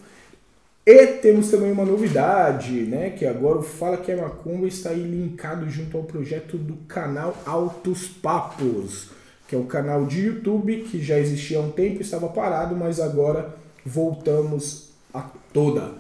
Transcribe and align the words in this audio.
e 0.84 1.06
temos 1.06 1.48
também 1.48 1.70
uma 1.70 1.84
novidade, 1.84 2.72
né? 2.82 3.10
Que 3.10 3.24
agora 3.24 3.58
o 3.58 3.62
Fala 3.62 3.96
Que 3.96 4.10
é 4.10 4.16
Macumba 4.16 4.66
está 4.66 4.90
aí 4.90 5.02
linkado 5.02 5.70
junto 5.70 5.96
ao 5.96 6.02
projeto 6.02 6.58
do 6.58 6.74
canal 6.88 7.40
Altos 7.46 8.08
Papos, 8.08 9.10
que 9.46 9.54
é 9.54 9.58
o 9.58 9.64
canal 9.64 10.06
de 10.06 10.22
YouTube 10.22 10.88
que 10.90 11.00
já 11.00 11.18
existia 11.20 11.58
há 11.58 11.60
um 11.60 11.70
tempo, 11.70 12.02
estava 12.02 12.28
parado, 12.28 12.74
mas 12.74 12.98
agora 12.98 13.54
voltamos 13.86 14.88
a 15.14 15.20
toda. 15.52 15.92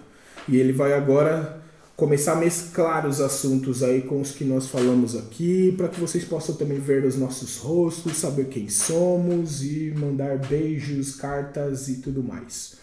E 0.48 0.56
ele 0.56 0.72
vai 0.72 0.94
agora 0.94 1.62
começar 1.94 2.32
a 2.32 2.36
mesclar 2.36 3.06
os 3.06 3.20
assuntos 3.20 3.84
aí 3.84 4.02
com 4.02 4.20
os 4.20 4.32
que 4.32 4.44
nós 4.44 4.66
falamos 4.66 5.14
aqui, 5.14 5.72
para 5.76 5.88
que 5.88 6.00
vocês 6.00 6.24
possam 6.24 6.56
também 6.56 6.80
ver 6.80 7.04
os 7.04 7.16
nossos 7.16 7.58
rostos, 7.58 8.16
saber 8.16 8.46
quem 8.46 8.68
somos 8.68 9.62
e 9.62 9.94
mandar 9.96 10.38
beijos, 10.38 11.14
cartas 11.14 11.86
e 11.86 11.98
tudo 11.98 12.20
mais. 12.20 12.82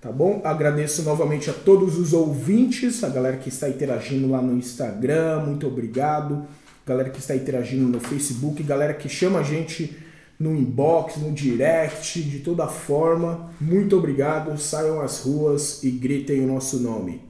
Tá 0.00 0.10
bom? 0.10 0.40
Agradeço 0.44 1.02
novamente 1.02 1.50
a 1.50 1.52
todos 1.52 1.98
os 1.98 2.14
ouvintes, 2.14 3.04
a 3.04 3.08
galera 3.10 3.36
que 3.36 3.50
está 3.50 3.68
interagindo 3.68 4.30
lá 4.30 4.40
no 4.40 4.56
Instagram, 4.56 5.40
muito 5.40 5.66
obrigado. 5.66 6.46
Galera 6.86 7.10
que 7.10 7.18
está 7.18 7.36
interagindo 7.36 7.86
no 7.86 8.00
Facebook, 8.00 8.62
galera 8.62 8.94
que 8.94 9.08
chama 9.08 9.40
a 9.40 9.42
gente 9.42 9.94
no 10.38 10.56
inbox, 10.56 11.18
no 11.18 11.30
direct, 11.30 12.22
de 12.22 12.38
toda 12.38 12.66
forma. 12.66 13.50
Muito 13.60 13.94
obrigado. 13.98 14.56
Saiam 14.58 15.02
às 15.02 15.20
ruas 15.20 15.84
e 15.84 15.90
gritem 15.90 16.40
o 16.40 16.46
nosso 16.46 16.80
nome. 16.80 17.20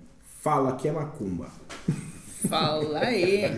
Fala 0.41 0.77
que 0.77 0.87
é 0.87 0.93
Macumba. 0.93 1.49
Fala 2.49 3.01
aí! 3.01 3.51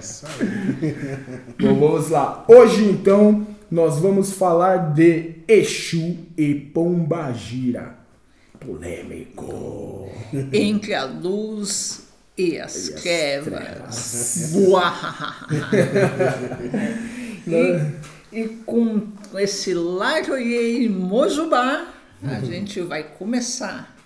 Bom, 1.61 1.79
vamos 1.79 2.09
lá. 2.09 2.47
Hoje 2.49 2.83
então 2.85 3.47
nós 3.71 3.99
vamos 3.99 4.33
falar 4.33 4.95
de 4.95 5.35
Exu 5.47 6.17
e 6.37 6.55
Pombagira. 6.55 8.02
Polêmico. 8.65 10.09
Entre 10.53 10.95
a 10.95 11.05
luz 11.05 12.03
e 12.37 12.59
as 12.59 12.89
E 12.89 12.95
as 12.95 13.03
trevas. 13.03 14.53
E, 17.45 18.41
e 18.41 18.49
com 18.65 19.03
esse 19.35 19.75
Laroye 19.75 20.89
Mojubá, 20.89 21.89
a 22.23 22.39
gente 22.39 22.81
vai 22.81 23.03
começar. 23.03 23.97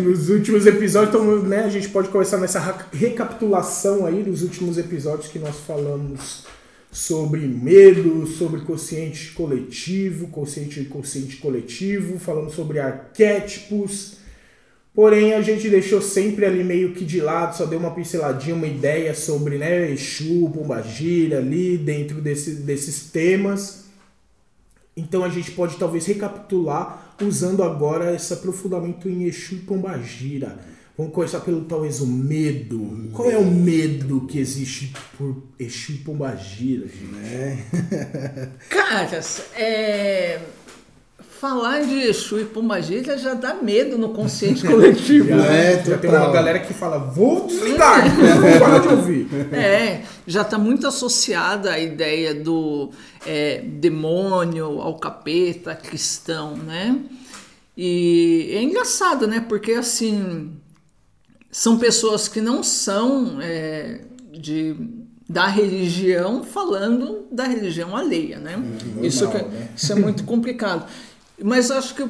Nos 0.00 0.30
últimos 0.30 0.64
episódios, 0.64 1.12
então, 1.12 1.42
né, 1.42 1.64
a 1.64 1.68
gente 1.68 1.88
pode 1.88 2.08
começar 2.08 2.38
nessa 2.38 2.60
recapitulação 2.92 4.06
aí 4.06 4.22
dos 4.22 4.42
últimos 4.42 4.78
episódios 4.78 5.26
que 5.26 5.40
nós 5.40 5.56
falamos 5.66 6.44
sobre 6.96 7.42
medo, 7.42 8.26
sobre 8.26 8.62
consciente 8.62 9.32
coletivo, 9.32 10.28
consciente 10.28 10.80
e 10.80 10.84
inconsciente 10.84 11.36
coletivo, 11.36 12.18
falamos 12.18 12.54
sobre 12.54 12.78
arquétipos. 12.78 14.16
Porém, 14.94 15.34
a 15.34 15.42
gente 15.42 15.68
deixou 15.68 16.00
sempre 16.00 16.46
ali 16.46 16.64
meio 16.64 16.94
que 16.94 17.04
de 17.04 17.20
lado, 17.20 17.54
só 17.54 17.66
deu 17.66 17.78
uma 17.78 17.90
pinceladinha, 17.90 18.54
uma 18.54 18.66
ideia 18.66 19.14
sobre 19.14 19.58
né, 19.58 19.90
Exu, 19.92 20.50
Pombagira 20.54 21.36
ali 21.36 21.76
dentro 21.76 22.22
desse, 22.22 22.52
desses 22.62 23.10
temas. 23.10 23.84
Então 24.96 25.22
a 25.22 25.28
gente 25.28 25.50
pode 25.50 25.76
talvez 25.76 26.06
recapitular 26.06 27.14
usando 27.20 27.62
agora 27.62 28.14
esse 28.14 28.32
aprofundamento 28.32 29.06
em 29.06 29.24
Exu 29.24 29.56
e 29.56 29.58
Pombagira. 29.58 30.58
Vamos 30.96 31.12
começar 31.12 31.40
pelo 31.40 31.60
talvez 31.66 32.00
o 32.00 32.06
medo. 32.06 33.10
Qual 33.12 33.30
é 33.30 33.36
o 33.36 33.44
medo 33.44 34.22
que 34.22 34.38
existe 34.38 34.94
por 35.18 35.36
Exu 35.58 35.92
e 35.92 35.98
Pombagira, 35.98 36.86
gente? 36.88 37.64
Caras, 38.70 39.42
é, 39.54 40.40
falar 41.38 41.82
de 41.82 41.98
Exu 41.98 42.40
e 42.40 42.46
Pombagira 42.46 43.18
já 43.18 43.34
dá 43.34 43.52
medo 43.52 43.98
no 43.98 44.08
consciente 44.14 44.64
coletivo. 44.66 45.28
Já, 45.28 45.46
É, 45.52 45.84
já 45.84 45.98
tem 45.98 46.08
uma 46.08 46.32
galera 46.32 46.60
que 46.60 46.72
fala, 46.72 46.96
vou 46.96 47.46
desligar, 47.46 48.02
vou 48.40 48.58
parar 48.58 48.78
de 48.78 48.88
ouvir. 48.88 49.28
É, 49.52 50.00
já 50.26 50.40
está 50.40 50.56
muito 50.56 50.86
associada 50.86 51.72
a 51.72 51.78
ideia 51.78 52.34
do 52.34 52.90
é, 53.26 53.60
demônio, 53.60 54.80
ao 54.80 54.94
capeta, 54.94 55.74
cristão, 55.74 56.56
né? 56.56 56.98
E 57.76 58.50
é 58.54 58.62
engraçado, 58.62 59.26
né? 59.26 59.44
Porque 59.46 59.72
assim 59.72 60.55
são 61.58 61.78
pessoas 61.78 62.28
que 62.28 62.38
não 62.40 62.62
são 62.62 63.40
é, 63.40 64.02
de 64.30 64.76
da 65.28 65.46
religião 65.46 66.44
falando 66.44 67.24
da 67.32 67.44
religião 67.44 67.96
alheia, 67.96 68.38
né? 68.38 68.56
isso, 69.02 69.26
que- 69.30 69.38
né? 69.38 69.68
isso 69.74 69.90
é 69.90 69.94
muito 69.96 70.22
complicado. 70.24 70.86
Mas 71.42 71.70
acho 71.70 71.94
que 71.94 72.06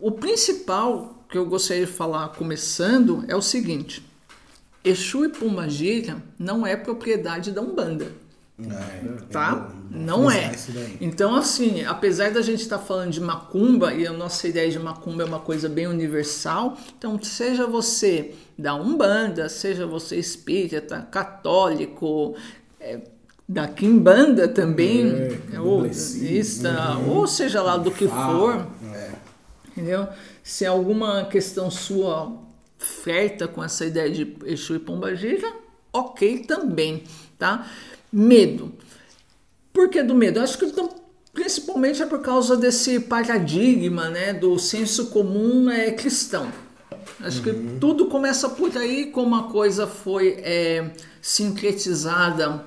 o 0.00 0.12
principal 0.12 1.24
que 1.28 1.36
eu 1.36 1.44
gostaria 1.46 1.84
de 1.84 1.90
falar 1.92 2.28
começando 2.28 3.24
é 3.26 3.34
o 3.34 3.42
seguinte: 3.42 4.02
Exu 4.84 5.24
e 5.24 5.28
Pombagira 5.30 6.22
não 6.38 6.64
é 6.66 6.76
propriedade 6.76 7.50
da 7.50 7.60
Umbanda, 7.60 8.12
tá? 9.30 9.70
Não 9.90 10.30
é. 10.30 10.52
Então, 11.00 11.34
assim, 11.34 11.84
apesar 11.84 12.30
da 12.30 12.40
gente 12.42 12.60
estar 12.60 12.78
falando 12.78 13.10
de 13.10 13.20
macumba, 13.20 13.92
e 13.92 14.06
a 14.06 14.12
nossa 14.12 14.46
ideia 14.46 14.70
de 14.70 14.78
macumba 14.78 15.22
é 15.22 15.26
uma 15.26 15.40
coisa 15.40 15.68
bem 15.68 15.86
universal, 15.88 16.78
então, 16.96 17.20
seja 17.20 17.66
você 17.66 18.34
da 18.56 18.74
Umbanda, 18.74 19.48
seja 19.48 19.86
você 19.86 20.16
espírita, 20.16 21.08
católico, 21.10 22.36
é, 22.78 23.00
da 23.48 23.66
Quimbanda 23.66 24.46
também, 24.46 25.10
É, 25.52 25.60
ou 25.60 25.80
kardecista, 25.80 26.70
budista, 26.70 26.98
ou 27.08 27.26
seja 27.26 27.60
lá 27.60 27.76
do 27.76 27.90
que 27.90 28.06
for, 28.06 28.64
É. 28.94 29.10
entendeu? 29.72 30.06
Se 30.44 30.64
alguma 30.64 31.24
questão 31.24 31.68
sua 31.68 32.32
flerta 32.78 33.48
com 33.48 33.62
essa 33.62 33.84
ideia 33.84 34.08
de 34.10 34.36
Exu 34.46 34.76
e 34.76 34.78
Pombagira, 34.78 35.52
ok 35.92 36.44
também, 36.44 37.02
tá? 37.38 37.66
Medo. 38.12 38.72
Por 39.80 39.88
que 39.88 40.02
do 40.02 40.14
medo? 40.14 40.38
Eu 40.38 40.42
acho 40.42 40.58
que 40.58 40.66
então, 40.66 40.90
principalmente 41.32 42.02
é 42.02 42.04
por 42.04 42.20
causa 42.20 42.54
desse 42.54 43.00
paradigma, 43.00 44.10
né, 44.10 44.34
do 44.34 44.58
senso 44.58 45.06
comum 45.06 45.70
é 45.70 45.90
cristão. 45.90 46.52
Acho 47.18 47.40
que 47.40 47.50
tudo 47.80 48.04
começa 48.04 48.46
por 48.50 48.76
aí, 48.76 49.06
como 49.06 49.34
a 49.34 49.44
coisa 49.44 49.86
foi 49.86 50.38
é, 50.42 50.90
sincretizada 51.22 52.62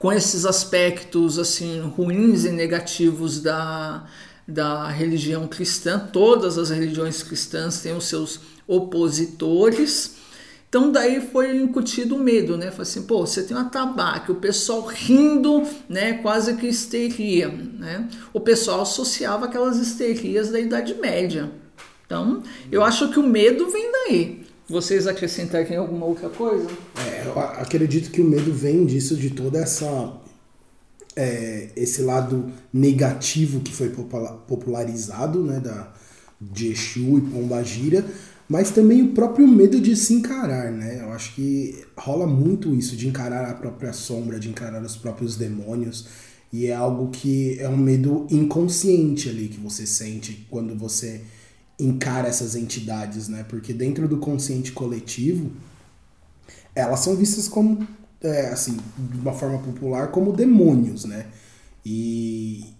com 0.00 0.12
esses 0.12 0.44
aspectos 0.44 1.38
assim 1.38 1.80
ruins 1.80 2.44
e 2.44 2.50
negativos 2.50 3.40
da, 3.40 4.04
da 4.48 4.88
religião 4.88 5.46
cristã. 5.46 5.96
Todas 6.12 6.58
as 6.58 6.70
religiões 6.70 7.22
cristãs 7.22 7.80
têm 7.82 7.96
os 7.96 8.06
seus 8.06 8.40
opositores. 8.66 10.16
Então 10.70 10.90
daí 10.92 11.20
foi 11.20 11.56
incutido 11.56 12.14
o 12.14 12.18
medo, 12.18 12.56
né? 12.56 12.70
Falei 12.70 12.82
assim, 12.82 13.02
pô, 13.02 13.26
você 13.26 13.42
tem 13.42 13.56
um 13.56 13.60
atabaque, 13.60 14.30
o 14.30 14.36
pessoal 14.36 14.86
rindo, 14.86 15.64
né? 15.88 16.14
Quase 16.22 16.54
que 16.54 16.68
histeria, 16.68 17.48
né? 17.48 18.08
O 18.32 18.38
pessoal 18.40 18.82
associava 18.82 19.46
aquelas 19.46 19.78
histerias 19.78 20.48
da 20.48 20.60
Idade 20.60 20.94
Média, 20.94 21.50
Então, 22.06 22.42
eu 22.70 22.84
acho 22.84 23.10
que 23.10 23.18
o 23.18 23.22
medo 23.26 23.68
vem 23.68 23.90
daí. 23.92 24.46
Vocês 24.68 25.08
acrescentarem 25.08 25.76
alguma 25.76 26.06
outra 26.06 26.28
coisa? 26.28 26.68
É, 27.04 27.24
eu 27.26 27.36
acredito 27.36 28.08
que 28.12 28.20
o 28.20 28.24
medo 28.24 28.52
vem 28.52 28.86
disso, 28.86 29.16
de 29.16 29.30
toda 29.30 29.58
essa. 29.58 30.12
é, 31.16 31.70
esse 31.76 32.02
lado 32.02 32.50
negativo 32.72 33.58
que 33.60 33.72
foi 33.72 33.88
popula- 33.90 34.34
popularizado, 34.46 35.42
né? 35.42 35.58
Da, 35.58 35.92
de 36.40 36.68
Exu 36.72 37.18
e 37.18 37.20
Pombagira, 37.20 38.04
mas 38.50 38.72
também 38.72 39.00
o 39.00 39.12
próprio 39.12 39.46
medo 39.46 39.80
de 39.80 39.94
se 39.94 40.12
encarar, 40.12 40.72
né? 40.72 41.02
Eu 41.02 41.12
acho 41.12 41.36
que 41.36 41.84
rola 41.96 42.26
muito 42.26 42.74
isso, 42.74 42.96
de 42.96 43.06
encarar 43.06 43.48
a 43.48 43.54
própria 43.54 43.92
sombra, 43.92 44.40
de 44.40 44.48
encarar 44.50 44.82
os 44.82 44.96
próprios 44.96 45.36
demônios. 45.36 46.08
E 46.52 46.66
é 46.66 46.74
algo 46.74 47.10
que 47.10 47.56
é 47.60 47.68
um 47.68 47.76
medo 47.76 48.26
inconsciente 48.28 49.28
ali 49.28 49.46
que 49.46 49.60
você 49.60 49.86
sente 49.86 50.48
quando 50.50 50.76
você 50.76 51.20
encara 51.78 52.26
essas 52.26 52.56
entidades, 52.56 53.28
né? 53.28 53.44
Porque 53.48 53.72
dentro 53.72 54.08
do 54.08 54.18
consciente 54.18 54.72
coletivo, 54.72 55.52
elas 56.74 56.98
são 56.98 57.14
vistas 57.14 57.46
como, 57.46 57.86
é, 58.20 58.48
assim, 58.48 58.76
de 58.98 59.18
uma 59.18 59.32
forma 59.32 59.58
popular, 59.58 60.08
como 60.08 60.32
demônios, 60.32 61.04
né? 61.04 61.26
E, 61.86 62.74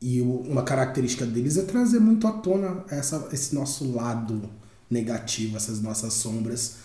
e 0.00 0.20
uma 0.20 0.62
característica 0.62 1.26
deles 1.26 1.56
é 1.56 1.62
trazer 1.62 1.98
muito 1.98 2.28
à 2.28 2.32
tona 2.32 2.84
essa, 2.88 3.28
esse 3.32 3.56
nosso 3.56 3.90
lado 3.90 4.48
negativo, 4.90 5.56
essas 5.56 5.80
nossas 5.80 6.14
sombras, 6.14 6.76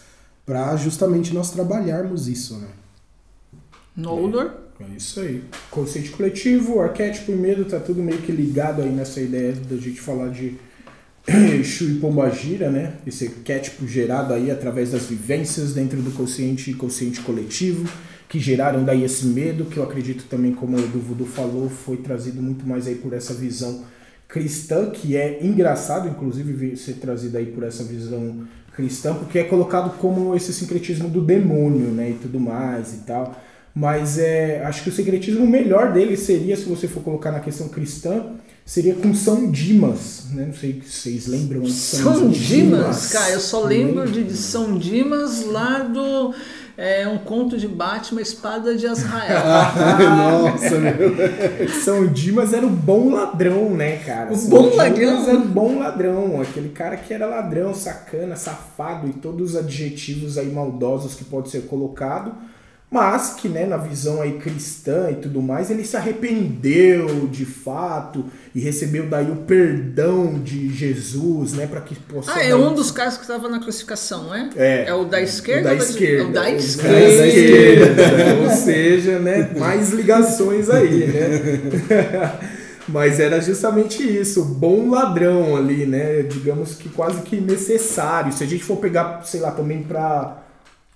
para 0.45 0.75
justamente 0.75 1.33
nós 1.33 1.51
trabalharmos 1.51 2.27
isso, 2.27 2.57
né? 2.57 2.67
Noldor? 3.95 4.51
É 4.79 4.95
isso 4.95 5.19
aí. 5.19 5.43
Consciente 5.69 6.09
coletivo, 6.09 6.79
arquétipo 6.79 7.31
e 7.31 7.35
medo, 7.35 7.65
tá 7.65 7.79
tudo 7.79 8.01
meio 8.01 8.19
que 8.19 8.31
ligado 8.31 8.81
aí 8.81 8.89
nessa 8.89 9.21
ideia 9.21 9.53
da 9.53 9.77
gente 9.77 10.01
falar 10.01 10.29
de 10.29 10.57
Exu 11.59 11.89
e 11.91 11.95
Pombagira, 11.95 12.71
né? 12.71 12.95
Esse 13.05 13.27
arquétipo 13.27 13.87
gerado 13.87 14.33
aí 14.33 14.49
através 14.49 14.91
das 14.91 15.05
vivências 15.05 15.73
dentro 15.73 16.01
do 16.01 16.11
consciente 16.11 16.71
e 16.71 16.73
consciente 16.73 17.21
coletivo, 17.21 17.87
que 18.27 18.39
geraram 18.39 18.83
daí 18.83 19.03
esse 19.03 19.25
medo, 19.25 19.65
que 19.65 19.77
eu 19.77 19.83
acredito 19.83 20.23
também, 20.23 20.53
como 20.53 20.77
o 20.77 20.87
do 20.87 20.99
Voodoo 20.99 21.27
falou, 21.27 21.69
foi 21.69 21.97
trazido 21.97 22.41
muito 22.41 22.65
mais 22.65 22.87
aí 22.87 22.95
por 22.95 23.13
essa 23.13 23.33
visão 23.33 23.83
cristã, 24.31 24.89
que 24.89 25.17
é 25.17 25.39
engraçado, 25.43 26.07
inclusive, 26.07 26.77
ser 26.77 26.93
trazido 26.93 27.37
aí 27.37 27.47
por 27.47 27.63
essa 27.63 27.83
visão 27.83 28.47
cristã, 28.73 29.13
porque 29.13 29.37
é 29.37 29.43
colocado 29.43 29.97
como 29.97 30.33
esse 30.33 30.53
sincretismo 30.53 31.09
do 31.09 31.21
demônio, 31.21 31.89
né, 31.89 32.11
e 32.11 32.13
tudo 32.13 32.39
mais 32.39 32.93
e 32.93 32.97
tal. 32.99 33.35
Mas 33.75 34.17
é, 34.17 34.63
acho 34.65 34.83
que 34.83 34.89
o 34.89 34.93
secretismo 34.93 35.45
melhor 35.45 35.91
dele 35.91 36.15
seria, 36.15 36.55
se 36.55 36.63
você 36.63 36.87
for 36.87 37.03
colocar 37.03 37.31
na 37.31 37.41
questão 37.41 37.67
cristã, 37.67 38.31
seria 38.65 38.95
com 38.95 39.13
São 39.13 39.49
Dimas, 39.49 40.25
né? 40.31 40.45
Não 40.47 40.53
sei 40.53 40.81
se 40.85 40.91
vocês 40.91 41.27
lembram. 41.27 41.61
né? 41.61 41.69
São 41.69 42.29
Dimas, 42.29 43.07
cara, 43.07 43.31
eu 43.31 43.39
só 43.39 43.63
lembro 43.63 44.09
de. 44.09 44.35
São 44.35 44.77
Dimas 44.77 45.45
lá 45.45 45.79
do 45.79 46.33
é, 46.81 47.07
um 47.07 47.19
conto 47.19 47.59
de 47.59 47.67
Batman, 47.67 48.21
Espada 48.21 48.75
de 48.75 48.87
Azrael. 48.87 49.37
Nossa, 50.17 50.79
meu. 50.79 51.69
São 51.83 52.07
Dimas 52.07 52.53
era 52.53 52.65
o 52.65 52.69
bom 52.71 53.11
ladrão, 53.11 53.69
né, 53.69 53.97
cara? 53.97 54.33
O 54.33 54.35
São 54.35 54.49
bom 54.49 54.69
Dimas 54.71 54.77
ladrão? 54.77 55.29
era 55.29 55.37
o 55.37 55.45
bom 55.45 55.77
ladrão, 55.79 56.41
aquele 56.41 56.69
cara 56.69 56.97
que 56.97 57.13
era 57.13 57.27
ladrão, 57.27 57.71
sacana, 57.75 58.35
safado 58.35 59.07
e 59.07 59.13
todos 59.13 59.51
os 59.51 59.55
adjetivos 59.55 60.39
aí 60.39 60.51
maldosos 60.51 61.13
que 61.13 61.23
pode 61.23 61.49
ser 61.49 61.67
colocado, 61.67 62.33
mas 62.91 63.35
que, 63.35 63.47
né, 63.47 63.65
na 63.65 63.77
visão 63.77 64.21
aí 64.21 64.33
cristã 64.33 65.09
e 65.09 65.15
tudo 65.15 65.41
mais, 65.41 65.71
ele 65.71 65.85
se 65.85 65.95
arrependeu 65.95 67.25
de 67.27 67.45
fato 67.45 68.25
e 68.53 68.59
recebeu 68.59 69.07
daí 69.07 69.31
o 69.31 69.37
perdão 69.37 70.33
de 70.37 70.67
Jesus, 70.73 71.53
né, 71.53 71.67
para 71.67 71.79
que 71.79 71.95
possa 71.95 72.33
Ah, 72.33 72.43
é 72.43 72.53
um 72.53 72.73
dos 72.75 72.91
caras 72.91 73.15
que 73.15 73.21
estava 73.23 73.47
na 73.47 73.61
classificação, 73.61 74.25
não 74.25 74.35
é? 74.35 74.49
É. 74.57 74.85
É 74.89 74.93
o 74.93 75.05
da 75.05 75.21
esquerda? 75.21 75.73
O 75.73 75.77
da 75.77 75.83
esquerda. 75.83 76.27
O 76.27 76.31
da 76.33 76.41
O 76.41 76.47
esquerda. 76.49 77.17
da 77.17 77.27
esquerda. 77.27 78.43
Ou 78.43 78.49
seja, 78.49 79.19
né? 79.19 79.49
Mais 79.57 79.91
ligações 79.91 80.69
aí, 80.69 81.07
né? 81.07 82.39
Mas 82.89 83.21
era 83.21 83.39
justamente 83.39 84.03
isso, 84.03 84.43
bom 84.43 84.89
ladrão 84.89 85.55
ali, 85.55 85.85
né? 85.85 86.23
Digamos 86.23 86.75
que 86.75 86.89
quase 86.89 87.21
que 87.21 87.39
necessário. 87.39 88.33
Se 88.33 88.43
a 88.43 88.47
gente 88.47 88.65
for 88.65 88.77
pegar, 88.77 89.21
sei 89.23 89.39
lá, 89.39 89.51
também 89.51 89.81
para 89.81 90.40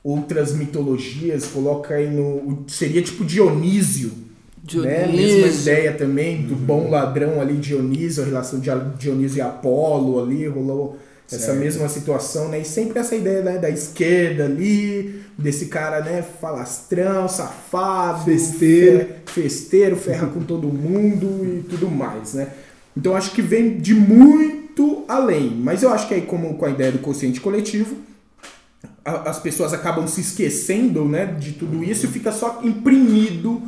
outras 0.06 0.54
mitologias, 0.54 1.46
coloca 1.48 1.96
aí 1.96 2.10
no. 2.10 2.64
Seria 2.68 3.02
tipo 3.02 3.26
Dionísio. 3.26 4.12
Né? 4.74 5.08
Mesma 5.08 5.18
Dionísio. 5.18 5.62
ideia 5.62 5.94
também 5.94 6.42
do 6.44 6.56
bom 6.56 6.90
ladrão 6.90 7.42
ali, 7.42 7.56
Dionísio, 7.56 8.24
a 8.24 8.26
relação 8.26 8.60
de 8.60 8.70
Dionísio 8.98 9.38
e 9.38 9.42
Apolo 9.42 10.24
ali, 10.24 10.48
rolou 10.48 10.98
essa 11.32 11.46
Certo. 11.48 11.60
mesma 11.60 11.90
situação, 11.90 12.50
né? 12.50 12.60
E 12.62 12.66
sempre 12.66 13.00
essa 13.00 13.16
ideia 13.16 13.42
né, 13.44 13.58
da 13.58 13.70
esquerda 13.70 14.46
ali, 14.46 15.22
desse 15.38 15.66
cara, 15.68 16.02
né, 16.02 16.24
falastrão, 16.42 17.28
safado, 17.28 18.26
Festeiro. 18.26 19.06
fe- 19.26 19.42
festeiro, 19.42 19.96
ferra 19.96 20.28
com 20.34 20.42
todo 20.42 20.68
mundo 20.68 21.46
e 21.60 21.64
tudo 21.70 21.90
mais, 21.90 22.34
né? 22.36 22.48
Então 22.98 23.16
acho 23.16 23.32
que 23.32 23.42
vem 23.42 23.78
de 23.78 23.94
muito 23.94 25.04
além, 25.08 25.50
mas 25.64 25.84
eu 25.84 25.90
acho 25.90 26.08
que 26.08 26.14
aí 26.14 26.22
como 26.22 26.56
com 26.56 26.66
a 26.66 26.70
ideia 26.70 26.92
do 26.92 27.00
consciente 27.00 27.40
coletivo, 27.42 27.96
as 29.06 29.38
pessoas 29.40 29.72
acabam 29.72 30.08
se 30.08 30.22
esquecendo, 30.22 31.06
né, 31.06 31.28
de 31.28 31.52
tudo 31.52 31.84
isso 31.84 32.08
e 32.08 32.10
fica 32.10 32.32
só 32.32 32.62
imprimido 32.64 33.62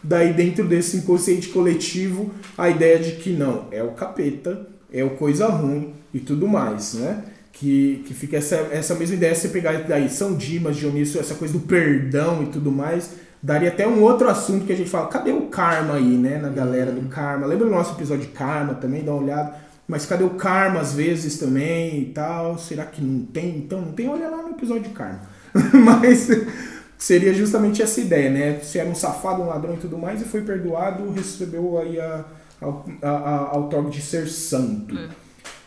daí 0.00 0.32
dentro 0.32 0.64
desse 0.64 0.98
inconsciente 0.98 1.48
coletivo 1.48 2.30
a 2.56 2.70
ideia 2.70 2.98
de 2.98 3.12
que 3.16 3.30
não, 3.30 3.66
é 3.72 3.82
o 3.82 3.90
capeta, 3.90 4.66
é 4.92 5.02
o 5.02 5.10
coisa 5.10 5.48
ruim 5.48 5.92
e 6.14 6.20
tudo 6.20 6.46
mais, 6.46 6.94
né? 6.94 7.24
Que, 7.52 8.04
que 8.06 8.14
fica 8.14 8.36
essa, 8.36 8.54
essa 8.70 8.94
mesma 8.94 9.16
ideia, 9.16 9.34
se 9.34 9.48
pegar 9.48 9.72
daí 9.84 10.10
São 10.10 10.34
Dimas, 10.34 10.76
Dionísio, 10.76 11.18
essa 11.18 11.34
coisa 11.34 11.54
do 11.54 11.60
perdão 11.60 12.42
e 12.42 12.46
tudo 12.46 12.70
mais, 12.70 13.12
daria 13.42 13.70
até 13.70 13.88
um 13.88 14.02
outro 14.02 14.28
assunto 14.28 14.66
que 14.66 14.72
a 14.72 14.76
gente 14.76 14.90
fala, 14.90 15.08
cadê 15.08 15.32
o 15.32 15.46
karma 15.46 15.94
aí, 15.94 16.16
né, 16.16 16.38
na 16.38 16.50
galera 16.50 16.92
do 16.92 17.08
karma? 17.08 17.46
Lembra 17.46 17.66
do 17.66 17.72
nosso 17.72 17.94
episódio 17.94 18.26
de 18.26 18.32
karma 18.32 18.74
também, 18.74 19.02
dá 19.02 19.12
uma 19.12 19.22
olhada. 19.22 19.65
Mas 19.88 20.04
cadê 20.04 20.24
o 20.24 20.30
karma 20.30 20.80
às 20.80 20.92
vezes 20.92 21.38
também 21.38 22.02
e 22.02 22.06
tal? 22.06 22.58
Será 22.58 22.84
que 22.84 23.00
não 23.00 23.24
tem? 23.24 23.58
Então 23.58 23.80
não 23.80 23.92
tem? 23.92 24.08
Olha 24.08 24.28
lá 24.28 24.42
no 24.42 24.50
episódio 24.50 24.84
de 24.84 24.90
karma. 24.90 25.20
Mas 25.72 26.28
seria 26.98 27.32
justamente 27.32 27.82
essa 27.82 28.00
ideia, 28.00 28.30
né? 28.30 28.60
Se 28.60 28.78
era 28.78 28.88
um 28.88 28.94
safado, 28.94 29.42
um 29.42 29.46
ladrão 29.46 29.74
e 29.74 29.78
tudo 29.78 29.96
mais, 29.96 30.20
e 30.20 30.24
foi 30.24 30.42
perdoado, 30.42 31.10
recebeu 31.12 31.78
aí 31.78 32.00
a, 32.00 32.24
a, 32.60 32.66
a, 33.02 33.36
a, 33.52 33.56
outorga 33.56 33.90
de 33.90 34.00
ser 34.00 34.28
santo. 34.28 34.98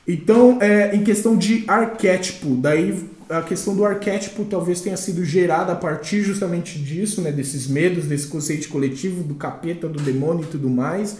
Então, 0.07 0.57
é, 0.61 0.95
em 0.95 1.03
questão 1.03 1.37
de 1.37 1.63
arquétipo, 1.67 2.55
daí 2.55 3.07
a 3.29 3.43
questão 3.43 3.75
do 3.75 3.85
arquétipo 3.85 4.43
talvez 4.45 4.81
tenha 4.81 4.97
sido 4.97 5.23
gerada 5.23 5.73
a 5.73 5.75
partir 5.75 6.23
justamente 6.23 6.79
disso, 6.79 7.21
né? 7.21 7.31
Desses 7.31 7.67
medos, 7.67 8.05
desse 8.05 8.27
conceito 8.27 8.67
coletivo, 8.69 9.23
do 9.23 9.35
capeta, 9.35 9.87
do 9.87 10.01
demônio 10.01 10.43
e 10.43 10.47
tudo 10.47 10.69
mais. 10.69 11.17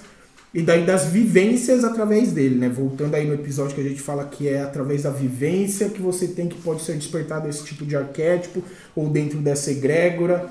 E 0.54 0.64
daí 0.64 0.84
das 0.84 1.06
vivências 1.06 1.84
através 1.84 2.32
dele, 2.32 2.56
né? 2.56 2.70
Voltando 2.70 3.14
aí 3.14 3.28
no 3.28 3.36
episódio 3.36 3.76
que 3.76 3.82
a 3.82 3.84
gente 3.84 4.02
fala 4.02 4.26
que 4.26 4.48
é 4.48 4.62
através 4.62 5.04
da 5.04 5.12
vivência 5.12 5.90
que 5.90 6.02
você 6.02 6.28
tem 6.28 6.48
que 6.48 6.60
pode 6.62 6.82
ser 6.82 6.96
despertado 6.96 7.48
esse 7.48 7.64
tipo 7.64 7.86
de 7.86 7.96
arquétipo, 7.96 8.64
ou 8.96 9.10
dentro 9.10 9.40
dessa 9.40 9.70
egrégora. 9.72 10.50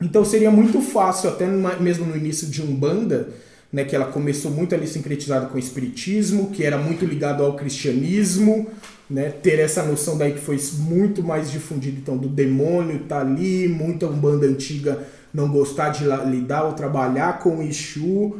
Então 0.00 0.22
seria 0.24 0.50
muito 0.50 0.82
fácil, 0.82 1.30
até 1.30 1.46
mesmo 1.46 2.04
no 2.04 2.14
início 2.14 2.46
de 2.46 2.60
Umbanda, 2.60 3.30
né, 3.72 3.84
que 3.84 3.96
ela 3.96 4.06
começou 4.06 4.50
muito 4.50 4.74
ali 4.74 4.86
sincretizada 4.86 5.46
com 5.46 5.56
o 5.56 5.58
espiritismo, 5.58 6.50
que 6.50 6.62
era 6.62 6.76
muito 6.76 7.06
ligado 7.06 7.42
ao 7.42 7.56
cristianismo, 7.56 8.68
né, 9.08 9.30
ter 9.30 9.58
essa 9.58 9.82
noção 9.82 10.18
daí 10.18 10.32
que 10.32 10.40
foi 10.40 10.58
muito 10.80 11.22
mais 11.22 11.50
difundida 11.50 11.98
então 11.98 12.18
do 12.18 12.28
demônio 12.28 13.00
tá 13.08 13.20
ali, 13.20 13.66
muita 13.66 14.06
Umbanda 14.06 14.46
antiga 14.46 15.06
não 15.32 15.48
gostar 15.48 15.90
de 15.90 16.04
lidar 16.30 16.64
ou 16.64 16.72
trabalhar 16.72 17.38
com 17.40 17.58
o 17.58 17.62
Exu. 17.62 18.36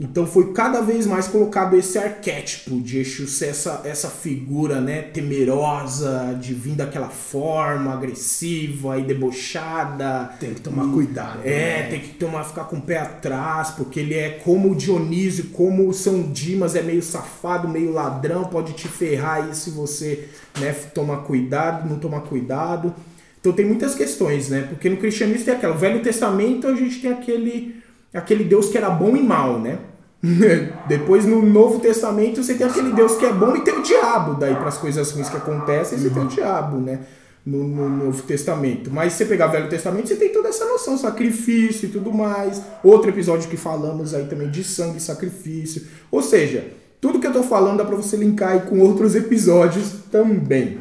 Então 0.00 0.24
foi 0.24 0.52
cada 0.52 0.80
vez 0.80 1.06
mais 1.08 1.26
colocado 1.26 1.74
esse 1.74 1.98
arquétipo 1.98 2.80
de 2.80 3.00
Exu 3.00 3.26
ser 3.26 3.46
essa, 3.46 3.82
essa 3.84 4.08
figura 4.08 4.80
né, 4.80 5.02
temerosa, 5.02 6.38
de 6.40 6.54
vir 6.54 6.76
daquela 6.76 7.08
forma 7.08 7.92
agressiva 7.92 8.96
e 8.96 9.02
debochada. 9.02 10.30
Tem 10.38 10.54
que 10.54 10.60
tomar 10.60 10.92
cuidado. 10.92 11.40
É, 11.42 11.82
né? 11.82 11.88
tem 11.90 12.00
que 12.00 12.10
tomar, 12.10 12.44
ficar 12.44 12.64
com 12.64 12.76
o 12.76 12.80
pé 12.80 12.98
atrás, 12.98 13.70
porque 13.70 13.98
ele 13.98 14.14
é 14.14 14.40
como 14.44 14.70
o 14.70 14.76
Dionísio, 14.76 15.46
como 15.46 15.88
o 15.88 15.92
São 15.92 16.22
Dimas, 16.30 16.76
é 16.76 16.82
meio 16.82 17.02
safado, 17.02 17.68
meio 17.68 17.92
ladrão, 17.92 18.44
pode 18.44 18.74
te 18.74 18.86
ferrar 18.86 19.42
aí 19.42 19.54
se 19.54 19.70
você 19.70 20.28
né, 20.60 20.72
tomar 20.94 21.18
cuidado, 21.18 21.88
não 21.88 21.98
tomar 21.98 22.20
cuidado. 22.20 22.94
Então 23.40 23.52
tem 23.52 23.64
muitas 23.64 23.94
questões, 23.94 24.48
né? 24.48 24.66
Porque 24.68 24.88
no 24.88 24.96
cristianismo 24.96 25.44
tem 25.44 25.54
aquela, 25.54 25.74
no 25.74 25.80
Velho 25.80 26.02
Testamento 26.02 26.66
a 26.66 26.74
gente 26.74 27.00
tem 27.00 27.12
aquele, 27.12 27.77
aquele 28.12 28.44
Deus 28.44 28.68
que 28.68 28.78
era 28.78 28.90
bom 28.90 29.16
e 29.16 29.22
mal, 29.22 29.58
né? 29.58 29.78
Depois 30.88 31.24
no 31.24 31.40
Novo 31.42 31.78
Testamento 31.78 32.42
você 32.42 32.54
tem 32.54 32.66
aquele 32.66 32.92
Deus 32.92 33.14
que 33.16 33.24
é 33.24 33.32
bom 33.32 33.54
e 33.54 33.60
tem 33.62 33.78
o 33.78 33.82
diabo, 33.82 34.34
daí 34.34 34.54
para 34.54 34.68
as 34.68 34.78
coisas 34.78 35.10
ruins 35.12 35.28
que 35.28 35.36
acontecem 35.36 35.98
você 35.98 36.10
tem 36.10 36.22
o 36.22 36.26
diabo, 36.26 36.78
né? 36.78 37.00
No, 37.46 37.64
no 37.66 37.88
Novo 37.88 38.22
Testamento. 38.22 38.90
Mas 38.90 39.12
se 39.12 39.18
você 39.18 39.24
pegar 39.24 39.48
o 39.48 39.52
Velho 39.52 39.70
Testamento, 39.70 40.08
você 40.08 40.16
tem 40.16 40.30
toda 40.30 40.48
essa 40.48 40.66
noção, 40.66 40.98
sacrifício 40.98 41.88
e 41.88 41.92
tudo 41.92 42.12
mais. 42.12 42.60
Outro 42.84 43.08
episódio 43.08 43.48
que 43.48 43.56
falamos 43.56 44.12
aí 44.12 44.26
também 44.26 44.50
de 44.50 44.62
sangue 44.62 44.98
e 44.98 45.00
sacrifício. 45.00 45.86
Ou 46.10 46.20
seja, 46.20 46.66
tudo 47.00 47.20
que 47.20 47.26
eu 47.26 47.32
tô 47.32 47.42
falando 47.42 47.78
dá 47.78 47.84
pra 47.84 47.96
você 47.96 48.16
linkar 48.16 48.50
aí 48.50 48.60
com 48.62 48.80
outros 48.80 49.14
episódios 49.14 49.92
também. 50.10 50.78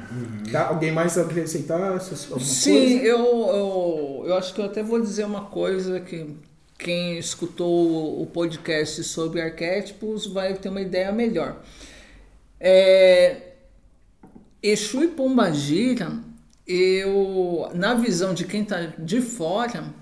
Tá? 0.51 0.67
Alguém 0.67 0.91
mais 0.91 1.17
acrescentar 1.17 2.01
Sim, 2.01 2.99
coisa? 2.99 3.05
eu, 3.05 3.17
eu, 3.17 4.23
eu 4.27 4.35
acho 4.35 4.53
que 4.53 4.59
eu 4.59 4.65
até 4.65 4.81
vou 4.81 4.99
dizer 4.99 5.25
uma 5.25 5.45
coisa 5.45 5.99
que 5.99 6.35
quem 6.77 7.17
escutou 7.17 8.21
o 8.21 8.25
podcast 8.27 9.03
sobre 9.03 9.41
arquétipos 9.41 10.27
vai 10.27 10.53
ter 10.53 10.69
uma 10.69 10.81
ideia 10.81 11.11
melhor. 11.11 11.61
É, 12.59 13.41
Exu 14.61 15.03
e 15.03 15.07
Pombagira, 15.07 16.11
eu, 16.65 17.69
na 17.73 17.93
visão 17.93 18.33
de 18.33 18.45
quem 18.45 18.61
está 18.61 18.93
de 18.97 19.21
fora, 19.21 19.93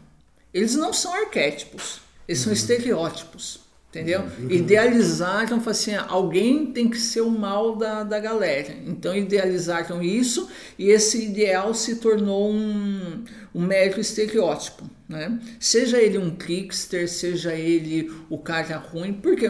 eles 0.54 0.76
não 0.76 0.92
são 0.92 1.14
arquétipos, 1.14 2.02
eles 2.28 2.42
são 2.42 2.52
estereótipos. 2.52 3.66
Entendeu? 3.90 4.26
Idealizaram, 4.50 5.62
falaram 5.62 5.72
assim, 5.72 5.96
alguém 5.96 6.66
tem 6.66 6.90
que 6.90 6.98
ser 6.98 7.22
o 7.22 7.32
mal 7.32 7.78
da, 7.78 8.04
da 8.04 8.20
galera. 8.20 8.76
Então 8.86 9.16
idealizaram 9.16 10.04
isso 10.04 10.50
e 10.78 10.90
esse 10.90 11.24
ideal 11.24 11.74
se 11.74 11.96
tornou 11.96 12.52
um, 12.52 13.24
um 13.54 13.62
mero 13.62 13.98
estereótipo. 14.02 14.84
Né? 15.08 15.40
Seja 15.60 16.02
ele 16.02 16.18
um 16.18 16.32
trickster, 16.32 17.08
seja 17.08 17.54
ele 17.54 18.12
o 18.30 18.38
cara 18.38 18.78
ruim, 18.78 19.14
porque 19.14 19.50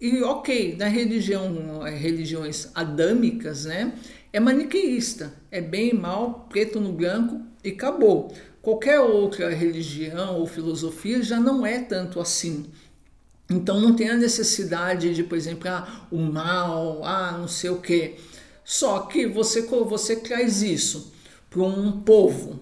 e 0.00 0.22
ok, 0.22 0.76
na 0.76 0.86
religião, 0.86 1.80
religiões 1.80 2.68
adâmicas, 2.74 3.64
né, 3.64 3.94
é 4.32 4.38
maniqueísta, 4.38 5.32
é 5.50 5.60
bem 5.62 5.90
e 5.90 5.94
mal, 5.94 6.46
preto 6.50 6.78
no 6.78 6.92
branco 6.92 7.40
e 7.64 7.70
acabou. 7.70 8.34
Qualquer 8.60 9.00
outra 9.00 9.48
religião 9.48 10.38
ou 10.38 10.46
filosofia 10.46 11.22
já 11.22 11.40
não 11.40 11.64
é 11.64 11.78
tanto 11.78 12.20
assim. 12.20 12.66
Então 13.48 13.80
não 13.80 13.94
tem 13.94 14.10
a 14.10 14.16
necessidade 14.16 15.14
de, 15.14 15.22
por 15.22 15.38
exemplo, 15.38 15.70
ah, 15.70 16.06
o 16.10 16.18
mal, 16.18 17.04
ah, 17.04 17.38
não 17.38 17.48
sei 17.48 17.70
o 17.70 17.80
quê. 17.80 18.16
Só 18.64 19.00
que 19.00 19.26
você, 19.26 19.62
você 19.62 20.16
traz 20.16 20.62
isso 20.62 21.12
para 21.48 21.62
um 21.62 22.00
povo 22.00 22.60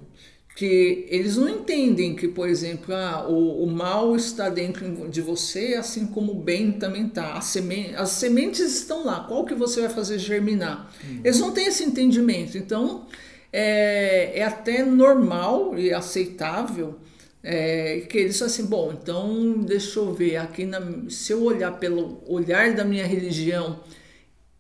que 0.63 1.07
eles 1.09 1.37
não 1.37 1.49
entendem 1.49 2.15
que, 2.15 2.29
por 2.29 2.49
exemplo, 2.49 2.95
ah, 2.95 3.27
o, 3.29 3.65
o 3.65 3.67
mal 3.67 4.15
está 4.15 4.49
dentro 4.49 5.09
de 5.09 5.21
você, 5.21 5.75
assim 5.75 6.07
como 6.07 6.31
o 6.31 6.37
bem 6.37 6.71
também 6.71 7.09
está. 7.09 7.33
As, 7.33 7.57
as 7.97 8.11
sementes 8.11 8.61
estão 8.61 9.05
lá, 9.05 9.25
qual 9.25 9.45
que 9.45 9.57
você 9.57 9.81
vai 9.81 9.91
fazer 9.91 10.21
germinar? 10.21 10.89
Uhum. 11.03 11.21
Eles 11.25 11.41
não 11.41 11.51
têm 11.51 11.67
esse 11.67 11.83
entendimento. 11.83 12.57
Então 12.57 13.09
é, 13.53 14.39
é 14.39 14.45
até 14.45 14.85
normal 14.85 15.77
e 15.77 15.93
aceitável 15.93 16.95
é, 17.43 18.05
que 18.09 18.19
eles 18.19 18.41
assim, 18.41 18.67
bom, 18.67 18.93
então 18.93 19.55
deixa 19.67 19.99
eu 19.99 20.15
ver 20.15 20.37
aqui, 20.37 20.65
na, 20.65 20.81
se 21.09 21.33
eu 21.33 21.43
olhar 21.43 21.73
pelo 21.81 22.23
olhar 22.25 22.73
da 22.73 22.85
minha 22.85 23.05
religião 23.05 23.81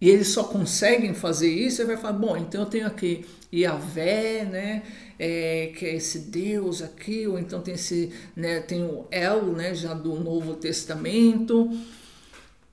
e 0.02 0.10
eles 0.10 0.28
só 0.30 0.42
conseguem 0.42 1.14
fazer 1.14 1.48
isso, 1.48 1.76
você 1.76 1.84
vai 1.84 1.96
falar, 1.96 2.14
bom, 2.14 2.36
então 2.36 2.62
eu 2.62 2.66
tenho 2.66 2.88
aqui 2.88 3.24
Yahvé, 3.54 4.44
né, 4.44 4.82
é, 5.16 5.72
que 5.76 5.86
é 5.86 5.94
esse 5.94 6.18
Deus 6.18 6.82
aqui, 6.82 7.24
ou 7.28 7.38
então 7.38 7.60
tem 7.60 7.74
esse, 7.74 8.12
né, 8.34 8.58
tem 8.58 8.82
o 8.82 9.06
El, 9.12 9.52
né, 9.52 9.72
já 9.76 9.94
do 9.94 10.16
Novo 10.16 10.54
Testamento, 10.54 11.70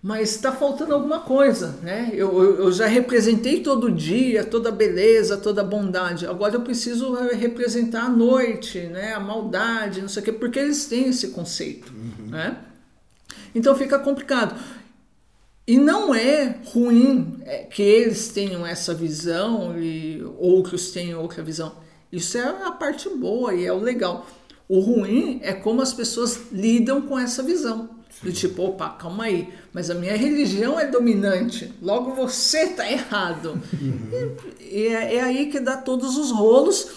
mas 0.02 0.32
está 0.32 0.52
faltando 0.52 0.96
alguma 0.96 1.20
coisa, 1.20 1.78
né? 1.84 2.10
Eu, 2.14 2.42
eu, 2.42 2.56
eu, 2.64 2.72
já 2.72 2.88
representei 2.88 3.60
todo 3.60 3.92
dia, 3.92 4.46
toda 4.46 4.72
beleza, 4.72 5.36
toda 5.36 5.62
bondade. 5.62 6.26
Agora 6.26 6.56
eu 6.56 6.62
preciso 6.62 7.14
representar 7.34 8.04
a 8.06 8.10
noite, 8.10 8.80
né? 8.80 9.12
A 9.12 9.20
maldade, 9.20 10.02
não 10.02 10.08
sei 10.08 10.22
o 10.22 10.26
quê, 10.26 10.32
porque 10.32 10.58
eles 10.58 10.86
têm 10.86 11.10
esse 11.10 11.28
conceito, 11.32 11.92
uhum. 11.92 12.28
né? 12.30 12.60
Então 13.54 13.76
fica 13.76 14.00
complicado. 14.00 14.56
E 15.70 15.78
não 15.78 16.16
é 16.16 16.56
ruim 16.74 17.38
é, 17.46 17.60
que 17.60 17.84
eles 17.84 18.30
tenham 18.30 18.66
essa 18.66 18.92
visão 18.92 19.80
e 19.80 20.20
outros 20.40 20.90
tenham 20.90 21.22
outra 21.22 21.44
visão. 21.44 21.74
Isso 22.12 22.40
é 22.40 22.66
a 22.66 22.72
parte 22.72 23.08
boa 23.08 23.54
e 23.54 23.68
é 23.68 23.72
o 23.72 23.78
legal. 23.78 24.26
O 24.68 24.80
ruim 24.80 25.40
é 25.44 25.54
como 25.54 25.80
as 25.84 25.94
pessoas 25.94 26.40
lidam 26.52 27.04
com 27.04 27.20
essa 27.20 27.44
visão. 27.44 27.88
Do 28.24 28.34
tipo, 28.34 28.64
opa, 28.64 28.90
calma 28.90 29.26
aí, 29.26 29.48
mas 29.72 29.92
a 29.92 29.94
minha 29.94 30.18
religião 30.18 30.80
é 30.80 30.88
dominante, 30.88 31.72
logo 31.80 32.16
você 32.16 32.62
está 32.62 32.92
errado. 32.92 33.62
Uhum. 33.80 34.36
E, 34.60 34.76
e 34.76 34.88
é, 34.88 35.18
é, 35.18 35.22
aí 35.22 35.52
que 35.52 35.60
dá 35.60 35.78
todos 35.78 36.18
os 36.18 36.32
rolos. 36.32 36.90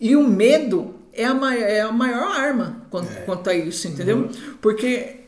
E 0.00 0.16
o 0.16 0.26
medo 0.26 0.94
é 1.12 1.26
a, 1.26 1.34
maior, 1.34 1.68
é 1.68 1.80
a 1.82 1.92
maior 1.92 2.32
arma 2.32 2.86
quanto, 2.88 3.12
é. 3.12 3.20
quanto 3.20 3.50
a 3.50 3.54
isso, 3.54 3.86
entendeu? 3.86 4.16
Uhum. 4.16 4.30
Porque 4.62 5.23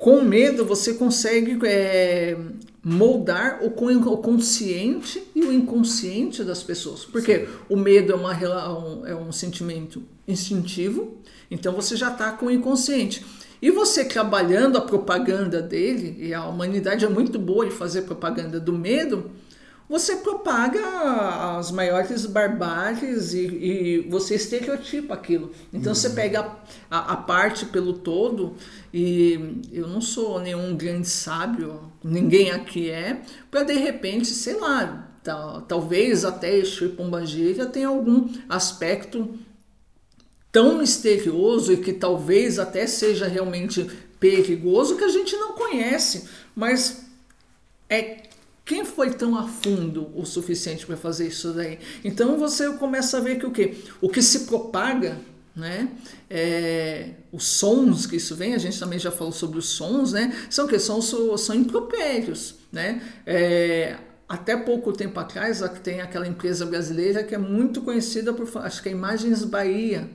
com 0.00 0.22
medo 0.22 0.64
você 0.64 0.94
consegue 0.94 1.58
é, 1.66 2.34
moldar 2.82 3.60
o, 3.62 3.70
consciente 3.70 5.22
e 5.34 5.42
o 5.42 5.52
inconsciente 5.52 6.42
das 6.42 6.62
pessoas. 6.62 7.04
Porque 7.04 7.40
Sim. 7.40 7.52
o 7.68 7.76
medo 7.76 8.12
é, 8.12 8.16
uma, 8.16 8.34
é 9.06 9.14
um 9.14 9.30
sentimento 9.30 10.02
instintivo, 10.26 11.18
então 11.50 11.74
você 11.74 11.96
já 11.96 12.10
está 12.10 12.32
com 12.32 12.46
o 12.46 12.50
inconsciente. 12.50 13.24
E 13.60 13.70
você 13.70 14.02
trabalhando 14.02 14.78
a 14.78 14.80
propaganda 14.80 15.60
dele, 15.60 16.16
e 16.18 16.32
a 16.32 16.46
humanidade 16.46 17.04
é 17.04 17.08
muito 17.08 17.38
boa 17.38 17.66
em 17.66 17.70
fazer 17.70 18.02
propaganda 18.02 18.58
do 18.58 18.72
medo, 18.72 19.30
você 19.90 20.14
propaga 20.14 21.58
as 21.58 21.72
maiores 21.72 22.24
barbáries 22.24 23.32
e, 23.32 23.46
e 23.46 23.98
você 24.08 24.36
estereotipa 24.36 25.14
aquilo. 25.14 25.50
Então 25.72 25.90
uhum. 25.90 25.96
você 25.96 26.10
pega 26.10 26.56
a, 26.88 27.14
a, 27.14 27.16
parte 27.16 27.66
pelo 27.66 27.94
todo, 27.94 28.54
e 28.94 29.60
eu 29.72 29.88
não 29.88 30.00
sou 30.00 30.38
nenhum 30.38 30.76
grande 30.76 31.08
sábio, 31.08 31.92
ninguém 32.04 32.52
aqui 32.52 32.88
é, 32.88 33.20
para 33.50 33.64
de 33.64 33.72
repente, 33.72 34.28
sei 34.28 34.60
lá, 34.60 35.10
tal, 35.24 35.62
talvez 35.62 36.24
até 36.24 36.56
Exu 36.56 36.84
e 36.84 36.88
Pombagira 36.90 37.66
tenha 37.66 37.88
algum 37.88 38.28
aspecto 38.48 39.36
tão 40.52 40.78
misterioso 40.78 41.72
e 41.72 41.78
que 41.78 41.92
talvez 41.92 42.60
até 42.60 42.86
seja 42.86 43.26
realmente 43.26 43.90
perigoso 44.20 44.96
que 44.96 45.04
a 45.04 45.08
gente 45.08 45.34
não 45.34 45.54
conhece, 45.54 46.28
mas 46.54 47.06
é 47.88 48.29
quem 48.70 48.84
foi 48.84 49.10
tão 49.10 49.36
a 49.36 49.48
fundo 49.48 50.12
o 50.14 50.24
suficiente 50.24 50.86
para 50.86 50.96
fazer 50.96 51.26
isso 51.26 51.52
daí? 51.52 51.80
Então 52.04 52.38
você 52.38 52.70
começa 52.74 53.16
a 53.18 53.20
ver 53.20 53.36
que 53.36 53.44
o 53.44 53.50
que 53.50 53.82
o 54.00 54.08
que 54.08 54.22
se 54.22 54.46
propaga, 54.46 55.18
né? 55.56 55.88
É, 56.30 57.14
os 57.32 57.44
sons 57.48 58.06
que 58.06 58.14
isso 58.14 58.36
vem, 58.36 58.54
a 58.54 58.58
gente 58.58 58.78
também 58.78 58.96
já 58.96 59.10
falou 59.10 59.32
sobre 59.32 59.58
os 59.58 59.70
sons, 59.70 60.12
né? 60.12 60.32
São 60.48 60.68
que 60.68 60.78
são 60.78 61.02
são 61.02 61.52
impropérios, 61.52 62.60
né? 62.70 63.02
É, 63.26 63.96
até 64.28 64.56
pouco 64.56 64.92
tempo 64.92 65.18
atrás, 65.18 65.60
tem 65.82 66.00
aquela 66.00 66.28
empresa 66.28 66.64
brasileira 66.64 67.24
que 67.24 67.34
é 67.34 67.38
muito 67.38 67.82
conhecida 67.82 68.32
por, 68.32 68.48
acho 68.58 68.80
que 68.80 68.88
é 68.88 68.92
Imagens 68.92 69.42
Bahia, 69.42 70.08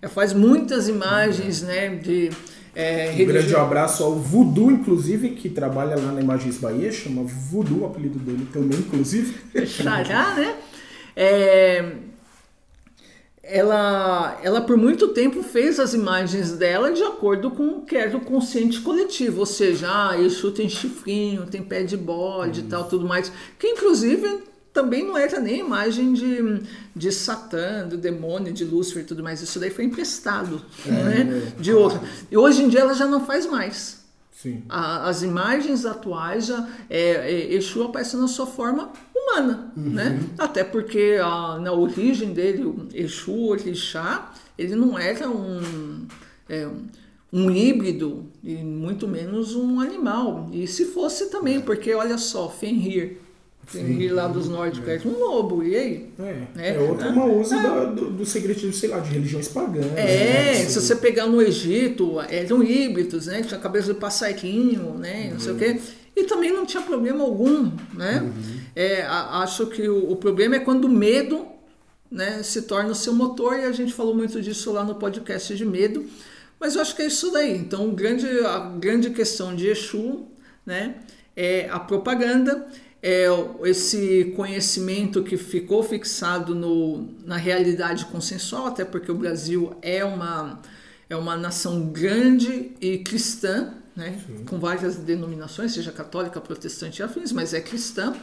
é, 0.00 0.08
faz 0.08 0.32
muitas 0.32 0.88
imagens, 0.88 1.60
né, 1.60 1.94
de 1.96 2.30
é, 2.74 3.12
um 3.18 3.24
grande 3.26 3.54
abraço 3.54 4.04
ao 4.04 4.14
Voodoo, 4.14 4.70
inclusive, 4.70 5.30
que 5.30 5.48
trabalha 5.48 5.96
lá 5.96 6.12
na 6.12 6.20
Imagens 6.20 6.58
Bahia, 6.58 6.92
chama 6.92 7.22
Voodoo, 7.24 7.80
o 7.80 7.86
apelido 7.86 8.18
dele 8.18 8.46
também, 8.52 8.78
inclusive. 8.78 9.34
Xará, 9.66 10.34
né? 10.34 10.54
É, 11.16 11.92
ela, 13.42 14.38
ela 14.44 14.60
por 14.60 14.76
muito 14.76 15.08
tempo 15.08 15.42
fez 15.42 15.80
as 15.80 15.92
imagens 15.92 16.52
dela 16.52 16.92
de 16.92 17.02
acordo 17.02 17.50
com 17.50 17.66
o 17.66 17.82
que 17.82 17.96
era 17.96 18.16
o 18.16 18.20
consciente 18.20 18.80
coletivo, 18.80 19.40
ou 19.40 19.46
seja, 19.46 19.88
ah, 19.90 20.20
Exu 20.20 20.52
tem 20.52 20.68
chifrinho, 20.68 21.46
tem 21.46 21.62
pé 21.62 21.82
de 21.82 21.96
bode 21.96 22.60
e 22.60 22.62
tal, 22.64 22.84
tudo 22.84 23.08
mais, 23.08 23.32
que 23.58 23.66
inclusive 23.66 24.44
também 24.72 25.04
não 25.04 25.18
era 25.18 25.40
nem 25.40 25.60
imagem 25.60 26.12
de, 26.12 26.62
de 26.94 27.12
Satã, 27.12 27.86
do 27.86 27.96
demônio, 27.96 28.52
de 28.52 28.64
Lúcifer 28.64 29.02
e 29.02 29.06
tudo 29.06 29.22
mais. 29.22 29.42
Isso 29.42 29.58
daí 29.58 29.70
foi 29.70 29.84
emprestado 29.84 30.62
é, 30.86 30.90
né? 30.90 31.42
é, 31.56 31.60
de 31.60 31.72
outra. 31.72 32.00
E 32.30 32.36
hoje 32.36 32.62
em 32.62 32.68
dia 32.68 32.80
ela 32.80 32.94
já 32.94 33.06
não 33.06 33.24
faz 33.24 33.46
mais. 33.46 34.00
Sim. 34.32 34.62
A, 34.68 35.08
as 35.08 35.22
imagens 35.22 35.84
atuais 35.84 36.46
já 36.46 36.66
é, 36.88 37.10
é, 37.10 37.54
Exu 37.54 37.82
aparece 37.82 38.16
na 38.16 38.26
sua 38.26 38.46
forma 38.46 38.90
humana, 39.14 39.72
uhum. 39.76 39.90
né? 39.90 40.18
Até 40.38 40.64
porque 40.64 41.18
a, 41.22 41.58
na 41.58 41.72
origem 41.72 42.32
dele, 42.32 42.64
o 42.64 42.88
Exu, 42.94 43.48
Orixá, 43.48 44.32
ele 44.56 44.74
não 44.74 44.98
era 44.98 45.28
um, 45.28 46.06
é, 46.48 46.66
um 47.32 47.50
híbrido 47.50 48.30
e 48.42 48.54
muito 48.56 49.06
menos 49.06 49.54
um 49.54 49.78
animal. 49.78 50.48
E 50.52 50.66
se 50.66 50.86
fosse 50.86 51.28
também, 51.28 51.60
porque 51.60 51.92
olha 51.92 52.16
só, 52.16 52.48
Fenrir, 52.48 53.18
Fenrir 53.70 54.12
lá 54.12 54.26
dos 54.26 54.48
nórdicos, 54.48 54.88
é. 54.88 55.00
um 55.06 55.16
lobo, 55.16 55.62
e 55.62 55.76
aí? 55.76 56.10
É, 56.18 56.42
é, 56.56 56.74
é 56.74 56.78
outra 56.80 57.08
uma 57.08 57.24
usa 57.24 57.56
é. 57.56 57.86
do, 57.86 58.10
do 58.10 58.26
segredo, 58.26 58.72
sei 58.72 58.88
lá, 58.88 58.98
de 58.98 59.10
religiões 59.10 59.46
pagãs. 59.46 59.86
É, 59.96 59.96
né? 59.96 60.54
se 60.54 60.80
você 60.80 60.96
pegar 60.96 61.26
no 61.26 61.40
Egito, 61.40 62.20
eram 62.28 62.64
híbridos, 62.64 63.26
né? 63.26 63.42
Tinha 63.42 63.60
cabeça 63.60 63.94
de 63.94 64.00
passarinho, 64.00 64.94
né? 64.94 65.26
Não 65.26 65.34
uhum. 65.34 65.40
sei 65.40 65.52
o 65.52 65.56
quê. 65.56 65.80
E 66.16 66.24
também 66.24 66.52
não 66.52 66.66
tinha 66.66 66.82
problema 66.82 67.22
algum, 67.22 67.70
né? 67.94 68.22
Uhum. 68.22 68.60
É, 68.74 69.02
a, 69.02 69.38
acho 69.42 69.66
que 69.68 69.88
o, 69.88 70.10
o, 70.10 70.16
problema 70.16 70.56
é 70.56 70.58
quando 70.58 70.86
o 70.86 70.88
medo 70.88 71.46
né, 72.10 72.42
se 72.42 72.62
torna 72.62 72.90
o 72.90 72.94
seu 72.94 73.12
motor, 73.12 73.56
e 73.56 73.64
a 73.64 73.72
gente 73.72 73.92
falou 73.92 74.16
muito 74.16 74.42
disso 74.42 74.72
lá 74.72 74.82
no 74.82 74.96
podcast 74.96 75.54
de 75.54 75.64
medo. 75.64 76.04
Mas 76.58 76.74
eu 76.74 76.82
acho 76.82 76.96
que 76.96 77.02
é 77.02 77.06
isso 77.06 77.30
daí. 77.30 77.56
Então, 77.56 77.90
grande, 77.94 78.26
a 78.44 78.58
grande 78.58 79.10
questão 79.10 79.54
de 79.54 79.68
Exu, 79.68 80.26
né? 80.66 80.96
é 81.36 81.68
a 81.70 81.78
propaganda, 81.80 82.66
é 83.02 83.26
esse 83.64 84.32
conhecimento 84.36 85.22
que 85.22 85.36
ficou 85.36 85.82
fixado 85.82 86.54
no, 86.54 87.08
na 87.24 87.36
realidade 87.36 88.04
consensual, 88.06 88.66
até 88.66 88.84
porque 88.84 89.10
o 89.10 89.14
Brasil 89.14 89.74
é 89.80 90.04
uma, 90.04 90.60
é 91.08 91.16
uma 91.16 91.36
nação 91.36 91.86
grande 91.86 92.72
e 92.80 92.98
cristã, 92.98 93.72
né, 93.96 94.20
com 94.46 94.58
várias 94.58 94.96
denominações, 94.96 95.72
seja 95.72 95.90
católica, 95.90 96.40
protestante 96.40 97.00
e 97.00 97.02
afins, 97.02 97.32
mas 97.32 97.54
é 97.54 97.60
cristã. 97.60 98.14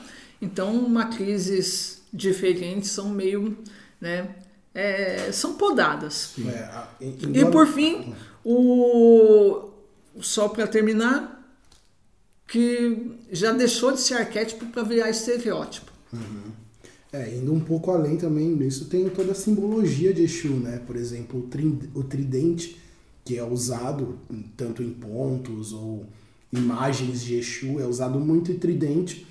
Então, 0.42 0.88
matrizes 0.88 2.04
diferentes 2.14 2.92
são 2.92 3.10
meio, 3.10 3.58
né, 4.00 4.36
é, 4.76 5.32
são 5.32 5.54
podadas. 5.54 6.36
É, 6.48 6.70
E 7.34 7.46
por 7.46 7.68
fim, 7.68 8.14
o 8.46 9.72
só 10.22 10.48
para 10.48 10.68
terminar, 10.68 11.37
que 12.48 13.12
já 13.32 13.52
deixou 13.52 13.92
de 13.92 14.00
ser 14.02 14.16
arquétipo 14.16 14.66
para 14.68 14.84
virar 14.84 15.10
estereótipo. 15.10 15.92
É, 17.12 17.36
indo 17.36 17.54
um 17.54 17.60
pouco 17.60 17.92
além 17.92 18.18
também 18.18 18.50
nisso, 18.50 18.86
tem 18.86 19.10
toda 19.10 19.32
a 19.32 19.36
simbologia 19.36 20.14
de 20.14 20.24
Exu, 20.24 20.50
né? 20.50 20.82
Por 20.86 20.96
exemplo, 20.96 21.40
o, 21.40 21.44
trin- 21.44 21.80
o 21.94 22.04
tridente, 22.04 22.78
que 23.24 23.38
é 23.38 23.44
usado 23.44 24.18
tanto 24.56 24.84
em 24.84 24.90
pontos 24.92 25.74
ou 25.74 26.06
imagens 26.52 27.22
de 27.22 27.36
Exu, 27.36 27.80
é 27.80 27.86
usado 27.86 28.20
muito 28.20 28.52
em 28.52 28.58
tridente, 28.58 29.26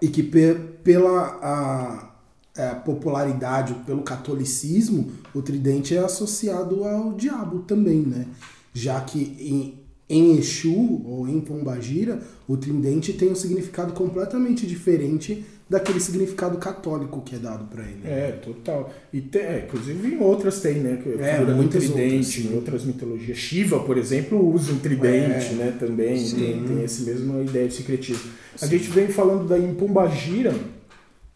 e 0.00 0.08
que 0.08 0.22
pe- 0.22 0.54
pela 0.82 2.14
a, 2.56 2.62
a 2.70 2.74
popularidade, 2.76 3.74
pelo 3.86 4.02
catolicismo, 4.02 5.12
o 5.34 5.42
tridente 5.42 5.96
é 5.96 5.98
associado 5.98 6.84
ao 6.84 7.12
diabo 7.14 7.60
também, 7.60 8.02
né? 8.02 8.26
Já 8.72 9.00
que 9.00 9.20
em, 9.38 9.83
em 10.08 10.36
Exu 10.36 11.02
ou 11.06 11.26
em 11.28 11.40
Pombagira, 11.40 12.20
o 12.46 12.56
tridente 12.56 13.12
tem 13.14 13.30
um 13.30 13.34
significado 13.34 13.92
completamente 13.92 14.66
diferente 14.66 15.44
daquele 15.68 15.98
significado 15.98 16.58
católico 16.58 17.22
que 17.22 17.34
é 17.36 17.38
dado 17.38 17.64
para 17.64 17.82
ele. 17.82 18.00
É, 18.04 18.32
total. 18.32 18.92
E 19.12 19.20
tem, 19.20 19.40
é, 19.40 19.64
inclusive 19.66 20.14
em 20.14 20.18
outras 20.20 20.60
tem, 20.60 20.74
né? 20.74 21.02
É, 21.18 21.42
muitas 21.44 21.84
tridente, 21.84 22.14
outras, 22.14 22.26
sim. 22.26 22.48
em 22.48 22.54
outras 22.54 22.84
mitologias. 22.84 23.38
Shiva, 23.38 23.80
por 23.80 23.96
exemplo, 23.96 24.46
usa 24.54 24.72
um 24.72 24.78
tridente, 24.78 25.52
É. 25.52 25.54
né? 25.54 25.76
Também 25.78 26.22
tem, 26.30 26.64
tem 26.64 26.84
essa 26.84 27.02
mesma 27.04 27.40
ideia 27.42 27.66
de 27.66 27.74
secretismo. 27.74 28.30
A 28.60 28.66
gente 28.66 28.90
vem 28.90 29.08
falando 29.08 29.48
daí 29.48 29.64
em 29.64 29.74
Pombagira. 29.74 30.54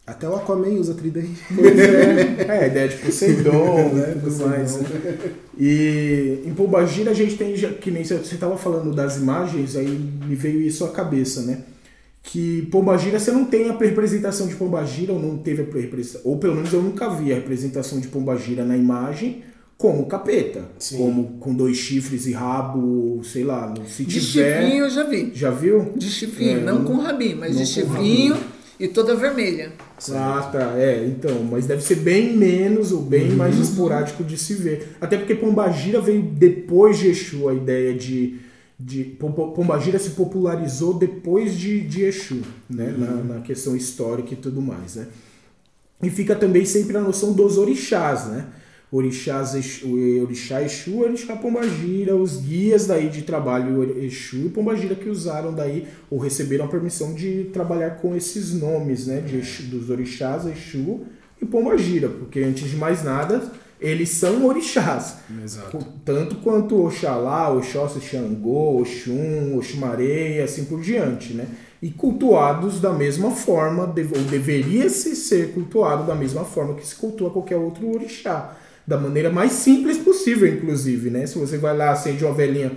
Até 0.09 0.27
o 0.27 0.35
Aquaman 0.35 0.69
usa 0.79 0.93
tridente. 0.93 1.39
Pois 1.55 1.77
é, 1.79 2.45
é 2.47 2.51
a 2.63 2.67
ideia 2.67 2.87
de 2.87 2.95
Poseidon 2.97 3.89
Né, 3.93 4.13
e 4.17 4.19
tudo 4.19 4.47
mais. 4.47 4.77
né? 4.77 4.87
E 5.57 6.41
em 6.45 6.53
Pombagira 6.53 7.11
a 7.11 7.13
gente 7.13 7.35
tem, 7.35 7.53
que 7.53 7.91
nem 7.91 8.03
você 8.03 8.15
estava 8.15 8.57
falando 8.57 8.93
das 8.93 9.17
imagens, 9.17 9.75
aí 9.75 9.87
me 9.87 10.35
veio 10.35 10.61
isso 10.61 10.83
à 10.85 10.89
cabeça, 10.89 11.41
né? 11.41 11.59
Que 12.23 12.63
Pombagira 12.71 13.19
você 13.19 13.31
não 13.31 13.45
tem 13.45 13.69
a 13.69 13.77
representação 13.77 14.47
de 14.47 14.55
Pombagira, 14.55 15.13
ou 15.13 15.19
não 15.21 15.37
teve 15.37 15.61
a 15.61 15.65
representação, 15.65 16.21
ou 16.31 16.37
pelo 16.37 16.55
menos 16.55 16.71
eu 16.73 16.81
nunca 16.81 17.09
vi 17.09 17.31
a 17.31 17.35
representação 17.35 17.99
de 17.99 18.07
Pombagira 18.07 18.63
na 18.65 18.75
imagem 18.77 19.43
como 19.77 20.05
capeta. 20.07 20.65
Sim. 20.77 20.97
Como 20.97 21.37
com 21.39 21.53
dois 21.53 21.77
chifres 21.77 22.25
e 22.27 22.33
rabo, 22.33 23.21
sei 23.23 23.43
lá, 23.45 23.73
se 23.87 24.03
De 24.03 24.19
tiver. 24.19 24.61
chifrinho 24.61 24.83
eu 24.85 24.89
já 24.89 25.03
vi. 25.03 25.31
Já 25.33 25.51
viu? 25.51 25.93
De 25.95 26.07
chifrinho, 26.09 26.57
É, 26.57 26.61
não 26.61 26.79
não- 26.79 26.85
com 26.85 26.97
rabinho, 26.97 27.37
mas 27.37 27.55
não 27.55 27.63
de 27.63 27.67
com 27.67 27.73
chifrinho 27.89 28.37
e 28.79 28.87
toda 28.89 29.15
vermelha. 29.15 29.71
Ah, 30.13 30.49
tá. 30.51 30.73
É, 30.77 31.05
então, 31.05 31.43
mas 31.43 31.65
deve 31.65 31.81
ser 31.83 31.95
bem 31.95 32.35
menos 32.35 32.91
ou 32.91 33.01
bem 33.01 33.29
mais 33.31 33.57
esporádico 33.57 34.23
de 34.23 34.37
se 34.37 34.53
ver. 34.53 34.95
Até 35.01 35.17
porque 35.17 35.35
Pombagira 35.35 35.99
veio 35.99 36.21
depois 36.21 36.97
de 36.97 37.07
Exu, 37.09 37.49
a 37.49 37.53
ideia 37.53 37.93
de. 37.93 38.37
de 38.79 39.03
Pom- 39.03 39.31
Pombagira 39.51 39.99
se 39.99 40.11
popularizou 40.11 40.93
depois 40.93 41.57
de, 41.57 41.81
de 41.81 42.03
Exu, 42.03 42.41
né? 42.69 42.93
Na, 42.97 43.35
na 43.35 43.41
questão 43.41 43.75
histórica 43.75 44.33
e 44.33 44.37
tudo 44.37 44.61
mais, 44.61 44.95
né? 44.95 45.07
E 46.01 46.09
fica 46.09 46.33
também 46.35 46.63
sempre 46.63 46.95
a 46.95 47.01
noção 47.01 47.33
dos 47.33 47.57
orixás, 47.57 48.25
né? 48.27 48.45
Orixás, 48.91 49.53
Orixá 50.21 50.63
Exu, 50.63 51.01
Orixá 51.01 51.35
Pombagira, 51.35 52.15
os 52.15 52.37
guias 52.37 52.87
daí 52.87 53.07
de 53.07 53.21
trabalho 53.21 54.03
Exu 54.03 54.47
e 54.47 54.49
Pombagira 54.49 54.95
que 54.95 55.09
usaram 55.09 55.53
daí 55.53 55.87
ou 56.09 56.17
receberam 56.17 56.65
a 56.65 56.67
permissão 56.67 57.13
de 57.13 57.45
trabalhar 57.53 57.97
com 57.97 58.15
esses 58.15 58.53
nomes, 58.53 59.05
né? 59.05 59.21
De 59.21 59.37
Exu, 59.37 59.63
dos 59.63 59.89
Orixás, 59.89 60.47
Exu 60.47 61.01
e 61.41 61.45
Pombagira, 61.45 62.09
porque 62.09 62.39
antes 62.39 62.67
de 62.69 62.75
mais 62.75 63.03
nada, 63.03 63.51
eles 63.79 64.09
são 64.09 64.45
orixás. 64.45 65.17
Exato. 65.43 65.77
Tanto 66.03 66.35
quanto 66.37 66.83
Oxalá, 66.83 67.49
Oxóssi, 67.53 68.01
Xangô, 68.01 68.81
Oxum, 68.81 69.57
Oxumaré 69.57 70.37
e 70.37 70.41
assim 70.41 70.65
por 70.65 70.81
diante, 70.81 71.33
né? 71.33 71.47
E 71.81 71.89
cultuados 71.89 72.81
da 72.81 72.91
mesma 72.91 73.31
forma, 73.31 73.83
ou 73.83 74.23
deveria-se 74.29 75.15
ser 75.15 75.53
cultuado 75.53 76.05
da 76.05 76.13
mesma 76.13 76.43
forma 76.43 76.73
que 76.73 76.85
se 76.85 76.95
cultua 76.95 77.29
qualquer 77.29 77.55
outro 77.55 77.89
orixá. 77.93 78.57
Da 78.89 78.97
maneira 78.97 79.29
mais 79.29 79.51
simples 79.51 79.97
possível, 79.97 80.47
inclusive, 80.47 81.11
né? 81.11 81.27
Se 81.27 81.37
você 81.37 81.57
vai 81.57 81.77
lá, 81.77 81.91
acende 81.91 82.25
uma 82.25 82.33
velhinha 82.33 82.71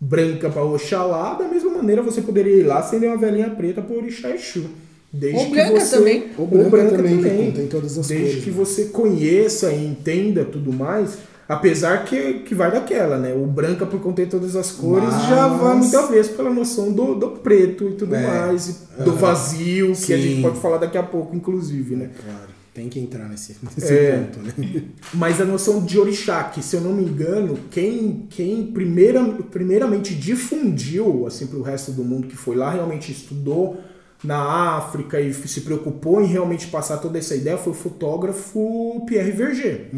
branca 0.00 0.50
para 0.50 0.64
Oxalá, 0.64 1.34
da 1.34 1.46
mesma 1.46 1.70
maneira 1.70 2.02
você 2.02 2.20
poderia 2.20 2.56
ir 2.56 2.64
lá 2.64 2.80
acender 2.80 3.08
uma 3.08 3.16
velhinha 3.16 3.48
preta 3.50 3.80
para 3.80 3.94
Orixá 3.96 4.30
Exu. 4.30 4.64
Desde 5.12 5.38
Ou 5.38 5.46
que 5.46 5.52
branca 5.54 5.78
você... 5.80 5.96
também. 5.98 6.24
Ou 6.36 6.46
branca 6.46 6.96
também, 6.96 7.22
que 7.22 7.30
contém 7.30 7.66
todas 7.68 7.96
as 7.98 8.08
Desde 8.08 8.26
cores, 8.28 8.44
que 8.44 8.50
né? 8.50 8.56
você 8.56 8.84
conheça 8.86 9.70
e 9.72 9.86
entenda 9.86 10.44
tudo 10.44 10.72
mais, 10.72 11.18
apesar 11.48 12.04
que, 12.06 12.40
que 12.40 12.54
vai 12.54 12.72
daquela, 12.72 13.18
né? 13.18 13.32
O 13.34 13.46
branca 13.46 13.84
por 13.86 14.00
conter 14.00 14.26
todas 14.28 14.56
as 14.56 14.70
cores 14.72 15.08
Mas- 15.10 15.28
já 15.28 15.46
vai 15.48 15.76
muitas 15.76 16.08
vezes 16.10 16.32
pela 16.32 16.50
noção 16.50 16.90
do, 16.90 17.14
do 17.14 17.28
preto 17.28 17.88
e 17.88 17.92
tudo 17.92 18.14
É. 18.16 18.26
mais, 18.26 18.68
e 18.98 19.02
do 19.04 19.12
vazio, 19.12 19.92
que 19.92 20.12
a 20.12 20.16
Sim. 20.16 20.22
gente 20.22 20.42
pode 20.42 20.58
falar 20.58 20.78
daqui 20.78 20.96
a 20.98 21.02
pouco, 21.04 21.36
inclusive, 21.36 21.94
né? 21.94 22.10
Claro, 22.24 22.41
tem 22.74 22.88
que 22.88 22.98
entrar 22.98 23.28
nesse, 23.28 23.56
nesse 23.76 23.92
É. 23.92 24.18
ponto, 24.18 24.38
né? 24.40 24.82
Mas 25.12 25.40
a 25.40 25.44
noção 25.44 25.84
de 25.84 25.98
orixá, 25.98 26.42
que 26.44 26.62
se 26.62 26.74
eu 26.76 26.80
não 26.80 26.92
me 26.94 27.04
engano, 27.04 27.58
quem, 27.70 28.26
quem 28.30 28.66
primeira, 28.72 29.22
primeiramente 29.50 30.14
difundiu 30.14 31.26
assim 31.26 31.46
para 31.46 31.58
o 31.58 31.62
resto 31.62 31.92
do 31.92 32.02
mundo, 32.04 32.26
que 32.28 32.36
foi 32.36 32.56
lá 32.56 32.70
realmente 32.70 33.12
estudou 33.12 33.78
na 34.24 34.76
África 34.78 35.20
e 35.20 35.34
se 35.34 35.62
preocupou 35.62 36.22
em 36.22 36.26
realmente 36.26 36.68
passar 36.68 36.98
toda 36.98 37.18
essa 37.18 37.34
ideia, 37.34 37.58
foi 37.58 37.72
o 37.72 37.76
fotógrafo 37.76 39.04
Pierre 39.04 39.32
Verger, 39.32 39.88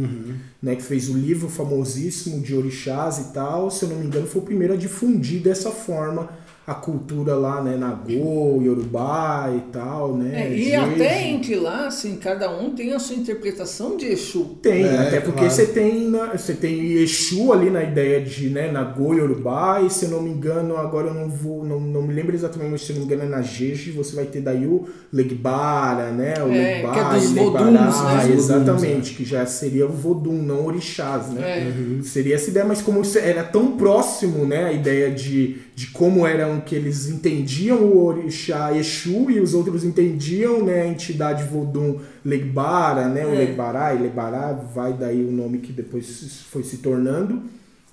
né, 0.62 0.74
que 0.76 0.82
fez 0.82 1.10
o 1.10 1.12
livro 1.14 1.46
famosíssimo 1.48 2.40
de 2.40 2.54
orixás 2.56 3.18
e 3.18 3.32
tal. 3.34 3.70
Se 3.70 3.84
eu 3.84 3.90
não 3.90 3.98
me 3.98 4.06
engano, 4.06 4.26
foi 4.26 4.40
o 4.40 4.44
primeiro 4.44 4.72
a 4.72 4.76
difundir 4.76 5.42
dessa 5.42 5.70
forma 5.70 6.30
a 6.66 6.74
cultura 6.74 7.34
lá, 7.34 7.62
né, 7.62 7.76
Nagô, 7.76 8.60
Yorubá 8.62 9.52
e 9.54 9.60
tal, 9.70 10.16
né? 10.16 10.44
É, 10.46 10.52
e 10.54 10.64
Jeje. 10.64 10.76
até 10.76 11.22
entre 11.28 11.56
lá, 11.56 11.88
assim, 11.88 12.16
cada 12.16 12.50
um 12.50 12.70
tem 12.74 12.94
a 12.94 12.98
sua 12.98 13.16
interpretação 13.16 13.96
de 13.98 14.06
Exu. 14.06 14.56
Tem, 14.62 14.82
É, 14.84 14.98
até 14.98 15.20
porque 15.20 15.40
claro. 15.40 15.54
você 15.54 15.66
tem 15.66 16.08
na- 16.08 16.32
você 16.36 16.54
tem 16.54 16.92
Exu 16.94 17.52
ali 17.52 17.68
na 17.68 17.82
ideia 17.82 18.20
de 18.20 18.48
né, 18.48 18.70
Nagô 18.72 19.12
e 19.12 19.18
Yorubá, 19.18 19.82
e 19.82 19.90
se 19.90 20.06
eu 20.06 20.10
não 20.12 20.22
me 20.22 20.30
engano, 20.30 20.76
agora 20.78 21.08
eu 21.08 21.14
não 21.14 21.28
vou, 21.28 21.64
não, 21.64 21.78
não 21.78 22.00
me 22.02 22.14
lembro 22.14 22.34
exatamente, 22.34 22.70
mas 22.70 22.80
se 22.82 22.92
eu 22.92 22.96
não 22.98 23.06
me 23.06 23.12
engano 23.12 23.28
é 23.30 23.36
na 23.36 23.42
Jeje, 23.42 23.90
você 23.90 24.16
vai 24.16 24.24
ter 24.24 24.40
daí 24.40 24.66
o 24.66 24.86
Legbara, 25.12 26.10
né? 26.12 26.34
O 26.42 26.50
É, 26.50 26.76
Legbara, 26.76 26.92
que 26.94 26.98
é 27.16 27.18
dos 27.20 27.32
Legbará, 27.32 27.64
voduns, 27.66 28.02
né? 28.04 28.26
Dos 28.34 28.44
Exatamente, 28.44 29.14
que 29.14 29.24
já 29.24 29.44
seria 29.46 29.86
o 29.86 29.90
Vodum, 29.90 30.32
não 30.42 30.64
orixás, 30.66 31.28
né? 31.30 31.68
É. 31.68 32.02
Seria 32.02 32.34
essa 32.36 32.50
ideia, 32.50 32.64
mas 32.64 32.80
como 32.80 33.02
era 33.16 33.42
tão 33.44 33.76
próximo, 33.76 34.46
né, 34.46 34.64
a 34.64 34.72
ideia 34.72 35.10
de, 35.10 35.56
de 35.74 35.88
como 35.88 36.24
eram 36.26 36.60
que 36.60 36.74
eles 36.74 37.08
entendiam 37.08 37.78
o 37.82 38.04
orixá 38.04 38.72
Exu 38.76 39.28
e 39.30 39.40
os 39.40 39.54
outros 39.54 39.82
entendiam, 39.82 40.64
né, 40.64 40.82
a 40.82 40.86
entidade 40.86 41.42
Vodum 41.44 41.98
Legbara, 42.24 43.08
né, 43.08 43.26
o 43.26 43.30
É. 43.34 43.38
Legbará 43.38 43.92
e 43.94 43.98
Legbará, 43.98 44.52
vai 44.52 44.92
daí 44.92 45.24
o 45.24 45.32
nome 45.32 45.58
que 45.58 45.72
depois 45.72 46.42
foi 46.50 46.62
se 46.62 46.76
tornando, 46.78 47.42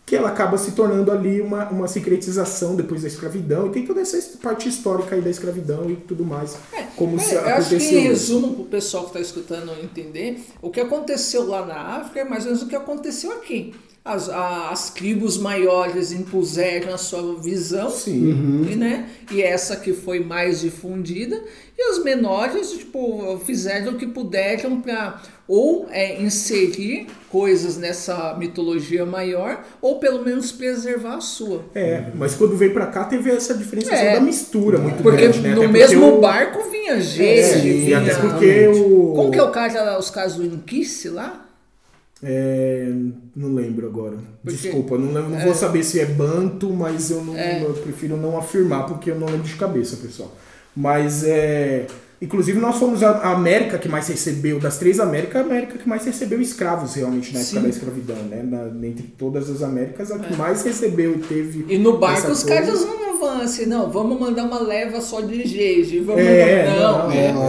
que 0.06 0.16
ela 0.16 0.30
acaba 0.30 0.58
se 0.58 0.74
tornando 0.74 1.12
ali 1.12 1.42
uma, 1.42 1.70
uma 1.70 1.88
secretização 1.88 2.76
depois 2.76 3.02
da 3.02 3.08
escravidão, 3.08 3.68
e 3.68 3.70
tem 3.72 3.86
toda 3.86 4.02
essa 4.02 4.38
parte 4.40 4.68
histórica 4.70 5.16
aí 5.16 5.22
da 5.22 5.30
escravidão 5.30 5.90
e 5.90 5.96
tudo 5.96 6.24
mais, 6.26 6.58
como 6.96 7.20
se 7.20 7.34
É, 7.34 7.38
eu 7.38 7.40
acho 7.56 7.70
que 7.70 7.76
aconteceu. 7.76 8.00
em 8.00 8.04
resumo, 8.04 8.54
para 8.54 8.62
o 8.62 8.66
pessoal 8.66 9.04
que 9.04 9.10
está 9.10 9.20
escutando 9.22 9.72
entender, 9.82 10.40
o 10.62 10.70
que 10.70 10.80
aconteceu 10.80 11.48
lá 11.48 11.66
na 11.66 11.80
África 11.98 12.20
é 12.20 12.26
mais 12.26 12.44
ou 12.44 12.52
menos 12.52 12.62
o 12.64 12.68
que 12.68 12.76
aconteceu 12.76 13.32
aqui. 13.32 13.74
As, 14.04 14.28
as 14.30 14.90
tribos 14.90 15.38
maiores 15.38 16.12
impuseram 16.12 16.92
a 16.92 16.98
sua 16.98 17.36
visão, 17.40 17.88
Sim. 17.92 18.66
e, 18.72 18.76
né, 18.76 19.08
e 19.32 19.44
essa 19.44 19.76
que 19.76 19.94
foi 19.94 20.20
mais 20.20 20.62
difundida, 20.62 21.40
e 21.78 21.92
os 21.92 22.04
menores 22.04 22.72
tipo, 22.72 23.40
fizeram 23.46 23.92
o 23.94 23.98
que 23.98 24.08
puderam 24.08 24.82
para 24.82 25.22
ou 25.48 25.88
é, 25.92 26.20
inserir 26.20 27.08
coisas 27.30 27.78
nessa 27.78 28.34
mitologia 28.40 29.06
maior, 29.06 29.64
ou 29.80 30.00
pelo 30.00 30.26
menos 30.26 30.52
preservar 30.52 31.18
a 31.18 31.22
sua. 31.22 31.64
É, 31.76 32.06
mas 32.16 32.34
quando 32.34 32.58
veio 32.58 32.74
pra 32.74 32.88
cá 32.88 33.04
teve 33.04 33.30
essa 33.30 33.54
diferenciação 33.54 34.04
É. 34.04 34.14
da 34.16 34.22
mistura 34.22 34.80
muito 34.80 35.04
Porque 35.04 35.22
grande, 35.22 35.42
né? 35.42 35.54
no 35.54 35.62
Até 35.64 35.72
mesmo 35.72 36.02
porque 36.02 36.16
o- 36.18 36.22
barco 36.22 36.70
vinha 36.72 36.94
É, 36.94 37.02
gente, 37.02 37.68
e 37.68 37.72
vinha... 37.86 38.00
até 38.00 38.16
porque 38.16 38.68
o. 38.68 39.14
Como 39.16 39.30
que 39.32 39.38
é 39.38 39.44
o 39.44 39.52
caso, 39.52 39.78
os 40.00 40.10
casos 40.10 40.38
do 40.40 40.46
Inquice 40.56 41.10
lá? 41.10 41.46
É, 42.24 42.92
não 43.36 43.54
lembro 43.56 43.88
agora. 43.88 44.16
Porque- 44.44 44.58
Desculpa, 44.58 44.98
não, 44.98 45.12
lembro, 45.12 45.30
não 45.32 45.40
vou 45.40 45.56
saber 45.56 45.84
se 45.84 46.00
é 46.00 46.06
banto, 46.06 46.70
mas 46.70 47.10
eu, 47.10 47.24
não, 47.24 47.36
É. 47.36 47.64
eu 47.64 47.74
prefiro 47.74 48.16
não 48.16 48.38
afirmar 48.38 48.86
porque 48.86 49.10
eu 49.12 49.20
não 49.20 49.28
lembro 49.28 49.44
de 49.44 49.56
cabeça, 49.56 49.98
pessoal. 49.98 50.36
Mas 50.76 51.24
é. 51.24 51.88
Inclusive, 52.22 52.60
nós 52.60 52.78
fomos 52.78 53.02
a 53.02 53.32
América 53.32 53.80
que 53.80 53.90
mais 53.90 54.08
recebeu, 54.08 54.60
das 54.60 54.78
três 54.78 55.00
Américas, 55.00 55.42
a 55.42 55.44
América 55.44 55.76
que 55.80 55.90
mais 55.90 56.06
recebeu 56.06 56.40
escravos 56.40 56.94
realmente 56.94 57.34
na 57.34 57.40
época 57.40 57.56
Sim. 57.56 57.64
da 57.64 57.70
escravidão, 57.70 58.16
né? 58.30 58.44
Na- 58.44 58.88
entre 58.88 59.08
todas 59.18 59.50
as 59.50 59.64
Américas, 59.64 60.12
a 60.12 60.20
que 60.20 60.36
mais 60.36 60.62
recebeu 60.62 61.14
e 61.16 61.18
teve. 61.18 61.66
É. 61.68 61.74
E 61.76 61.78
no 61.80 61.98
barco 61.98 62.30
os 62.32 62.44
caras 62.44 62.86
não 62.86 63.18
vão 63.20 63.42
assim, 63.42 63.66
não, 63.66 63.90
vamos 63.92 64.20
mandar 64.20 64.44
uma 64.44 64.60
leva 64.62 65.02
só 65.02 65.20
de 65.22 65.48
jeje, 65.48 66.00
vamos 66.02 66.22
É, 66.22 66.68
mandar. 66.70 66.80
não, 66.80 67.04
Não, 67.08 67.12
é, 67.12 67.26
é, 67.26 67.34
não 67.34 67.48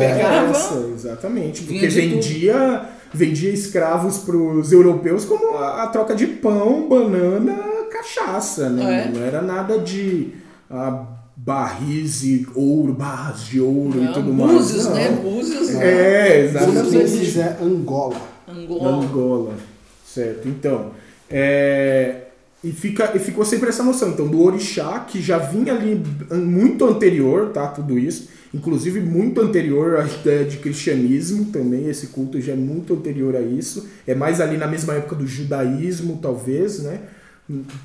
tudo. 1.60 2.22
vendia, 2.22 2.88
vendia 3.12 3.50
escravos 3.50 4.18
para 4.18 4.36
os 4.36 4.72
europeus 4.72 5.24
como 5.24 5.56
a, 5.56 5.84
a 5.84 5.86
troca 5.88 6.14
de 6.14 6.26
pão, 6.26 6.88
banana, 6.88 7.58
cachaça, 7.90 8.68
né? 8.68 9.06
É. 9.06 9.10
Não 9.10 9.24
era 9.24 9.42
nada 9.42 9.78
de 9.78 10.30
ah, 10.70 11.04
barris 11.36 12.22
e 12.22 12.46
ouro, 12.54 12.92
barras 12.92 13.44
de 13.44 13.60
ouro 13.60 13.98
e 13.98 14.04
Não, 14.04 14.12
tudo 14.12 14.32
mais. 14.32 14.52
Búzios, 14.52 14.84
não. 14.86 14.94
né? 14.94 15.10
Búzios. 15.10 15.70
É, 15.74 16.44
exatamente. 16.44 17.40
é 17.40 17.58
Angola. 17.60 18.16
Angola. 18.48 18.88
Angola. 18.90 19.54
Certo. 20.04 20.48
Então, 20.48 20.90
é, 21.30 22.21
e, 22.64 22.70
fica, 22.70 23.12
e 23.16 23.18
ficou 23.18 23.44
sempre 23.44 23.68
essa 23.68 23.82
noção. 23.82 24.10
Então, 24.10 24.28
do 24.28 24.40
orixá, 24.40 25.00
que 25.00 25.20
já 25.20 25.38
vinha 25.38 25.74
ali 25.74 26.00
muito 26.30 26.84
anterior, 26.84 27.50
tá? 27.50 27.66
Tudo 27.66 27.98
isso. 27.98 28.28
Inclusive, 28.54 29.00
muito 29.00 29.40
anterior 29.40 29.96
à 29.96 30.06
ideia 30.06 30.44
de 30.44 30.58
cristianismo 30.58 31.46
também. 31.46 31.88
Esse 31.88 32.08
culto 32.08 32.40
já 32.40 32.52
é 32.52 32.56
muito 32.56 32.94
anterior 32.94 33.34
a 33.34 33.40
isso. 33.40 33.88
É 34.06 34.14
mais 34.14 34.40
ali 34.40 34.56
na 34.56 34.66
mesma 34.66 34.94
época 34.94 35.16
do 35.16 35.26
judaísmo, 35.26 36.18
talvez, 36.22 36.80
né? 36.80 37.00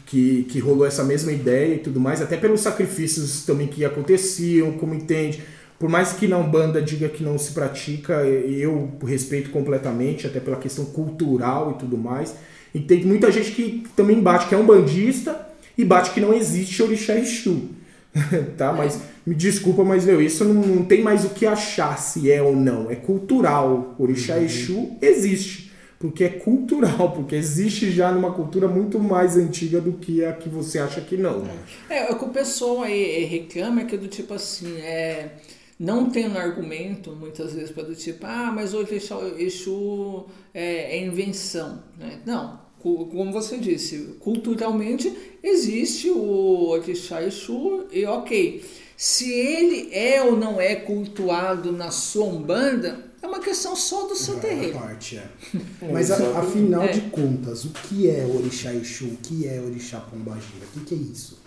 Que, 0.05 0.43
que 0.43 0.59
rolou 0.59 0.85
essa 0.85 1.03
mesma 1.03 1.31
ideia 1.31 1.75
e 1.75 1.79
tudo 1.79 1.99
mais. 1.99 2.21
Até 2.21 2.37
pelos 2.37 2.61
sacrifícios 2.61 3.45
também 3.45 3.67
que 3.67 3.83
aconteciam, 3.83 4.73
como 4.73 4.93
entende. 4.93 5.41
Por 5.79 5.89
mais 5.89 6.13
que 6.13 6.27
na 6.27 6.37
Umbanda 6.37 6.81
diga 6.81 7.07
que 7.07 7.23
não 7.23 7.37
se 7.37 7.51
pratica, 7.51 8.25
eu 8.25 8.91
respeito 9.03 9.49
completamente, 9.51 10.25
até 10.25 10.39
pela 10.39 10.57
questão 10.57 10.85
cultural 10.85 11.71
e 11.71 11.79
tudo 11.79 11.97
mais. 11.97 12.35
E 12.77 12.79
tem 12.81 13.03
muita 13.03 13.31
gente 13.31 13.53
que 13.53 13.87
também 13.95 14.21
bate 14.21 14.47
que 14.47 14.53
é 14.53 14.57
um 14.57 14.65
bandista 14.65 15.47
e 15.75 15.83
bate 15.83 16.11
que 16.11 16.21
não 16.21 16.31
existe 16.31 16.83
orixá 16.83 17.17
Exu. 17.17 17.69
tá? 18.55 18.71
Mas 18.71 19.01
me 19.25 19.33
desculpa, 19.33 19.83
mas 19.83 20.05
meu, 20.05 20.21
isso 20.21 20.45
não, 20.45 20.53
não 20.53 20.85
tem 20.85 21.01
mais 21.01 21.25
o 21.25 21.29
que 21.29 21.47
achar 21.47 21.97
se 21.97 22.31
é 22.31 22.39
ou 22.39 22.55
não. 22.55 22.91
É 22.91 22.95
cultural. 22.95 23.95
Orixá 23.97 24.37
Exu 24.37 24.95
existe. 25.01 25.71
Porque 25.97 26.23
é 26.23 26.29
cultural, 26.29 27.13
porque 27.13 27.35
existe 27.35 27.89
já 27.89 28.11
numa 28.11 28.31
cultura 28.31 28.67
muito 28.67 28.99
mais 28.99 29.35
antiga 29.35 29.81
do 29.81 29.93
que 29.93 30.23
a 30.23 30.33
que 30.33 30.47
você 30.47 30.77
acha 30.77 31.01
que 31.01 31.17
não. 31.17 31.47
É, 31.89 32.11
o 32.11 32.19
que 32.19 32.25
o 32.25 32.29
pessoal 32.29 32.83
aí 32.83 33.25
reclama 33.25 33.81
é 33.81 33.85
que 33.85 33.97
do 33.97 34.07
tipo 34.07 34.35
assim, 34.35 34.77
é, 34.81 35.31
não 35.79 36.11
tem 36.11 36.29
um 36.29 36.37
argumento 36.37 37.11
muitas 37.13 37.53
vezes 37.53 37.71
para 37.71 37.81
do 37.81 37.95
tipo, 37.95 38.23
ah, 38.27 38.51
mas 38.53 38.75
hoje 38.75 39.01
Exu, 39.39 40.27
é, 40.53 40.95
é 40.95 41.03
invenção. 41.03 41.81
Né? 41.97 42.19
Não, 42.23 42.66
como 42.81 43.31
você 43.31 43.57
disse, 43.57 44.15
culturalmente 44.19 45.11
existe 45.43 46.09
o 46.09 46.69
Orixá 46.69 47.21
Exu 47.23 47.85
e 47.91 48.05
ok. 48.05 48.63
Se 48.95 49.31
ele 49.31 49.89
é 49.93 50.21
ou 50.23 50.35
não 50.37 50.59
é 50.59 50.75
cultuado 50.75 51.71
na 51.71 51.91
sua 51.91 52.25
Umbanda, 52.25 53.05
é 53.21 53.27
uma 53.27 53.39
questão 53.39 53.75
só 53.75 54.07
do 54.07 54.15
seu 54.15 54.37
A 54.37 54.39
terreiro. 54.39 54.77
parte, 54.79 55.17
é. 55.81 55.91
Mas 55.91 56.09
a- 56.11 56.39
afinal 56.39 56.83
É. 56.83 56.87
de 56.87 57.01
contas, 57.01 57.65
o 57.65 57.69
que 57.69 58.09
é 58.09 58.25
Orixá 58.25 58.73
Exu? 58.73 59.05
O 59.05 59.17
que 59.17 59.47
é 59.47 59.61
Orixá 59.61 59.99
Pombagira? 59.99 60.65
O 60.75 60.79
que, 60.81 60.95
é 60.95 60.97
isso? 60.97 61.37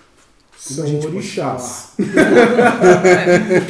São 0.59 0.85
a 0.85 0.87
gente 0.87 1.03
pode 1.05 1.17
orixás. 1.17 1.93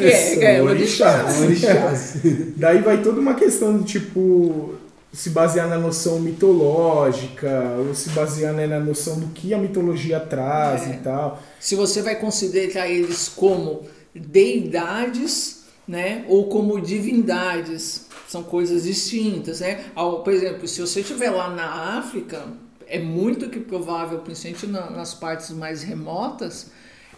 É, 0.00 0.04
é, 0.04 0.44
é 0.44 0.56
São 0.58 0.66
orixá. 0.66 1.24
orixás. 1.24 1.40
Orixás. 1.40 2.14
Daí 2.56 2.80
vai 2.82 3.02
toda 3.02 3.20
uma 3.20 3.34
questão 3.34 3.78
de 3.78 3.84
tipo 3.84 4.74
se 5.12 5.30
basear 5.30 5.68
na 5.68 5.76
noção 5.78 6.20
mitológica, 6.20 7.74
ou 7.78 7.94
se 7.94 8.10
basear 8.10 8.52
né, 8.54 8.66
na 8.66 8.78
noção 8.78 9.18
do 9.18 9.26
que 9.28 9.52
a 9.52 9.58
mitologia 9.58 10.20
traz 10.20 10.82
É. 10.86 10.90
e 10.94 10.96
tal. 10.98 11.42
se 11.58 11.74
você 11.74 12.00
vai 12.02 12.16
considerar 12.16 12.88
eles 12.88 13.28
como 13.28 13.82
deidades, 14.14 15.64
né, 15.86 16.24
ou 16.28 16.48
como 16.48 16.80
divindades, 16.80 18.06
são 18.28 18.42
coisas 18.44 18.84
distintas, 18.84 19.60
né? 19.60 19.84
Por 19.94 20.32
exemplo, 20.32 20.68
se 20.68 20.80
você 20.80 21.00
estiver 21.00 21.30
lá 21.30 21.50
na 21.50 21.98
África, 21.98 22.44
é 22.86 22.98
muito 22.98 23.48
que 23.48 23.58
provável, 23.58 24.20
principalmente 24.20 24.66
na- 24.68 24.90
nas 24.90 25.14
partes 25.14 25.50
mais 25.50 25.82
remotas, 25.82 26.66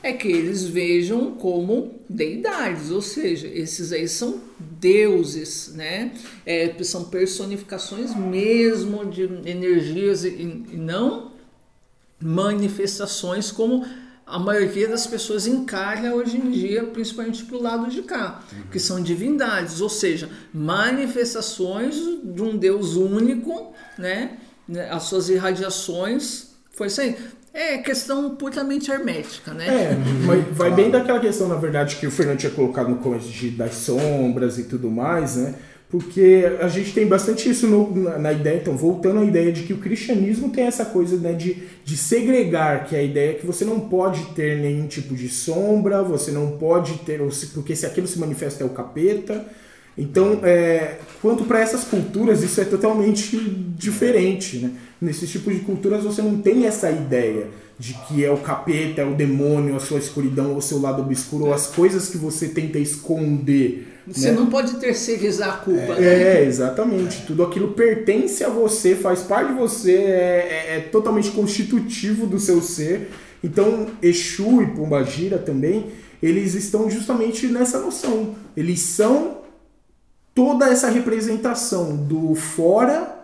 é 0.02 0.12
que 0.12 0.28
eles 0.28 0.64
vejam 0.64 1.32
como 1.32 2.00
deidades, 2.08 2.90
ou 2.90 3.00
seja, 3.00 3.46
esses 3.46 3.92
aí 3.92 4.08
são 4.08 4.40
deuses, 4.58 5.72
né? 5.74 6.12
É, 6.44 6.74
são 6.82 7.04
personificações 7.04 8.14
mesmo 8.14 9.04
de 9.06 9.22
energias 9.44 10.24
e, 10.24 10.28
e 10.28 10.76
não 10.76 11.32
manifestações 12.20 13.50
como 13.50 13.84
a 14.26 14.38
maioria 14.38 14.88
das 14.88 15.06
pessoas 15.06 15.46
encara 15.46 16.14
hoje 16.14 16.36
em 16.36 16.50
dia, 16.50 16.84
principalmente 16.84 17.44
pro 17.44 17.60
lado 17.60 17.90
de 17.90 18.02
cá, 18.02 18.42
que 18.70 18.78
são 18.78 19.02
divindades, 19.02 19.80
ou 19.80 19.88
seja, 19.88 20.30
manifestações 20.54 21.96
de 22.24 22.42
um 22.42 22.56
Deus 22.56 22.96
único? 22.96 23.74
Né, 23.98 24.38
As 24.90 25.04
suas 25.04 25.28
irradiações, 25.28 26.54
foi 26.70 26.86
isso 26.86 27.00
aí. 27.00 27.16
É 27.54 27.76
questão 27.78 28.34
puramente 28.34 28.90
hermética, 28.90 29.52
né? 29.52 29.66
É, 29.68 29.96
mas 30.24 30.44
vai 30.56 30.70
bem 30.70 30.90
daquela 30.90 31.20
questão, 31.20 31.48
na 31.48 31.56
verdade, 31.56 31.96
que 31.96 32.06
o 32.06 32.10
Fernando 32.10 32.38
tinha 32.38 32.52
colocado 32.52 32.88
no 32.88 32.96
começo 32.96 33.28
de, 33.28 33.50
das 33.50 33.74
sombras 33.74 34.58
e 34.58 34.64
tudo 34.64 34.90
mais, 34.90 35.36
né? 35.36 35.54
Porque 35.90 36.50
a 36.58 36.68
gente 36.68 36.94
tem 36.94 37.06
bastante 37.06 37.50
isso 37.50 37.66
no- 37.66 37.94
na, 37.94 38.18
na 38.18 38.32
ideia, 38.32 38.56
então, 38.56 38.74
voltando 38.74 39.20
à 39.20 39.24
ideia 39.26 39.52
de 39.52 39.64
que 39.64 39.74
o 39.74 39.76
cristianismo 39.76 40.48
tem 40.48 40.64
essa 40.64 40.86
coisa 40.86 41.18
né, 41.18 41.34
de, 41.34 41.64
de 41.84 41.94
segregar, 41.98 42.86
que 42.86 42.96
é 42.96 43.00
a 43.00 43.02
ideia 43.02 43.34
que 43.34 43.46
você 43.46 43.62
não 43.66 43.78
pode 43.80 44.24
ter 44.34 44.56
nenhum 44.58 44.86
tipo 44.86 45.14
de 45.14 45.28
sombra, 45.28 46.02
você 46.02 46.30
não 46.30 46.52
pode 46.52 46.94
ter, 47.00 47.20
porque 47.52 47.76
se 47.76 47.84
aquilo 47.84 48.06
se 48.06 48.18
manifesta 48.18 48.64
é 48.64 48.66
o 48.66 48.70
capeta. 48.70 49.44
Então, 49.98 50.40
é, 50.42 50.96
quanto 51.20 51.44
para 51.44 51.60
essas 51.60 51.84
culturas, 51.84 52.42
isso 52.42 52.58
é 52.62 52.64
totalmente 52.64 53.36
diferente. 53.76 54.56
Né? 54.60 54.70
Nesses 55.02 55.28
tipos 55.28 55.52
de 55.52 55.60
culturas, 55.60 56.04
você 56.04 56.22
não 56.22 56.38
tem 56.38 56.64
essa 56.64 56.88
ideia 56.88 57.48
de 57.76 57.92
que 58.06 58.24
é 58.24 58.30
o 58.30 58.36
capeta, 58.36 59.02
é 59.02 59.04
o 59.04 59.16
demônio, 59.16 59.74
a 59.74 59.80
sua 59.80 59.98
escuridão, 59.98 60.56
o 60.56 60.62
seu 60.62 60.80
lado 60.80 61.02
obscuro, 61.02 61.46
ou 61.46 61.52
as 61.52 61.66
coisas 61.66 62.08
que 62.08 62.16
você 62.16 62.46
tenta 62.46 62.78
esconder. 62.78 63.88
Você 64.06 64.30
né? 64.30 64.36
não 64.36 64.46
pode 64.46 64.76
terceirizar 64.76 65.54
a 65.54 65.56
culpa, 65.56 65.96
né? 65.96 66.38
É, 66.38 66.44
exatamente. 66.44 67.26
Tudo 67.26 67.42
aquilo 67.42 67.72
pertence 67.72 68.44
a 68.44 68.48
você, 68.48 68.94
faz 68.94 69.22
parte 69.22 69.52
de 69.52 69.58
você, 69.58 69.94
é, 69.94 70.68
é- 70.70 70.76
é 70.76 70.80
totalmente 70.80 71.32
constitutivo 71.32 72.24
do 72.24 72.38
seu 72.38 72.62
ser. 72.62 73.10
Então, 73.42 73.88
Exu 74.00 74.62
e 74.62 74.66
Pombagira 74.68 75.36
também, 75.36 75.86
eles 76.22 76.54
estão 76.54 76.88
justamente 76.88 77.48
nessa 77.48 77.80
noção. 77.80 78.36
Eles 78.56 78.78
são 78.78 79.38
toda 80.32 80.68
essa 80.68 80.88
representação 80.88 81.96
do 81.96 82.36
fora, 82.36 83.21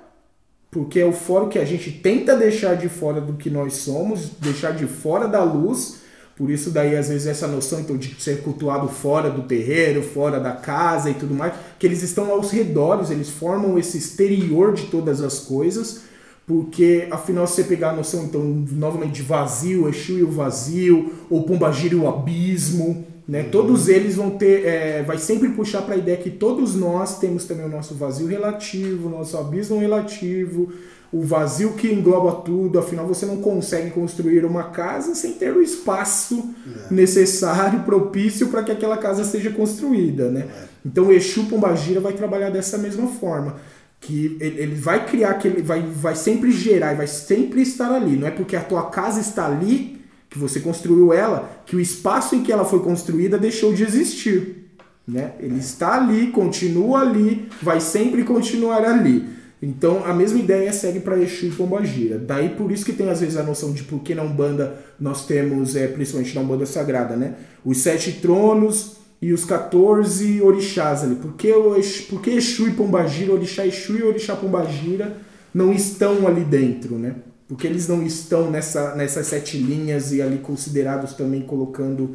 porque 0.71 1.01
é 1.01 1.05
o 1.05 1.13
fora 1.13 1.49
que 1.49 1.59
a 1.59 1.65
gente 1.65 1.91
tenta 1.91 2.37
deixar 2.37 2.77
de 2.77 2.89
fora 2.89 3.21
do 3.21 3.35
que 3.35 3.49
nós 3.49 3.75
somos, 3.75 4.31
deixar 4.41 4.73
de 4.73 4.87
fora 4.87 5.27
da 5.27 5.43
luz. 5.43 6.01
Por 6.37 6.51
isso 6.51 6.71
daí 6.71 6.97
às 6.97 7.09
vezes 7.09 7.27
essa 7.27 7.49
noção 7.49 7.81
então 7.81 7.97
de 7.97 8.15
ser 8.23 8.43
cultuado 8.43 8.87
fora 8.87 9.29
do 9.29 9.43
terreiro, 9.43 10.03
fora 10.03 10.39
da 10.39 10.53
casa 10.53 11.11
e 11.11 11.15
tudo 11.15 11.35
mais, 11.35 11.55
que 11.79 11.87
eles 11.87 12.03
estão 12.03 12.31
aos 12.31 12.51
redores, 12.53 13.11
eles 13.11 13.29
formam 13.29 13.77
esse 13.77 13.99
exterior 13.99 14.73
de 14.73 14.85
todas 14.85 15.21
as 15.21 15.41
coisas, 15.41 16.03
porque 16.47 17.09
afinal 17.11 17.45
se 17.47 17.55
você 17.55 17.65
pegar 17.65 17.91
a 17.91 17.97
noção 17.97 18.25
então 18.25 18.41
novamente 18.41 19.15
de 19.15 19.23
vazio, 19.23 19.89
Exu 19.89 20.19
e 20.19 20.23
o 20.23 20.31
vazio, 20.31 21.13
ou 21.29 21.43
Pombagira 21.43 21.95
e 21.95 21.99
o 21.99 22.07
abismo, 22.07 23.05
né? 23.29 23.43
Todos 23.43 23.89
eles 23.89 24.17
vão 24.17 24.31
ter, 24.31 24.65
é, 24.65 25.03
vai 25.03 25.19
sempre 25.19 25.51
puxar 25.51 25.83
para 25.83 25.95
a 25.95 25.99
ideia 25.99 26.17
que 26.17 26.31
todos 26.31 26.75
nós 26.75 27.19
temos 27.19 27.45
também 27.45 27.67
o 27.67 27.69
nosso 27.69 27.95
vazio 27.95 28.27
relativo, 28.27 29.09
o 29.09 29.11
nosso 29.11 29.37
abismo 29.37 29.79
relativo, 29.79 30.73
o 31.13 31.21
vazio 31.23 31.75
que 31.75 31.93
engloba 31.93 32.41
tudo. 32.41 32.79
Afinal, 32.79 33.07
você 33.07 33.27
não 33.27 33.37
consegue 33.37 33.91
construir 33.91 34.47
uma 34.47 34.71
casa 34.71 35.15
sem 35.15 35.35
ter 35.35 35.55
o 35.55 35.61
espaço 35.61 36.55
necessário, 36.91 37.81
propício 37.81 38.49
para 38.49 38.63
que 38.63 38.73
aquela 38.73 38.97
casa 38.97 39.23
seja 39.25 39.51
construída, 39.51 40.31
né? 40.31 40.47
Então, 40.85 41.09
o 41.09 41.13
Exu 41.13 41.45
Pombagira 41.45 42.01
vai 42.01 42.15
trabalhar 42.15 42.49
dessa 42.49 42.79
mesma 42.79 43.09
forma. 43.09 43.57
Que 44.01 44.39
ele 44.41 44.63
ele 44.63 44.75
vai 44.75 45.05
criar, 45.05 45.35
que 45.35 45.49
ele 45.49 45.61
vai, 45.61 45.83
vai 45.83 46.15
sempre 46.15 46.51
gerar 46.51 46.95
e 46.95 46.97
vai 46.97 47.07
sempre 47.07 47.61
estar 47.61 47.93
ali. 47.93 48.17
Não 48.17 48.27
é 48.27 48.31
porque 48.31 48.57
a 48.57 48.63
tua 48.63 48.85
casa 48.85 49.21
está 49.21 49.45
ali 49.45 49.98
que 50.29 50.39
você 50.39 50.61
construiu 50.61 51.13
ela, 51.13 51.63
que 51.65 51.77
o 51.77 51.81
espaço 51.81 52.35
em 52.35 52.43
que 52.43 52.53
ela 52.53 52.65
foi 52.65 52.81
construída 52.81 53.39
deixou 53.39 53.73
de 53.73 53.83
existir. 53.83 54.69
Né? 55.07 55.33
Ele 55.41 55.59
está 55.59 55.95
ali, 55.95 56.27
continua 56.29 57.01
ali, 57.01 57.49
vai 57.63 57.81
sempre 57.81 58.25
continuar 58.25 58.85
ali. 58.85 59.39
Então 59.61 60.05
a 60.05 60.13
mesma 60.13 60.39
ideia 60.39 60.73
segue 60.73 61.01
para 61.01 61.19
Exu 61.19 61.47
e 61.47 61.51
Pombagira. 61.51 62.19
Daí 62.19 62.51
por 62.51 62.71
isso 62.71 62.85
que 62.85 62.93
tem 62.93 63.09
às 63.09 63.21
vezes 63.21 63.37
a 63.37 63.43
noção 63.43 63.73
de 63.73 63.83
por 63.83 64.01
que 64.01 64.15
na 64.15 64.23
Umbanda 64.23 64.79
nós 65.01 65.27
temos, 65.27 65.75
é, 65.75 65.89
principalmente 65.89 66.35
na 66.35 66.43
Umbanda 66.43 66.67
Sagrada, 66.67 67.17
né? 67.17 67.35
Os 67.65 67.79
sete 67.79 68.13
tronos 68.13 68.99
e 69.21 69.33
os 69.33 69.45
14 69.45 70.41
orixás 70.43 71.03
ali. 71.03 71.17
Por 71.17 71.33
que, 71.33 71.51
o 71.53 71.77
Exu, 71.77 72.05
por 72.05 72.21
que 72.23 72.31
Exu 72.31 72.69
e 72.69 72.73
Pombagira, 72.73 73.33
Orixá 73.33 73.67
Exu 73.67 73.97
e 73.97 74.03
Orixá 74.03 74.37
Pombagira 74.37 75.17
não 75.53 75.73
estão 75.73 76.27
ali 76.27 76.45
dentro, 76.45 76.97
né? 76.97 77.17
Porque 77.49 77.67
eles 77.67 77.89
não 77.89 78.03
estão 78.03 78.51
nessa, 78.51 78.95
nessas 78.95 79.27
sete 79.27 79.57
linhas 79.57 80.13
e 80.13 80.21
ali 80.21 80.39
considerados 80.39 81.15
também 81.15 81.41
colocando 81.41 82.15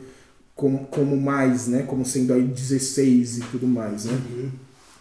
como, 0.56 0.86
como 0.86 1.18
mais, 1.18 1.68
né? 1.68 1.82
Como 1.82 2.06
sendo 2.06 2.34
aí 2.34 2.44
16 2.44 3.40
e 3.40 3.42
tudo 3.42 3.68
mais, 3.68 4.06
né? 4.06 4.14
Uhum. 4.14 4.52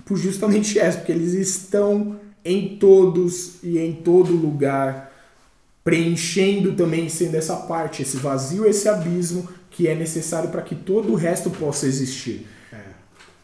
Por 0.07 0.17
justamente 0.17 0.79
essa, 0.79 0.99
porque 0.99 1.13
eles 1.13 1.35
estão 1.35 2.19
em 2.45 2.77
todos 2.77 3.63
e 3.63 3.79
em 3.79 3.93
todo 3.93 4.33
lugar, 4.33 5.13
preenchendo 5.85 6.73
também, 6.73 7.09
sendo 7.09 7.37
essa 7.37 7.57
parte, 7.57 8.03
esse 8.03 8.17
vazio, 8.17 8.67
esse 8.67 8.89
abismo 8.89 9.49
que 9.71 9.87
é 9.87 9.95
necessário 9.95 10.51
para 10.51 10.63
que 10.63 10.75
todo 10.75 11.13
o 11.13 11.15
resto 11.15 11.51
possa 11.51 11.87
existir. 11.87 12.47
É. 12.73 12.81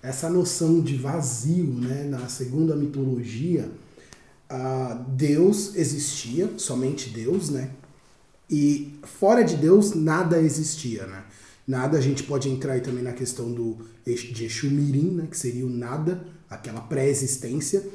Essa 0.02 0.28
noção 0.28 0.80
de 0.80 0.96
vazio, 0.96 1.66
né, 1.66 2.04
na 2.04 2.28
segunda 2.28 2.74
mitologia, 2.74 3.68
Deus 5.08 5.74
existia, 5.76 6.50
somente 6.56 7.10
Deus, 7.10 7.50
né? 7.50 7.70
E 8.50 8.98
fora 9.02 9.42
de 9.42 9.56
Deus 9.56 9.94
nada 9.94 10.40
existia, 10.40 11.06
né? 11.06 11.24
Nada, 11.66 11.98
a 11.98 12.00
gente 12.00 12.22
pode 12.22 12.48
entrar 12.48 12.72
aí 12.72 12.80
também 12.80 13.04
na 13.04 13.12
questão 13.12 13.52
do 13.52 13.76
de 14.06 14.46
Exu 14.46 14.70
Mirim, 14.70 15.10
né, 15.10 15.28
que 15.30 15.36
seria 15.36 15.66
o 15.66 15.68
nada, 15.68 16.26
aquela 16.48 16.80
pré-existência. 16.80 17.86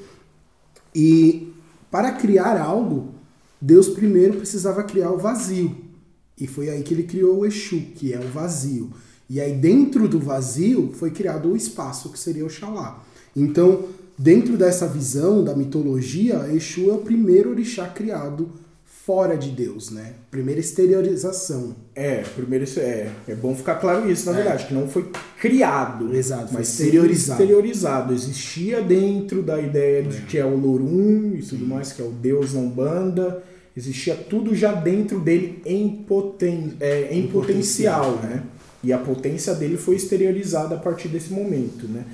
E 0.93 1.51
para 1.89 2.11
criar 2.11 2.61
algo, 2.61 3.15
Deus 3.59 3.89
primeiro 3.89 4.37
precisava 4.37 4.83
criar 4.83 5.11
o 5.11 5.17
vazio. 5.17 5.75
E 6.39 6.45
foi 6.45 6.69
aí 6.69 6.83
que 6.83 6.93
ele 6.93 7.01
criou 7.01 7.39
o 7.39 7.45
Exu, 7.47 7.81
que 7.95 8.13
é 8.13 8.19
o 8.19 8.27
vazio. 8.27 8.91
E 9.27 9.41
aí 9.41 9.53
dentro 9.53 10.07
do 10.07 10.19
vazio 10.19 10.91
foi 10.93 11.09
criado 11.09 11.49
o 11.49 11.57
espaço, 11.57 12.11
que 12.11 12.19
seria 12.19 12.45
o 12.45 12.49
Xalá. 12.49 13.03
Então, 13.35 13.87
dentro 14.17 14.57
dessa 14.57 14.87
visão 14.87 15.43
da 15.43 15.55
mitologia, 15.55 16.49
Exu 16.53 16.89
é 16.89 16.93
o 16.93 16.99
primeiro 16.99 17.51
orixá 17.51 17.87
criado 17.87 18.51
fora 19.05 19.35
de 19.35 19.49
Deus, 19.49 19.91
né? 19.91 20.13
Primeira 20.31 20.61
exteriorização. 20.61 21.75
É, 21.93 22.23
primeiro 22.35 22.65
é, 22.77 23.09
é 23.27 23.35
bom 23.35 23.53
ficar 23.53 23.75
claro 23.75 24.09
isso, 24.09 24.25
na 24.25 24.31
é. 24.31 24.35
verdade, 24.35 24.65
que 24.65 24.73
não 24.73 24.87
foi 24.87 25.11
criado, 25.39 26.15
Exato, 26.15 26.53
mas 26.53 26.69
exteriorizado. 26.69 27.41
exteriorizado. 27.41 28.13
Existia 28.13 28.81
dentro 28.81 29.43
da 29.43 29.59
ideia 29.59 30.03
de 30.03 30.17
é. 30.17 30.21
que 30.21 30.37
é 30.37 30.45
o 30.45 30.55
Lorum 30.55 31.33
e 31.35 31.41
tudo 31.41 31.65
mais, 31.65 31.91
que 31.91 32.01
é 32.01 32.05
o 32.05 32.11
Deus 32.11 32.53
não 32.53 32.69
banda. 32.69 33.43
Existia 33.75 34.15
tudo 34.15 34.55
já 34.55 34.71
dentro 34.71 35.19
dele 35.19 35.61
em, 35.65 35.89
poten 36.07 36.73
é, 36.79 37.09
em, 37.11 37.25
em 37.25 37.27
potencial, 37.27 38.13
potencial, 38.13 38.29
né? 38.29 38.43
E 38.81 38.93
a 38.93 38.97
potência 38.97 39.53
dele 39.53 39.75
foi 39.75 39.95
exteriorizada 39.95 40.75
a 40.75 40.77
partir 40.77 41.09
desse 41.09 41.33
momento, 41.33 41.87
né? 41.87 42.05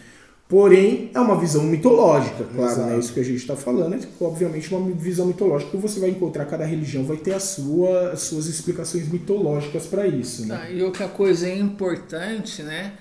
Porém, 0.50 1.12
é 1.14 1.20
uma 1.20 1.40
visão 1.40 1.62
mitológica, 1.62 2.44
claro, 2.44 2.86
né? 2.88 2.98
Isso 2.98 3.14
que 3.14 3.20
a 3.20 3.24
gente 3.24 3.38
está 3.38 3.56
falando 3.56 3.94
é, 3.94 4.00
obviamente, 4.20 4.74
uma 4.74 4.90
visão 4.96 5.28
mitológica 5.28 5.70
que 5.70 5.78
você 5.78 6.00
vai 6.00 6.10
encontrar, 6.10 6.44
cada 6.46 6.66
religião 6.66 7.04
vai 7.04 7.18
ter 7.18 7.36
a 7.36 7.40
sua, 7.40 8.14
as 8.14 8.22
suas 8.22 8.48
explicações 8.48 9.08
mitológicas 9.08 9.86
para 9.86 10.08
isso, 10.08 10.48
né? 10.48 10.60
Ah, 10.64 10.72
e 10.72 10.82
outra 10.82 11.08
coisa 11.08 11.48
importante, 11.48 12.64
né? 12.64 12.94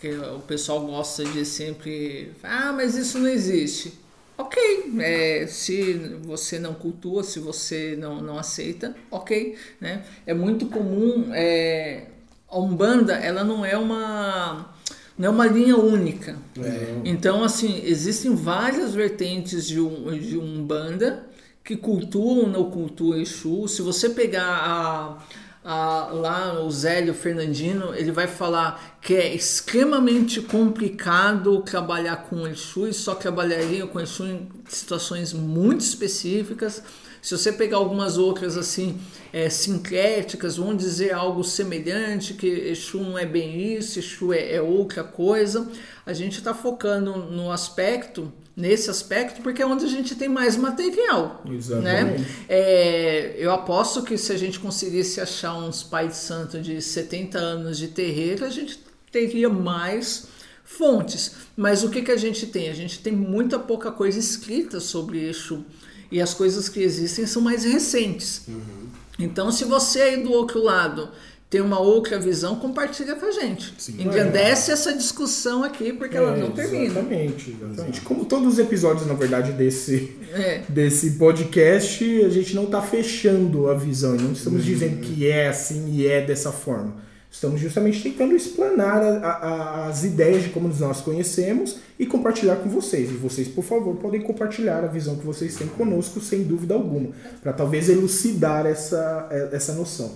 Que 0.00 0.10
o 0.10 0.38
pessoal 0.46 0.86
gosta 0.86 1.24
de 1.24 1.44
sempre... 1.44 2.30
Ah, 2.40 2.72
mas 2.72 2.94
isso 2.94 3.18
não 3.18 3.28
existe. 3.28 3.98
Ok, 4.38 4.62
é, 5.00 5.44
se 5.48 5.94
você 6.24 6.60
não 6.60 6.72
cultua, 6.72 7.24
se 7.24 7.40
você 7.40 7.96
não, 7.98 8.22
não 8.22 8.38
aceita, 8.38 8.94
ok, 9.10 9.56
né? 9.80 10.04
É 10.24 10.32
muito 10.32 10.66
comum... 10.66 11.32
É, 11.32 12.04
a 12.48 12.58
Umbanda, 12.58 13.14
ela 13.14 13.42
não 13.42 13.64
é 13.64 13.78
uma 13.78 14.74
não 15.18 15.28
é 15.28 15.30
uma 15.30 15.46
linha 15.46 15.76
única. 15.76 16.36
É. 16.58 17.00
Então, 17.04 17.44
assim, 17.44 17.82
existem 17.84 18.34
várias 18.34 18.94
vertentes 18.94 19.66
de, 19.66 19.80
um, 19.80 20.18
de 20.18 20.36
Umbanda 20.38 21.26
que 21.64 21.76
cultuam 21.76 22.38
ou 22.38 22.48
não 22.48 22.70
cultuam 22.70 23.20
Exu. 23.20 23.68
Se 23.68 23.82
você 23.82 24.08
pegar 24.08 24.42
a, 24.44 25.18
a, 25.64 26.06
lá 26.12 26.62
o 26.62 26.70
Zélio 26.70 27.14
Fernandino, 27.14 27.94
ele 27.94 28.10
vai 28.10 28.26
falar 28.26 28.98
que 29.00 29.14
é 29.14 29.34
extremamente 29.34 30.40
complicado 30.40 31.60
trabalhar 31.62 32.16
com 32.28 32.46
Exu 32.48 32.88
e 32.88 32.92
só 32.92 33.14
trabalharia 33.14 33.86
com 33.86 34.00
Exu 34.00 34.26
em 34.26 34.48
situações 34.68 35.32
muito 35.32 35.82
específicas. 35.82 36.82
Se 37.22 37.38
você 37.38 37.52
pegar 37.52 37.76
algumas 37.76 38.18
outras 38.18 38.56
assim 38.56 38.98
é, 39.32 39.48
sincréticas, 39.48 40.56
vão 40.56 40.74
dizer 40.74 41.12
algo 41.12 41.44
semelhante, 41.44 42.34
que 42.34 42.48
Exu 42.48 42.98
não 42.98 43.16
é 43.16 43.24
bem 43.24 43.76
isso, 43.76 44.00
Exu 44.00 44.32
é, 44.32 44.56
é 44.56 44.60
outra 44.60 45.04
coisa. 45.04 45.68
A 46.04 46.12
gente 46.12 46.38
está 46.38 46.52
focando 46.52 47.16
no 47.16 47.52
aspecto, 47.52 48.32
nesse 48.56 48.90
aspecto, 48.90 49.40
porque 49.40 49.62
é 49.62 49.66
onde 49.66 49.84
a 49.84 49.88
gente 49.88 50.16
tem 50.16 50.28
mais 50.28 50.56
material. 50.56 51.42
Né? 51.44 51.54
Exatamente. 51.54 52.20
Né? 52.22 52.26
É, 52.48 53.36
eu 53.38 53.52
aposto 53.52 54.02
que 54.02 54.18
se 54.18 54.32
a 54.32 54.36
gente 54.36 54.58
conseguisse 54.58 55.20
achar 55.20 55.56
uns 55.56 55.80
pais 55.80 56.08
de 56.08 56.16
santo 56.16 56.60
de 56.60 56.82
70 56.82 57.38
anos 57.38 57.78
de 57.78 57.86
terreiro, 57.86 58.44
a 58.44 58.50
gente 58.50 58.80
teria 59.12 59.48
mais 59.48 60.26
fontes. 60.64 61.36
Mas 61.56 61.84
o 61.84 61.88
que, 61.88 62.02
que 62.02 62.10
a 62.10 62.16
gente 62.16 62.48
tem? 62.48 62.68
A 62.68 62.74
gente 62.74 62.98
tem 62.98 63.12
muita 63.12 63.60
pouca 63.60 63.92
coisa 63.92 64.18
escrita 64.18 64.80
sobre 64.80 65.28
Exu. 65.28 65.64
E 66.12 66.20
as 66.20 66.34
coisas 66.34 66.68
que 66.68 66.80
existem 66.80 67.26
são 67.26 67.40
mais 67.40 67.64
recentes. 67.64 68.42
Uhum. 68.46 68.86
Então, 69.18 69.50
se 69.50 69.64
você 69.64 70.02
aí 70.02 70.22
do 70.22 70.30
outro 70.30 70.62
lado 70.62 71.08
tem 71.48 71.62
uma 71.62 71.80
outra 71.80 72.18
visão, 72.18 72.56
compartilha 72.56 73.14
com 73.14 73.24
a 73.24 73.30
gente. 73.30 73.72
Sim, 73.78 74.02
Engrandece 74.02 74.70
é. 74.70 74.74
essa 74.74 74.92
discussão 74.92 75.64
aqui, 75.64 75.90
porque 75.94 76.14
é, 76.14 76.20
ela 76.20 76.36
não 76.36 76.50
termina. 76.50 76.84
Exatamente, 76.84 77.56
exatamente. 77.62 78.00
Como 78.02 78.26
todos 78.26 78.52
os 78.54 78.58
episódios, 78.58 79.06
na 79.06 79.14
verdade, 79.14 79.52
desse, 79.52 80.16
é. 80.34 80.62
desse 80.68 81.12
podcast, 81.12 82.04
a 82.24 82.28
gente 82.28 82.54
não 82.54 82.64
está 82.64 82.82
fechando 82.82 83.70
a 83.70 83.74
visão. 83.74 84.14
Não 84.14 84.32
estamos 84.32 84.60
uhum. 84.60 84.66
dizendo 84.66 85.00
que 85.00 85.26
é 85.26 85.48
assim 85.48 85.94
e 85.94 86.06
é 86.06 86.20
dessa 86.20 86.52
forma. 86.52 86.94
Estamos 87.32 87.58
justamente 87.62 88.02
tentando 88.02 88.36
explanar 88.36 89.02
a, 89.02 89.26
a, 89.26 89.86
as 89.86 90.04
ideias 90.04 90.42
de 90.42 90.50
como 90.50 90.68
nós 90.68 91.00
conhecemos 91.00 91.78
e 91.98 92.04
compartilhar 92.04 92.56
com 92.56 92.68
vocês. 92.68 93.10
E 93.10 93.14
vocês, 93.14 93.48
por 93.48 93.64
favor, 93.64 93.96
podem 93.96 94.20
compartilhar 94.20 94.84
a 94.84 94.86
visão 94.86 95.16
que 95.16 95.24
vocês 95.24 95.56
têm 95.56 95.66
conosco, 95.66 96.20
sem 96.20 96.42
dúvida 96.44 96.74
alguma, 96.74 97.08
para 97.42 97.54
talvez 97.54 97.88
elucidar 97.88 98.66
essa, 98.66 99.28
essa 99.50 99.72
noção. 99.72 100.12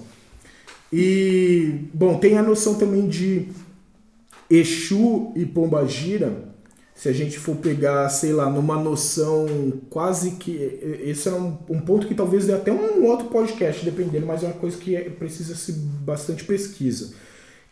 E, 0.93 1.89
bom, 1.95 2.19
tem 2.19 2.37
a 2.37 2.43
noção 2.43 2.75
também 2.75 3.09
de 3.09 3.49
Exu 4.51 5.33
e 5.35 5.47
Pombagira, 5.47 6.55
se 6.97 7.11
a 7.11 7.13
gente 7.13 7.39
for 7.39 7.57
pegar, 7.57 8.09
sei 8.09 8.33
lá, 8.33 8.49
numa 8.49 8.83
noção 8.83 9.47
quase 9.91 10.33
que. 10.33 10.53
Esse 11.05 11.29
é 11.29 11.33
um, 11.33 11.59
um 11.69 11.79
ponto 11.79 12.07
que 12.07 12.15
talvez 12.15 12.47
dê 12.47 12.55
até 12.55 12.73
um 12.73 13.05
outro 13.05 13.27
podcast, 13.27 13.85
dependendo, 13.85 14.25
mas 14.25 14.43
é 14.43 14.47
uma 14.47 14.55
coisa 14.55 14.79
que 14.79 14.97
é, 14.97 15.03
precisa-se 15.11 15.73
bastante 15.73 16.43
pesquisa. 16.45 17.13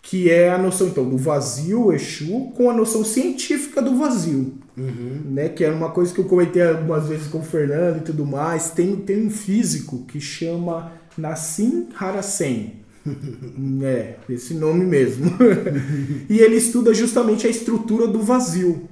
Que 0.03 0.31
é 0.31 0.51
a 0.51 0.59
noção, 0.59 0.89
então, 0.89 1.09
do 1.09 1.17
vazio, 1.17 1.91
Exu, 1.91 2.53
com 2.55 2.69
a 2.69 2.75
noção 2.75 3.03
científica 3.03 3.81
do 3.81 3.97
vazio. 3.97 4.59
Uhum. 4.77 5.23
Né? 5.31 5.49
Que 5.49 5.65
é 5.65 5.71
uma 5.71 5.91
coisa 5.91 6.13
que 6.13 6.21
eu 6.21 6.27
comentei 6.27 6.61
algumas 6.61 7.09
vezes 7.09 7.27
com 7.27 7.39
o 7.39 7.43
Fernando 7.43 7.97
e 7.97 8.03
tudo 8.03 8.27
mais. 8.27 8.73
Tem, 8.73 8.95
tem 8.95 9.27
um 9.27 9.31
físico 9.31 10.05
que 10.05 10.21
chama 10.21 10.93
Nassim 11.17 11.89
Harasen. 11.99 12.75
é, 13.83 14.17
esse 14.29 14.53
nome 14.53 14.85
mesmo. 14.85 15.33
e 16.29 16.41
ele 16.41 16.57
estuda 16.57 16.93
justamente 16.93 17.47
a 17.47 17.51
estrutura 17.51 18.07
do 18.07 18.21
vazio. 18.21 18.87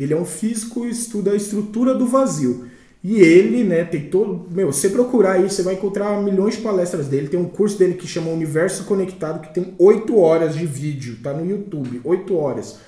Ele 0.00 0.14
é 0.14 0.16
um 0.16 0.24
físico 0.24 0.86
e 0.86 0.90
estuda 0.90 1.32
a 1.32 1.36
estrutura 1.36 1.94
do 1.94 2.06
vazio. 2.06 2.64
E 3.02 3.20
ele, 3.20 3.62
né, 3.64 3.84
tem 3.84 4.08
todo. 4.08 4.46
Meu, 4.50 4.72
você 4.72 4.88
procurar 4.88 5.32
aí, 5.32 5.42
você 5.48 5.62
vai 5.62 5.74
encontrar 5.74 6.22
milhões 6.22 6.56
de 6.56 6.62
palestras 6.62 7.06
dele. 7.06 7.28
Tem 7.28 7.38
um 7.38 7.48
curso 7.48 7.78
dele 7.78 7.94
que 7.94 8.06
chama 8.06 8.30
Universo 8.30 8.84
Conectado, 8.84 9.40
que 9.40 9.54
tem 9.54 9.74
8 9.78 10.18
horas 10.18 10.56
de 10.56 10.66
vídeo, 10.66 11.18
tá 11.22 11.32
no 11.32 11.48
YouTube, 11.48 12.00
8 12.02 12.34
horas. 12.34 12.78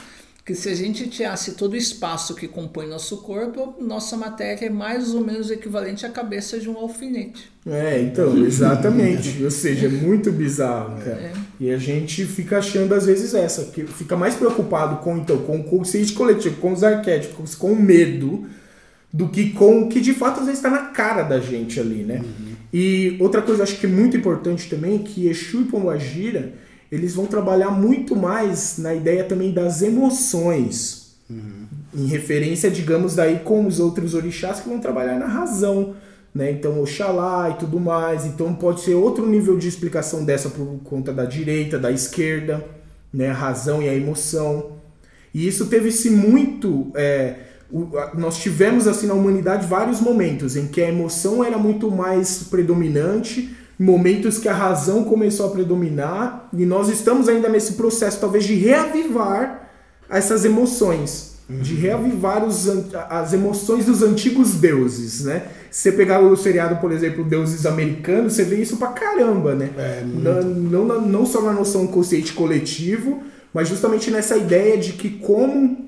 que 0.47 0.55
se 0.55 0.69
a 0.69 0.73
gente 0.73 1.09
tirasse 1.09 1.55
todo 1.55 1.73
o 1.73 1.75
espaço 1.75 2.33
que 2.33 2.47
compõe 2.47 2.87
nosso 2.87 3.17
corpo, 3.17 3.75
nossa 3.81 4.15
matéria 4.15 4.67
é 4.67 4.69
mais 4.69 5.13
ou 5.13 5.19
menos 5.19 5.51
equivalente 5.51 6.05
à 6.05 6.09
cabeça 6.09 6.57
de 6.57 6.69
um 6.69 6.77
alfinete. 6.77 7.51
É, 7.65 8.01
então, 8.01 8.33
exatamente. 8.47 9.43
Ou 9.43 9.51
seja, 9.51 9.87
é 9.87 9.89
muito 9.89 10.31
bizarro, 10.31 10.97
cara. 11.03 11.17
É. 11.17 11.33
E 11.59 11.69
a 11.69 11.77
gente 11.77 12.23
fica 12.23 12.59
achando 12.59 12.95
às 12.95 13.05
vezes 13.05 13.33
essa, 13.33 13.65
que 13.65 13.85
fica 13.85 14.15
mais 14.15 14.35
preocupado 14.35 15.03
com 15.03 15.17
então 15.17 15.37
com 15.39 15.59
o 15.59 15.63
consciente 15.65 16.13
coletivo, 16.13 16.55
com 16.61 16.71
os 16.71 16.81
arquétipos, 16.81 17.53
com 17.53 17.73
o 17.73 17.75
medo, 17.75 18.45
do 19.11 19.27
que 19.27 19.49
com 19.49 19.81
o 19.81 19.89
que 19.89 19.99
de 19.99 20.13
fato 20.13 20.39
às 20.39 20.45
vezes 20.45 20.59
está 20.59 20.69
na 20.69 20.85
cara 20.91 21.23
da 21.23 21.41
gente 21.41 21.77
ali, 21.77 22.05
né? 22.05 22.23
E 22.71 23.17
outra 23.19 23.41
coisa 23.41 23.63
acho 23.63 23.77
que 23.77 23.85
é 23.85 23.89
muito 23.89 24.15
importante 24.15 24.69
também 24.69 24.95
é 24.95 24.99
que 24.99 25.27
Exu 25.27 25.63
e 25.63 25.65
Pombagira, 25.65 26.53
eles 26.91 27.13
vão 27.15 27.25
trabalhar 27.25 27.71
muito 27.71 28.15
mais 28.15 28.77
na 28.77 28.93
ideia 28.93 29.23
também 29.23 29.51
das 29.51 29.81
emoções. 29.81 31.15
Em 31.93 32.05
referência, 32.05 32.69
digamos, 32.71 33.15
daí 33.15 33.39
com 33.39 33.65
os 33.65 33.79
outros 33.79 34.13
orixás 34.13 34.59
que 34.59 34.69
vão 34.69 34.79
trabalhar 34.79 35.17
na 35.19 35.25
razão. 35.25 35.95
Né? 36.33 36.51
Então, 36.51 36.79
Oxalá 36.81 37.49
e 37.49 37.53
tudo 37.55 37.79
mais. 37.79 38.25
Então, 38.25 38.53
pode 38.53 38.81
ser 38.81 38.93
outro 38.93 39.25
nível 39.27 39.57
de 39.57 39.67
explicação 39.67 40.23
dessa 40.23 40.49
por 40.49 40.65
conta 40.83 41.11
da 41.11 41.25
direita, 41.25 41.79
da 41.79 41.91
esquerda, 41.91 42.63
né? 43.13 43.29
a 43.29 43.33
razão 43.33 43.81
e 43.81 43.89
a 43.89 43.93
emoção. 43.95 44.73
E 45.33 45.47
isso 45.47 45.65
teve-se 45.67 46.09
muito. 46.09 46.91
é, 46.95 47.35
o- 47.69 47.97
a- 47.97 48.13
nós 48.15 48.37
tivemos 48.37 48.87
assim 48.87 49.07
na 49.07 49.13
humanidade 49.13 49.67
vários 49.67 49.99
momentos 49.99 50.55
em 50.55 50.67
que 50.67 50.81
a 50.81 50.87
emoção 50.87 51.43
era 51.43 51.57
muito 51.57 51.91
mais 51.91 52.43
predominante, 52.43 53.53
momentos 53.79 54.37
que 54.39 54.49
a 54.49 54.53
razão 54.53 55.03
começou 55.03 55.45
a 55.47 55.49
predominar, 55.51 56.49
e 56.53 56.65
nós 56.65 56.89
estamos 56.89 57.29
ainda 57.29 57.47
nesse 57.49 57.73
processo, 57.73 58.19
talvez, 58.19 58.43
de 58.45 58.55
reavivar 58.55 59.69
essas 60.09 60.45
emoções. 60.45 61.35
De 61.49 61.75
reavivar 61.75 62.43
os, 62.43 62.67
as 63.09 63.31
emoções 63.31 63.85
dos 63.85 64.03
antigos 64.03 64.55
deuses, 64.55 65.23
né? 65.23 65.43
Se 65.71 65.83
você 65.83 65.91
pegar 65.93 66.19
o 66.19 66.35
seriado, 66.35 66.75
por 66.81 66.91
exemplo, 66.91 67.23
Deuses 67.23 67.65
Americanos, 67.65 68.33
você 68.33 68.43
vê 68.43 68.57
isso 68.61 68.75
pra 68.75 68.87
caramba, 68.89 69.55
né? 69.55 69.69
É, 69.77 70.03
não, 70.05 70.43
não, 70.43 70.85
na- 70.85 70.99
não 70.99 71.25
só 71.25 71.41
na 71.41 71.53
noção 71.53 71.87
consciente 71.87 72.33
coletivo, 72.33 73.21
mas 73.53 73.69
justamente 73.69 74.11
nessa 74.11 74.35
ideia 74.35 74.77
de 74.77 74.93
que 74.93 75.09
como 75.09 75.86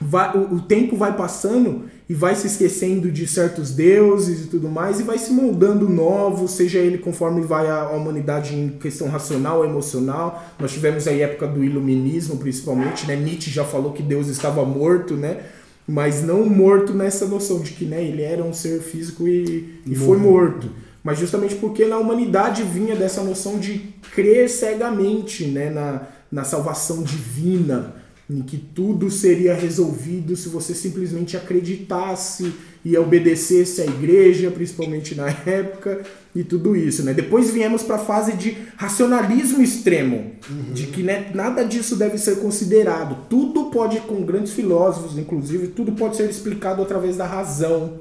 vai- 0.00 0.36
o, 0.36 0.54
o 0.56 0.60
tempo 0.60 0.96
vai 0.96 1.16
passando 1.16 1.84
e 2.08 2.12
vai 2.12 2.34
se 2.34 2.46
esquecendo 2.46 3.10
de 3.10 3.26
certos 3.26 3.70
deuses 3.70 4.44
e 4.44 4.48
tudo 4.48 4.68
mais, 4.68 5.00
e 5.00 5.02
vai 5.02 5.16
se 5.16 5.32
moldando 5.32 5.88
novo, 5.88 6.46
seja 6.46 6.78
ele 6.78 6.98
conforme 6.98 7.40
vai 7.40 7.68
a, 7.68 7.88
humanidade 7.90 8.54
em 8.54 8.68
questão 8.70 9.08
racional 9.08 9.58
ou 9.58 9.64
emocional. 9.64 10.44
Nós 10.58 10.72
tivemos 10.72 11.06
aí 11.08 11.22
a 11.22 11.26
época 11.26 11.46
do 11.46 11.64
iluminismo, 11.64 12.36
principalmente, 12.36 13.06
né? 13.06 13.16
Nietzsche 13.16 13.50
já 13.50 13.64
falou 13.64 13.92
que 13.92 14.02
Deus 14.02 14.28
estava 14.28 14.64
morto, 14.64 15.14
né? 15.14 15.38
Mas 15.86 16.22
não 16.22 16.44
morto 16.46 16.92
nessa 16.94 17.26
noção 17.26 17.60
de 17.60 17.72
que 17.72 17.84
né, 17.84 18.02
ele 18.02 18.22
era 18.22 18.42
um 18.42 18.52
ser 18.54 18.80
físico 18.80 19.28
e, 19.28 19.80
e 19.86 19.94
foi 19.94 20.16
morto. 20.16 20.70
Mas 21.02 21.18
justamente 21.18 21.54
porque 21.56 21.84
na 21.84 21.98
humanidade 21.98 22.62
vinha 22.62 22.96
dessa 22.96 23.22
noção 23.22 23.58
de 23.58 23.94
crer 24.14 24.48
cegamente 24.48 25.44
né, 25.44 25.68
na, 25.68 26.02
na 26.32 26.42
salvação 26.44 27.02
divina, 27.02 27.94
em 28.28 28.40
que 28.40 28.56
tudo 28.56 29.10
seria 29.10 29.54
resolvido 29.54 30.34
se 30.34 30.48
você 30.48 30.74
simplesmente 30.74 31.36
acreditasse 31.36 32.52
e 32.84 32.96
obedecesse 32.96 33.82
à 33.82 33.84
igreja, 33.84 34.50
principalmente 34.50 35.14
na 35.14 35.28
época, 35.46 36.02
e 36.34 36.42
tudo 36.42 36.74
isso. 36.74 37.02
Né? 37.02 37.14
Depois 37.14 37.50
viemos 37.50 37.82
para 37.82 37.96
a 37.96 37.98
fase 37.98 38.32
de 38.32 38.56
racionalismo 38.76 39.62
extremo, 39.62 40.32
de 40.72 40.86
que 40.86 41.02
né, 41.02 41.30
nada 41.34 41.64
disso 41.64 41.96
deve 41.96 42.18
ser 42.18 42.36
considerado. 42.36 43.26
Tudo 43.28 43.66
pode, 43.66 44.00
com 44.00 44.22
grandes 44.22 44.52
filósofos, 44.52 45.18
inclusive, 45.18 45.68
tudo 45.68 45.92
pode 45.92 46.16
ser 46.16 46.28
explicado 46.28 46.82
através 46.82 47.16
da 47.16 47.26
razão. 47.26 48.00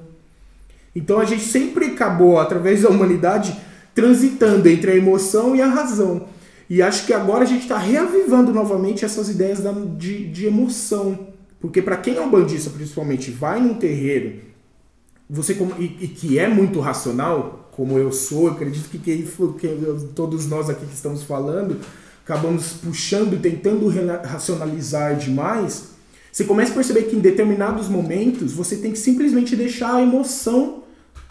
Então 0.96 1.20
a 1.20 1.26
gente 1.26 1.44
sempre 1.44 1.86
acabou, 1.88 2.40
através 2.40 2.82
da 2.82 2.90
humanidade, 2.90 3.56
transitando 3.96 4.68
entre 4.68 4.92
a 4.92 4.96
emoção 4.96 5.56
e 5.56 5.62
a 5.62 5.68
razão. 5.68 6.28
E 6.70 6.82
acho 6.82 7.06
que 7.06 7.14
agora 7.14 7.44
a 7.44 7.48
gente 7.48 7.64
está 7.64 7.78
reavivando 7.78 8.52
novamente 8.54 9.04
essas 9.06 9.30
ideias 9.30 9.60
da- 9.60 9.72
de, 9.74 10.28
de 10.30 10.46
emoção. 10.46 11.28
Porque 11.60 11.82
para 11.82 11.98
quem 11.98 12.16
é 12.18 12.22
um 12.22 12.30
bandista, 12.30 12.70
principalmente, 12.70 13.32
vai 13.32 13.60
num 13.62 13.74
terreiro 13.76 14.40
você 15.30 15.54
como- 15.56 15.74
e, 15.82 15.98
e 16.02 16.08
que 16.08 16.38
é 16.38 16.48
muito 16.48 16.80
racional, 16.80 17.70
como 17.72 17.98
eu 17.98 18.12
sou, 18.12 18.50
acredito 18.50 18.90
que, 18.90 18.98
que 19.00 19.66
eu- 19.66 20.10
todos 20.14 20.46
nós 20.48 20.70
aqui 20.70 20.86
que 20.86 20.94
estamos 20.94 21.24
falando, 21.24 21.80
acabamos 22.24 22.74
puxando, 22.74 23.42
tentando 23.42 23.88
racionalizar 24.24 25.16
demais, 25.18 25.90
você 26.32 26.44
começa 26.44 26.72
a 26.72 26.76
perceber 26.76 27.04
que 27.04 27.16
em 27.16 27.20
determinados 27.20 27.88
momentos 27.88 28.54
você 28.54 28.76
tem 28.78 28.92
que 28.92 29.00
simplesmente 29.00 29.56
deixar 29.56 29.96
a 29.96 30.02
emoção 30.02 30.83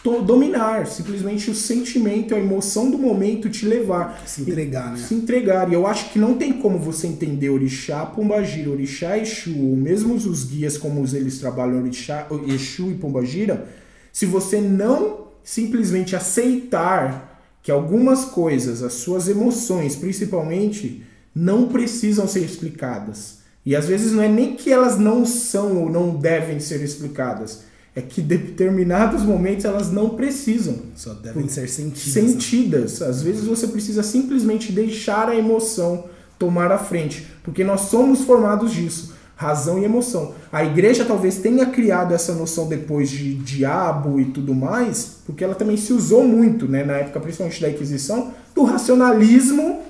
dominar, 0.03 0.87
simplesmente 0.89 1.51
o 1.51 1.55
sentimento, 1.55 2.35
a 2.35 2.39
emoção 2.39 2.91
do 2.91 2.99
momento 2.99 3.49
te 3.49 3.65
levar. 3.65 4.21
Se 4.27 4.43
entregar, 4.43 4.91
né? 4.93 4.97
Se 4.97 5.15
entregar. 5.15 5.71
E 5.71 5.75
eu 5.75 5.87
acho 5.87 6.11
que 6.11 6.19
não 6.19 6.35
tem 6.35 6.53
como 6.53 6.79
você 6.79 7.07
entender 7.07 7.51
Orixá, 7.51 8.05
Pombagira, 8.05 8.71
Orixá, 8.71 9.17
Exu, 9.17 9.57
ou 9.57 9.77
mesmo 9.77 10.15
os 10.15 10.45
guias 10.45 10.77
como 10.77 11.05
eles 11.15 11.39
trabalham 11.39 11.81
Orixá, 11.81 12.27
Exu 12.49 12.91
e 12.91 12.95
Pombagira, 12.95 13.69
se 14.13 14.27
você 14.27 14.61
não 14.61 15.29
simplesmente 15.45 16.17
aceitar 16.17 17.31
que 17.63 17.71
algumas 17.71 18.25
coisas, 18.25 18.83
as 18.83 18.95
suas 18.95 19.29
emoções 19.29 19.95
principalmente, 19.95 21.05
não 21.35 21.69
precisam 21.69 22.27
ser 22.27 22.41
explicadas. 22.41 23.39
E 23.65 23.77
às 23.77 23.87
vezes 23.87 24.13
não 24.13 24.23
é 24.23 24.29
nem 24.29 24.57
que 24.57 24.73
elas 24.73 24.99
não 24.99 25.25
são 25.25 25.83
ou 25.83 25.89
não 25.89 26.17
devem 26.17 26.59
ser 26.59 26.83
explicadas, 26.83 27.63
é 27.95 28.01
que 28.01 28.23
determinados 28.23 29.23
momentos 29.23 29.65
elas 29.65 29.91
não 29.91 30.11
precisam 30.11 30.77
Só 30.95 31.13
devem 31.13 31.47
ser 31.49 31.69
sentidas. 31.69 32.07
né? 32.07 32.31
sentidas. 32.31 33.03
Às 33.03 33.23
vezes 33.23 33.45
você 33.45 33.67
precisa 33.67 34.03
simplesmente 34.03 34.73
deixar 34.73 35.29
a 35.29 35.37
emoção 35.37 36.05
tomar 36.39 36.73
a 36.73 36.79
frente, 36.79 37.27
porque 37.45 37.63
nós 37.63 37.83
somos 37.83 38.23
formados 38.23 38.73
disso, 38.73 39.15
razão 39.37 39.79
e 39.79 39.85
emoção. 39.85 40.35
A 40.51 40.65
igreja 40.65 41.05
talvez 41.05 41.37
tenha 41.37 41.67
criado 41.67 42.13
essa 42.13 42.35
noção 42.35 42.67
depois 42.67 43.11
de 43.11 43.35
diabo 43.35 44.19
e 44.19 44.25
tudo 44.27 44.55
mais, 44.55 45.19
porque 45.25 45.45
ela 45.45 45.55
também 45.55 45.77
se 45.77 45.93
usou 45.93 46.27
muito, 46.27 46.67
né, 46.67 46.83
na 46.83 46.95
época 46.95 47.21
principalmente 47.21 47.61
da 47.61 47.71
Inquisição, 47.71 48.33
do 48.55 48.65
racionalismo 48.65 49.81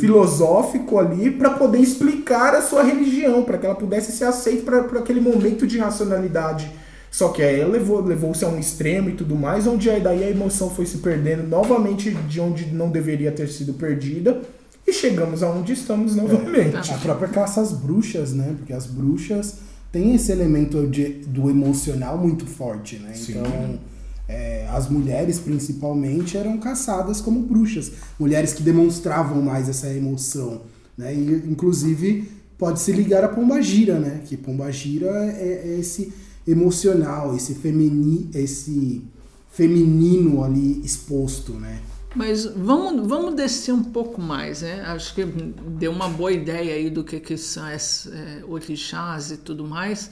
filosófico 0.00 0.98
ali 0.98 1.30
para 1.30 1.50
poder 1.50 1.78
explicar 1.78 2.54
a 2.54 2.62
sua 2.62 2.82
religião, 2.82 3.42
para 3.42 3.58
que 3.58 3.66
ela 3.66 3.74
pudesse 3.74 4.12
ser 4.12 4.24
aceita 4.24 4.82
para 4.82 5.00
aquele 5.00 5.20
momento 5.20 5.66
de 5.66 5.78
racionalidade. 5.78 6.70
Só 7.10 7.28
que 7.28 7.42
aí 7.42 7.64
levou, 7.64 8.00
levou-se 8.00 8.44
a 8.44 8.48
um 8.48 8.58
extremo 8.58 9.10
e 9.10 9.14
tudo 9.14 9.34
mais, 9.34 9.66
onde 9.66 9.88
aí 9.88 10.00
daí 10.00 10.24
a 10.24 10.30
emoção 10.30 10.70
foi 10.70 10.86
se 10.86 10.98
perdendo 10.98 11.44
novamente 11.48 12.10
de 12.10 12.40
onde 12.40 12.66
não 12.66 12.90
deveria 12.90 13.32
ter 13.32 13.48
sido 13.48 13.74
perdida, 13.74 14.42
e 14.86 14.92
chegamos 14.92 15.42
aonde 15.42 15.72
estamos 15.72 16.16
novamente. 16.16 16.92
A 16.92 16.98
própria 16.98 17.28
classe 17.28 17.60
as 17.60 17.72
bruxas, 17.72 18.32
né? 18.32 18.54
Porque 18.56 18.72
as 18.72 18.86
bruxas 18.86 19.56
têm 19.92 20.14
esse 20.14 20.32
elemento 20.32 20.86
de, 20.86 21.08
do 21.26 21.50
emocional 21.50 22.16
muito 22.16 22.46
forte, 22.46 22.96
né? 22.96 23.12
Sim. 23.14 23.32
Então, 23.32 23.78
é, 24.26 24.66
as 24.70 24.88
mulheres 24.88 25.38
principalmente 25.38 26.36
eram 26.36 26.58
caçadas 26.58 27.20
como 27.20 27.40
bruxas, 27.40 27.92
mulheres 28.18 28.52
que 28.52 28.62
demonstravam 28.62 29.40
mais 29.42 29.68
essa 29.68 29.92
emoção, 29.92 30.62
né? 30.96 31.14
E, 31.14 31.44
inclusive 31.46 32.38
pode 32.58 32.80
se 32.80 32.90
ligar 32.90 33.22
a 33.22 33.28
Pombagira, 33.28 33.98
né? 33.98 34.20
Que 34.24 34.36
Pombagira 34.36 35.06
é, 35.06 35.62
é 35.64 35.78
esse 35.78 36.12
emocional, 36.50 37.34
esse 37.36 37.54
femini, 37.54 38.30
esse 38.34 39.02
feminino 39.50 40.42
ali 40.42 40.80
exposto, 40.84 41.52
né? 41.52 41.80
Mas 42.14 42.46
vamos, 42.46 43.06
vamos 43.06 43.34
descer 43.34 43.72
um 43.72 43.84
pouco 43.84 44.20
mais, 44.20 44.62
né? 44.62 44.80
Acho 44.86 45.14
que 45.14 45.24
deu 45.24 45.92
uma 45.92 46.08
boa 46.08 46.32
ideia 46.32 46.74
aí 46.74 46.88
do 46.88 47.04
que, 47.04 47.20
que 47.20 47.36
são 47.36 47.64
as 47.64 48.06
é, 48.06 48.42
orixás 48.48 49.30
e 49.30 49.36
tudo 49.36 49.66
mais. 49.66 50.10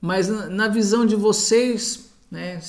Mas 0.00 0.28
na, 0.28 0.48
na 0.48 0.68
visão 0.68 1.04
de 1.04 1.14
vocês, 1.14 2.06
né? 2.30 2.60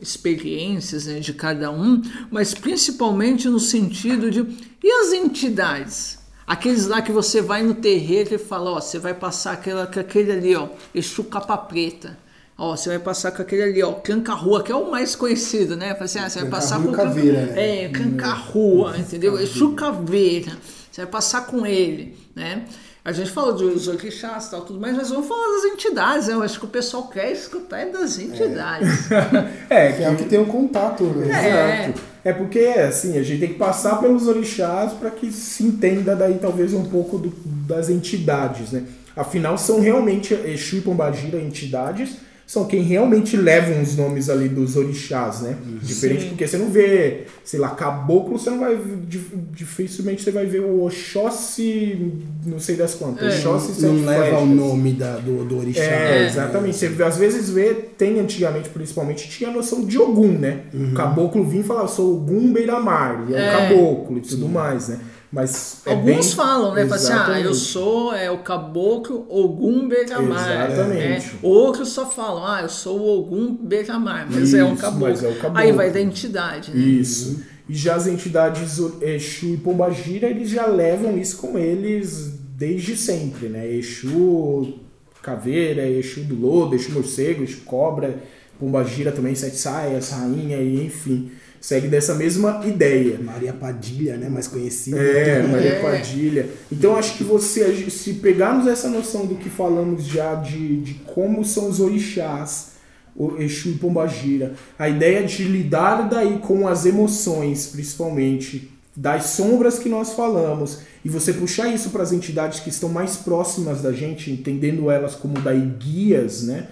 experiências 0.00 1.06
né, 1.06 1.18
de 1.18 1.34
cada 1.34 1.70
um, 1.70 2.00
mas 2.30 2.54
principalmente 2.54 3.48
no 3.48 3.58
sentido 3.58 4.30
de 4.30 4.46
e 4.82 4.90
as 4.90 5.12
entidades? 5.12 6.18
Aqueles 6.46 6.86
lá 6.86 7.02
que 7.02 7.12
você 7.12 7.42
vai 7.42 7.62
no 7.62 7.74
terreiro 7.74 8.34
e 8.34 8.38
fala, 8.38 8.70
ó, 8.70 8.80
você 8.80 8.98
vai 8.98 9.12
passar 9.12 9.52
aquela, 9.52 9.82
aquele 9.82 10.32
ali, 10.32 10.56
ó, 10.56 10.68
Exu 10.94 11.24
capa 11.24 11.58
preta. 11.58 12.16
Ó, 12.60 12.74
você 12.76 12.88
vai 12.88 12.98
passar 12.98 13.30
com 13.30 13.40
aquele 13.40 13.62
ali, 13.62 13.82
ó, 13.84 13.92
Cancarrua, 13.92 14.64
que 14.64 14.72
é 14.72 14.74
o 14.74 14.90
mais 14.90 15.14
conhecido, 15.14 15.76
né? 15.76 15.96
Assim, 16.00 16.18
ah, 16.18 16.28
você 16.28 16.40
vai 16.40 16.50
passar 16.50 16.82
com 16.82 16.90
caveira, 16.90 17.46
né? 17.46 17.84
É, 17.84 17.88
Cancarrua, 17.88 18.96
entendeu? 18.98 19.38
Caveira. 19.76 20.52
Você 20.90 21.02
vai 21.02 21.06
passar 21.10 21.46
com 21.46 21.64
ele, 21.64 22.16
né? 22.34 22.64
A 23.04 23.12
gente 23.12 23.30
falou 23.30 23.54
dos 23.54 23.86
orixás 23.88 24.46
e 24.46 24.50
tal, 24.50 24.62
tudo 24.62 24.78
mais, 24.80 24.94
mas 24.96 25.08
vamos 25.08 25.26
falar 25.28 25.46
das 25.54 25.64
entidades. 25.72 26.26
Né? 26.26 26.34
Eu 26.34 26.42
acho 26.42 26.58
que 26.58 26.66
o 26.66 26.68
pessoal 26.68 27.06
quer 27.08 27.30
escutar 27.32 27.78
é 27.78 27.86
das 27.86 28.18
entidades. 28.18 29.08
É, 29.70 29.92
Que 29.92 30.02
é 30.02 30.10
o 30.10 30.16
que 30.16 30.24
tem 30.24 30.38
um 30.40 30.44
contato, 30.44 31.04
né? 31.04 31.28
É. 31.28 31.84
Exato. 31.84 32.00
É 32.24 32.32
porque, 32.32 32.58
assim, 32.58 33.16
a 33.16 33.22
gente 33.22 33.38
tem 33.40 33.48
que 33.50 33.54
passar 33.54 33.96
pelos 34.00 34.26
orixás 34.26 34.92
para 34.92 35.10
que 35.10 35.30
se 35.32 35.62
entenda 35.62 36.14
daí 36.16 36.38
talvez 36.38 36.74
um 36.74 36.84
pouco 36.84 37.16
do- 37.18 37.32
das 37.66 37.88
entidades, 37.88 38.72
né? 38.72 38.82
Afinal, 39.16 39.56
são 39.56 39.80
realmente 39.80 40.34
Exu 40.34 40.76
e 40.76 40.80
Pombagira 40.80 41.40
entidades, 41.40 42.16
são 42.48 42.64
quem 42.64 42.80
realmente 42.82 43.36
levam 43.36 43.82
os 43.82 43.94
nomes 43.94 44.30
ali 44.30 44.48
dos 44.48 44.74
orixás, 44.74 45.42
né? 45.42 45.54
Diferente 45.82 46.22
Sim. 46.22 46.28
porque 46.30 46.48
você 46.48 46.56
não 46.56 46.70
vê, 46.70 47.24
sei 47.44 47.60
lá, 47.60 47.68
caboclo, 47.70 48.38
você 48.38 48.48
não 48.48 48.58
vai, 48.58 48.74
dif- 49.06 49.34
dificilmente 49.54 50.22
você 50.22 50.30
vai 50.30 50.46
ver 50.46 50.60
o 50.60 50.82
Oxóssi, 50.84 52.10
não 52.46 52.58
sei 52.58 52.76
das 52.76 52.94
quantas, 52.94 53.34
É, 53.34 53.38
Oxóssi 53.38 53.82
Não 53.82 53.96
Sete 53.98 54.06
leva 54.06 54.38
o 54.38 54.46
nome 54.46 54.92
da, 54.94 55.16
do, 55.18 55.44
do 55.44 55.58
orixá. 55.58 55.82
É, 55.82 56.20
né? 56.20 56.26
exatamente. 56.26 56.76
Você 56.76 57.02
às 57.02 57.18
vezes 57.18 57.50
vê, 57.50 57.74
tem 57.74 58.18
antigamente 58.18 58.70
principalmente, 58.70 59.28
tinha 59.28 59.50
a 59.50 59.52
noção 59.52 59.84
de 59.84 59.98
Ogum, 59.98 60.32
né? 60.32 60.62
O 60.72 60.94
caboclo 60.94 61.44
vinha 61.44 61.60
e 61.60 61.64
falava, 61.66 61.84
eu 61.86 61.90
sou 61.92 62.14
Ogum 62.16 62.52
Beira-Mar, 62.52 63.26
e 63.28 63.34
é, 63.34 63.38
É. 63.38 63.48
o 63.48 63.58
caboclo 63.58 64.18
e 64.18 64.20
tudo 64.22 64.48
mais, 64.48 64.88
né? 64.88 64.98
Mas 65.30 65.82
é 65.84 65.90
Alguns 65.90 66.26
bem- 66.28 66.34
falam, 66.36 66.74
né? 66.74 66.86
Falam 66.86 66.94
assim, 67.04 67.12
ah, 67.12 67.40
eu 67.40 67.52
sou 67.54 68.14
é, 68.14 68.30
o 68.30 68.38
caboclo 68.38 69.26
Ogum 69.28 69.86
Beijamar. 69.86 70.70
Exatamente. 70.70 71.26
Né? 71.26 71.38
Outros 71.42 71.90
só 71.90 72.08
falam, 72.10 72.46
ah, 72.46 72.62
eu 72.62 72.68
sou 72.68 72.98
o 72.98 73.18
Ogum 73.20 73.54
Beijamar, 73.54 74.26
mas 74.30 74.54
é 74.54 74.64
um 74.64 74.72
Isso, 74.72 74.82
caboclo. 74.82 75.08
mas 75.08 75.22
é 75.22 75.28
o 75.28 75.34
caboclo. 75.36 75.58
Aí 75.58 75.70
vai 75.72 75.90
da 75.90 76.00
entidade, 76.00 76.70
né? 76.70 76.80
Isso. 76.80 77.42
E 77.68 77.74
já 77.74 77.96
as 77.96 78.06
entidades 78.06 78.78
Exu 79.02 79.52
e 79.54 79.56
Pombagira, 79.58 80.30
eles 80.30 80.48
já 80.48 80.64
levam 80.66 81.18
isso 81.18 81.36
com 81.36 81.58
eles 81.58 82.32
desde 82.56 82.96
sempre, 82.96 83.48
né? 83.48 83.70
Exu 83.70 84.74
Caveira, 85.22 85.86
Exu 85.86 86.20
do 86.20 86.34
Lodo, 86.40 86.74
Exu 86.74 86.90
Morcego, 86.92 87.42
Exu 87.42 87.60
Cobra, 87.66 88.16
Pombagira 88.58 89.12
também, 89.12 89.34
Sete 89.34 89.56
Saias, 89.56 90.10
Rainha, 90.10 90.56
e 90.56 90.86
enfim. 90.86 91.30
Segue 91.60 91.88
dessa 91.88 92.14
mesma 92.14 92.62
ideia. 92.64 93.18
Maria 93.20 93.52
Padilha, 93.52 94.16
né? 94.16 94.28
Mais 94.28 94.46
conhecida. 94.46 94.98
É, 94.98 95.42
Maria 95.42 95.70
É. 95.70 95.82
Padilha. 95.82 96.48
Então 96.70 96.96
acho 96.96 97.16
que 97.16 97.24
você, 97.24 97.90
se 97.90 98.14
pegarmos 98.14 98.66
essa 98.66 98.88
noção 98.88 99.26
do 99.26 99.34
que 99.34 99.50
falamos 99.50 100.06
já 100.06 100.34
de, 100.36 100.80
de 100.80 100.94
como 101.04 101.44
são 101.44 101.68
os 101.68 101.80
orixás, 101.80 102.72
o 103.16 103.36
Exu 103.42 103.70
e 103.70 103.74
Pombagira, 103.74 104.54
a 104.78 104.88
ideia 104.88 105.24
de 105.24 105.42
lidar 105.44 106.08
daí 106.08 106.38
com 106.38 106.68
as 106.68 106.86
emoções, 106.86 107.66
principalmente, 107.66 108.70
das 108.96 109.26
sombras 109.26 109.78
que 109.78 109.88
nós 109.88 110.12
falamos, 110.12 110.80
e 111.04 111.08
você 111.08 111.32
puxar 111.32 111.68
isso 111.68 111.90
para 111.90 112.02
as 112.02 112.12
entidades 112.12 112.60
que 112.60 112.68
estão 112.68 112.88
mais 112.88 113.16
próximas 113.16 113.82
da 113.82 113.92
gente, 113.92 114.30
entendendo 114.30 114.90
elas 114.90 115.14
como 115.14 115.40
daí 115.40 115.60
guias, 115.78 116.42
né? 116.42 116.68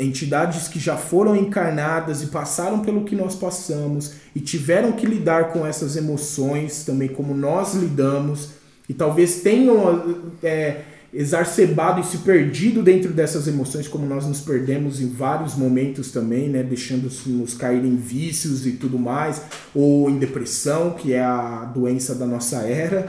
Entidades 0.00 0.66
que 0.68 0.78
já 0.78 0.96
foram 0.96 1.36
encarnadas 1.36 2.22
e 2.22 2.26
passaram 2.26 2.80
pelo 2.80 3.04
que 3.04 3.14
nós 3.14 3.34
passamos 3.34 4.14
e 4.34 4.40
tiveram 4.40 4.92
que 4.92 5.06
lidar 5.06 5.52
com 5.52 5.66
essas 5.66 5.96
emoções 5.96 6.84
também 6.84 7.08
como 7.08 7.34
nós 7.34 7.74
lidamos 7.74 8.50
e 8.88 8.94
talvez 8.94 9.36
tenham 9.42 10.26
é, 10.42 10.82
exacerbado 11.12 12.00
e 12.00 12.04
se 12.04 12.18
perdido 12.18 12.82
dentro 12.82 13.12
dessas 13.12 13.46
emoções 13.46 13.86
como 13.86 14.06
nós 14.06 14.26
nos 14.26 14.40
perdemos 14.40 15.00
em 15.00 15.08
vários 15.08 15.54
momentos 15.54 16.10
também, 16.10 16.48
né, 16.48 16.62
deixando-nos 16.62 17.54
cair 17.54 17.84
em 17.84 17.96
vícios 17.96 18.66
e 18.66 18.72
tudo 18.72 18.98
mais 18.98 19.42
ou 19.74 20.08
em 20.08 20.18
depressão, 20.18 20.92
que 20.92 21.12
é 21.12 21.22
a 21.22 21.64
doença 21.64 22.14
da 22.14 22.26
nossa 22.26 22.62
era. 22.62 23.08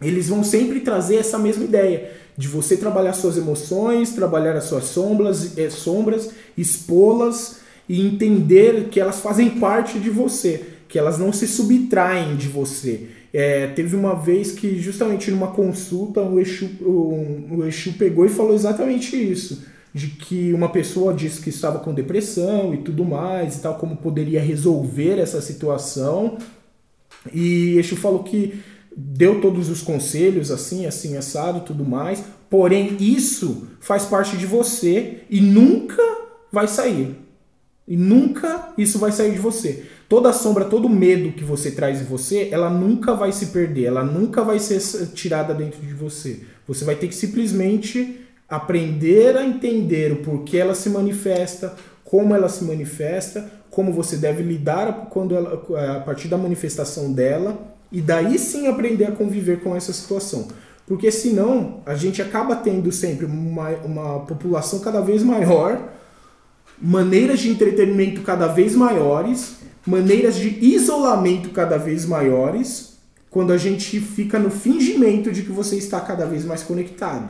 Eles 0.00 0.28
vão 0.28 0.44
sempre 0.44 0.80
trazer 0.80 1.16
essa 1.16 1.38
mesma 1.38 1.64
ideia 1.64 2.12
de 2.38 2.46
você 2.46 2.76
trabalhar 2.76 3.14
suas 3.14 3.36
emoções, 3.36 4.12
trabalhar 4.12 4.54
as 4.54 4.64
suas 4.64 4.84
sombras, 4.84 5.58
eh, 5.58 5.68
sombras 5.70 6.30
expô-las 6.56 7.58
e 7.88 8.00
entender 8.00 8.88
que 8.90 9.00
elas 9.00 9.18
fazem 9.18 9.50
parte 9.58 9.98
de 9.98 10.08
você, 10.08 10.62
que 10.88 10.96
elas 10.96 11.18
não 11.18 11.32
se 11.32 11.48
subtraem 11.48 12.36
de 12.36 12.46
você. 12.46 13.08
É, 13.32 13.66
teve 13.66 13.96
uma 13.96 14.14
vez 14.14 14.52
que, 14.52 14.78
justamente 14.78 15.32
numa 15.32 15.48
consulta, 15.48 16.22
o 16.22 16.38
Exu, 16.38 16.70
o 16.80 17.64
Exu 17.66 17.94
pegou 17.94 18.24
e 18.24 18.28
falou 18.28 18.54
exatamente 18.54 19.16
isso. 19.16 19.64
De 19.92 20.06
que 20.06 20.52
uma 20.52 20.68
pessoa 20.68 21.12
disse 21.12 21.40
que 21.40 21.50
estava 21.50 21.80
com 21.80 21.92
depressão 21.92 22.72
e 22.72 22.78
tudo 22.78 23.04
mais, 23.04 23.56
e 23.56 23.62
tal, 23.62 23.74
como 23.74 23.96
poderia 23.96 24.40
resolver 24.40 25.18
essa 25.18 25.40
situação. 25.40 26.38
E 27.34 27.76
Exu 27.78 27.96
falou 27.96 28.22
que 28.22 28.60
deu 28.96 29.40
todos 29.40 29.68
os 29.68 29.82
conselhos, 29.82 30.50
assim, 30.50 30.86
assim, 30.86 31.16
assado, 31.16 31.60
tudo 31.60 31.84
mais. 31.84 32.22
Porém, 32.50 32.96
isso 33.00 33.68
faz 33.80 34.04
parte 34.04 34.36
de 34.36 34.46
você 34.46 35.22
e 35.28 35.40
nunca 35.40 36.02
vai 36.50 36.66
sair. 36.66 37.16
E 37.86 37.96
nunca 37.96 38.74
isso 38.76 38.98
vai 38.98 39.12
sair 39.12 39.32
de 39.32 39.38
você. 39.38 39.84
Toda 40.08 40.32
sombra, 40.32 40.64
todo 40.64 40.88
medo 40.88 41.32
que 41.32 41.44
você 41.44 41.70
traz 41.70 42.00
em 42.00 42.04
você, 42.04 42.48
ela 42.50 42.70
nunca 42.70 43.14
vai 43.14 43.32
se 43.32 43.46
perder, 43.46 43.84
ela 43.84 44.04
nunca 44.04 44.42
vai 44.42 44.58
ser 44.58 44.80
tirada 45.08 45.54
dentro 45.54 45.80
de 45.80 45.94
você. 45.94 46.40
Você 46.66 46.84
vai 46.84 46.96
ter 46.96 47.08
que 47.08 47.14
simplesmente 47.14 48.20
aprender 48.48 49.36
a 49.36 49.44
entender 49.44 50.12
o 50.12 50.16
porquê 50.22 50.58
ela 50.58 50.74
se 50.74 50.88
manifesta, 50.88 51.74
como 52.04 52.34
ela 52.34 52.48
se 52.48 52.64
manifesta, 52.64 53.50
como 53.70 53.92
você 53.92 54.16
deve 54.16 54.42
lidar 54.42 55.08
quando 55.10 55.34
ela, 55.34 55.62
a 55.96 56.00
partir 56.00 56.28
da 56.28 56.38
manifestação 56.38 57.12
dela, 57.12 57.76
e 57.90 58.00
daí 58.00 58.38
sim 58.38 58.66
aprender 58.66 59.06
a 59.06 59.12
conviver 59.12 59.60
com 59.60 59.74
essa 59.74 59.92
situação. 59.92 60.48
Porque 60.86 61.10
senão 61.10 61.80
a 61.84 61.94
gente 61.94 62.22
acaba 62.22 62.56
tendo 62.56 62.90
sempre 62.90 63.26
uma, 63.26 63.68
uma 63.84 64.20
população 64.20 64.78
cada 64.80 65.00
vez 65.00 65.22
maior, 65.22 65.92
maneiras 66.80 67.40
de 67.40 67.50
entretenimento 67.50 68.22
cada 68.22 68.46
vez 68.46 68.74
maiores, 68.74 69.56
maneiras 69.86 70.36
de 70.36 70.48
isolamento 70.64 71.50
cada 71.50 71.76
vez 71.76 72.06
maiores, 72.06 72.96
quando 73.30 73.52
a 73.52 73.58
gente 73.58 74.00
fica 74.00 74.38
no 74.38 74.50
fingimento 74.50 75.30
de 75.30 75.42
que 75.42 75.52
você 75.52 75.76
está 75.76 76.00
cada 76.00 76.24
vez 76.24 76.44
mais 76.44 76.62
conectado. 76.62 77.28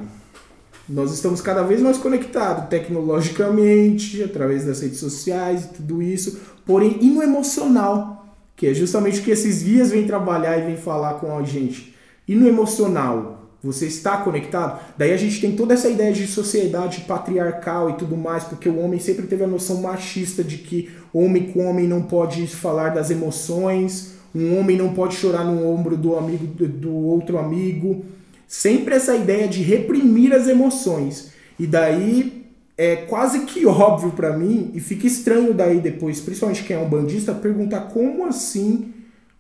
Nós 0.89 1.13
estamos 1.13 1.41
cada 1.41 1.63
vez 1.63 1.83
mais 1.83 1.99
conectados 1.99 2.69
tecnologicamente, 2.69 4.23
através 4.23 4.65
das 4.65 4.81
redes 4.81 4.99
sociais 4.99 5.65
e 5.65 5.69
tudo 5.75 6.01
isso, 6.01 6.41
porém 6.65 6.99
e 7.03 7.11
no 7.11 7.23
emocional, 7.23 8.18
que 8.59 8.67
é 8.67 8.75
justamente 8.75 9.21
o 9.21 9.23
que 9.23 9.31
esses 9.31 9.63
guias 9.63 9.93
vêm 9.93 10.05
trabalhar 10.05 10.59
e 10.59 10.67
vêm 10.67 10.77
falar 10.77 11.15
com 11.15 11.39
a 11.39 11.43
gente. 11.45 11.95
E 12.27 12.35
no 12.35 12.47
emocional, 12.49 13.49
você 13.63 13.87
está 13.87 14.17
conectado? 14.17 14.81
Daí 14.99 15.13
a 15.13 15.17
gente 15.17 15.41
tem 15.41 15.55
toda 15.55 15.75
essa 15.75 15.89
ideia 15.89 16.13
de 16.13 16.27
sociedade 16.27 17.03
patriarcal 17.03 17.91
e 17.91 17.93
tudo 17.93 18.17
mais, 18.17 18.43
porque 18.43 18.69
o 18.69 18.81
homem 18.81 18.99
sempre 18.99 19.29
teve 19.29 19.45
a 19.45 19.47
noção 19.47 19.81
machista 19.81 20.43
de 20.43 20.59
que 20.59 20.91
homem 21.15 21.53
com 21.53 21.67
homem 21.67 21.87
não 21.87 22.03
pode 22.03 22.49
falar 22.49 22.89
das 22.89 23.13
emoções, 23.13 24.15
um 24.35 24.59
homem 24.59 24.77
não 24.77 24.93
pode 24.93 25.15
chorar 25.15 25.45
no 25.45 25.65
ombro 25.65 25.97
do 25.97 26.17
amigo 26.17 26.45
do, 26.47 26.93
outro 26.93 27.39
amigo. 27.39 28.05
Sempre 28.49 28.97
essa 28.97 29.15
ideia 29.15 29.47
de 29.47 29.63
reprimir 29.63 30.33
as 30.33 30.49
emoções. 30.49 31.31
E 31.61 31.67
daí 31.67 32.38
é 32.79 32.95
quase 32.95 33.41
que 33.41 33.66
óbvio 33.66 34.12
para 34.12 34.39
mim 34.39 34.70
e 34.72 34.79
fica 34.79 35.05
estranho 35.05 35.53
daí 35.53 35.81
depois, 35.81 36.20
principalmente 36.20 36.62
quem 36.62 36.76
é 36.76 36.79
um 36.79 36.89
bandista, 36.89 37.35
perguntar 37.35 37.81
como 37.89 38.24
assim 38.24 38.95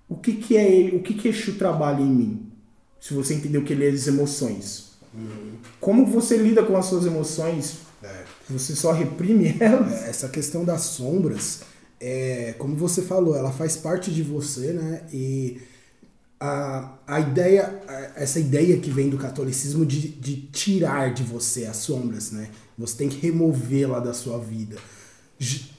o 0.08 0.16
que 0.16 0.32
que 0.32 0.56
é 0.56 0.68
ele, 0.68 0.96
o 0.96 1.02
que 1.02 1.14
que 1.14 1.28
Exu 1.28 1.54
trabalha 1.54 2.02
em 2.02 2.10
mim? 2.10 2.42
Se 2.98 3.14
você 3.14 3.34
entendeu 3.34 3.62
que 3.62 3.72
ele 3.72 3.86
é 3.86 3.90
as 3.90 4.08
emoções. 4.08 4.88
Como 5.80 6.04
você 6.04 6.36
lida 6.36 6.64
com 6.64 6.76
as 6.76 6.86
suas 6.86 7.06
emoções? 7.06 7.78
É. 8.02 8.24
Você 8.50 8.74
só 8.74 8.90
reprime 8.90 9.56
elas. 9.60 10.08
Essa 10.08 10.28
questão 10.28 10.64
das 10.64 10.80
sombras, 10.82 11.60
é, 12.00 12.54
como 12.58 12.74
você 12.74 13.02
falou, 13.02 13.36
ela 13.36 13.52
faz 13.52 13.76
parte 13.76 14.10
de 14.10 14.22
você, 14.22 14.72
né? 14.72 15.02
E 15.12 15.60
a, 16.40 16.92
a 17.06 17.20
ideia, 17.20 17.82
essa 18.14 18.38
ideia 18.38 18.78
que 18.78 18.90
vem 18.90 19.08
do 19.08 19.18
catolicismo 19.18 19.84
de, 19.84 20.08
de 20.08 20.36
tirar 20.52 21.12
de 21.12 21.22
você 21.22 21.64
as 21.64 21.78
sombras, 21.78 22.30
né? 22.30 22.48
Você 22.76 22.96
tem 22.96 23.08
que 23.08 23.18
removê-la 23.18 23.98
da 23.98 24.14
sua 24.14 24.38
vida. 24.38 24.76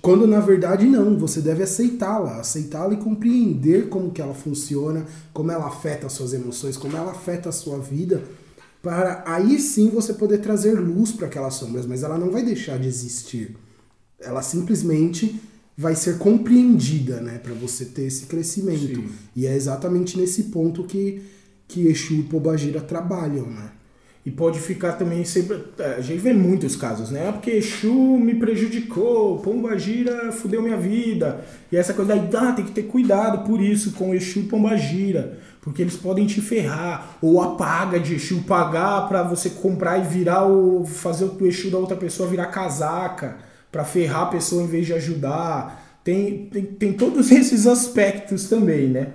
Quando 0.01 0.26
na 0.26 0.39
verdade 0.39 0.86
não, 0.86 1.18
você 1.18 1.41
deve 1.41 1.64
aceitá-la, 1.64 2.39
aceitá-la 2.39 2.93
e 2.93 2.97
compreender 2.97 3.89
como 3.89 4.12
que 4.12 4.22
ela 4.22 4.34
funciona, 4.34 5.05
como 5.34 5.51
ela 5.51 5.68
afeta 5.68 6.07
as 6.07 6.14
suas 6.14 6.34
emoções, 6.34 6.78
como 6.78 6.95
ela 6.95 7.12
afeta 7.12 7.49
a 7.49 7.53
sua 7.53 7.78
vida, 7.78 8.24
para 8.82 9.24
aí 9.28 9.60
sim 9.60 9.89
você 9.89 10.14
poder 10.14 10.38
trazer 10.39 10.80
luz 10.80 11.12
para 11.12 11.28
aquelas 11.28 11.55
sombras, 11.55 11.86
mas 11.86 12.03
ela 12.03 12.18
não 12.18 12.32
vai 12.32 12.43
deixar 12.43 12.80
de 12.80 12.88
existir. 12.88 13.57
Ela 14.20 14.41
simplesmente 14.41 15.41
vai 15.80 15.96
ser 15.96 16.18
compreendida, 16.18 17.22
né, 17.22 17.40
para 17.42 17.54
você 17.54 17.86
ter 17.86 18.04
esse 18.04 18.26
crescimento. 18.26 19.00
Sim. 19.00 19.10
E 19.34 19.48
é 19.48 19.56
exatamente 19.56 20.18
nesse 20.18 20.44
ponto 20.44 20.84
que 20.84 21.22
que 21.70 21.88
Exu 21.88 22.16
e 22.16 22.24
Pobagira 22.24 22.82
trabalham, 22.82 23.46
né? 23.46 23.70
E 24.26 24.32
pode 24.32 24.60
ficar 24.60 24.94
também 24.94 25.24
sempre. 25.24 25.64
É, 25.78 25.96
a 25.96 26.02
gente 26.02 26.20
vê 26.20 26.34
muitos 26.34 26.76
casos, 26.76 27.12
né? 27.12 27.30
Ah, 27.30 27.32
porque 27.32 27.52
Exu 27.52 28.18
me 28.18 28.36
prejudicou, 28.36 29.38
Pombagira 29.38 30.32
fudeu 30.32 30.62
minha 30.62 30.76
vida. 30.76 31.46
E 31.72 31.78
essa 31.78 31.94
coisa 31.94 32.16
daí, 32.16 32.30
ah, 32.36 32.52
tem 32.52 32.66
que 32.66 32.72
ter 32.72 32.84
cuidado 32.84 33.48
por 33.48 33.62
isso 33.62 33.94
com 33.94 34.14
Exu 34.14 34.40
e 34.40 34.44
Pombagira. 34.44 35.40
Porque 35.62 35.82
eles 35.82 35.96
podem 35.96 36.26
te 36.26 36.42
ferrar. 36.42 37.18
Ou 37.22 37.42
a 37.42 37.56
paga 37.56 38.00
de 38.00 38.16
Exu, 38.16 38.42
pagar 38.42 39.08
para 39.08 39.24
você 39.24 39.52
comprar 39.52 40.00
e 40.00 40.08
virar 40.08 40.46
o. 40.48 40.86
fazer 40.86 41.26
o 41.26 41.46
Exu 41.46 41.70
da 41.70 41.78
outra 41.78 41.96
pessoa 41.96 42.28
virar 42.28 42.48
casaca. 42.48 43.38
Para 43.72 43.84
ferrar 43.84 44.24
a 44.24 44.28
pessoa 44.28 44.63
em 44.63 44.67
vez 44.67 44.86
de 44.86 44.93
ajudar. 44.93 45.99
Tem, 46.03 46.47
tem, 46.47 46.63
tem 46.63 46.93
todos 46.93 47.32
esses 47.34 47.67
aspectos 47.67 48.49
também, 48.49 48.88
né? 48.88 49.07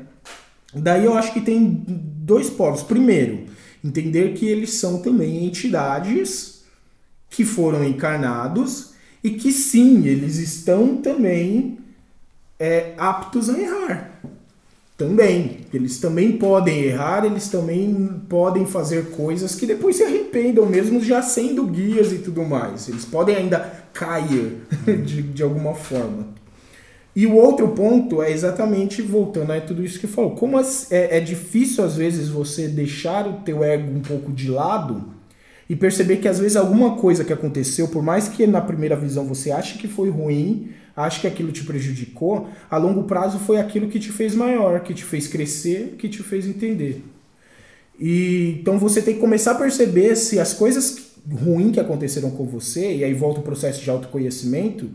Daí 0.74 1.04
eu 1.04 1.16
acho 1.16 1.32
que 1.32 1.40
tem 1.40 1.84
dois 1.86 2.50
polos. 2.50 2.82
Primeiro, 2.82 3.46
Entender 3.84 4.32
que 4.32 4.46
eles 4.46 4.72
são 4.74 5.02
também 5.02 5.44
entidades 5.44 6.62
que 7.28 7.44
foram 7.44 7.84
encarnados 7.84 8.94
e 9.22 9.32
que 9.32 9.52
sim, 9.52 10.06
eles 10.06 10.38
estão 10.38 10.96
também 10.96 11.78
é, 12.58 12.94
aptos 12.96 13.50
a 13.50 13.60
errar. 13.60 14.22
Também. 14.96 15.58
Eles 15.72 15.98
também 15.98 16.32
podem 16.32 16.84
errar, 16.84 17.24
eles 17.24 17.48
também 17.48 18.20
podem 18.28 18.64
fazer 18.64 19.10
coisas 19.10 19.56
que 19.56 19.66
depois 19.66 19.96
se 19.96 20.04
arrependam, 20.04 20.66
mesmo 20.66 21.02
já 21.02 21.20
sendo 21.20 21.66
guias 21.66 22.12
e 22.12 22.18
tudo 22.18 22.44
mais. 22.44 22.88
Eles 22.88 23.04
podem 23.04 23.34
ainda 23.34 23.58
cair 23.92 24.58
de, 25.04 25.22
de 25.22 25.42
alguma 25.42 25.74
forma. 25.74 26.28
E 27.16 27.26
o 27.26 27.34
outro 27.34 27.68
ponto 27.68 28.22
é 28.22 28.30
exatamente 28.30 29.00
voltando 29.00 29.52
a 29.52 29.60
tudo 29.60 29.84
isso 29.84 30.00
que 30.00 30.06
falou. 30.06 30.32
Como 30.32 30.58
as, 30.58 30.90
é, 30.90 31.18
é, 31.18 31.20
difícil 31.20 31.84
às 31.84 31.96
vezes 31.96 32.28
você 32.28 32.66
deixar 32.66 33.26
o 33.26 33.34
teu 33.44 33.62
ego 33.62 33.90
um 33.90 34.00
pouco 34.00 34.32
de 34.32 34.50
lado 34.50 35.12
e 35.68 35.76
perceber 35.76 36.16
que 36.16 36.28
às 36.28 36.38
vezes 36.38 36.56
alguma 36.56 36.96
coisa 36.96 37.24
que 37.24 37.32
aconteceu, 37.32 37.88
por 37.88 38.02
mais 38.02 38.28
que 38.28 38.46
na 38.46 38.60
primeira 38.60 38.96
visão 38.96 39.24
você 39.24 39.50
ache 39.52 39.78
que 39.78 39.86
foi 39.86 40.10
ruim, 40.10 40.70
ache 40.96 41.20
que 41.20 41.26
aquilo 41.26 41.52
te 41.52 41.64
prejudicou, 41.64 42.48
a 42.70 42.76
longo 42.76 43.04
prazo 43.04 43.38
foi 43.38 43.58
aquilo 43.58 43.88
que 43.88 43.98
te 43.98 44.12
fez 44.12 44.34
maior, 44.34 44.80
que 44.80 44.94
te 44.94 45.04
fez 45.04 45.26
crescer, 45.26 45.96
que 45.98 46.08
te 46.08 46.22
fez 46.22 46.46
entender. 46.46 47.02
E 47.98 48.58
então 48.60 48.78
você 48.78 49.00
tem 49.02 49.14
que 49.14 49.20
começar 49.20 49.52
a 49.52 49.56
perceber 49.56 50.16
se 50.16 50.38
as 50.38 50.52
coisas 50.52 51.14
ruins 51.30 51.72
que 51.72 51.80
aconteceram 51.80 52.30
com 52.30 52.44
você, 52.44 52.96
e 52.96 53.04
aí 53.04 53.14
volta 53.14 53.40
o 53.40 53.42
processo 53.42 53.82
de 53.82 53.90
autoconhecimento, 53.90 54.90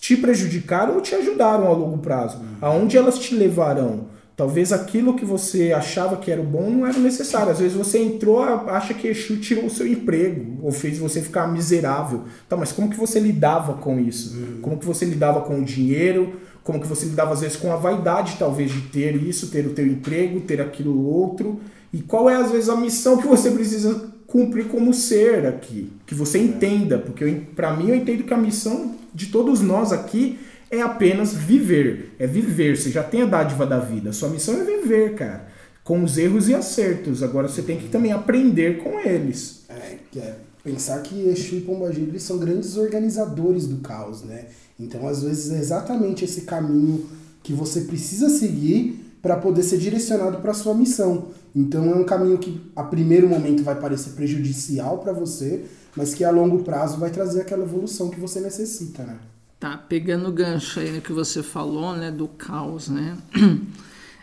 te 0.00 0.16
prejudicaram 0.16 0.94
ou 0.94 1.00
te 1.00 1.14
ajudaram 1.14 1.66
a 1.66 1.72
longo 1.72 1.98
prazo? 1.98 2.38
Uhum. 2.38 2.56
Aonde 2.60 2.96
elas 2.96 3.18
te 3.18 3.34
levarão? 3.34 4.06
Talvez 4.38 4.72
aquilo 4.72 5.16
que 5.16 5.24
você 5.24 5.72
achava 5.72 6.16
que 6.16 6.30
era 6.30 6.40
bom 6.40 6.70
não 6.70 6.86
era 6.86 6.96
necessário. 6.96 7.50
Às 7.50 7.58
vezes 7.58 7.76
você 7.76 7.98
entrou, 7.98 8.40
acha 8.40 8.94
que 8.94 9.08
Exu 9.08 9.38
tirou 9.38 9.64
o 9.64 9.70
seu 9.70 9.84
emprego 9.84 10.60
ou 10.62 10.70
fez 10.70 10.96
você 10.96 11.20
ficar 11.20 11.48
miserável. 11.48 12.22
Tá, 12.48 12.56
mas 12.56 12.70
como 12.70 12.88
que 12.88 12.96
você 12.96 13.18
lidava 13.18 13.74
com 13.74 13.98
isso? 13.98 14.38
Uhum. 14.38 14.60
Como 14.62 14.78
que 14.78 14.86
você 14.86 15.04
lidava 15.04 15.40
com 15.40 15.58
o 15.58 15.64
dinheiro? 15.64 16.34
Como 16.62 16.80
que 16.80 16.86
você 16.86 17.06
lidava 17.06 17.32
às 17.32 17.40
vezes 17.40 17.56
com 17.56 17.72
a 17.72 17.76
vaidade 17.76 18.36
talvez 18.38 18.70
de 18.70 18.82
ter 18.82 19.16
isso, 19.16 19.48
ter 19.48 19.66
o 19.66 19.70
teu 19.70 19.84
emprego, 19.84 20.38
ter 20.42 20.60
aquilo 20.60 21.04
outro? 21.04 21.58
E 21.92 22.00
qual 22.00 22.30
é 22.30 22.36
às 22.36 22.52
vezes 22.52 22.68
a 22.68 22.76
missão 22.76 23.16
que 23.16 23.26
você 23.26 23.50
precisa 23.50 24.08
cumprir 24.28 24.68
como 24.68 24.94
ser 24.94 25.46
aqui? 25.46 25.90
Que 26.06 26.14
você 26.14 26.38
entenda, 26.38 26.96
porque 26.96 27.42
para 27.56 27.76
mim 27.76 27.88
eu 27.88 27.96
entendo 27.96 28.22
que 28.22 28.32
a 28.32 28.38
missão 28.38 28.94
de 29.12 29.26
todos 29.26 29.60
nós 29.60 29.90
aqui 29.90 30.38
é 30.70 30.80
apenas 30.80 31.34
viver. 31.34 32.14
É 32.18 32.26
viver. 32.26 32.76
Você 32.76 32.90
já 32.90 33.02
tem 33.02 33.22
a 33.22 33.26
dádiva 33.26 33.66
da 33.66 33.78
vida. 33.78 34.12
Sua 34.12 34.28
missão 34.28 34.60
é 34.60 34.64
viver, 34.64 35.14
cara. 35.14 35.48
Com 35.82 36.02
os 36.04 36.18
erros 36.18 36.48
e 36.48 36.54
acertos. 36.54 37.22
Agora 37.22 37.48
você 37.48 37.62
tem 37.62 37.78
que 37.78 37.88
também 37.88 38.12
aprender 38.12 38.82
com 38.82 39.00
eles. 39.00 39.64
É, 39.68 40.18
é 40.18 40.34
pensar 40.62 41.00
que 41.02 41.28
Exu 41.28 41.56
e 41.56 41.60
Pombagira 41.62 42.08
eles 42.08 42.22
são 42.22 42.38
grandes 42.38 42.76
organizadores 42.76 43.66
do 43.66 43.78
caos, 43.78 44.22
né? 44.22 44.46
Então, 44.78 45.08
às 45.08 45.22
vezes, 45.22 45.50
é 45.52 45.58
exatamente 45.58 46.24
esse 46.24 46.42
caminho 46.42 47.06
que 47.42 47.52
você 47.52 47.82
precisa 47.82 48.28
seguir 48.28 49.04
para 49.22 49.36
poder 49.36 49.62
ser 49.62 49.78
direcionado 49.78 50.38
para 50.38 50.54
sua 50.54 50.74
missão. 50.74 51.28
Então, 51.54 51.90
é 51.90 51.94
um 51.94 52.04
caminho 52.04 52.38
que, 52.38 52.60
a 52.76 52.84
primeiro 52.84 53.28
momento, 53.28 53.64
vai 53.64 53.80
parecer 53.80 54.10
prejudicial 54.10 54.98
para 54.98 55.12
você, 55.12 55.64
mas 55.96 56.14
que 56.14 56.22
a 56.22 56.30
longo 56.30 56.62
prazo 56.62 56.98
vai 56.98 57.10
trazer 57.10 57.40
aquela 57.40 57.64
evolução 57.64 58.10
que 58.10 58.20
você 58.20 58.40
necessita, 58.40 59.02
né? 59.02 59.18
Tá, 59.58 59.76
pegando 59.76 60.28
o 60.28 60.32
gancho 60.32 60.78
aí 60.78 60.90
no 60.92 61.00
que 61.00 61.12
você 61.12 61.42
falou, 61.42 61.92
né, 61.96 62.12
do 62.12 62.28
caos, 62.28 62.88
né? 62.88 63.16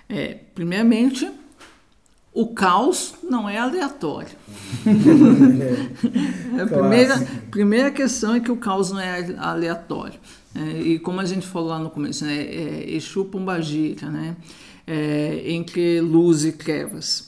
É, 0.07 0.37
primeiramente, 0.53 1.27
o 2.31 2.53
caos 2.53 3.15
não 3.23 3.49
é 3.49 3.57
aleatório. 3.57 4.37
é, 6.55 6.61
a 6.61 6.67
primeira, 6.67 7.27
primeira 7.49 7.89
questão 7.89 8.35
é 8.35 8.39
que 8.39 8.51
o 8.51 8.55
caos 8.55 8.91
não 8.91 8.99
é 8.99 9.35
aleatório. 9.35 10.19
É, 10.53 10.79
e 10.79 10.99
como 10.99 11.19
a 11.21 11.25
gente 11.25 11.47
falou 11.47 11.69
lá 11.69 11.79
no 11.79 11.89
começo, 11.89 12.23
né, 12.23 12.37
é 12.37 12.85
Exu 12.95 13.25
Pombagira, 13.25 14.11
né, 14.11 14.35
é, 14.85 15.41
entre 15.47 15.99
luz 16.01 16.45
e 16.45 16.51
trevas 16.51 17.24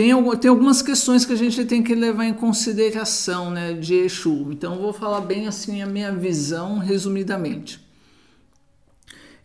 tem, 0.00 0.38
tem 0.38 0.48
algumas 0.48 0.80
questões 0.80 1.26
que 1.26 1.32
a 1.34 1.36
gente 1.36 1.62
tem 1.66 1.82
que 1.82 1.94
levar 1.94 2.24
em 2.24 2.32
consideração 2.32 3.50
né, 3.50 3.74
de 3.74 3.94
Exu. 3.96 4.48
Então, 4.50 4.78
vou 4.78 4.94
falar 4.94 5.20
bem 5.20 5.46
assim 5.46 5.82
a 5.82 5.86
minha 5.86 6.10
visão, 6.10 6.78
resumidamente. 6.78 7.86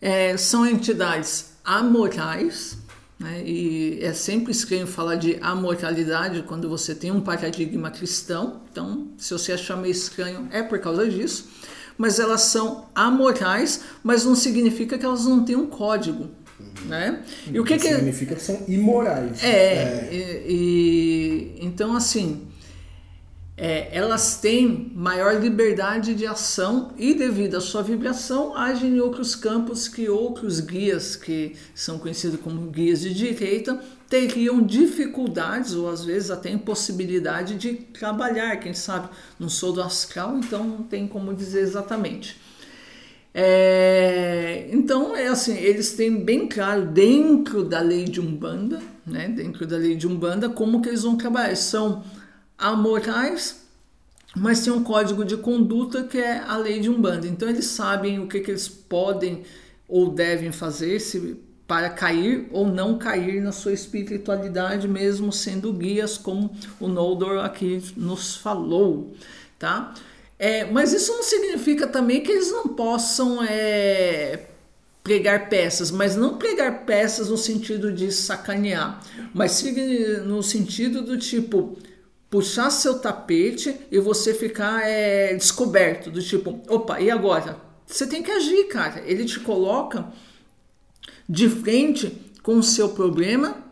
É, 0.00 0.34
são 0.38 0.66
entidades 0.66 1.52
amorais, 1.62 2.78
né, 3.18 3.42
e 3.44 3.98
é 4.00 4.14
sempre 4.14 4.50
estranho 4.50 4.86
falar 4.86 5.16
de 5.16 5.36
amoralidade 5.42 6.42
quando 6.44 6.70
você 6.70 6.94
tem 6.94 7.10
um 7.10 7.20
paradigma 7.20 7.90
cristão. 7.90 8.62
Então, 8.72 9.08
se 9.18 9.34
você 9.34 9.52
achar 9.52 9.76
meio 9.76 9.92
estranho, 9.92 10.48
é 10.50 10.62
por 10.62 10.78
causa 10.78 11.06
disso. 11.06 11.50
Mas 11.98 12.18
elas 12.18 12.40
são 12.42 12.86
amorais, 12.94 13.82
mas 14.02 14.24
não 14.24 14.34
significa 14.34 14.96
que 14.96 15.04
elas 15.04 15.26
não 15.26 15.44
têm 15.44 15.56
um 15.56 15.66
código. 15.66 16.30
Né? 16.86 17.22
E 17.52 17.58
o 17.58 17.64
que, 17.64 17.76
que 17.76 17.88
significa 17.88 18.34
que 18.34 18.42
são 18.42 18.62
imorais. 18.68 19.42
É, 19.42 19.48
é. 19.48 20.08
E, 20.12 21.58
e, 21.58 21.66
então 21.66 21.94
assim, 21.94 22.46
é, 23.56 23.88
elas 23.90 24.36
têm 24.36 24.92
maior 24.94 25.40
liberdade 25.40 26.14
de 26.14 26.26
ação 26.26 26.92
e 26.98 27.14
devido 27.14 27.56
à 27.56 27.60
sua 27.60 27.82
vibração 27.82 28.54
agem 28.54 28.96
em 28.96 29.00
outros 29.00 29.34
campos 29.34 29.88
que 29.88 30.08
outros 30.08 30.60
guias 30.60 31.16
que 31.16 31.56
são 31.74 31.98
conhecidos 31.98 32.38
como 32.40 32.70
guias 32.70 33.00
de 33.00 33.14
direita 33.14 33.80
teriam 34.08 34.62
dificuldades 34.62 35.74
ou 35.74 35.88
às 35.88 36.04
vezes 36.04 36.30
até 36.30 36.50
impossibilidade 36.50 37.54
de 37.54 37.72
trabalhar, 37.74 38.56
quem 38.56 38.74
sabe 38.74 39.08
não 39.38 39.48
sou 39.48 39.72
do 39.72 39.82
astral, 39.82 40.36
então 40.36 40.62
não 40.62 40.82
tem 40.82 41.08
como 41.08 41.34
dizer 41.34 41.60
exatamente. 41.60 42.45
É, 43.38 44.66
então, 44.72 45.14
é 45.14 45.26
assim, 45.26 45.54
eles 45.58 45.92
têm 45.92 46.24
bem 46.24 46.48
claro 46.48 46.86
dentro 46.86 47.62
da 47.62 47.80
lei 47.80 48.04
de 48.04 48.18
Umbanda, 48.18 48.80
né, 49.06 49.28
dentro 49.28 49.66
da 49.66 49.76
lei 49.76 49.94
de 49.94 50.06
Umbanda, 50.06 50.48
como 50.48 50.80
que 50.80 50.88
eles 50.88 51.02
vão 51.02 51.18
trabalhar. 51.18 51.54
São 51.54 52.02
amorais, 52.56 53.66
mas 54.34 54.64
tem 54.64 54.72
um 54.72 54.82
código 54.82 55.22
de 55.22 55.36
conduta 55.36 56.04
que 56.04 56.16
é 56.16 56.38
a 56.38 56.56
lei 56.56 56.80
de 56.80 56.88
Umbanda. 56.88 57.26
Então, 57.26 57.46
eles 57.46 57.66
sabem 57.66 58.18
o 58.20 58.26
que, 58.26 58.40
que 58.40 58.50
eles 58.50 58.68
podem 58.70 59.42
ou 59.86 60.10
devem 60.10 60.50
fazer 60.50 60.98
se, 60.98 61.38
para 61.66 61.90
cair 61.90 62.48
ou 62.50 62.66
não 62.66 62.96
cair 62.96 63.42
na 63.42 63.52
sua 63.52 63.74
espiritualidade, 63.74 64.88
mesmo 64.88 65.30
sendo 65.30 65.74
guias, 65.74 66.16
como 66.16 66.56
o 66.80 66.88
Noldor 66.88 67.44
aqui 67.44 67.82
nos 67.98 68.36
falou, 68.36 69.14
tá? 69.58 69.92
É, 70.38 70.64
mas 70.64 70.92
isso 70.92 71.12
não 71.12 71.22
significa 71.22 71.86
também 71.86 72.20
que 72.20 72.30
eles 72.30 72.50
não 72.52 72.68
possam 72.68 73.42
é, 73.42 74.46
pregar 75.02 75.48
peças, 75.48 75.90
mas 75.90 76.14
não 76.14 76.36
pregar 76.36 76.84
peças 76.84 77.28
no 77.30 77.38
sentido 77.38 77.90
de 77.92 78.12
sacanear, 78.12 79.02
mas 79.32 79.64
no 80.24 80.42
sentido 80.42 81.02
do 81.02 81.16
tipo 81.16 81.78
puxar 82.28 82.70
seu 82.70 82.98
tapete 82.98 83.74
e 83.90 83.98
você 83.98 84.34
ficar 84.34 84.86
é, 84.86 85.34
descoberto, 85.34 86.10
do 86.10 86.20
tipo, 86.20 86.60
opa, 86.68 87.00
e 87.00 87.10
agora? 87.10 87.56
Você 87.86 88.06
tem 88.06 88.22
que 88.22 88.30
agir, 88.30 88.64
cara. 88.64 89.02
Ele 89.06 89.24
te 89.24 89.38
coloca 89.40 90.12
de 91.28 91.48
frente 91.48 92.20
com 92.42 92.56
o 92.56 92.62
seu 92.62 92.88
problema 92.90 93.64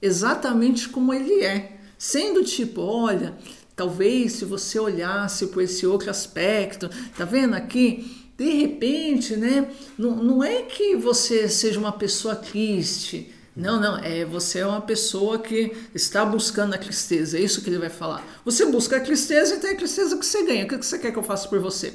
exatamente 0.00 0.88
como 0.88 1.14
ele 1.14 1.44
é. 1.44 1.78
Sendo 1.96 2.42
tipo, 2.42 2.80
olha, 2.80 3.34
talvez 3.74 4.32
se 4.34 4.44
você 4.44 4.78
olhasse 4.78 5.46
por 5.48 5.62
esse 5.62 5.86
outro 5.86 6.10
aspecto, 6.10 6.90
tá 7.16 7.24
vendo 7.24 7.54
aqui? 7.54 8.30
De 8.36 8.50
repente, 8.50 9.36
né? 9.36 9.68
Não, 9.96 10.16
não 10.16 10.44
é 10.44 10.62
que 10.62 10.96
você 10.96 11.48
seja 11.48 11.78
uma 11.78 11.92
pessoa 11.92 12.34
triste, 12.34 13.32
não, 13.54 13.78
não, 13.78 13.98
é 13.98 14.24
você 14.24 14.60
é 14.60 14.66
uma 14.66 14.80
pessoa 14.80 15.38
que 15.38 15.72
está 15.94 16.24
buscando 16.24 16.74
a 16.74 16.78
tristeza, 16.78 17.36
é 17.36 17.42
isso 17.42 17.60
que 17.60 17.68
ele 17.68 17.78
vai 17.78 17.90
falar. 17.90 18.24
Você 18.46 18.64
busca 18.64 18.96
a 18.96 19.00
tristeza, 19.00 19.56
então 19.56 19.68
é 19.68 19.74
a 19.74 19.76
tristeza 19.76 20.16
que 20.16 20.24
você 20.24 20.42
ganha. 20.44 20.64
O 20.64 20.68
que 20.68 20.76
você 20.76 20.98
quer 20.98 21.12
que 21.12 21.18
eu 21.18 21.22
faça 21.22 21.48
por 21.48 21.60
você? 21.60 21.92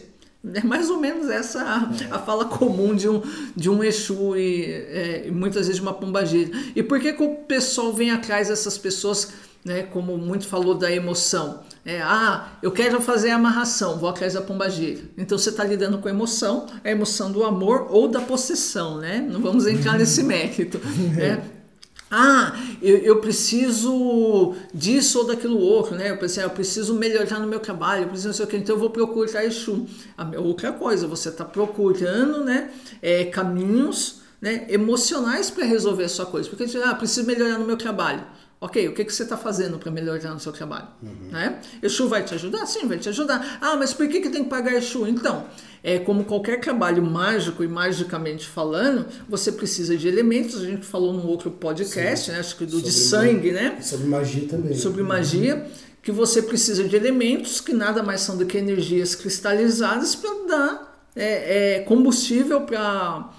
É 0.53 0.63
mais 0.63 0.89
ou 0.91 0.99
menos 0.99 1.29
essa 1.29 1.61
a, 1.61 2.15
a 2.15 2.19
fala 2.19 2.45
comum 2.45 2.95
de 2.95 3.09
um, 3.09 3.23
de 3.55 3.69
um 3.71 3.83
Exu 3.83 4.37
e 4.37 4.65
é, 4.65 5.31
muitas 5.31 5.65
vezes 5.65 5.77
de 5.77 5.81
uma 5.81 5.93
pombagira. 5.93 6.51
E 6.75 6.83
por 6.83 6.99
que, 6.99 7.11
que 7.11 7.23
o 7.23 7.35
pessoal 7.35 7.91
vem 7.91 8.11
atrás 8.11 8.49
dessas 8.49 8.77
pessoas, 8.77 9.29
né, 9.67 9.83
como 9.83 10.17
muito 10.17 10.47
falou 10.47 10.73
da 10.73 10.91
emoção? 10.91 11.59
É, 11.85 12.01
ah, 12.01 12.53
eu 12.61 12.71
quero 12.71 12.99
fazer 13.01 13.29
a 13.31 13.35
amarração, 13.35 13.97
vou 13.97 14.09
atrás 14.09 14.33
da 14.33 14.41
pombagira. 14.41 15.01
Então 15.17 15.37
você 15.37 15.49
está 15.49 15.63
lidando 15.63 15.97
com 15.99 16.07
a 16.07 16.11
emoção, 16.11 16.65
a 16.83 16.89
emoção 16.89 17.31
do 17.31 17.43
amor 17.43 17.87
ou 17.89 18.07
da 18.07 18.21
possessão, 18.21 18.97
né? 18.97 19.25
Não 19.29 19.41
vamos 19.41 19.67
entrar 19.67 19.95
nesse 19.99 20.23
mérito. 20.23 20.79
Né? 21.15 21.43
Ah, 22.09 22.57
eu, 22.81 22.97
eu, 22.99 23.19
preciso 23.19 24.55
disso 24.73 25.19
ou 25.19 25.27
daquilo 25.27 25.59
outro, 25.59 25.95
né? 25.95 26.11
Eu, 26.11 26.17
pensei, 26.17 26.43
eu 26.43 26.49
preciso 26.49 26.93
melhorar 26.93 27.39
no 27.39 27.47
meu 27.47 27.59
trabalho, 27.59 28.03
eu 28.03 28.07
preciso 28.07 28.29
não 28.29 28.35
sei 28.35 28.45
o 28.45 28.47
que, 28.47 28.57
então 28.57 28.75
eu 28.75 28.79
vou 28.79 28.89
procurar 28.89 29.43
Exu. 29.43 29.85
A 30.17 30.25
outra 30.39 30.71
coisa, 30.71 31.05
você 31.05 31.27
está 31.27 31.43
procurando 31.43 32.45
né, 32.45 32.69
é, 33.01 33.25
caminhos 33.25 34.21
né, 34.41 34.65
emocionais 34.69 35.49
para 35.49 35.65
resolver 35.65 36.05
a 36.05 36.09
sua 36.09 36.25
coisa. 36.25 36.49
Porque 36.49 36.65
ah, 36.83 36.95
preciso 36.95 37.25
melhorar 37.25 37.57
no 37.57 37.65
meu 37.65 37.77
trabalho. 37.77 38.23
Ok, 38.59 38.87
o 38.87 38.93
que, 38.93 39.05
que 39.05 39.13
você 39.13 39.21
está 39.21 39.37
fazendo 39.37 39.77
para 39.77 39.91
melhorar 39.91 40.33
no 40.33 40.39
seu 40.39 40.51
trabalho? 40.51 40.87
Uhum. 41.03 41.29
Né? 41.31 41.59
Exu 41.81 42.07
vai 42.07 42.23
te 42.23 42.33
ajudar? 42.33 42.65
Sim, 42.65 42.87
vai 42.87 42.97
te 42.97 43.07
ajudar. 43.07 43.59
Ah, 43.61 43.75
mas 43.75 43.93
por 43.93 44.07
que, 44.07 44.19
que 44.19 44.29
tem 44.29 44.43
que 44.43 44.49
pagar 44.49 44.73
Exu? 44.73 45.07
Então, 45.07 45.45
é 45.83 45.99
como 45.99 46.25
qualquer 46.25 46.59
trabalho 46.59 47.03
mágico 47.03 47.63
e 47.63 47.67
magicamente 47.67 48.47
falando, 48.47 49.05
você 49.29 49.51
precisa 49.51 49.95
de 49.95 50.07
elementos. 50.07 50.59
A 50.59 50.65
gente 50.65 50.87
falou 50.87 51.13
num 51.13 51.27
outro 51.27 51.51
podcast, 51.51 52.31
né? 52.31 52.39
acho 52.39 52.57
que 52.57 52.65
do 52.65 52.81
de 52.81 52.91
sangue, 52.91 53.51
né? 53.51 53.79
Sobre 53.79 54.07
magia 54.07 54.47
também. 54.47 54.73
Sobre 54.73 55.03
magia, 55.03 55.67
que 56.01 56.11
você 56.11 56.41
precisa 56.41 56.83
de 56.83 56.95
elementos 56.95 57.61
que 57.61 57.73
nada 57.73 58.01
mais 58.01 58.21
são 58.21 58.35
do 58.35 58.45
que 58.47 58.57
energias 58.57 59.13
cristalizadas 59.13 60.15
para 60.15 60.47
dar 60.47 61.09
é, 61.15 61.75
é, 61.75 61.79
combustível 61.81 62.61
para 62.61 63.29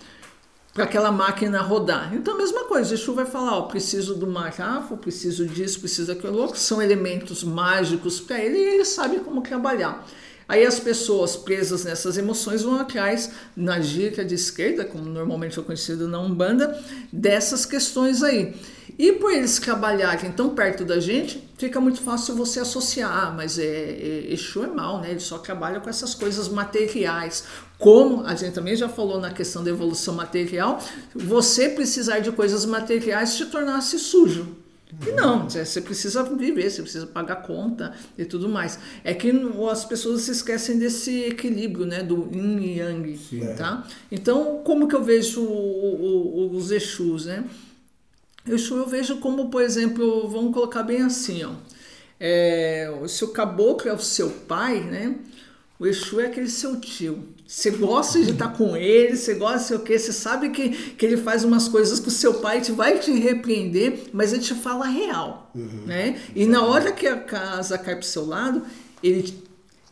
para 0.78 0.84
aquela 0.84 1.10
máquina 1.10 1.60
rodar. 1.60 2.14
Então, 2.14 2.34
a 2.34 2.38
mesma 2.38 2.62
coisa, 2.62 2.94
Exu 2.94 3.12
vai 3.12 3.26
falar: 3.26 3.58
ó, 3.58 3.62
preciso 3.62 4.14
do 4.14 4.28
marrafo, 4.28 4.96
preciso 4.96 5.44
disso, 5.44 5.80
preciso 5.80 6.06
daquilo 6.06 6.54
são 6.54 6.80
elementos 6.80 7.42
mágicos 7.42 8.20
para 8.20 8.38
ele 8.38 8.56
e 8.56 8.74
ele 8.74 8.84
sabe 8.84 9.18
como 9.18 9.42
trabalhar. 9.42 10.06
Aí 10.48 10.64
as 10.64 10.78
pessoas 10.78 11.34
presas 11.34 11.84
nessas 11.84 12.16
emoções 12.16 12.62
vão 12.62 12.78
atrás, 12.78 13.32
na 13.56 13.80
dica 13.80 14.24
de 14.24 14.36
esquerda, 14.36 14.84
como 14.84 15.04
normalmente 15.04 15.58
é 15.58 15.62
conhecido 15.62 16.06
na 16.06 16.20
Umbanda, 16.20 16.80
dessas 17.12 17.66
questões 17.66 18.22
aí. 18.22 18.54
E 18.98 19.12
por 19.12 19.30
eles 19.30 19.60
trabalharem 19.60 20.32
tão 20.32 20.50
perto 20.50 20.84
da 20.84 20.98
gente, 20.98 21.48
fica 21.56 21.80
muito 21.80 22.00
fácil 22.00 22.34
você 22.34 22.58
associar, 22.58 23.28
ah, 23.28 23.30
mas 23.30 23.56
é, 23.56 23.64
é, 23.64 24.32
Exu 24.32 24.64
é 24.64 24.66
mal, 24.66 25.00
né? 25.00 25.12
Ele 25.12 25.20
só 25.20 25.38
trabalha 25.38 25.78
com 25.78 25.88
essas 25.88 26.16
coisas 26.16 26.48
materiais. 26.48 27.44
Como 27.78 28.26
a 28.26 28.34
gente 28.34 28.54
também 28.54 28.74
já 28.74 28.88
falou 28.88 29.20
na 29.20 29.30
questão 29.30 29.62
da 29.62 29.70
evolução 29.70 30.14
material, 30.14 30.82
você 31.14 31.68
precisar 31.68 32.18
de 32.18 32.32
coisas 32.32 32.64
materiais 32.64 33.36
te 33.36 33.46
tornasse 33.46 34.00
sujo. 34.00 34.56
E 35.06 35.12
não, 35.12 35.48
você 35.48 35.80
precisa 35.80 36.24
viver, 36.24 36.68
você 36.70 36.82
precisa 36.82 37.06
pagar 37.06 37.36
conta 37.42 37.92
e 38.16 38.24
tudo 38.24 38.48
mais. 38.48 38.78
É 39.04 39.12
que 39.12 39.30
as 39.70 39.84
pessoas 39.84 40.22
se 40.22 40.32
esquecem 40.32 40.78
desse 40.78 41.24
equilíbrio, 41.24 41.84
né, 41.84 42.02
do 42.02 42.28
yin 42.32 42.58
e 42.58 42.78
yang, 42.78 43.16
Sim, 43.16 43.54
tá? 43.54 43.86
Então, 44.10 44.62
como 44.64 44.88
que 44.88 44.96
eu 44.96 45.04
vejo 45.04 45.42
o, 45.42 46.50
o, 46.50 46.56
os 46.56 46.72
Exus, 46.72 47.26
né? 47.26 47.44
Exu 48.54 48.76
eu 48.76 48.86
vejo 48.86 49.18
como, 49.18 49.50
por 49.50 49.62
exemplo, 49.62 50.28
vamos 50.28 50.52
colocar 50.52 50.82
bem 50.82 51.02
assim, 51.02 51.44
ó. 51.44 51.52
É, 52.20 52.92
se 53.06 53.24
o 53.24 53.28
caboclo 53.28 53.88
é 53.88 53.92
o 53.94 53.98
seu 53.98 54.30
pai, 54.30 54.80
né? 54.80 55.14
O 55.78 55.86
Exu 55.86 56.20
é 56.20 56.26
aquele 56.26 56.48
seu 56.48 56.80
tio. 56.80 57.22
Você 57.46 57.70
gosta 57.70 58.20
de 58.22 58.32
estar 58.32 58.48
com 58.48 58.76
ele, 58.76 59.16
você 59.16 59.34
gosta 59.34 59.58
de 59.58 59.64
sei 59.64 59.76
o 59.76 59.80
quê, 59.80 59.98
você 59.98 60.12
sabe 60.12 60.50
que, 60.50 60.70
que 60.70 61.06
ele 61.06 61.16
faz 61.16 61.44
umas 61.44 61.68
coisas 61.68 62.00
que 62.00 62.08
o 62.08 62.10
seu 62.10 62.34
pai 62.34 62.60
te 62.60 62.72
vai 62.72 62.98
te 62.98 63.12
repreender, 63.12 64.10
mas 64.12 64.32
ele 64.32 64.42
te 64.42 64.54
fala 64.54 64.86
real, 64.86 65.50
uhum. 65.54 65.84
né? 65.86 66.20
E 66.34 66.44
na 66.44 66.62
hora 66.64 66.92
que 66.92 67.06
a 67.06 67.16
casa 67.16 67.78
cai 67.78 67.94
pro 67.94 68.04
seu 68.04 68.26
lado, 68.26 68.62
ele, 69.02 69.32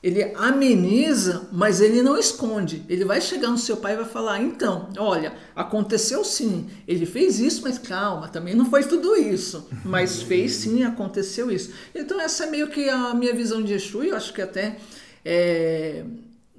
ele 0.07 0.31
ameniza, 0.37 1.49
mas 1.51 1.81
ele 1.81 2.01
não 2.01 2.17
esconde. 2.17 2.85
Ele 2.89 3.05
vai 3.05 3.21
chegar 3.21 3.49
no 3.49 3.59
seu 3.59 3.77
pai 3.79 3.95
e 3.95 3.97
vai 3.97 4.05
falar, 4.05 4.41
então, 4.41 4.89
olha, 4.97 5.33
aconteceu 5.55 6.25
sim, 6.25 6.69
ele 6.87 7.05
fez 7.05 7.41
isso, 7.41 7.63
mas 7.65 7.77
calma, 7.77 8.29
também 8.29 8.55
não 8.55 8.71
foi 8.71 8.85
tudo 8.85 9.17
isso, 9.17 9.69
mas 9.85 10.23
fez 10.23 10.53
sim, 10.53 10.85
aconteceu 10.85 11.51
isso. 11.51 11.73
Então 11.93 12.21
essa 12.21 12.45
é 12.45 12.51
meio 12.51 12.69
que 12.69 12.89
a 12.89 13.15
minha 13.15 13.35
visão 13.35 13.61
de 13.61 13.75
Exu, 13.75 14.05
e 14.05 14.11
eu 14.11 14.17
acho 14.17 14.33
que 14.33 14.41
até... 14.41 14.77
É, 15.25 16.05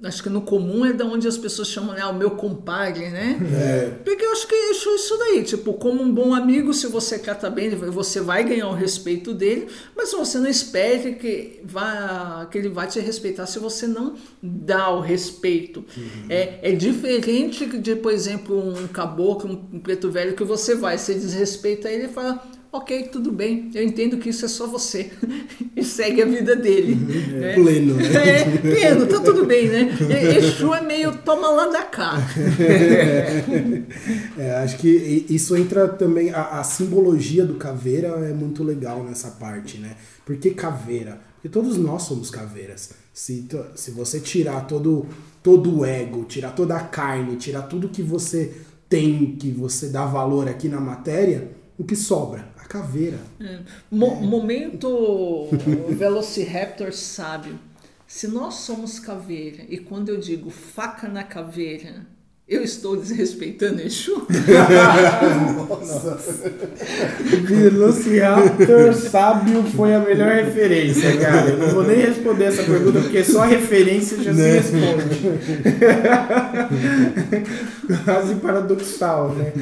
acho 0.02 0.22
que 0.22 0.28
no 0.28 0.42
comum 0.42 0.84
é 0.84 0.92
da 0.92 1.04
onde 1.04 1.26
as 1.26 1.36
pessoas 1.36 1.68
chamam, 1.68 1.94
né, 1.94 2.04
o 2.06 2.14
meu 2.14 2.30
compadre, 2.30 3.08
né? 3.08 3.38
É. 3.60 3.90
Porque 4.04 4.24
eu 4.24 4.30
acho 4.30 4.46
que 4.46 4.54
é 4.54 4.70
isso 4.70 5.18
daí, 5.18 5.42
tipo, 5.42 5.72
como 5.74 6.02
um 6.02 6.12
bom 6.12 6.32
amigo, 6.32 6.72
se 6.72 6.86
você 6.86 7.18
trata 7.18 7.50
bem, 7.50 7.70
você 7.70 8.20
vai 8.20 8.44
ganhar 8.44 8.68
o 8.68 8.74
respeito 8.74 9.34
dele, 9.34 9.66
mas 9.96 10.12
você 10.12 10.38
não 10.38 10.48
espere 10.48 11.16
que, 11.16 11.60
vá, 11.64 12.46
que 12.50 12.58
ele 12.58 12.68
vai 12.68 12.86
te 12.86 13.00
respeitar 13.00 13.46
se 13.46 13.58
você 13.58 13.86
não 13.86 14.14
dá 14.40 14.90
o 14.90 15.00
respeito. 15.00 15.84
Uhum. 15.96 16.26
É, 16.28 16.60
é 16.62 16.72
diferente 16.72 17.66
de, 17.66 17.96
por 17.96 18.12
exemplo, 18.12 18.56
um 18.56 18.86
caboclo, 18.86 19.66
um 19.72 19.80
preto 19.80 20.10
velho, 20.10 20.34
que 20.34 20.44
você 20.44 20.76
vai, 20.76 20.96
você 20.96 21.14
desrespeita 21.14 21.90
ele 21.90 22.04
e 22.04 22.08
fala 22.08 22.40
ok, 22.70 23.08
tudo 23.08 23.32
bem, 23.32 23.70
eu 23.74 23.82
entendo 23.82 24.18
que 24.18 24.28
isso 24.28 24.44
é 24.44 24.48
só 24.48 24.66
você. 24.66 25.10
e 25.74 25.84
segue 25.84 26.22
a 26.22 26.26
vida 26.26 26.54
dele. 26.54 26.96
É, 27.34 27.40
né? 27.40 27.54
Pleno. 27.54 27.94
Né? 27.94 28.40
É, 28.40 28.58
pleno, 28.58 29.06
tá 29.06 29.20
tudo 29.20 29.46
bem, 29.46 29.68
né? 29.68 29.96
Exu 30.36 30.74
é 30.74 30.80
meio 30.80 31.16
toma 31.18 31.50
lá 31.50 31.68
da 31.68 31.82
cá. 31.82 32.16
é, 34.36 34.56
acho 34.56 34.78
que 34.78 35.26
isso 35.28 35.56
entra 35.56 35.88
também, 35.88 36.30
a, 36.30 36.60
a, 36.60 36.64
simbologia 36.64 37.44
do 37.44 37.54
caveira 37.54 38.08
é 38.08 38.32
muito 38.32 38.62
legal 38.62 39.04
nessa 39.04 39.30
parte, 39.32 39.78
né? 39.78 39.96
Por 40.26 40.36
que 40.36 40.50
caveira? 40.50 41.20
Porque 41.34 41.48
todos 41.48 41.76
nós 41.76 42.02
somos 42.02 42.30
caveiras. 42.30 42.90
Se, 43.14 43.48
se 43.74 43.90
você 43.90 44.20
tirar 44.20 44.66
todo, 44.66 45.06
todo 45.42 45.78
o 45.78 45.84
ego, 45.84 46.24
tirar 46.24 46.50
toda 46.50 46.76
a 46.76 46.80
carne, 46.80 47.36
tirar 47.36 47.62
tudo 47.62 47.88
que 47.88 48.02
você 48.02 48.54
tem, 48.88 49.36
que 49.36 49.50
você 49.50 49.88
dá 49.88 50.06
valor 50.06 50.48
aqui 50.48 50.68
na 50.68 50.80
matéria, 50.80 51.50
o 51.78 51.84
que 51.84 51.94
sobra? 51.94 52.48
Caveira. 52.68 53.18
É. 53.40 53.60
Mo 53.90 54.06
é. 54.06 54.20
Momento 54.20 55.48
Velociraptor 55.90 56.92
sábio. 56.92 57.58
Se 58.06 58.26
nós 58.28 58.54
somos 58.54 58.98
caveira, 58.98 59.64
e 59.68 59.78
quando 59.78 60.08
eu 60.08 60.18
digo 60.18 60.48
faca 60.48 61.08
na 61.08 61.22
caveira, 61.22 62.06
eu 62.48 62.62
estou 62.62 62.96
desrespeitando 62.96 63.82
Exu? 63.82 64.26
Nossa. 65.68 66.18
Velociraptor 67.44 68.94
sábio 68.94 69.62
foi 69.64 69.94
a 69.94 70.00
melhor 70.00 70.32
referência, 70.32 71.14
cara. 71.18 71.50
Eu 71.50 71.58
não 71.58 71.68
vou 71.68 71.86
nem 71.86 71.98
responder 71.98 72.44
essa 72.44 72.62
pergunta, 72.62 73.00
porque 73.00 73.22
só 73.22 73.42
a 73.42 73.46
referência 73.46 74.22
já 74.22 74.32
né? 74.32 74.62
se 74.62 74.70
responde. 74.70 75.20
Quase 78.04 78.34
paradoxal, 78.36 79.34
né? 79.34 79.52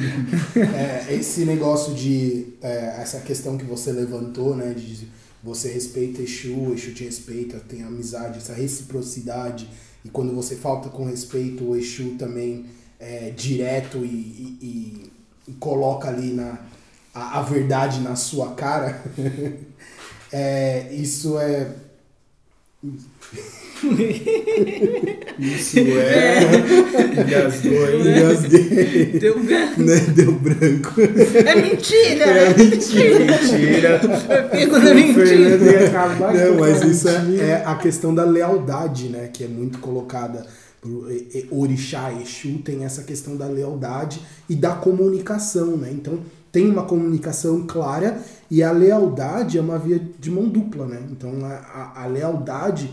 É, 0.55 1.13
esse 1.13 1.43
negócio 1.43 1.93
de. 1.93 2.53
É, 2.61 3.01
essa 3.01 3.19
questão 3.19 3.57
que 3.57 3.65
você 3.65 3.91
levantou, 3.91 4.55
né? 4.55 4.73
De 4.73 5.09
você 5.43 5.69
respeita 5.69 6.21
Exu, 6.21 6.73
Exu 6.73 6.93
te 6.93 7.03
respeita, 7.03 7.59
tem 7.67 7.83
amizade, 7.83 8.37
essa 8.37 8.53
reciprocidade. 8.53 9.69
E 10.07 10.09
quando 10.09 10.33
você 10.33 10.55
falta 10.55 10.87
com 10.87 11.03
respeito, 11.03 11.65
o 11.65 11.75
Exu 11.75 12.15
também 12.17 12.65
é 12.97 13.29
direto 13.31 13.97
e, 14.05 14.07
e, 14.07 15.11
e, 15.45 15.51
coloca 15.59 16.07
ali 16.07 16.31
na, 16.31 16.59
a, 17.13 17.39
a, 17.39 17.41
verdade 17.41 17.99
na 17.99 18.15
sua 18.15 18.53
cara. 18.53 19.03
é, 20.31 20.93
isso 20.93 21.37
é, 21.37 21.75
Isso 25.39 25.79
é. 25.79 26.39
Engasgou, 27.21 27.89
hein? 27.89 28.01
Engasguei. 28.17 29.05
Deu 29.19 29.39
branco. 29.39 29.81
Né? 29.81 29.95
Deu 30.15 30.31
branco. 30.33 30.93
É 30.99 31.55
mentira! 31.61 32.25
É 32.25 32.57
mentira. 32.57 33.19
Mentira. 33.25 34.01
Eu 34.53 34.59
fico 34.59 34.79
na 34.79 34.93
mentira. 34.93 35.57
Não, 36.49 36.59
mas 36.59 36.81
isso 36.83 37.07
é, 37.09 37.19
mentira. 37.21 37.43
é 37.45 37.63
a 37.65 37.75
questão 37.75 38.13
da 38.13 38.23
lealdade, 38.23 39.09
né? 39.09 39.29
Que 39.31 39.43
é 39.43 39.47
muito 39.47 39.79
colocada. 39.79 40.45
e- 41.09 41.47
Orixá, 41.51 42.11
Exu 42.13 42.59
tem 42.63 42.83
essa 42.83 43.03
questão 43.03 43.35
da 43.35 43.45
lealdade 43.47 44.21
e 44.49 44.55
da 44.55 44.71
comunicação, 44.71 45.77
né? 45.77 45.89
Então 45.91 46.19
tem 46.51 46.69
uma 46.69 46.83
comunicação 46.83 47.65
clara 47.67 48.17
e 48.49 48.63
a 48.63 48.71
lealdade 48.71 49.57
é 49.57 49.61
uma 49.61 49.77
via 49.77 50.01
de 50.19 50.31
mão 50.31 50.47
dupla, 50.47 50.85
né? 50.87 50.99
Então 51.11 51.31
a, 51.45 51.49
a- 51.49 52.03
a 52.03 52.07
lealdade 52.07 52.89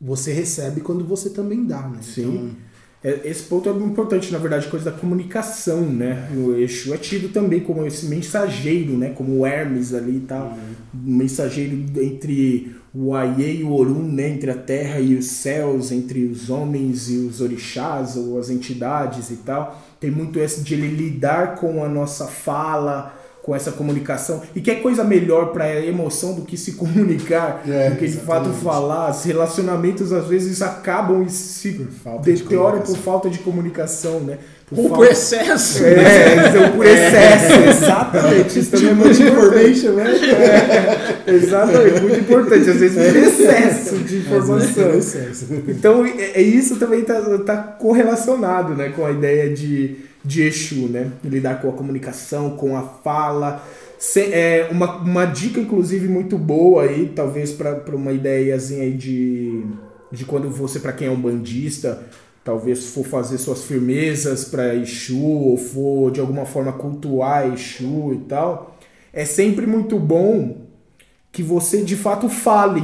você 0.00 0.32
recebe 0.32 0.80
quando 0.80 1.04
você 1.04 1.30
também 1.30 1.64
dá, 1.64 1.88
né? 1.88 1.98
Sim. 2.02 2.56
É, 3.02 3.20
Esse 3.24 3.44
ponto 3.44 3.68
é 3.68 3.72
importante, 3.72 4.32
na 4.32 4.38
verdade, 4.38 4.68
coisa 4.68 4.90
da 4.90 4.96
comunicação, 4.96 5.80
né? 5.80 6.28
O 6.34 6.54
Exu 6.54 6.92
é 6.92 6.98
tido 6.98 7.28
também 7.28 7.60
como 7.60 7.86
esse 7.86 8.06
mensageiro, 8.06 8.96
né? 8.96 9.10
Como 9.10 9.38
o 9.38 9.46
Hermes 9.46 9.94
ali 9.94 10.16
e 10.16 10.20
tal. 10.20 10.56
Um 10.94 11.16
mensageiro 11.16 11.76
entre 12.02 12.74
o 12.92 13.14
Aie 13.14 13.60
e 13.60 13.64
o 13.64 13.72
Orum, 13.72 14.02
né? 14.02 14.28
Entre 14.28 14.50
a 14.50 14.56
terra 14.56 14.98
e 14.98 15.14
os 15.14 15.26
céus, 15.26 15.92
entre 15.92 16.24
os 16.24 16.50
homens 16.50 17.08
e 17.08 17.16
os 17.18 17.40
orixás 17.40 18.16
ou 18.16 18.38
as 18.38 18.50
entidades 18.50 19.30
e 19.30 19.36
tal. 19.36 19.80
Tem 20.00 20.10
muito 20.10 20.38
esse 20.38 20.62
de 20.62 20.74
ele 20.74 20.88
lidar 20.88 21.56
com 21.56 21.84
a 21.84 21.88
nossa 21.88 22.26
fala, 22.26 23.14
com 23.46 23.54
essa 23.54 23.70
comunicação. 23.70 24.42
E 24.56 24.60
que 24.60 24.74
coisa 24.76 25.04
melhor 25.04 25.52
para 25.52 25.64
a 25.66 25.86
emoção 25.86 26.34
do 26.34 26.42
que 26.42 26.56
se 26.56 26.72
comunicar, 26.72 27.62
É, 27.66 27.90
do 27.90 27.96
que 27.96 28.08
de 28.08 28.16
fato 28.16 28.50
falar. 28.50 29.12
Os 29.12 29.22
relacionamentos 29.22 30.12
às 30.12 30.26
vezes 30.26 30.60
acabam 30.60 31.22
e 31.22 31.30
se 31.30 31.86
falta 32.02 32.24
de 32.30 32.42
deterioram 32.42 32.80
por 32.80 32.96
falta 32.96 33.30
de 33.30 33.38
comunicação, 33.38 34.18
né? 34.18 34.38
Por 34.68 34.78
Ou 34.80 34.88
falta- 34.88 34.96
por 35.04 35.12
excesso. 35.12 35.84
É, 35.84 36.48
então, 36.48 36.72
por 36.72 36.84
excesso, 36.84 37.52
exatamente. 37.70 38.58
Isso 38.58 38.70
também 38.72 38.88
é 38.90 38.94
muito 38.94 39.22
importante. 39.22 39.88
né? 39.90 40.04
É, 41.26 41.30
exatamente, 41.32 42.00
muito 42.00 42.18
importante. 42.20 42.70
Às 42.70 42.76
vezes 42.76 42.96
por 42.96 43.16
excesso 43.16 43.96
de 43.98 44.16
informação. 44.18 44.90
É 44.90 44.96
excesso. 44.96 45.46
Então, 45.68 46.04
é, 46.04 46.32
é 46.34 46.42
isso 46.42 46.76
também 46.76 47.00
está 47.02 47.20
tá 47.38 47.56
correlacionado 47.56 48.74
né, 48.74 48.88
com 48.88 49.06
a 49.06 49.12
ideia 49.12 49.54
de, 49.54 49.98
de 50.26 50.42
Exu, 50.42 50.88
né? 50.88 51.12
Lidar 51.24 51.60
com 51.62 51.68
a 51.70 51.72
comunicação, 51.72 52.56
com 52.56 52.76
a 52.76 52.82
fala. 52.82 53.62
Se- 53.98 54.32
é, 54.32 54.68
uma, 54.70 54.96
uma 54.98 55.24
dica, 55.24 55.60
inclusive, 55.60 56.08
muito 56.08 56.36
boa 56.38 56.84
aí, 56.84 57.12
talvez 57.14 57.52
para 57.52 57.96
uma 57.96 58.12
ideiazinha 58.12 58.82
aí 58.82 58.92
de, 58.92 59.64
de 60.12 60.24
quando 60.24 60.50
você, 60.50 60.80
para 60.80 60.92
quem 60.92 61.08
é 61.08 61.10
um 61.10 61.20
bandista, 61.20 62.02
talvez 62.44 62.86
for 62.88 63.04
fazer 63.04 63.38
suas 63.38 63.64
firmezas 63.64 64.44
para 64.44 64.74
Exu, 64.74 65.18
ou 65.22 65.56
for 65.56 66.10
de 66.10 66.20
alguma 66.20 66.44
forma 66.46 66.72
cultuar 66.72 67.52
Exu 67.52 68.12
e 68.14 68.18
tal, 68.28 68.76
é 69.12 69.24
sempre 69.24 69.66
muito 69.66 69.98
bom 69.98 70.66
que 71.32 71.42
você 71.42 71.82
de 71.82 71.96
fato 71.96 72.28
fale 72.28 72.82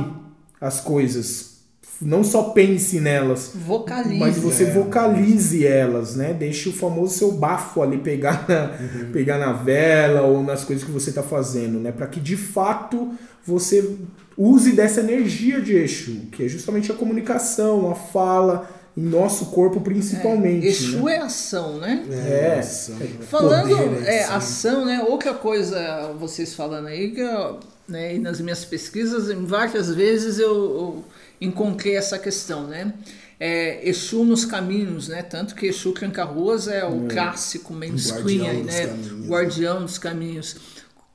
as 0.60 0.80
coisas. 0.80 1.51
Não 2.00 2.24
só 2.24 2.50
pense 2.50 2.98
nelas, 2.98 3.52
Vocalize. 3.54 4.18
mas 4.18 4.36
você 4.36 4.64
é. 4.64 4.70
vocalize 4.70 5.64
elas, 5.64 6.16
né? 6.16 6.32
Deixe 6.32 6.68
o 6.68 6.72
famoso 6.72 7.14
seu 7.14 7.32
bafo 7.32 7.80
ali 7.82 7.98
pegar 7.98 8.44
na, 8.48 8.70
pegar 9.12 9.38
na 9.38 9.52
vela 9.52 10.22
ou 10.22 10.42
nas 10.42 10.64
coisas 10.64 10.84
que 10.84 10.90
você 10.90 11.10
está 11.10 11.22
fazendo, 11.22 11.78
né? 11.78 11.92
Para 11.92 12.06
que 12.06 12.18
de 12.18 12.36
fato 12.36 13.12
você 13.46 13.96
use 14.36 14.72
dessa 14.72 15.00
energia 15.00 15.60
de 15.60 15.76
Exu, 15.76 16.26
que 16.32 16.44
é 16.44 16.48
justamente 16.48 16.90
a 16.90 16.94
comunicação, 16.94 17.90
a 17.90 17.94
fala, 17.94 18.68
em 18.96 19.02
nosso 19.02 19.46
corpo 19.46 19.80
principalmente. 19.80 20.66
Exu 20.66 21.04
né? 21.04 21.16
é 21.16 21.18
ação, 21.18 21.78
né? 21.78 22.04
É. 22.10 22.56
nossa, 22.56 22.96
Falando 23.28 23.76
poder, 23.76 24.04
é, 24.06 24.24
assim. 24.24 24.34
ação, 24.34 24.84
né? 24.84 25.04
Outra 25.08 25.34
coisa, 25.34 26.12
vocês 26.18 26.54
falando 26.54 26.88
aí, 26.88 27.10
que 27.12 27.20
eu, 27.20 27.60
né, 27.88 28.18
nas 28.18 28.40
minhas 28.40 28.64
pesquisas, 28.64 29.32
várias 29.46 29.90
vezes 29.94 30.38
eu, 30.38 30.54
eu 30.54 31.04
encontrei 31.44 31.96
essa 31.96 32.18
questão, 32.18 32.66
né? 32.66 32.92
É, 33.38 33.88
Exu 33.88 34.24
nos 34.24 34.44
caminhos, 34.44 35.08
né? 35.08 35.22
Tanto 35.22 35.54
que 35.54 35.66
Exu 35.66 35.92
Tranca-Ruas 35.92 36.68
é 36.68 36.84
o 36.84 37.08
clássico 37.08 37.72
mainstream, 37.74 38.44
Guardião 38.44 38.64
né? 38.64 38.86
caminhos. 38.86 39.28
Guardião 39.28 39.82
dos 39.82 39.98
caminhos. 39.98 40.56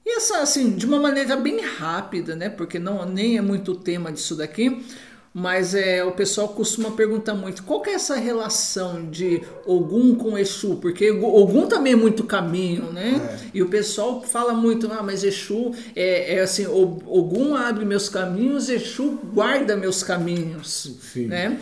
E 0.05 0.17
essa, 0.17 0.39
assim, 0.39 0.75
de 0.75 0.85
uma 0.85 0.99
maneira 0.99 1.35
bem 1.35 1.59
rápida, 1.61 2.35
né? 2.35 2.49
Porque 2.49 2.79
não, 2.79 3.05
nem 3.05 3.37
é 3.37 3.41
muito 3.41 3.75
tema 3.75 4.11
disso 4.11 4.35
daqui, 4.35 4.85
mas 5.39 5.75
é, 5.75 6.03
o 6.03 6.11
pessoal 6.13 6.47
costuma 6.49 6.89
perguntar 6.89 7.35
muito 7.35 7.61
qual 7.61 7.79
que 7.79 7.91
é 7.91 7.93
essa 7.93 8.15
relação 8.15 9.07
de 9.07 9.43
Ogum 9.67 10.15
com 10.15 10.35
Exu, 10.35 10.77
porque 10.77 11.11
Ogum 11.11 11.67
também 11.67 11.93
é 11.93 11.95
muito 11.95 12.23
caminho, 12.23 12.91
né? 12.91 13.37
E 13.53 13.61
o 13.61 13.69
pessoal 13.69 14.23
fala 14.23 14.51
muito, 14.55 14.91
ah, 14.91 15.03
mas 15.03 15.23
Exu 15.23 15.75
é, 15.95 16.37
é 16.37 16.41
assim, 16.41 16.65
Ogum 16.65 17.53
abre 17.55 17.85
meus 17.85 18.09
caminhos, 18.09 18.67
Exu 18.67 19.19
guarda 19.31 19.77
meus 19.77 20.01
caminhos, 20.01 20.97
Sim. 21.13 21.27
né? 21.27 21.59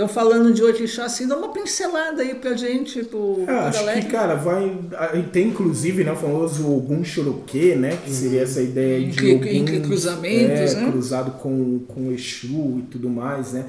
Então 0.00 0.08
falando 0.08 0.54
de 0.54 0.62
Orixá, 0.62 1.04
assim, 1.04 1.28
dá 1.28 1.36
uma 1.36 1.48
pincelada 1.52 2.22
aí 2.22 2.34
pra 2.34 2.54
gente, 2.54 3.04
pro, 3.04 3.42
É, 3.42 3.44
pra 3.44 3.68
acho 3.68 3.80
galera. 3.80 4.00
que, 4.00 4.06
cara, 4.06 4.34
vai. 4.34 4.78
aí 4.96 5.22
Tem 5.24 5.48
inclusive 5.48 6.02
né, 6.04 6.12
o 6.12 6.16
famoso 6.16 6.74
Ogum 6.74 7.04
Choroquê, 7.04 7.74
né? 7.74 7.98
Que 8.02 8.10
seria 8.10 8.40
essa 8.40 8.62
ideia 8.62 9.06
de. 9.06 9.34
Ogum, 9.34 9.44
entre 9.44 9.80
cruzamentos, 9.80 10.72
é, 10.72 10.80
né? 10.80 10.90
Cruzado 10.90 11.32
com, 11.32 11.80
com 11.80 12.10
Exu 12.12 12.78
e 12.78 12.86
tudo 12.90 13.10
mais, 13.10 13.52
né? 13.52 13.66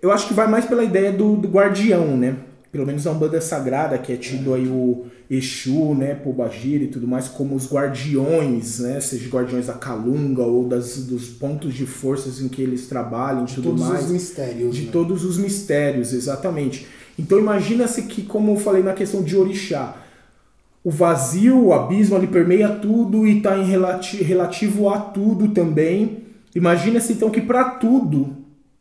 Eu 0.00 0.10
acho 0.10 0.26
que 0.26 0.32
vai 0.32 0.48
mais 0.48 0.64
pela 0.64 0.82
ideia 0.82 1.12
do, 1.12 1.36
do 1.36 1.48
guardião, 1.48 2.16
né? 2.16 2.36
Pelo 2.72 2.86
menos 2.86 3.06
a 3.06 3.10
Umbanda 3.10 3.38
Sagrada, 3.38 3.98
que 3.98 4.10
é 4.10 4.16
tido 4.16 4.54
aí 4.54 4.66
o 4.66 5.04
Exu, 5.30 5.94
né? 5.94 6.14
Pobagir 6.14 6.82
e 6.82 6.86
tudo 6.86 7.06
mais, 7.06 7.28
como 7.28 7.54
os 7.54 7.70
guardiões, 7.70 8.78
né? 8.78 8.98
Seja 9.00 9.28
guardiões 9.28 9.66
da 9.66 9.74
Calunga 9.74 10.42
ou 10.42 10.66
das, 10.66 10.96
dos 11.04 11.28
pontos 11.28 11.74
de 11.74 11.84
forças 11.84 12.40
em 12.40 12.48
que 12.48 12.62
eles 12.62 12.86
trabalham 12.86 13.44
e 13.44 13.46
tudo 13.54 13.70
Todos 13.70 13.86
mais 13.88 14.04
os 14.06 14.10
mistérios. 14.10 14.74
de 14.74 14.84
né? 14.86 14.88
todos 14.92 15.24
os 15.24 15.36
mistérios, 15.36 16.12
exatamente. 16.12 16.86
Então 17.18 17.38
imagina-se 17.38 18.02
que, 18.02 18.22
como 18.22 18.52
eu 18.52 18.56
falei 18.56 18.82
na 18.82 18.94
questão 18.94 19.22
de 19.22 19.36
orixá, 19.36 19.96
o 20.82 20.90
vazio, 20.90 21.66
o 21.66 21.72
abismo, 21.74 22.16
ele 22.16 22.28
permeia 22.28 22.68
tudo 22.68 23.26
e 23.26 23.38
está 23.38 23.58
em 23.58 23.64
relati 23.64 24.22
relativo 24.22 24.88
a 24.88 24.98
tudo 24.98 25.48
também. 25.48 26.22
Imagina-se 26.54 27.12
então 27.12 27.28
que 27.28 27.40
para 27.42 27.64
tudo 27.70 28.36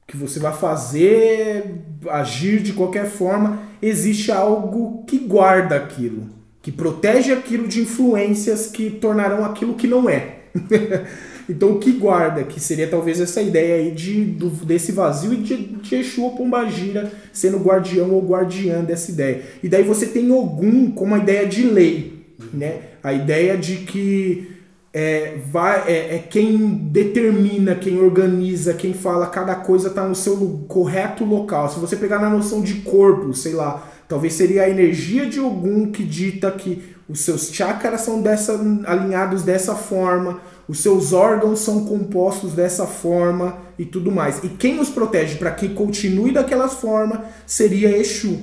que 0.07 0.15
você 0.15 0.39
vai 0.39 0.53
fazer, 0.53 1.81
agir 2.09 2.61
de 2.61 2.71
qualquer 2.71 3.07
forma, 3.07 3.59
existe 3.81 4.31
algo 4.31 5.03
que 5.05 5.17
guarda 5.19 5.75
aquilo, 5.75 6.29
que 6.67 6.71
protege 6.73 7.31
aquilo 7.31 7.65
de 7.65 7.79
influências 7.79 8.67
que 8.67 8.89
tornarão 8.89 9.45
aquilo 9.45 9.75
que 9.75 9.87
não 9.87 10.09
é. 10.09 10.39
então 11.47 11.71
o 11.71 11.79
que 11.79 11.93
guarda, 11.93 12.43
que 12.43 12.59
seria 12.59 12.89
talvez 12.89 13.21
essa 13.21 13.41
ideia 13.41 13.75
aí 13.75 13.91
de, 13.91 14.25
do- 14.25 14.49
desse 14.49 14.91
vazio 14.91 15.31
e 15.31 15.37
de, 15.37 15.55
de 15.55 15.95
Exu 15.95 16.23
ou 16.23 16.35
Pombagira 16.35 17.09
sendo 17.31 17.57
guardião 17.57 18.11
ou 18.11 18.21
guardiã 18.21 18.83
dessa 18.83 19.11
ideia. 19.11 19.43
E 19.63 19.69
daí 19.69 19.81
você 19.81 20.07
tem 20.07 20.29
Ogum 20.29 20.91
como 20.91 21.15
a 21.15 21.19
ideia 21.19 21.45
de 21.45 21.63
lei, 21.63 22.25
né? 22.53 22.79
A 23.01 23.13
ideia 23.13 23.57
de 23.57 23.77
que 23.77 24.51
é, 24.93 25.37
vai, 25.49 25.85
é, 25.87 26.15
é 26.15 26.23
quem 26.29 26.57
determina, 26.91 27.75
quem 27.75 27.97
organiza, 27.97 28.73
quem 28.73 28.93
fala 28.93 29.27
cada 29.27 29.55
coisa 29.55 29.87
está 29.87 30.05
no 30.05 30.15
seu 30.15 30.65
correto 30.67 31.23
local. 31.23 31.69
Se 31.69 31.79
você 31.79 31.95
pegar 31.95 32.19
na 32.19 32.29
noção 32.29 32.61
de 32.61 32.81
corpo, 32.81 33.33
sei 33.33 33.53
lá, 33.53 33.87
talvez 34.07 34.33
seria 34.33 34.63
a 34.63 34.69
energia 34.69 35.25
de 35.25 35.39
Ogum 35.39 35.91
que 35.91 36.03
dita 36.03 36.51
que 36.51 36.95
os 37.09 37.21
seus 37.21 37.49
chakras 37.49 38.01
são 38.01 38.21
dessa, 38.21 38.59
alinhados 38.85 39.43
dessa 39.43 39.75
forma, 39.75 40.41
os 40.67 40.79
seus 40.79 41.13
órgãos 41.13 41.59
são 41.59 41.85
compostos 41.85 42.53
dessa 42.53 42.85
forma 42.85 43.57
e 43.79 43.85
tudo 43.85 44.11
mais. 44.11 44.43
E 44.43 44.49
quem 44.49 44.75
nos 44.75 44.89
protege 44.89 45.35
para 45.35 45.51
que 45.51 45.69
continue 45.69 46.31
daquela 46.33 46.67
forma 46.67 47.25
seria 47.45 47.97
Exu, 47.97 48.39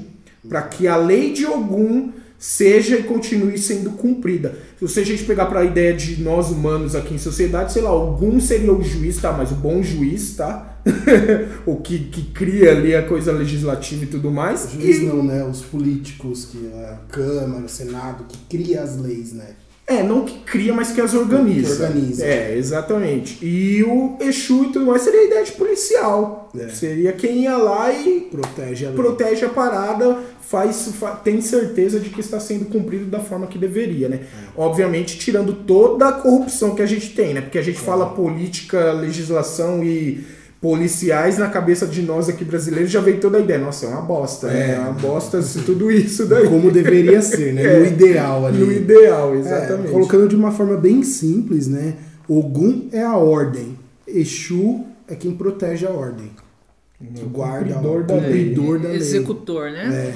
para 0.48 0.62
que 0.62 0.88
a 0.88 0.96
lei 0.96 1.32
de 1.32 1.44
Ogum 1.44 2.12
seja 2.38 2.96
e 2.96 3.02
continue 3.02 3.56
sendo 3.58 3.92
cumprida. 3.92 4.58
Se 4.86 5.00
a 5.00 5.04
gente 5.04 5.24
pegar 5.24 5.46
para 5.46 5.60
a 5.60 5.64
ideia 5.64 5.94
de 5.94 6.22
nós 6.22 6.50
humanos 6.50 6.94
aqui 6.94 7.14
em 7.14 7.18
sociedade, 7.18 7.72
sei 7.72 7.82
lá, 7.82 7.90
algum 7.90 8.40
seria 8.40 8.72
o 8.72 8.82
juiz, 8.82 9.18
tá? 9.18 9.32
Mas 9.32 9.50
o 9.50 9.54
bom 9.54 9.82
juiz, 9.82 10.36
tá? 10.36 10.73
o 11.66 11.76
que, 11.76 11.98
que 11.98 12.22
cria 12.32 12.70
ali 12.72 12.94
a 12.94 13.02
coisa 13.06 13.32
legislativa 13.32 14.04
e 14.04 14.06
tudo 14.06 14.30
mais. 14.30 14.68
Juiz 14.72 14.98
E- 14.98 15.06
não, 15.06 15.22
né? 15.22 15.44
Os 15.44 15.60
políticos, 15.62 16.46
que 16.50 16.70
é 16.74 16.84
a 16.90 16.98
Câmara, 17.08 17.64
o 17.64 17.68
Senado, 17.68 18.24
que 18.28 18.38
cria 18.48 18.82
as 18.82 18.98
leis, 18.98 19.32
né? 19.32 19.46
É, 19.86 20.02
não 20.02 20.24
que 20.24 20.38
cria, 20.40 20.72
mas 20.72 20.92
que 20.92 21.00
as 21.00 21.12
organiza. 21.12 21.76
Que 21.76 21.82
organiza. 21.82 22.24
É, 22.24 22.56
exatamente. 22.56 23.44
E 23.44 23.82
o 23.84 24.16
Exu 24.18 24.64
e 24.64 24.72
tudo 24.72 24.86
mais 24.86 25.02
seria 25.02 25.20
a 25.20 25.24
ideia 25.24 25.44
de 25.44 25.52
policial. 25.52 26.50
É. 26.58 26.68
Seria 26.68 27.12
quem 27.12 27.42
ia 27.42 27.56
lá 27.58 27.92
e 27.92 28.20
Protege 28.30 28.86
a 28.86 28.88
lei. 28.88 28.96
protege 28.96 29.44
a 29.44 29.50
parada, 29.50 30.18
faz, 30.40 30.88
fa- 30.98 31.16
tem 31.16 31.38
certeza 31.42 32.00
de 32.00 32.08
que 32.08 32.20
está 32.20 32.40
sendo 32.40 32.64
cumprido 32.64 33.04
da 33.06 33.20
forma 33.20 33.46
que 33.46 33.58
deveria, 33.58 34.08
né? 34.08 34.20
Obviamente, 34.56 35.18
tirando 35.18 35.52
toda 35.52 36.08
a 36.08 36.12
corrupção 36.12 36.74
que 36.74 36.80
a 36.80 36.86
gente 36.86 37.10
tem, 37.10 37.34
né? 37.34 37.42
Porque 37.42 37.58
a 37.58 37.62
gente 37.62 37.78
fala 37.78 38.06
política, 38.06 38.90
legislação 38.92 39.84
e 39.84 40.24
policiais 40.64 41.36
na 41.36 41.50
cabeça 41.50 41.86
de 41.86 42.00
nós 42.00 42.26
aqui 42.26 42.42
brasileiros 42.42 42.90
já 42.90 42.98
vem 42.98 43.20
toda 43.20 43.36
a 43.36 43.40
ideia. 43.42 43.58
Nossa, 43.60 43.84
é 43.84 43.88
uma 43.90 44.00
bosta, 44.00 44.50
é, 44.50 44.70
é 44.70 44.78
uma 44.78 44.92
bosta 44.94 45.42
se 45.42 45.60
tudo 45.60 45.92
isso 45.92 46.24
daí. 46.24 46.48
Como 46.48 46.70
deveria 46.70 47.20
ser, 47.20 47.52
né? 47.52 47.62
É, 47.68 47.80
no 47.80 47.84
ideal 47.84 48.46
ali. 48.46 48.58
No 48.64 48.72
ideal, 48.72 49.34
É, 49.34 49.38
exatamente. 49.40 49.92
colocando 49.92 50.26
de 50.26 50.34
uma 50.34 50.50
forma 50.50 50.78
bem 50.78 51.02
simples, 51.02 51.66
né? 51.68 51.96
Ogum 52.26 52.88
é 52.92 53.02
a 53.02 53.14
ordem. 53.14 53.78
Exu 54.08 54.86
é 55.06 55.14
quem 55.14 55.32
protege 55.32 55.84
a 55.86 55.90
ordem. 55.90 56.30
Que 57.14 57.24
guarda 57.26 57.74
cumpridor 57.74 58.00
o 58.00 58.02
da 58.06 58.14
lei. 58.14 58.22
cumpridor 58.22 58.78
da 58.78 58.88
lei. 58.88 58.96
Executor, 58.96 59.70
né? 59.70 59.84
É. 59.94 60.14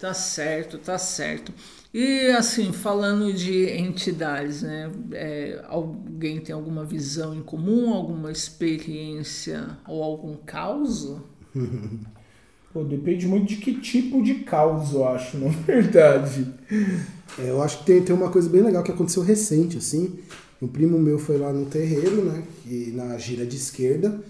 Tá 0.00 0.14
certo, 0.14 0.78
tá 0.78 0.96
certo. 0.96 1.52
E 1.94 2.26
assim, 2.32 2.72
falando 2.72 3.32
de 3.32 3.70
entidades, 3.70 4.62
né? 4.62 4.90
É, 5.12 5.64
alguém 5.68 6.40
tem 6.40 6.52
alguma 6.52 6.84
visão 6.84 7.32
em 7.32 7.40
comum, 7.40 7.94
alguma 7.94 8.32
experiência 8.32 9.78
ou 9.86 10.02
algum 10.02 10.34
caos? 10.34 11.16
Pô, 12.74 12.82
depende 12.82 13.28
muito 13.28 13.46
de 13.46 13.58
que 13.58 13.80
tipo 13.80 14.20
de 14.24 14.40
caos, 14.40 14.92
eu 14.92 15.06
acho, 15.06 15.38
na 15.38 15.46
verdade. 15.64 16.52
É, 17.38 17.50
eu 17.50 17.62
acho 17.62 17.78
que 17.78 17.84
tem, 17.84 18.02
tem 18.02 18.16
uma 18.16 18.28
coisa 18.28 18.48
bem 18.48 18.62
legal 18.62 18.82
que 18.82 18.90
aconteceu 18.90 19.22
recente, 19.22 19.78
assim. 19.78 20.18
Um 20.60 20.66
primo 20.66 20.98
meu 20.98 21.16
foi 21.16 21.38
lá 21.38 21.52
no 21.52 21.66
terreiro, 21.66 22.24
né? 22.24 22.42
E 22.66 22.90
na 22.92 23.16
gira 23.18 23.46
de 23.46 23.54
esquerda. 23.54 24.20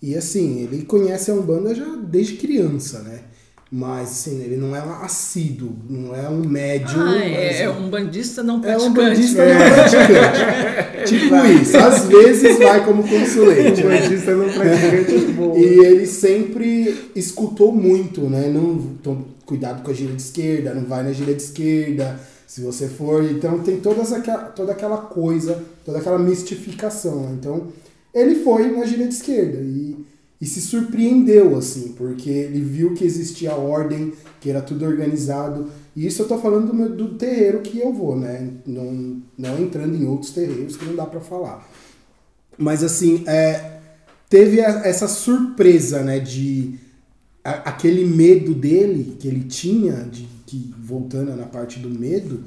E 0.00 0.14
assim, 0.14 0.60
ele 0.60 0.84
conhece 0.84 1.32
a 1.32 1.34
Umbanda 1.34 1.74
já 1.74 1.96
desde 1.96 2.36
criança, 2.36 3.00
né? 3.02 3.24
Mas 3.70 4.08
assim, 4.10 4.40
ele 4.42 4.56
não 4.56 4.74
é 4.74 4.82
um 4.82 4.92
assíduo, 5.02 5.76
não 5.90 6.14
é 6.16 6.26
um 6.26 6.38
médium. 6.42 7.02
Ah, 7.06 7.18
é, 7.22 7.62
é 7.64 7.70
um 7.70 7.90
bandista 7.90 8.42
não 8.42 8.54
é 8.54 8.56
um 8.56 8.60
praticante. 8.94 8.94
bandista 8.94 9.44
não 9.44 9.74
praticante. 9.74 11.04
tipo 11.04 11.34
isso, 11.60 11.76
às 11.76 12.04
vezes 12.06 12.58
vai 12.58 12.82
como 12.84 13.02
consulente. 13.06 13.82
Bandista 13.82 14.34
não 14.34 14.48
praticante. 14.48 15.12
E 15.58 15.84
ele 15.84 16.06
sempre 16.06 17.10
escutou 17.14 17.70
muito, 17.70 18.22
né? 18.22 18.48
Não, 18.48 18.78
tom- 19.02 19.24
cuidado 19.44 19.82
com 19.82 19.90
a 19.90 19.94
gira 19.94 20.14
de 20.14 20.22
esquerda, 20.22 20.72
não 20.72 20.84
vai 20.86 21.02
na 21.02 21.12
gira 21.12 21.34
de 21.34 21.42
esquerda, 21.42 22.18
se 22.46 22.62
você 22.62 22.88
for. 22.88 23.22
Então 23.22 23.58
tem 23.58 23.76
todas 23.80 24.14
aquela, 24.14 24.44
toda 24.44 24.72
aquela 24.72 24.96
coisa, 24.96 25.62
toda 25.84 25.98
aquela 25.98 26.18
mistificação. 26.18 27.20
né? 27.24 27.36
Então 27.38 27.66
ele 28.14 28.36
foi 28.36 28.70
na 28.74 28.86
gira 28.86 29.06
de 29.06 29.12
esquerda 29.14 29.58
e, 29.60 29.94
e 30.40 30.46
se 30.46 30.60
surpreendeu, 30.60 31.56
assim, 31.56 31.92
porque 31.92 32.30
ele 32.30 32.60
viu 32.60 32.94
que 32.94 33.04
existia 33.04 33.54
ordem, 33.54 34.12
que 34.40 34.48
era 34.48 34.60
tudo 34.62 34.84
organizado. 34.84 35.68
E 35.96 36.06
isso 36.06 36.22
eu 36.22 36.28
tô 36.28 36.38
falando 36.38 36.68
do, 36.68 36.74
meu- 36.74 36.94
do 36.94 37.14
terreiro 37.14 37.60
que 37.60 37.78
eu 37.80 37.92
vou, 37.92 38.16
né? 38.16 38.48
Não, 38.66 39.20
não 39.36 39.58
entrando 39.58 39.96
em 39.96 40.06
outros 40.06 40.30
terreiros 40.32 40.76
que 40.76 40.84
não 40.84 40.94
dá 40.94 41.04
pra 41.06 41.20
falar. 41.20 41.68
Mas 42.56 42.84
assim, 42.84 43.24
é, 43.26 43.80
teve 44.28 44.60
a- 44.60 44.82
essa 44.86 45.08
surpresa, 45.08 46.02
né, 46.02 46.20
de 46.20 46.78
a- 47.44 47.70
aquele 47.70 48.04
medo 48.04 48.54
dele 48.54 49.16
que 49.18 49.26
ele 49.26 49.44
tinha, 49.44 49.94
de 50.04 50.28
que 50.46 50.72
voltando 50.80 51.34
na 51.36 51.46
parte 51.46 51.78
do 51.78 51.90
medo, 51.90 52.44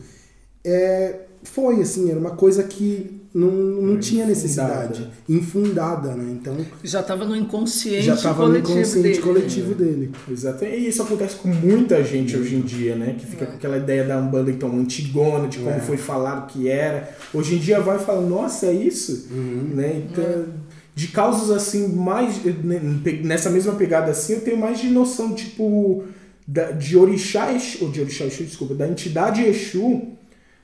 é, 0.64 1.22
foi 1.44 1.82
assim, 1.82 2.10
era 2.10 2.20
uma 2.20 2.36
coisa 2.36 2.64
que 2.64 3.21
não, 3.34 3.50
não 3.50 3.98
tinha 3.98 4.26
necessidade, 4.26 5.10
infundada, 5.28 6.14
né? 6.16 6.32
Então 6.40 6.58
Já 6.84 7.00
estava 7.00 7.24
no 7.26 7.36
inconsciente 7.36 8.02
já 8.04 8.14
estava 8.16 8.44
no 8.48 8.62
coletivo 8.62 8.72
inconsciente 8.74 9.02
dele. 9.04 9.18
coletivo 9.22 9.74
dele. 9.76 10.12
Exato. 10.30 10.66
E 10.66 10.88
isso 10.88 11.02
acontece 11.02 11.36
com 11.38 11.48
muita 11.48 12.04
gente 12.04 12.36
hoje 12.36 12.56
em 12.56 12.62
dia, 12.62 12.96
né? 12.96 13.16
Que 13.18 13.26
fica 13.26 13.46
com 13.46 13.54
aquela 13.54 13.78
ideia 13.78 14.04
da 14.04 14.18
Umbanda 14.18 14.52
então 14.52 14.78
antigona, 14.78 15.48
de 15.48 15.60
como 15.60 15.70
É. 15.70 15.80
foi 15.80 15.96
falado 15.98 16.48
que 16.52 16.68
era. 16.68 17.10
Hoje 17.34 17.56
em 17.56 17.60
dia 17.60 17.80
vai 17.80 17.98
e 17.98 18.00
fala, 18.00 18.22
nossa, 18.22 18.66
é 18.68 18.74
isso? 18.74 19.30
Né? 19.32 20.04
Então, 20.12 20.46
de 20.94 21.08
causas 21.08 21.50
assim, 21.52 21.88
mais. 21.96 22.44
né, 22.44 22.82
Nessa 23.24 23.50
mesma 23.50 23.74
pegada 23.76 24.12
assim, 24.12 24.34
eu 24.34 24.42
tenho 24.42 24.58
mais 24.58 24.78
de 24.80 24.90
noção, 24.90 25.34
tipo, 25.34 26.04
da- 26.46 26.72
de 26.72 26.98
Orixá 26.98 27.54
Exu, 27.54 27.86
ou 27.86 27.90
de 27.92 28.02
Orixá 28.02 28.26
Exu, 28.26 28.44
desculpa, 28.44 28.76
da 28.76 28.88
entidade 28.90 29.42
Exu 29.42 30.02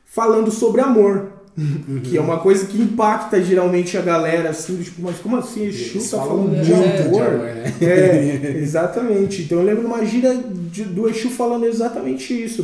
falando 0.04 0.52
sobre 0.52 0.82
amor. 0.82 1.32
Que 2.04 2.16
é 2.18 2.22
uma 2.22 2.38
coisa 2.40 2.68
que 2.68 2.80
impacta 2.80 3.42
geralmente 3.44 3.98
a 3.98 4.02
galera, 4.02 4.50
assim, 4.52 4.78
tipo, 4.82 5.02
mas 5.02 5.18
como 5.18 5.38
assim 5.38 5.66
Exu 5.66 6.00
tá 6.12 6.18
falando 6.24 6.62
de 6.62 6.72
amor? 6.72 7.32
né? 7.40 7.74
É, 7.82 8.58
exatamente. 8.62 9.42
Então 9.42 9.58
eu 9.60 9.66
lembro 9.66 9.82
de 9.82 9.88
uma 9.88 10.06
gira 10.06 10.36
de- 10.36 10.84
do 10.84 11.10
Exu 11.10 11.30
falando 11.32 11.66
exatamente 11.66 12.32
isso 12.34 12.64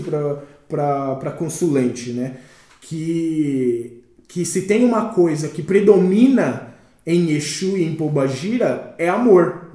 para 0.70 1.32
consulente, 1.32 2.12
né? 2.12 2.34
Que, 2.82 4.02
que 4.28 4.46
se 4.46 4.64
tem 4.64 4.84
uma 4.86 5.06
coisa 5.10 5.48
que 5.48 5.64
predomina 5.64 6.68
em 7.06 7.32
Exu 7.32 7.78
e 7.78 7.84
em 7.84 7.96
Pombagira 7.96 8.94
é 9.00 9.10
amor. 9.10 9.70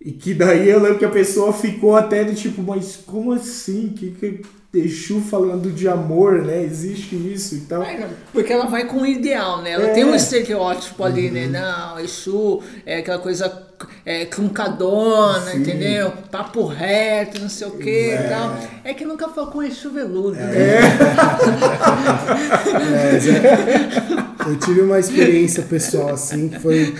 E 0.00 0.12
que 0.12 0.34
daí 0.34 0.68
eu 0.68 0.80
lembro 0.80 0.98
que 0.98 1.04
a 1.04 1.10
pessoa 1.10 1.52
ficou 1.52 1.96
até 1.96 2.22
de 2.22 2.34
tipo, 2.34 2.62
mas 2.62 2.96
como 2.96 3.32
assim? 3.32 3.88
Que, 3.96 4.10
que 4.10 4.40
Exu 4.78 5.20
falando 5.20 5.70
de 5.72 5.88
amor, 5.88 6.42
né? 6.44 6.62
Existe 6.62 7.14
isso 7.16 7.54
e 7.54 7.60
tal. 7.60 7.82
É, 7.82 8.06
Porque 8.32 8.52
ela 8.52 8.66
vai 8.66 8.84
com 8.86 9.02
o 9.02 9.06
ideal, 9.06 9.62
né? 9.62 9.70
Ela 9.72 9.84
É. 9.88 9.92
tem 9.92 10.04
um 10.04 10.14
estereótipo 10.14 11.02
ali, 11.04 11.30
né? 11.30 11.46
Não, 11.46 11.98
Exu 12.00 12.62
é 12.84 12.98
aquela 12.98 13.18
coisa 13.18 13.64
é, 14.04 14.24
cluncadona, 14.24 15.50
Sim. 15.50 15.58
entendeu? 15.58 16.12
Papo 16.30 16.64
reto, 16.66 17.40
não 17.40 17.48
sei 17.48 17.66
o 17.66 17.72
que 17.72 17.90
É. 17.90 18.14
e 18.24 18.28
tal. 18.28 18.56
É 18.84 18.94
que 18.94 19.04
nunca 19.04 19.28
foi 19.28 19.46
com 19.46 19.62
Exu 19.62 19.90
veludo, 19.90 20.32
né? 20.36 20.80
É, 24.46 24.50
eu 24.50 24.56
tive 24.58 24.80
uma 24.82 24.98
experiência 24.98 25.62
pessoal 25.62 26.10
assim 26.10 26.48
que 26.48 26.58
foi, 26.60 26.94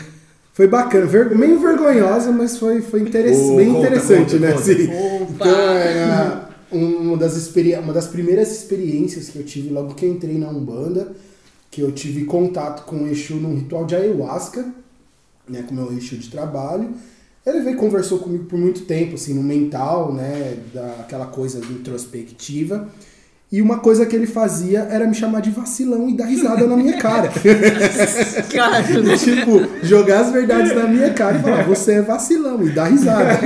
foi 0.52 0.66
bacana, 0.66 1.06
ver- 1.06 1.34
meio 1.34 1.58
vergonhosa, 1.60 2.30
mas 2.32 2.58
foi, 2.58 2.80
foi 2.82 3.00
interess- 3.00 3.38
Ô, 3.38 3.56
bem 3.56 3.68
conta, 3.72 3.86
interessante, 3.86 4.32
conta, 4.34 4.38
né? 4.38 4.52
conta. 4.52 4.60
assim. 4.62 4.88
Opa! 5.22 5.34
Então, 5.34 5.60
era 5.70 6.45
uma 6.70 7.16
das, 7.16 7.36
experi- 7.36 7.74
uma 7.76 7.92
das 7.92 8.06
primeiras 8.06 8.50
experiências 8.50 9.28
que 9.28 9.38
eu 9.38 9.44
tive 9.44 9.68
logo 9.70 9.94
que 9.94 10.04
eu 10.04 10.12
entrei 10.12 10.36
na 10.36 10.48
Umbanda, 10.48 11.14
que 11.70 11.80
eu 11.80 11.92
tive 11.92 12.24
contato 12.24 12.84
com 12.84 13.04
o 13.04 13.08
Exu 13.08 13.36
num 13.36 13.54
ritual 13.54 13.84
de 13.84 13.94
ayahuasca, 13.94 14.66
né, 15.48 15.62
com 15.62 15.72
o 15.72 15.74
meu 15.74 15.96
Exu 15.96 16.16
de 16.16 16.30
trabalho. 16.30 16.94
Ele 17.44 17.60
veio 17.60 17.76
conversou 17.76 18.18
comigo 18.18 18.46
por 18.46 18.58
muito 18.58 18.82
tempo, 18.86 19.14
assim, 19.14 19.32
no 19.32 19.42
mental, 19.42 20.12
né, 20.12 20.58
daquela 20.74 21.26
coisa 21.26 21.58
introspectiva. 21.58 22.88
E 23.50 23.62
uma 23.62 23.78
coisa 23.78 24.04
que 24.04 24.16
ele 24.16 24.26
fazia 24.26 24.80
era 24.90 25.06
me 25.06 25.14
chamar 25.14 25.40
de 25.40 25.50
vacilão 25.50 26.08
e 26.08 26.16
dar 26.16 26.26
risada 26.26 26.66
na 26.66 26.76
minha 26.76 26.98
cara. 26.98 27.30
Cara, 28.52 28.82
tipo, 29.16 29.86
jogar 29.86 30.22
as 30.22 30.32
verdades 30.32 30.74
na 30.74 30.88
minha 30.88 31.12
cara 31.14 31.38
e 31.38 31.42
falar, 31.42 31.64
você 31.64 31.92
é 31.94 32.02
vacilão 32.02 32.66
e 32.66 32.70
dar 32.70 32.86
risada. 32.86 33.38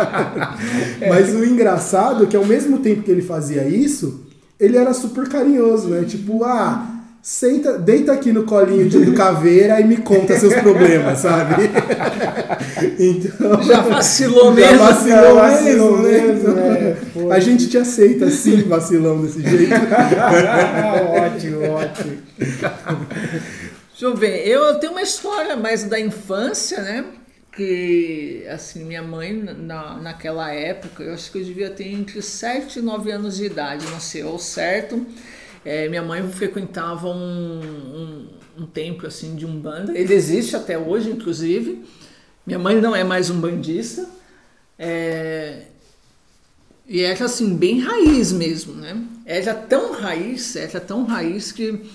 Mas 1.06 1.34
o 1.34 1.44
engraçado 1.44 2.24
é 2.24 2.26
que 2.26 2.36
ao 2.36 2.46
mesmo 2.46 2.78
tempo 2.78 3.02
que 3.02 3.10
ele 3.10 3.20
fazia 3.20 3.64
isso, 3.68 4.24
ele 4.58 4.78
era 4.78 4.94
super 4.94 5.28
carinhoso, 5.28 5.88
né? 5.88 6.04
Tipo, 6.04 6.42
ah, 6.44 6.89
senta, 7.22 7.78
deita 7.78 8.12
aqui 8.12 8.32
no 8.32 8.44
colinho 8.44 8.88
de- 8.88 9.04
do 9.04 9.12
caveira 9.14 9.80
e 9.80 9.84
me 9.84 9.98
conta 9.98 10.38
seus 10.38 10.54
problemas, 10.54 11.18
sabe? 11.20 11.54
Então. 12.98 13.62
já 13.62 13.80
vacilou 13.82 14.54
Já 14.54 14.72
mesmo. 14.72 14.78
vacilou, 14.78 15.24
Já 15.24 15.32
vacilou 15.34 15.98
mesmo, 15.98 16.48
né? 16.54 16.70
mesmo, 16.70 16.88
é, 16.88 16.94
foi. 17.12 17.32
A 17.32 17.40
gente 17.40 17.68
te 17.68 17.78
aceita 17.78 18.26
assim, 18.26 18.62
vacilão 18.62 19.20
desse 19.22 19.42
jeito. 19.42 19.72
ótimo, 21.10 21.70
ótimo. 21.70 22.18
Deixa 22.38 24.04
eu 24.06 24.14
ver, 24.16 24.46
eu 24.46 24.74
tenho 24.78 24.92
uma 24.92 25.02
história 25.02 25.56
mais 25.56 25.84
da 25.84 25.98
infância, 26.00 26.80
né? 26.82 27.04
Que, 27.54 28.46
assim, 28.50 28.84
minha 28.84 29.02
mãe, 29.02 29.32
na, 29.32 29.98
naquela 29.98 30.52
época, 30.52 31.02
eu 31.02 31.12
acho 31.14 31.30
que 31.32 31.38
eu 31.38 31.44
devia 31.44 31.70
ter 31.70 31.88
entre 31.88 32.22
7 32.22 32.78
e 32.78 32.82
9 32.82 33.10
anos 33.10 33.36
de 33.36 33.44
idade, 33.44 33.84
não 33.90 34.00
sei 34.00 34.22
ao 34.22 34.38
certo. 34.38 35.04
É, 35.64 35.88
minha 35.88 36.02
mãe 36.02 36.26
frequentava 36.30 37.08
um, 37.08 37.60
um, 37.60 38.26
um 38.62 38.66
templo, 38.66 39.06
assim, 39.06 39.34
de 39.34 39.44
Umbanda. 39.44 39.96
Ele 39.96 40.14
existe 40.14 40.56
até 40.56 40.78
hoje, 40.78 41.10
inclusive. 41.10 41.84
Minha 42.46 42.58
mãe 42.58 42.80
não 42.80 42.96
é 42.96 43.04
mais 43.04 43.30
um 43.30 43.40
bandista. 43.40 44.08
É, 44.78 45.64
e 46.88 47.02
era 47.02 47.24
assim, 47.24 47.54
bem 47.54 47.80
raiz 47.80 48.32
mesmo, 48.32 48.74
né? 48.74 49.00
Era 49.24 49.54
tão 49.54 49.92
raiz, 49.92 50.56
era 50.56 50.80
tão 50.80 51.04
raiz 51.04 51.52
que 51.52 51.88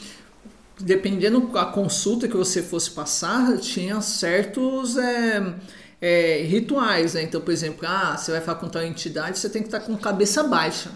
dependendo 0.80 1.48
da 1.48 1.66
consulta 1.66 2.28
que 2.28 2.36
você 2.36 2.62
fosse 2.62 2.92
passar, 2.92 3.58
tinha 3.58 4.00
certos 4.02 4.98
é, 4.98 5.56
é, 6.02 6.44
rituais, 6.44 7.14
né? 7.14 7.24
Então, 7.24 7.42
por 7.42 7.52
exemplo, 7.52 7.88
ah, 7.88 8.16
você 8.18 8.32
vai 8.32 8.42
falar 8.42 8.60
com 8.60 8.70
tal 8.70 8.84
entidade, 8.84 9.40
você 9.40 9.50
tem 9.50 9.62
que 9.62 9.68
estar 9.68 9.80
com 9.80 9.96
cabeça 9.98 10.44
baixa. 10.44 10.92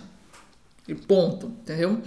E 0.87 0.95
ponto, 0.95 1.47
entendeu? 1.47 2.01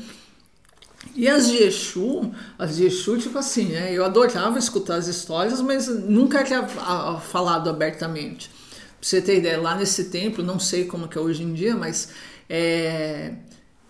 E 1.14 1.28
as 1.28 1.48
de 1.48 1.62
Exu, 1.62 2.32
as 2.58 2.76
de 2.76 2.86
Exu, 2.86 3.18
tipo 3.18 3.38
assim, 3.38 3.66
né? 3.66 3.92
Eu 3.92 4.04
adorava 4.04 4.58
escutar 4.58 4.96
as 4.96 5.06
histórias, 5.06 5.60
mas 5.60 5.88
nunca 5.88 6.42
tinha 6.42 6.66
falado 6.66 7.68
abertamente. 7.68 8.48
Pra 8.48 9.08
você 9.08 9.20
ter 9.20 9.38
ideia, 9.38 9.60
lá 9.60 9.74
nesse 9.74 10.04
templo, 10.04 10.44
não 10.44 10.58
sei 10.58 10.84
como 10.84 11.08
que 11.08 11.18
é 11.18 11.20
hoje 11.20 11.42
em 11.42 11.52
dia, 11.52 11.74
mas 11.76 12.08
é, 12.48 13.32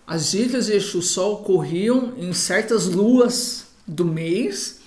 as 0.06 0.30
gírias 0.30 0.66
de 0.66 0.72
Exu 0.74 1.00
só 1.02 1.32
ocorriam 1.34 2.14
em 2.16 2.32
certas 2.32 2.86
luas 2.86 3.66
do 3.86 4.04
mês 4.04 4.80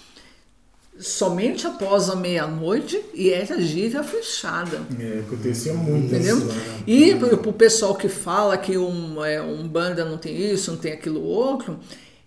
somente 0.98 1.68
após 1.68 2.10
a 2.10 2.16
meia-noite 2.16 3.02
e 3.14 3.30
era 3.30 3.60
gira 3.60 4.04
fechada. 4.04 4.82
É, 5.00 5.20
acontecia 5.20 5.74
muito 5.74 6.06
Entendeu? 6.14 6.38
isso. 6.38 6.46
né? 6.48 6.84
E 6.88 7.16
pro, 7.16 7.38
pro 7.38 7.54
pessoal 7.54 7.96
que 7.96 8.08
fala 8.08 8.58
que 8.58 8.78
um, 8.78 9.24
é, 9.24 9.42
um 9.42 9.68
banda 9.68 10.06
não 10.06 10.18
tem 10.18 10.54
isso, 10.54 10.72
não 10.72 10.78
tem 10.78 10.94
aquilo 10.94 11.22
outro, 11.22 11.80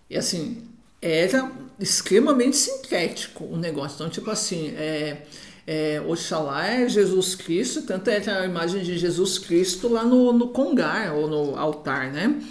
e 0.09 0.17
assim, 0.17 0.63
era 1.01 1.51
extremamente 1.79 2.57
sincrético 2.57 3.45
o 3.45 3.57
negócio. 3.57 3.95
Então, 3.95 4.09
tipo 4.09 4.29
assim, 4.29 4.73
é, 4.75 5.23
é, 5.65 6.01
Oxalá 6.01 6.67
é 6.67 6.89
Jesus 6.89 7.35
Cristo, 7.35 7.83
tanto 7.83 8.09
é 8.09 8.17
a 8.27 8.45
imagem 8.45 8.81
de 8.81 8.97
Jesus 8.97 9.37
Cristo 9.37 9.87
lá 9.87 10.03
no, 10.03 10.33
no 10.33 10.47
congar 10.49 11.13
ou 11.13 11.27
no 11.27 11.55
altar, 11.55 12.11
né? 12.11 12.41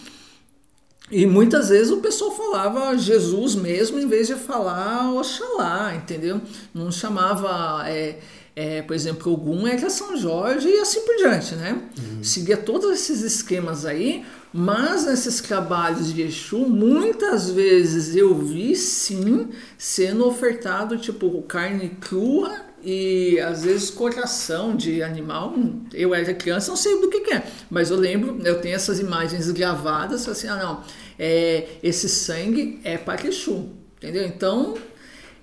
E 1.11 1.27
muitas 1.27 1.71
vezes 1.71 1.91
o 1.91 1.99
pessoal 1.99 2.31
falava 2.37 2.97
Jesus 2.97 3.55
mesmo 3.55 3.99
em 3.99 4.07
vez 4.07 4.27
de 4.27 4.35
falar 4.35 5.13
Oxalá, 5.15 5.95
entendeu? 5.95 6.41
Não 6.75 6.93
chamava, 6.93 7.89
é, 7.89 8.19
é, 8.55 8.83
por 8.83 8.95
exemplo, 8.95 9.33
Ogum 9.33 9.67
era 9.67 9.89
São 9.89 10.17
Jorge 10.17 10.69
e 10.69 10.79
assim 10.79 11.01
por 11.01 11.17
diante, 11.17 11.55
né? 11.55 11.81
Seguia 12.23 12.59
todos 12.59 12.91
esses 12.93 13.23
esquemas 13.23 13.87
aí, 13.87 14.25
mas 14.53 15.05
nesses 15.05 15.41
trabalhos 15.41 16.13
de 16.13 16.23
Exu, 16.23 16.59
muitas 16.61 17.51
vezes 17.51 18.17
eu 18.17 18.35
vi 18.35 18.75
sim 18.75 19.49
sendo 19.77 20.27
ofertado 20.27 20.97
tipo 20.97 21.43
carne 21.43 21.91
crua 22.01 22.69
e 22.83 23.39
às 23.41 23.65
vezes 23.65 23.91
coração 23.91 24.75
de 24.75 25.03
animal. 25.03 25.55
Eu 25.93 26.15
era 26.15 26.33
criança, 26.33 26.71
não 26.71 26.77
sei 26.77 27.01
do 27.01 27.11
que, 27.11 27.21
que 27.21 27.35
é, 27.35 27.47
mas 27.69 27.91
eu 27.91 27.97
lembro, 27.97 28.41
eu 28.45 28.61
tenho 28.61 28.75
essas 28.75 28.99
imagens 28.99 29.51
gravadas, 29.51 30.29
assim, 30.29 30.49
ah 30.49 30.57
não, 30.57 30.85
é, 31.19 31.69
esse 31.83 32.09
sangue 32.09 32.81
é 32.85 32.97
para 32.97 33.27
Exu, 33.27 33.71
entendeu? 33.97 34.25
Então 34.25 34.75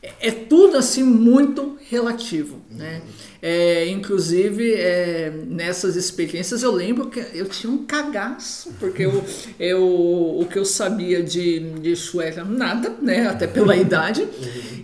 é, 0.02 0.30
é 0.30 0.32
tudo 0.32 0.78
assim 0.78 1.04
muito 1.04 1.78
relativo, 1.90 2.62
né? 2.70 3.02
É, 3.48 3.88
inclusive 3.90 4.74
é, 4.74 5.30
nessas 5.46 5.96
experiências 5.96 6.64
eu 6.64 6.72
lembro 6.72 7.12
que 7.12 7.20
eu 7.32 7.46
tinha 7.46 7.72
um 7.72 7.86
cagaço 7.86 8.74
porque 8.80 9.04
eu, 9.04 9.24
eu 9.60 9.84
o 9.84 10.48
que 10.50 10.58
eu 10.58 10.66
sabia 10.66 11.22
de, 11.22 11.60
de 11.60 11.94
era 12.24 12.44
nada, 12.44 12.96
né? 13.00 13.28
Até 13.28 13.46
pela 13.46 13.78
idade 13.78 14.28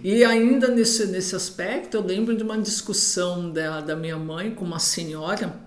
e 0.04 0.24
ainda 0.24 0.68
nesse 0.68 1.08
nesse 1.08 1.36
aspecto 1.36 1.98
eu 1.98 2.06
lembro 2.06 2.38
de 2.38 2.44
uma 2.44 2.56
discussão 2.60 3.50
da, 3.50 3.82
da 3.82 3.96
minha 3.96 4.18
mãe 4.18 4.52
com 4.52 4.64
uma 4.64 4.78
senhora 4.78 5.60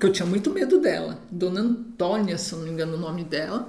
que 0.00 0.06
eu 0.06 0.10
tinha 0.10 0.24
muito 0.24 0.48
medo 0.48 0.80
dela, 0.80 1.18
Dona 1.30 1.60
Antônia, 1.60 2.38
se 2.38 2.54
não 2.54 2.62
me 2.62 2.70
engano 2.70 2.96
o 2.96 2.98
nome 2.98 3.24
dela. 3.24 3.68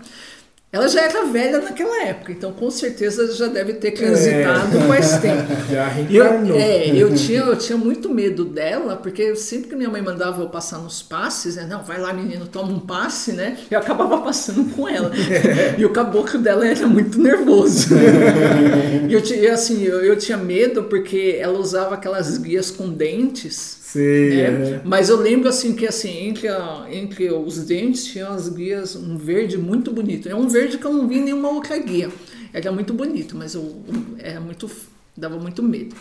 Ela 0.74 0.88
já 0.88 1.04
era 1.04 1.26
velha 1.26 1.60
naquela 1.60 2.04
época, 2.04 2.32
então 2.32 2.52
com 2.52 2.72
certeza 2.72 3.32
já 3.36 3.46
deve 3.46 3.74
ter 3.74 3.92
transitado 3.92 4.80
faz 4.88 5.20
tempo. 5.20 5.44
Já 5.72 5.92
Eu, 6.10 6.56
é, 6.56 6.88
eu 6.88 7.14
tinha, 7.14 7.42
eu 7.42 7.56
tinha 7.56 7.78
muito 7.78 8.10
medo 8.10 8.44
dela, 8.44 8.96
porque 8.96 9.36
sempre 9.36 9.70
que 9.70 9.76
minha 9.76 9.90
mãe 9.90 10.02
mandava 10.02 10.42
eu 10.42 10.50
passar 10.50 10.80
nos 10.80 11.04
passes, 11.04 11.58
né? 11.58 11.68
Não, 11.70 11.84
vai 11.84 12.00
lá 12.00 12.12
menino, 12.12 12.48
toma 12.48 12.72
um 12.72 12.80
passe, 12.80 13.34
né? 13.34 13.56
Eu 13.70 13.78
acabava 13.78 14.22
passando 14.22 14.74
com 14.74 14.90
ela. 14.90 15.12
E 15.78 15.86
o 15.86 15.92
caboclo 15.92 16.40
dela 16.40 16.68
era 16.68 16.88
muito 16.88 17.22
nervoso. 17.22 17.90
E 19.08 19.14
eu 19.14 19.54
assim, 19.54 19.84
eu, 19.84 20.04
eu 20.04 20.18
tinha 20.18 20.38
medo 20.38 20.86
porque 20.86 21.38
ela 21.40 21.60
usava 21.60 21.94
aquelas 21.94 22.38
guias 22.38 22.72
com 22.72 22.90
dentes. 22.90 23.83
Sei, 23.94 24.52
né? 24.52 24.72
é. 24.76 24.82
Mas 24.84 25.10
eu 25.10 25.18
lembro 25.18 25.50
assim 25.50 25.76
que 25.76 25.86
assim 25.86 26.28
entre, 26.28 26.48
a- 26.48 26.88
entre 26.92 27.32
os 27.32 27.58
dentes 27.66 28.06
tinha 28.06 28.28
as 28.30 28.50
guias 28.50 28.96
um 28.96 29.18
verde 29.18 29.58
muito 29.58 29.92
bonito. 29.92 30.28
É 30.28 30.36
um 30.36 30.48
verde 30.48 30.78
que 30.78 30.86
eu 30.86 30.94
não 30.94 31.08
vi 31.08 31.18
em 31.18 31.24
nenhuma 31.26 31.50
outra 31.50 31.78
guia. 31.78 32.10
Era 32.54 32.72
muito 32.72 32.94
bonito, 32.94 33.36
mas 33.36 33.56
eu 33.56 33.84
era 34.20 34.40
muito 34.40 34.70
dava 35.16 35.38
muito 35.40 35.62
medo. 35.62 35.96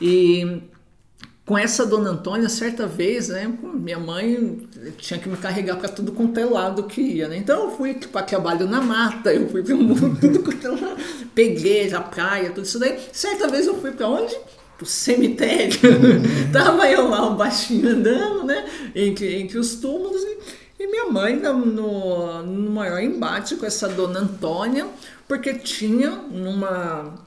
E 0.00 0.60
com 1.46 1.56
essa 1.56 1.86
dona 1.86 2.10
Antônia, 2.10 2.48
certa 2.48 2.86
vez, 2.86 3.28
né, 3.28 3.50
minha 3.62 3.98
mãe 3.98 4.68
tinha 4.98 5.18
que 5.18 5.28
me 5.28 5.36
carregar 5.36 5.76
para 5.76 5.88
tudo 5.88 6.12
quanto 6.12 6.38
é 6.38 6.44
lado 6.44 6.82
que 6.84 7.00
ia, 7.00 7.26
né? 7.28 7.38
Então 7.38 7.64
eu 7.64 7.70
fui 7.76 7.94
para 7.94 8.22
trabalho 8.22 8.66
na 8.68 8.82
mata, 8.82 9.32
eu 9.32 9.48
fui 9.48 9.62
para 9.62 9.74
tudo 10.20 10.40
quanto 10.42 10.66
é 10.66 10.70
lado, 10.70 10.96
peguei 11.34 11.92
a 11.94 12.00
praia, 12.02 12.50
tudo 12.50 12.64
isso 12.66 12.78
daí. 12.78 12.98
Certa 13.12 13.48
vez 13.48 13.66
eu 13.66 13.80
fui 13.80 13.92
para 13.92 14.08
onde? 14.08 14.36
Pro 14.78 14.86
cemitério. 14.86 15.76
Tava 16.52 16.88
eu 16.88 17.08
lá, 17.08 17.28
um 17.28 17.36
baixinho 17.36 17.90
andando, 17.90 18.44
né, 18.44 18.64
entre, 18.94 19.34
entre 19.34 19.58
os 19.58 19.74
túmulos 19.74 20.22
e, 20.22 20.38
e 20.80 20.86
minha 20.86 21.10
mãe 21.10 21.36
no, 21.36 21.66
no, 21.66 22.42
no 22.44 22.70
maior 22.70 23.02
embate 23.02 23.56
com 23.56 23.66
essa 23.66 23.88
dona 23.88 24.20
Antônia, 24.20 24.86
porque 25.26 25.52
tinha 25.54 26.10
numa 26.10 27.26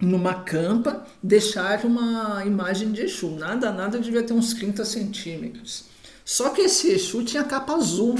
numa 0.00 0.34
campa, 0.34 1.06
deixar 1.22 1.84
uma 1.84 2.44
imagem 2.44 2.92
de 2.92 3.02
Exu. 3.02 3.30
Nada, 3.30 3.72
nada 3.72 3.98
devia 3.98 4.22
ter 4.22 4.34
uns 4.34 4.52
30 4.52 4.84
centímetros. 4.84 5.84
Só 6.24 6.50
que 6.50 6.62
esse 6.62 6.92
Exu 6.92 7.24
tinha 7.24 7.44
capa 7.44 7.74
azul. 7.74 8.18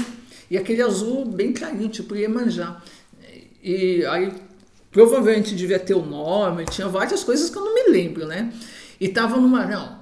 E 0.49 0.57
aquele 0.57 0.81
azul 0.81 1.25
bem 1.25 1.53
clarinho, 1.53 1.89
tipo 1.89 2.15
Iemanjá. 2.15 2.81
E 3.61 4.05
aí, 4.05 4.33
provavelmente 5.05 5.55
devia 5.55 5.77
ter 5.77 5.93
o 5.93 6.03
nome, 6.03 6.65
tinha 6.65 6.87
várias 6.87 7.23
coisas 7.23 7.49
que 7.49 7.57
eu 7.57 7.63
não 7.63 7.75
me 7.75 7.91
lembro, 7.91 8.25
né? 8.25 8.51
E 8.99 9.07
tava 9.07 9.37
numa, 9.37 9.63
não, 9.65 9.99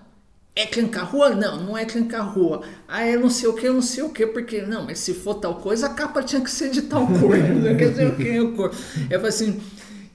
é 0.56 0.66
Clancarrua? 0.66 1.32
Não, 1.32 1.62
não 1.66 1.78
é 1.78 1.84
Clancarrua. 1.84 2.62
Ah, 2.88 3.04
é 3.04 3.18
não 3.18 3.30
sei 3.30 3.50
o 3.50 3.54
que, 3.54 3.68
não 3.68 3.82
sei 3.82 4.04
o 4.04 4.10
que, 4.10 4.26
porque, 4.26 4.62
não, 4.62 4.86
mas 4.86 5.00
se 5.00 5.14
for 5.14 5.36
tal 5.36 5.56
coisa, 5.56 5.88
a 5.88 5.90
capa 5.90 6.24
tinha 6.24 6.40
que 6.42 6.50
ser 6.50 6.70
de 6.70 6.84
tal 6.84 7.06
cor, 7.20 7.38
não 7.38 7.76
quer 7.76 7.90
dizer 7.90 8.08
o 8.08 8.16
que, 8.16 8.38
a 8.38 8.52
cor. 8.52 8.74
Eu 9.10 9.20
falei 9.20 9.28
assim, 9.28 9.60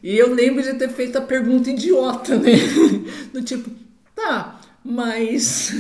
e 0.03 0.17
eu 0.17 0.33
lembro 0.33 0.63
de 0.63 0.73
ter 0.75 0.89
feito 0.89 1.19
a 1.19 1.21
pergunta 1.21 1.69
idiota, 1.69 2.39
né? 2.39 2.53
Do 3.35 3.43
tipo, 3.43 3.71
tá, 4.17 4.61
mas 4.83 5.75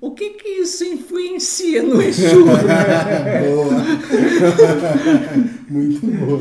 o 0.00 0.12
que 0.12 0.30
que 0.30 0.48
isso 0.48 0.82
influencia 0.82 1.82
no 1.82 2.00
Exu? 2.00 2.44
Boa. 3.44 3.84
Muito 5.68 6.04
boa. 6.04 6.40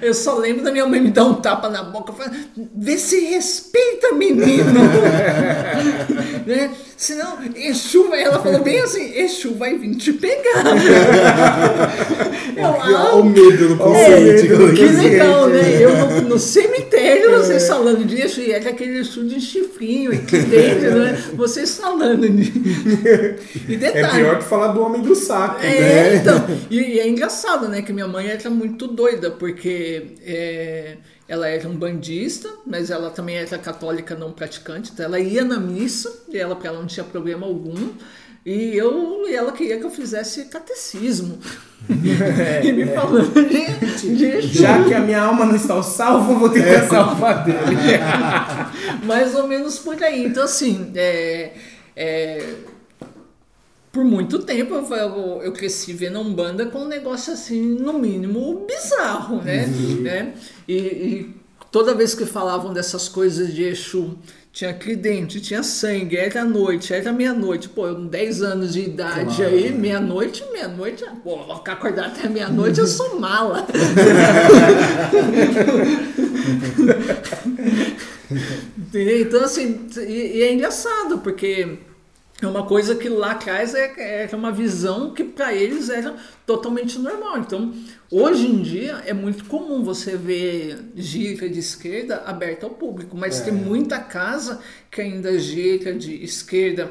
Eu 0.00 0.12
só 0.14 0.36
lembro 0.36 0.64
da 0.64 0.72
minha 0.72 0.86
mãe 0.86 1.00
me 1.00 1.10
dar 1.10 1.24
um 1.24 1.34
tapa 1.34 1.68
na 1.68 1.84
boca 1.84 2.12
e 2.12 2.16
falar, 2.16 2.34
vê 2.74 2.98
se 2.98 3.20
respeita, 3.26 4.14
menino. 4.14 4.80
né? 6.46 6.70
Senão, 6.96 7.38
Exu 7.56 8.08
vai, 8.08 8.22
ela 8.22 8.40
falou 8.40 8.62
bem 8.62 8.80
assim, 8.80 9.12
Exu 9.14 9.54
vai 9.54 9.76
vir 9.76 9.96
te 9.96 10.12
pegar. 10.12 10.64
Eu, 12.56 12.64
Olha 12.64 12.96
ah, 12.96 13.14
o 13.16 13.24
medo 13.24 13.68
do 13.68 13.76
consciente. 13.76 14.48
medo. 14.48 14.74
que 14.74 14.84
legal, 14.84 15.48
né? 15.48 15.62
Eu 15.80 15.96
no, 15.96 16.20
no 16.28 16.38
cemitério, 16.38 17.30
vocês 17.30 17.66
falando 17.66 18.04
de 18.04 18.20
Exu, 18.20 18.40
e 18.40 18.52
é 18.52 18.56
aquele 18.56 18.98
Exu 18.98 19.24
de 19.24 19.40
chifrinho 19.40 20.12
aqui 20.12 20.38
dentro, 20.38 20.98
né? 20.98 21.22
Vocês 21.34 21.76
falando 21.76 22.28
de... 22.28 22.52
E 23.68 23.74
É 23.74 23.76
detalhe, 23.76 24.22
pior 24.22 24.38
que 24.38 24.44
falar 24.44 24.68
do 24.68 24.82
homem 24.82 25.02
do 25.02 25.14
saco. 25.14 25.60
é, 25.62 25.70
né? 25.70 26.16
então. 26.16 26.46
E, 26.70 26.78
e 26.78 27.00
é 27.00 27.08
engraçado, 27.08 27.68
né? 27.68 27.82
Que 27.82 27.92
minha 27.92 28.08
mãe 28.08 28.28
era 28.28 28.50
muito 28.50 28.86
doida, 28.86 29.30
porque 29.30 30.14
é, 30.24 30.96
ela 31.32 31.48
era 31.48 31.66
um 31.66 31.74
bandista, 31.74 32.46
mas 32.66 32.90
ela 32.90 33.08
também 33.08 33.36
era 33.36 33.56
católica 33.56 34.14
não 34.14 34.32
praticante. 34.32 34.90
Então 34.92 35.06
ela 35.06 35.18
ia 35.18 35.42
na 35.42 35.58
missa, 35.58 36.12
e 36.28 36.36
ela 36.36 36.54
para 36.54 36.68
ela 36.68 36.78
não 36.78 36.86
tinha 36.86 37.04
problema 37.04 37.46
algum. 37.46 37.88
E 38.44 38.76
eu, 38.76 39.26
e 39.26 39.34
ela 39.34 39.50
queria 39.50 39.78
que 39.78 39.84
eu 39.86 39.90
fizesse 39.90 40.44
catecismo. 40.44 41.38
e 42.62 42.72
me 42.72 42.84
falando 42.84 43.32
de. 43.48 44.42
Já 44.42 44.84
que 44.84 44.92
a 44.92 45.00
minha 45.00 45.22
alma 45.22 45.46
não 45.46 45.56
está 45.56 45.82
salva, 45.82 46.32
eu 46.32 46.38
vou 46.38 46.50
ter 46.50 46.64
que 46.64 46.86
salvar 46.86 47.44
dele. 47.44 47.78
Mais 49.02 49.34
ou 49.34 49.48
menos 49.48 49.78
por 49.78 50.02
aí. 50.02 50.26
Então, 50.26 50.44
assim, 50.44 50.92
é, 50.94 51.52
é, 51.96 52.54
por 53.92 54.04
muito 54.04 54.38
tempo 54.38 54.74
eu, 54.74 54.96
eu, 54.96 55.42
eu 55.42 55.52
cresci 55.52 55.92
vendo 55.92 56.16
a 56.16 56.20
Umbanda 56.20 56.66
com 56.66 56.80
um 56.80 56.88
negócio 56.88 57.32
assim, 57.32 57.60
no 57.60 57.92
mínimo, 57.92 58.66
bizarro, 58.66 59.42
né? 59.42 59.66
né? 60.00 60.32
E, 60.66 60.74
e 60.74 61.34
toda 61.70 61.94
vez 61.94 62.14
que 62.14 62.24
falavam 62.24 62.72
dessas 62.72 63.06
coisas 63.06 63.52
de 63.52 63.64
Exu, 63.64 64.16
tinha 64.50 64.72
tridente, 64.72 65.40
tinha 65.40 65.62
sangue, 65.62 66.16
era 66.16 66.44
noite, 66.44 66.94
era 66.94 67.12
meia-noite. 67.12 67.68
Pô, 67.68 67.86
eu 67.86 67.96
com 67.96 68.06
10 68.06 68.42
anos 68.42 68.72
de 68.72 68.80
idade 68.80 69.44
aí, 69.44 69.70
meia-noite, 69.70 70.42
meia-noite, 70.52 71.04
pô, 71.22 71.54
ficar 71.56 71.72
acordado 71.72 72.18
até 72.18 72.28
meia-noite, 72.28 72.80
eu 72.80 72.86
sou 72.86 73.20
mala. 73.20 73.66
Entendeu? 78.76 79.20
Então, 79.20 79.44
assim, 79.44 79.86
e, 79.98 80.38
e 80.38 80.42
é 80.42 80.52
engraçado, 80.52 81.18
porque 81.18 81.78
é 82.44 82.48
uma 82.48 82.66
coisa 82.66 82.94
que 82.96 83.08
lá 83.08 83.32
atrás 83.32 83.74
é, 83.74 84.28
é 84.30 84.36
uma 84.36 84.50
visão 84.50 85.14
que 85.14 85.22
para 85.22 85.54
eles 85.54 85.88
era 85.88 86.16
totalmente 86.44 86.98
normal. 86.98 87.38
Então, 87.38 87.72
hoje 88.10 88.46
em 88.46 88.62
dia 88.62 89.02
é 89.06 89.12
muito 89.12 89.44
comum 89.44 89.82
você 89.82 90.16
ver 90.16 90.78
gira 90.96 91.48
de 91.48 91.60
esquerda 91.60 92.22
aberta 92.26 92.66
ao 92.66 92.70
público, 92.70 93.16
mas 93.16 93.40
tem 93.40 93.52
muita 93.52 93.98
casa 94.00 94.60
que 94.90 95.00
ainda 95.00 95.38
gira 95.38 95.94
de 95.94 96.22
esquerda 96.24 96.90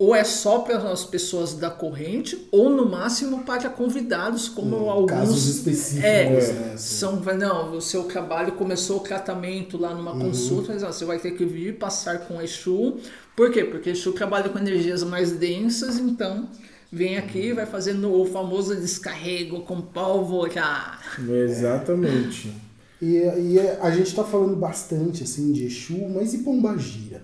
ou 0.00 0.14
é 0.14 0.24
só 0.24 0.60
para 0.60 0.78
as 0.90 1.04
pessoas 1.04 1.52
da 1.52 1.68
corrente, 1.70 2.48
ou 2.50 2.70
no 2.70 2.88
máximo 2.88 3.44
para 3.44 3.68
convidados, 3.68 4.48
como 4.48 4.76
Hum, 4.76 4.90
alguns. 4.90 5.10
casos 5.10 5.46
específicos, 5.46 6.04
É, 6.04 6.52
né, 6.54 6.74
são, 6.78 7.20
não, 7.38 7.76
o 7.76 7.82
seu 7.82 8.04
trabalho 8.04 8.52
começou 8.52 8.96
o 8.96 9.00
tratamento 9.00 9.76
lá 9.76 9.94
numa 9.94 10.12
Uhum. 10.12 10.20
consulta, 10.20 10.72
mas 10.72 10.82
ó, 10.82 10.86
você 10.90 11.04
vai 11.04 11.18
ter 11.18 11.32
que 11.32 11.44
vir 11.44 11.76
passar 11.76 12.20
com 12.20 12.40
Exu. 12.40 12.96
Por 13.36 13.50
quê? 13.52 13.62
Porque 13.62 13.90
Exu 13.90 14.12
trabalha 14.12 14.48
com 14.48 14.58
energias 14.58 15.02
mais 15.04 15.32
densas, 15.32 15.98
então 15.98 16.48
vem 16.90 17.18
aqui 17.18 17.48
e 17.48 17.52
vai 17.52 17.66
fazendo 17.66 18.10
o 18.10 18.24
famoso 18.24 18.74
descarrego 18.74 19.60
com 19.60 19.82
pólvora. 19.82 20.98
Exatamente. 21.46 22.52
E, 23.02 23.16
e 23.16 23.58
a 23.80 23.90
gente 23.90 24.14
tá 24.14 24.24
falando 24.24 24.56
bastante 24.56 25.24
assim 25.24 25.52
de 25.52 25.66
Exu, 25.66 26.08
mas 26.08 26.32
e 26.32 26.38
Pombagira? 26.38 27.22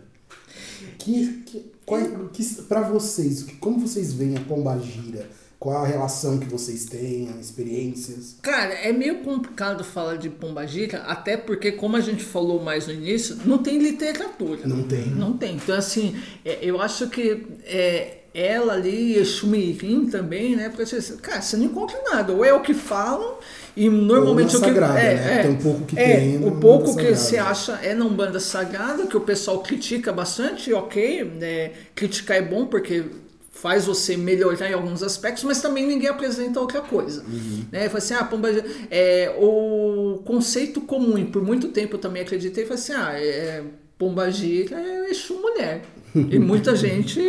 Que, 0.99 1.43
que, 1.47 1.71
é- 1.89 2.63
pra 2.69 2.81
vocês, 2.83 3.47
como 3.61 3.79
vocês 3.79 4.13
veem 4.13 4.37
a 4.37 4.41
Pombagira? 4.41 5.29
Qual 5.59 5.83
a 5.83 5.87
relação 5.87 6.39
que 6.39 6.47
vocês 6.47 6.85
têm, 6.85 7.31
as 7.31 7.47
experiências? 7.47 8.37
Cara, 8.43 8.75
é 8.75 8.93
meio 8.93 9.21
complicado 9.25 9.83
falar 9.83 10.17
de 10.17 10.29
Pombagira, 10.29 10.99
até 11.05 11.35
porque, 11.37 11.73
como 11.73 11.97
a 11.97 12.01
gente 12.01 12.23
falou 12.23 12.63
mais 12.63 12.87
no 12.87 12.93
início, 12.93 13.39
não 13.45 13.59
tem 13.59 13.79
literatura. 13.79 14.67
Não 14.67 14.83
tem. 14.83 15.07
Não 15.07 15.37
tem. 15.37 15.57
Então, 15.57 15.75
assim, 15.75 16.15
é, 16.45 16.59
eu 16.61 16.81
acho 16.81 17.09
que 17.09 17.47
é, 17.65 18.19
ela 18.39 18.75
ali, 18.75 19.17
Exu 19.17 19.47
Mirim 19.47 20.07
também, 20.11 20.55
né? 20.55 20.69
Porque, 20.69 20.83
assim, 20.83 21.17
cara, 21.17 21.41
você 21.41 21.57
não 21.57 21.65
encontra 21.65 21.99
nada. 22.11 22.35
Ou 22.35 22.45
é 22.45 22.53
o 22.53 22.61
que 22.61 22.75
falam, 22.75 23.39
e 23.75 23.89
normalmente 23.89 24.55
Ou 24.55 24.61
o 24.61 24.65
que. 24.65 24.69
sagrada, 24.69 24.99
é, 25.01 25.15
né? 25.15 25.35
é, 25.41 25.43
Tem 25.43 25.51
um 25.53 25.57
pouco 25.57 25.85
que 25.87 25.99
é, 25.99 26.17
tem 26.17 26.47
O 26.47 26.61
pouco 26.61 26.85
que 26.97 27.15
sagrada. 27.15 27.17
você 27.17 27.39
acha 27.39 27.73
é 27.83 27.95
na 27.95 28.05
Umbanda 28.05 28.39
Sagrada, 28.39 29.07
que 29.07 29.17
o 29.17 29.21
pessoal 29.21 29.61
critica 29.61 30.13
bastante, 30.13 30.71
ok, 30.73 31.25
né? 31.25 31.71
criticar 31.95 32.37
é 32.37 32.43
bom 32.43 32.67
porque 32.67 33.05
faz 33.51 33.87
você 33.87 34.19
melhorar 34.19 34.69
em 34.69 34.75
alguns 34.75 35.03
aspectos, 35.03 35.43
mas 35.45 35.63
também 35.63 35.87
ninguém 35.87 36.11
apresenta 36.11 36.61
outra 36.61 36.83
coisa. 36.83 37.25
Né? 37.73 37.87
Fala 37.89 37.99
assim, 37.99 38.15
ah, 38.15 38.25
pomba, 38.25 38.51
é, 38.91 39.35
o 39.39 40.21
conceito 40.27 40.83
comum, 40.83 41.17
e 41.17 41.25
por 41.25 41.43
muito 41.43 41.69
tempo 41.69 41.97
eu 41.97 41.99
também 41.99 42.21
acreditei, 42.21 42.67
foi 42.67 42.75
assim, 42.77 42.93
ah, 42.93 43.13
é, 43.15 43.63
pombagira 43.99 44.77
é 44.79 45.11
Exu 45.11 45.41
mulher. 45.41 45.83
E 46.31 46.39
muita 46.39 46.75
gente 46.75 47.21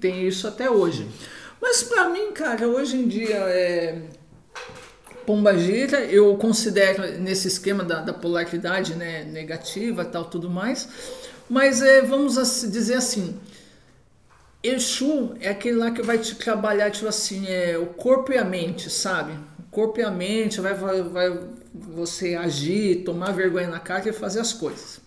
tem 0.00 0.26
isso 0.26 0.48
até 0.48 0.68
hoje. 0.68 1.06
Mas 1.60 1.82
pra 1.82 2.08
mim, 2.08 2.32
cara, 2.32 2.66
hoje 2.66 2.96
em 2.96 3.06
dia 3.06 3.36
é, 3.36 4.02
Pombagira, 5.24 6.00
eu 6.04 6.36
considero 6.36 7.20
nesse 7.20 7.46
esquema 7.46 7.84
da, 7.84 8.00
da 8.00 8.12
polaridade 8.12 8.94
né, 8.94 9.24
negativa 9.24 10.04
tal, 10.04 10.24
tudo 10.24 10.50
mais, 10.50 10.88
mas 11.48 11.80
é, 11.82 12.02
vamos 12.02 12.34
dizer 12.70 12.94
assim, 12.94 13.38
Exu 14.62 15.34
é 15.40 15.50
aquele 15.50 15.76
lá 15.76 15.90
que 15.90 16.02
vai 16.02 16.18
te 16.18 16.34
trabalhar, 16.34 16.90
tipo 16.90 17.08
assim, 17.08 17.46
é, 17.46 17.78
o 17.78 17.86
corpo 17.86 18.32
e 18.32 18.38
a 18.38 18.44
mente, 18.44 18.90
sabe? 18.90 19.32
O 19.58 19.70
corpo 19.70 20.00
e 20.00 20.02
a 20.02 20.10
mente 20.10 20.60
vai, 20.60 20.74
vai, 20.74 21.02
vai 21.02 21.40
você 21.72 22.34
agir, 22.34 23.04
tomar 23.04 23.32
vergonha 23.32 23.68
na 23.68 23.80
cara 23.80 24.08
e 24.08 24.12
fazer 24.12 24.40
as 24.40 24.52
coisas. 24.52 25.01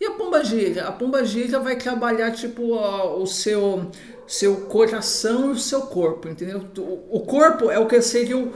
E 0.00 0.04
a 0.06 0.10
pombagira? 0.12 0.86
A 0.88 0.92
pombagira 0.92 1.60
vai 1.60 1.76
trabalhar 1.76 2.32
tipo 2.32 2.74
a- 2.78 3.16
o 3.16 3.26
seu 3.26 3.90
seu 4.26 4.56
coração 4.62 5.50
e 5.50 5.52
o 5.52 5.58
seu 5.58 5.82
corpo, 5.82 6.26
entendeu? 6.28 6.64
O, 6.78 7.18
o 7.18 7.20
corpo 7.20 7.70
é 7.70 7.78
o 7.78 7.86
que 7.86 8.00
seria 8.00 8.38
o 8.38 8.52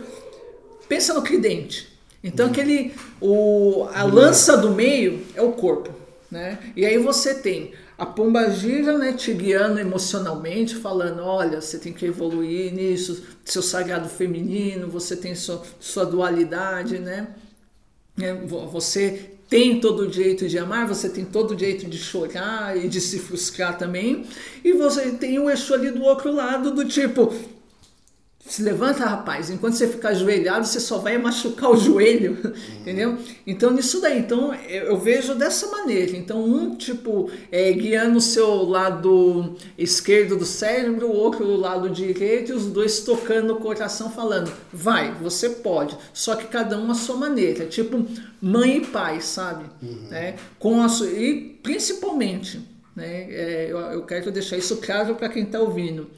pensa 0.89 1.15
no 1.15 1.23
tridente. 1.23 1.89
Então 2.23 2.47
aquele 2.49 2.95
o 3.21 3.87
a 3.93 4.03
lança 4.05 4.57
do 4.57 4.71
meio 4.71 5.25
é 5.35 5.43
o 5.43 5.53
corpo, 5.53 5.91
né? 6.31 6.59
E 6.77 6.85
aí 6.87 6.99
você 6.99 7.35
tem 7.35 7.73
a 7.97 8.07
pombagira, 8.07 8.97
né, 8.97 9.13
te 9.13 9.33
guiando 9.33 9.81
emocionalmente, 9.81 10.77
falando, 10.77 11.21
olha, 11.23 11.61
você 11.61 11.79
tem 11.79 11.93
que 11.93 12.07
evoluir 12.07 12.73
nisso, 12.73 13.25
seu 13.45 13.63
sagrado 13.63 14.09
feminino, 14.09 14.89
você 14.89 15.17
tem 15.17 15.35
sua, 15.35 15.63
sua 15.81 16.07
dualidade, 16.07 16.99
né? 17.01 17.29
vo- 18.47 18.67
Você 18.69 19.38
tem 19.49 19.81
todo 19.81 20.01
o 20.01 20.07
direito 20.09 20.47
de 20.47 20.59
amar, 20.59 20.87
você 20.87 21.09
tem 21.09 21.25
todo 21.25 21.53
o 21.53 21.57
direito 21.57 21.87
de 21.87 21.97
chorar 21.97 22.77
e 22.77 22.87
de 22.87 23.01
se 23.01 23.19
frustrar 23.19 23.79
também. 23.79 24.27
E 24.63 24.73
você 24.73 25.11
tem 25.13 25.39
o 25.39 25.49
Exu 25.49 25.75
ali 25.75 25.91
do 25.91 26.03
outro 26.03 26.33
lado, 26.33 26.71
do 26.71 26.85
tipo. 26.85 27.35
Se 28.49 28.63
levanta, 28.63 29.05
rapaz. 29.05 29.51
Enquanto 29.51 29.75
você 29.75 29.87
ficar 29.87 30.09
ajoelhado, 30.09 30.67
você 30.67 30.81
só 30.81 30.97
vai 30.97 31.19
machucar 31.19 31.71
o 31.71 31.77
joelho, 31.77 32.39
entendeu? 32.81 33.19
Então, 33.47 33.71
nisso 33.71 34.01
daí. 34.01 34.19
Então, 34.19 34.55
eu 34.55 34.97
vejo 34.97 35.35
dessa 35.35 35.67
maneira. 35.67 36.17
Então, 36.17 36.43
um, 36.43 36.75
tipo, 36.75 37.31
é, 37.53 37.71
guiando 37.73 38.17
o 38.17 38.23
seu 38.23 38.65
lado 38.65 39.55
esquerdo 39.77 40.35
do 40.35 40.47
cérebro, 40.47 41.09
o 41.09 41.15
outro 41.15 41.45
o 41.45 41.57
lado 41.57 41.91
direito, 41.91 42.53
e 42.53 42.55
os 42.55 42.65
dois 42.65 43.01
tocando 43.01 43.49
no 43.49 43.57
coração, 43.61 44.11
falando: 44.11 44.51
vai, 44.73 45.13
você 45.13 45.51
pode. 45.51 45.95
Só 46.15 46.35
que 46.35 46.47
cada 46.47 46.79
um 46.79 46.91
à 46.91 46.95
sua 46.95 47.17
maneira. 47.17 47.67
Tipo, 47.67 48.07
mãe 48.41 48.79
e 48.79 48.87
pai, 48.87 49.21
sabe? 49.21 49.67
Né? 50.09 50.37
Com 50.59 50.83
a 50.83 50.89
sua, 50.89 51.07
e 51.07 51.59
principalmente, 51.63 52.67
né? 52.97 53.27
é, 53.31 53.67
eu, 53.69 53.79
eu 53.79 54.03
quero 54.07 54.33
deixar 54.33 54.57
isso 54.57 54.79
claro 54.79 55.17
para 55.17 55.29
quem 55.29 55.43
está 55.43 55.61
ouvindo. 55.61 56.09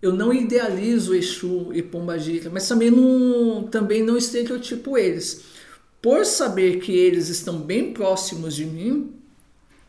Eu 0.00 0.12
não 0.12 0.32
idealizo 0.32 1.14
Exu 1.14 1.70
e 1.72 1.82
Pombagira, 1.82 2.50
mas 2.50 2.68
também 2.68 2.90
não, 2.90 3.64
também 3.64 4.02
não 4.02 4.16
estereotipo 4.16 4.96
eles. 4.96 5.44
Por 6.00 6.24
saber 6.24 6.78
que 6.78 6.92
eles 6.92 7.28
estão 7.28 7.58
bem 7.58 7.92
próximos 7.92 8.54
de 8.54 8.64
mim, 8.64 9.12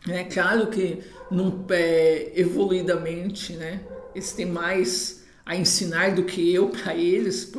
é 0.07 0.23
claro 0.23 0.67
que 0.67 0.99
num, 1.29 1.63
é, 1.69 2.31
evoluidamente, 2.35 3.53
né, 3.53 3.81
eles 4.15 4.31
têm 4.31 4.47
mais 4.47 5.19
a 5.45 5.55
ensinar 5.55 6.15
do 6.15 6.23
que 6.23 6.53
eu 6.53 6.69
para 6.69 6.95
eles, 6.95 7.51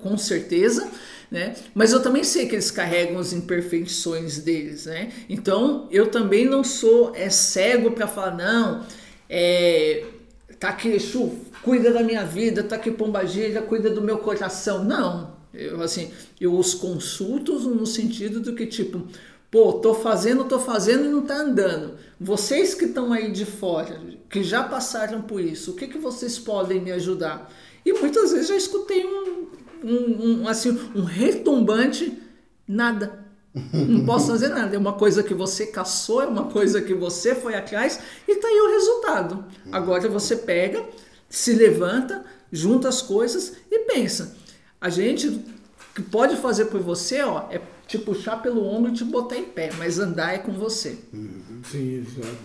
com 0.00 0.18
certeza, 0.18 0.90
né? 1.30 1.54
Mas 1.74 1.92
eu 1.92 2.02
também 2.02 2.24
sei 2.24 2.46
que 2.46 2.54
eles 2.54 2.70
carregam 2.72 3.18
as 3.18 3.32
imperfeições 3.32 4.38
deles, 4.38 4.86
né? 4.86 5.12
Então 5.28 5.88
eu 5.90 6.08
também 6.08 6.44
não 6.44 6.64
sou 6.64 7.12
é 7.14 7.30
cego 7.30 7.92
para 7.92 8.08
falar 8.08 8.36
não, 8.36 8.84
é, 9.28 10.04
tá 10.58 10.70
aqui 10.70 10.88
Exu, 10.88 11.45
cuida 11.66 11.90
da 11.90 12.00
minha 12.00 12.24
vida, 12.24 12.62
tá 12.62 12.76
aqui 12.76 12.92
Pombagira, 12.92 13.60
cuida 13.60 13.90
do 13.90 14.00
meu 14.00 14.18
coração. 14.18 14.84
Não, 14.84 15.34
eu 15.52 15.82
assim, 15.82 16.12
eu 16.40 16.56
os 16.56 16.74
consulto 16.74 17.58
no 17.58 17.84
sentido 17.84 18.38
do 18.38 18.54
que 18.54 18.66
tipo, 18.66 19.02
pô, 19.50 19.72
tô 19.72 19.92
fazendo, 19.92 20.44
tô 20.44 20.60
fazendo 20.60 21.06
e 21.06 21.08
não 21.08 21.22
tá 21.22 21.38
andando. 21.38 21.96
Vocês 22.20 22.72
que 22.72 22.84
estão 22.84 23.12
aí 23.12 23.32
de 23.32 23.44
fora, 23.44 24.00
que 24.30 24.44
já 24.44 24.62
passaram 24.62 25.22
por 25.22 25.40
isso, 25.40 25.72
o 25.72 25.74
que 25.74 25.88
que 25.88 25.98
vocês 25.98 26.38
podem 26.38 26.80
me 26.80 26.92
ajudar? 26.92 27.52
E 27.84 27.92
muitas 27.92 28.30
vezes 28.30 28.46
já 28.46 28.56
escutei 28.56 29.04
um, 29.04 29.48
um, 29.82 30.42
um, 30.42 30.48
assim, 30.48 30.70
um 30.94 31.02
retumbante 31.02 32.16
nada. 32.66 33.26
Não 33.72 34.04
posso 34.04 34.28
fazer 34.28 34.50
nada. 34.50 34.76
É 34.76 34.78
uma 34.78 34.92
coisa 34.92 35.22
que 35.22 35.34
você 35.34 35.66
caçou, 35.66 36.22
é 36.22 36.26
uma 36.26 36.44
coisa 36.44 36.80
que 36.80 36.94
você 36.94 37.34
foi 37.34 37.56
atrás 37.56 37.98
e 38.28 38.36
tá 38.36 38.46
aí 38.46 38.60
o 38.60 38.70
resultado. 38.70 39.44
Agora 39.72 40.08
você 40.08 40.36
pega, 40.36 40.84
se 41.28 41.52
levanta, 41.52 42.24
junta 42.52 42.88
as 42.88 43.02
coisas 43.02 43.54
e 43.70 43.80
pensa. 43.80 44.36
A 44.80 44.88
gente 44.88 45.40
que 45.94 46.02
pode 46.02 46.36
fazer 46.36 46.66
por 46.66 46.80
você, 46.80 47.22
ó, 47.22 47.44
é 47.50 47.60
te 47.86 47.98
puxar 47.98 48.42
pelo 48.42 48.64
ombro 48.64 48.90
e 48.90 48.94
te 48.94 49.04
botar 49.04 49.36
em 49.36 49.44
pé, 49.44 49.70
mas 49.78 49.98
andar 49.98 50.34
é 50.34 50.38
com 50.38 50.52
você. 50.52 50.98
Sim, 51.70 52.04
exato. 52.04 52.36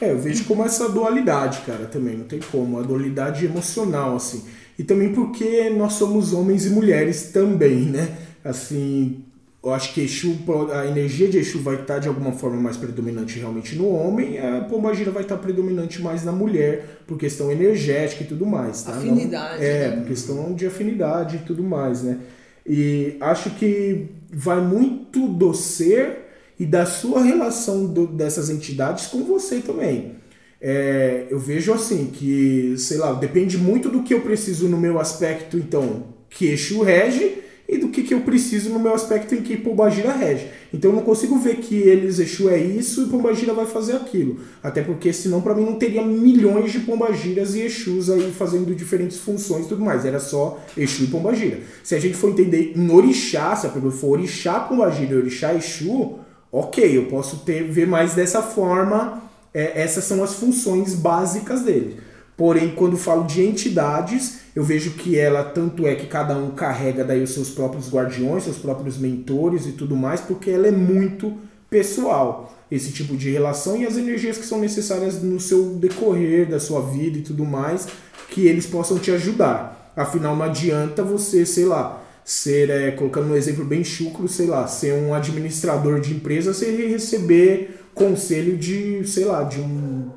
É, 0.00 0.12
eu 0.12 0.18
vejo 0.18 0.44
como 0.44 0.64
essa 0.64 0.88
dualidade, 0.88 1.60
cara, 1.66 1.86
também, 1.86 2.16
não 2.16 2.24
tem 2.24 2.40
como. 2.40 2.78
A 2.78 2.82
dualidade 2.82 3.44
emocional, 3.44 4.16
assim. 4.16 4.44
E 4.78 4.84
também 4.84 5.12
porque 5.12 5.70
nós 5.70 5.94
somos 5.94 6.32
homens 6.32 6.66
e 6.66 6.70
mulheres 6.70 7.32
também, 7.32 7.86
né? 7.86 8.16
Assim, 8.44 9.24
eu 9.64 9.72
acho 9.74 9.92
que 9.94 10.00
Exu, 10.02 10.36
a 10.72 10.86
energia 10.86 11.26
de 11.28 11.38
Exu 11.38 11.58
vai 11.60 11.74
estar 11.80 11.98
de 11.98 12.06
alguma 12.08 12.32
forma 12.32 12.56
mais 12.60 12.76
predominante 12.76 13.38
realmente 13.38 13.74
no 13.74 13.88
homem, 13.88 14.38
a 14.38 14.60
Pombagira 14.62 15.10
vai 15.10 15.22
estar 15.22 15.36
predominante 15.38 16.00
mais 16.00 16.24
na 16.24 16.30
mulher, 16.32 17.00
por 17.06 17.18
questão 17.18 17.50
energética 17.50 18.22
e 18.22 18.26
tudo 18.26 18.46
mais, 18.46 18.82
tá? 18.82 18.92
Não- 18.92 18.98
Afinidade, 18.98 19.64
é, 19.64 19.88
né? 19.88 19.96
por 19.96 20.06
questão 20.06 20.54
de 20.54 20.66
afinidade 20.66 21.36
e 21.36 21.38
tudo 21.40 21.62
mais, 21.64 22.02
né? 22.02 22.18
E 22.64 23.16
acho 23.20 23.50
que 23.50 24.06
vai 24.32 24.60
muito 24.60 25.28
do 25.28 25.52
ser 25.54 26.26
e 26.58 26.64
da 26.66 26.86
sua 26.86 27.22
relação 27.22 27.86
do- 27.86 28.06
dessas 28.06 28.48
entidades 28.50 29.06
com 29.08 29.24
você 29.24 29.58
também. 29.60 30.12
É, 30.60 31.26
eu 31.30 31.38
vejo 31.38 31.72
assim 31.72 32.06
que, 32.06 32.74
sei 32.78 32.96
lá, 32.98 33.12
depende 33.12 33.58
muito 33.58 33.88
do 33.88 34.02
que 34.02 34.14
eu 34.14 34.20
preciso 34.22 34.68
no 34.68 34.78
meu 34.78 34.98
aspecto, 34.98 35.56
então, 35.56 36.04
que 36.30 36.46
Exu 36.46 36.82
rege, 36.82 37.38
e 37.68 37.78
do 37.78 37.88
que, 37.88 38.02
que 38.02 38.14
eu 38.14 38.20
preciso 38.20 38.70
no 38.70 38.78
meu 38.78 38.94
aspecto 38.94 39.34
em 39.34 39.42
que 39.42 39.56
Pombagira 39.56 40.12
rege. 40.12 40.48
Então 40.72 40.90
eu 40.90 40.96
não 40.96 41.02
consigo 41.02 41.38
ver 41.38 41.56
que 41.56 41.74
eles, 41.74 42.18
Exu 42.18 42.48
é 42.48 42.58
isso 42.58 43.02
e 43.02 43.08
Pombagira 43.08 43.52
vai 43.52 43.66
fazer 43.66 43.96
aquilo. 43.96 44.38
Até 44.62 44.82
porque 44.82 45.12
senão 45.12 45.40
para 45.40 45.54
mim 45.54 45.64
não 45.64 45.74
teria 45.74 46.02
milhões 46.02 46.70
de 46.70 46.80
Pombagiras 46.80 47.54
e 47.54 47.62
Exus 47.62 48.08
aí 48.08 48.32
fazendo 48.32 48.74
diferentes 48.74 49.18
funções 49.18 49.66
e 49.66 49.68
tudo 49.68 49.84
mais. 49.84 50.04
Era 50.04 50.20
só 50.20 50.60
Exu 50.76 51.04
e 51.04 51.06
Pombagira. 51.08 51.60
Se 51.82 51.94
a 51.94 51.98
gente 51.98 52.16
for 52.16 52.30
entender 52.30 52.72
em 52.76 52.90
Orixá, 52.90 53.56
se 53.56 53.66
a 53.66 53.70
pergunta 53.70 53.96
for 53.96 54.18
Orixá 54.18 54.60
Pombagira 54.60 55.14
e 55.14 55.16
Orixá 55.16 55.54
Exu, 55.54 56.18
ok, 56.52 56.96
eu 56.96 57.06
posso 57.06 57.38
ter, 57.38 57.64
ver 57.64 57.86
mais 57.86 58.14
dessa 58.14 58.42
forma. 58.42 59.22
é, 59.56 59.80
essas 59.82 60.04
são 60.04 60.22
as 60.22 60.34
funções 60.34 60.94
básicas 60.94 61.62
dele. 61.62 61.96
Porém, 62.36 62.72
quando 62.74 62.98
falo 62.98 63.24
de 63.24 63.42
entidades, 63.42 64.40
eu 64.54 64.62
vejo 64.62 64.90
que 64.92 65.18
ela 65.18 65.42
tanto 65.42 65.86
é 65.86 65.94
que 65.94 66.06
cada 66.06 66.36
um 66.36 66.50
carrega 66.50 67.02
daí 67.02 67.22
os 67.22 67.30
seus 67.30 67.48
próprios 67.50 67.90
guardiões, 67.90 68.44
seus 68.44 68.58
próprios 68.58 68.98
mentores 68.98 69.66
e 69.66 69.72
tudo 69.72 69.96
mais, 69.96 70.20
porque 70.20 70.50
ela 70.50 70.66
é 70.66 70.70
muito 70.70 71.32
pessoal 71.70 72.54
esse 72.70 72.92
tipo 72.92 73.16
de 73.16 73.30
relação 73.30 73.76
e 73.76 73.86
as 73.86 73.96
energias 73.96 74.36
que 74.36 74.44
são 74.44 74.60
necessárias 74.60 75.22
no 75.22 75.40
seu 75.40 75.74
decorrer 75.76 76.48
da 76.48 76.60
sua 76.60 76.82
vida 76.82 77.18
e 77.18 77.22
tudo 77.22 77.44
mais, 77.44 77.88
que 78.28 78.46
eles 78.46 78.66
possam 78.66 78.98
te 78.98 79.10
ajudar. 79.10 79.92
Afinal, 79.96 80.36
não 80.36 80.44
adianta 80.44 81.02
você, 81.02 81.46
sei 81.46 81.64
lá, 81.64 82.02
ser, 82.22 82.68
é, 82.68 82.90
colocando 82.90 83.32
um 83.32 83.36
exemplo 83.36 83.64
bem 83.64 83.82
chucro, 83.82 84.28
sei 84.28 84.46
lá, 84.46 84.66
ser 84.66 84.92
um 84.92 85.14
administrador 85.14 86.00
de 86.00 86.12
empresa, 86.12 86.52
você 86.52 86.70
receber 86.88 87.80
conselho 87.94 88.58
de, 88.58 89.06
sei 89.06 89.24
lá, 89.24 89.42
de 89.44 89.60
um 89.60 90.10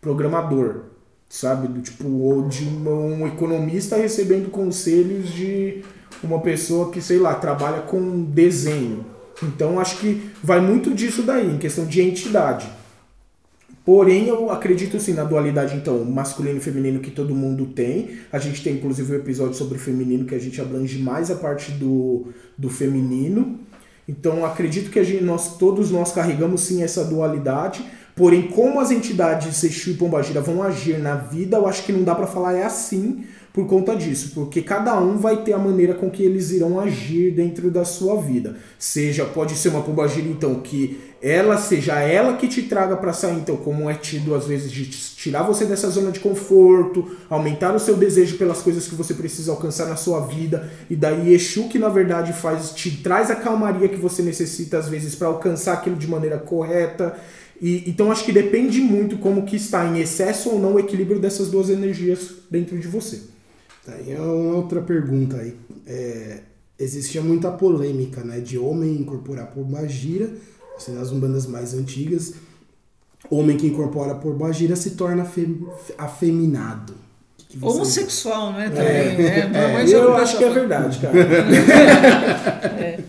programador, 0.00 0.82
sabe? 1.34 1.66
Do 1.66 1.80
tipo, 1.80 2.08
ou 2.08 2.48
de 2.48 2.64
um 2.64 3.26
economista 3.26 3.96
recebendo 3.96 4.50
conselhos 4.50 5.30
de 5.30 5.82
uma 6.22 6.40
pessoa 6.40 6.92
que, 6.92 7.02
sei 7.02 7.18
lá, 7.18 7.34
trabalha 7.34 7.82
com 7.82 8.22
desenho. 8.22 9.04
Então 9.42 9.80
acho 9.80 9.98
que 9.98 10.30
vai 10.40 10.60
muito 10.60 10.94
disso 10.94 11.22
daí, 11.22 11.50
em 11.50 11.58
questão 11.58 11.86
de 11.86 12.00
entidade. 12.00 12.68
Porém, 13.84 14.28
eu 14.28 14.48
acredito 14.48 14.98
sim 15.00 15.12
na 15.12 15.24
dualidade, 15.24 15.76
então, 15.76 16.04
masculino 16.04 16.56
e 16.56 16.60
feminino 16.60 17.00
que 17.00 17.10
todo 17.10 17.34
mundo 17.34 17.66
tem. 17.66 18.16
A 18.32 18.38
gente 18.38 18.62
tem, 18.62 18.74
inclusive, 18.76 19.12
um 19.12 19.16
episódio 19.16 19.54
sobre 19.54 19.76
o 19.76 19.80
feminino 19.80 20.24
que 20.24 20.34
a 20.34 20.38
gente 20.38 20.58
abrange 20.60 20.98
mais 20.98 21.30
a 21.30 21.34
parte 21.34 21.72
do, 21.72 22.28
do 22.56 22.70
feminino. 22.70 23.58
Então, 24.08 24.46
acredito 24.46 24.90
que 24.90 24.98
a 24.98 25.04
gente, 25.04 25.22
nós, 25.22 25.58
todos 25.58 25.90
nós 25.90 26.12
carregamos 26.12 26.62
sim 26.62 26.82
essa 26.82 27.04
dualidade. 27.04 27.84
Porém, 28.14 28.42
como 28.42 28.78
as 28.78 28.90
entidades 28.90 29.64
Exu 29.64 29.90
e 29.90 29.94
Pombagira 29.94 30.40
vão 30.40 30.62
agir 30.62 30.98
na 30.98 31.16
vida, 31.16 31.56
eu 31.56 31.66
acho 31.66 31.82
que 31.82 31.92
não 31.92 32.04
dá 32.04 32.14
para 32.14 32.28
falar 32.28 32.54
é 32.54 32.62
assim, 32.62 33.24
por 33.52 33.68
conta 33.68 33.94
disso, 33.94 34.32
porque 34.34 34.62
cada 34.62 34.98
um 35.00 35.16
vai 35.16 35.44
ter 35.44 35.52
a 35.52 35.58
maneira 35.58 35.94
com 35.94 36.10
que 36.10 36.24
eles 36.24 36.50
irão 36.50 36.80
agir 36.80 37.32
dentro 37.32 37.70
da 37.70 37.84
sua 37.84 38.20
vida. 38.20 38.56
Seja, 38.76 39.24
pode 39.24 39.54
ser 39.54 39.68
uma 39.68 39.80
pombagira 39.80 40.28
então 40.28 40.56
que 40.56 40.98
ela 41.22 41.56
seja 41.56 42.00
ela 42.00 42.36
que 42.36 42.48
te 42.48 42.62
traga 42.62 42.96
para 42.96 43.12
sair, 43.12 43.36
então 43.36 43.56
como 43.56 43.88
é 43.88 43.94
tido 43.94 44.34
às 44.34 44.46
vezes 44.46 44.72
de 44.72 44.86
tirar 44.90 45.44
você 45.44 45.64
dessa 45.64 45.88
zona 45.88 46.10
de 46.10 46.18
conforto, 46.18 47.08
aumentar 47.30 47.74
o 47.74 47.78
seu 47.78 47.96
desejo 47.96 48.36
pelas 48.36 48.60
coisas 48.60 48.88
que 48.88 48.94
você 48.96 49.14
precisa 49.14 49.52
alcançar 49.52 49.86
na 49.86 49.94
sua 49.96 50.26
vida, 50.26 50.68
e 50.90 50.96
daí 50.96 51.32
Exu 51.32 51.68
que 51.68 51.78
na 51.78 51.88
verdade 51.88 52.32
faz 52.32 52.70
te 52.70 52.90
traz 53.02 53.30
a 53.30 53.36
calmaria 53.36 53.88
que 53.88 53.96
você 53.96 54.20
necessita 54.20 54.78
às 54.78 54.88
vezes 54.88 55.14
para 55.14 55.28
alcançar 55.28 55.74
aquilo 55.74 55.96
de 55.96 56.08
maneira 56.08 56.38
correta. 56.38 57.16
E, 57.64 57.82
então 57.88 58.12
acho 58.12 58.26
que 58.26 58.32
depende 58.32 58.78
muito 58.78 59.16
como 59.16 59.46
que 59.46 59.56
está 59.56 59.86
em 59.86 59.98
excesso 59.98 60.50
ou 60.50 60.58
não 60.58 60.74
o 60.74 60.78
equilíbrio 60.78 61.18
dessas 61.18 61.48
duas 61.50 61.70
energias 61.70 62.32
dentro 62.50 62.78
de 62.78 62.86
você. 62.86 63.22
Tá, 63.86 63.94
e 64.06 64.14
uma 64.14 64.56
outra 64.56 64.82
pergunta 64.82 65.38
aí. 65.38 65.56
É, 65.86 66.40
existia 66.78 67.22
muita 67.22 67.50
polêmica, 67.50 68.22
né? 68.22 68.38
De 68.38 68.58
homem 68.58 68.94
incorporar 68.96 69.46
por 69.46 69.64
Bagira, 69.64 70.28
assim, 70.76 70.92
nas 70.92 71.10
umbandas 71.10 71.46
mais 71.46 71.72
antigas. 71.72 72.34
Homem 73.30 73.56
que 73.56 73.66
incorpora 73.66 74.14
por 74.14 74.34
Bagira 74.34 74.76
se 74.76 74.90
torna 74.90 75.24
fem, 75.24 75.66
afeminado. 75.96 76.92
Que 77.48 77.56
que 77.56 77.64
Homossexual, 77.64 78.52
né? 78.52 78.68
Também, 78.68 78.86
é, 78.86 79.48
né? 79.48 79.84
É, 79.90 79.94
eu 79.94 80.14
acho 80.14 80.36
que 80.36 80.44
é 80.44 80.50
verdade, 80.50 80.98
cara. 80.98 81.16
é. 82.78 83.00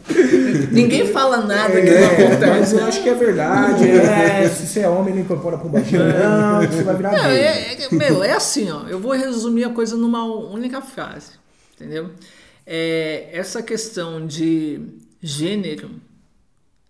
Ninguém 0.71 1.07
fala 1.07 1.37
nada 1.45 1.81
que 1.81 1.89
não 1.89 1.97
É, 1.97 2.05
acontece. 2.05 2.45
mas 2.47 2.73
eu 2.73 2.85
acho 2.85 3.03
que 3.03 3.09
é 3.09 3.13
verdade. 3.13 3.89
É, 3.89 4.49
se 4.49 4.67
você 4.67 4.79
é 4.81 4.89
homem, 4.89 5.13
não 5.13 5.21
incorpora 5.21 5.57
por 5.57 5.69
baixo, 5.69 5.95
não, 5.97 6.61
você 6.67 6.83
vai 6.83 6.95
virar 6.95 7.11
Não, 7.11 7.25
é, 7.25 7.73
é- 7.73 7.87
meu, 7.91 8.23
é 8.23 8.31
assim, 8.33 8.69
ó. 8.71 8.87
Eu 8.87 8.99
vou 8.99 9.13
resumir 9.13 9.63
a 9.65 9.69
coisa 9.69 9.95
numa 9.95 10.23
única 10.25 10.81
frase, 10.81 11.31
entendeu? 11.75 12.11
É, 12.65 13.29
essa 13.31 13.61
questão 13.61 14.25
de 14.25 14.81
gênero 15.21 15.91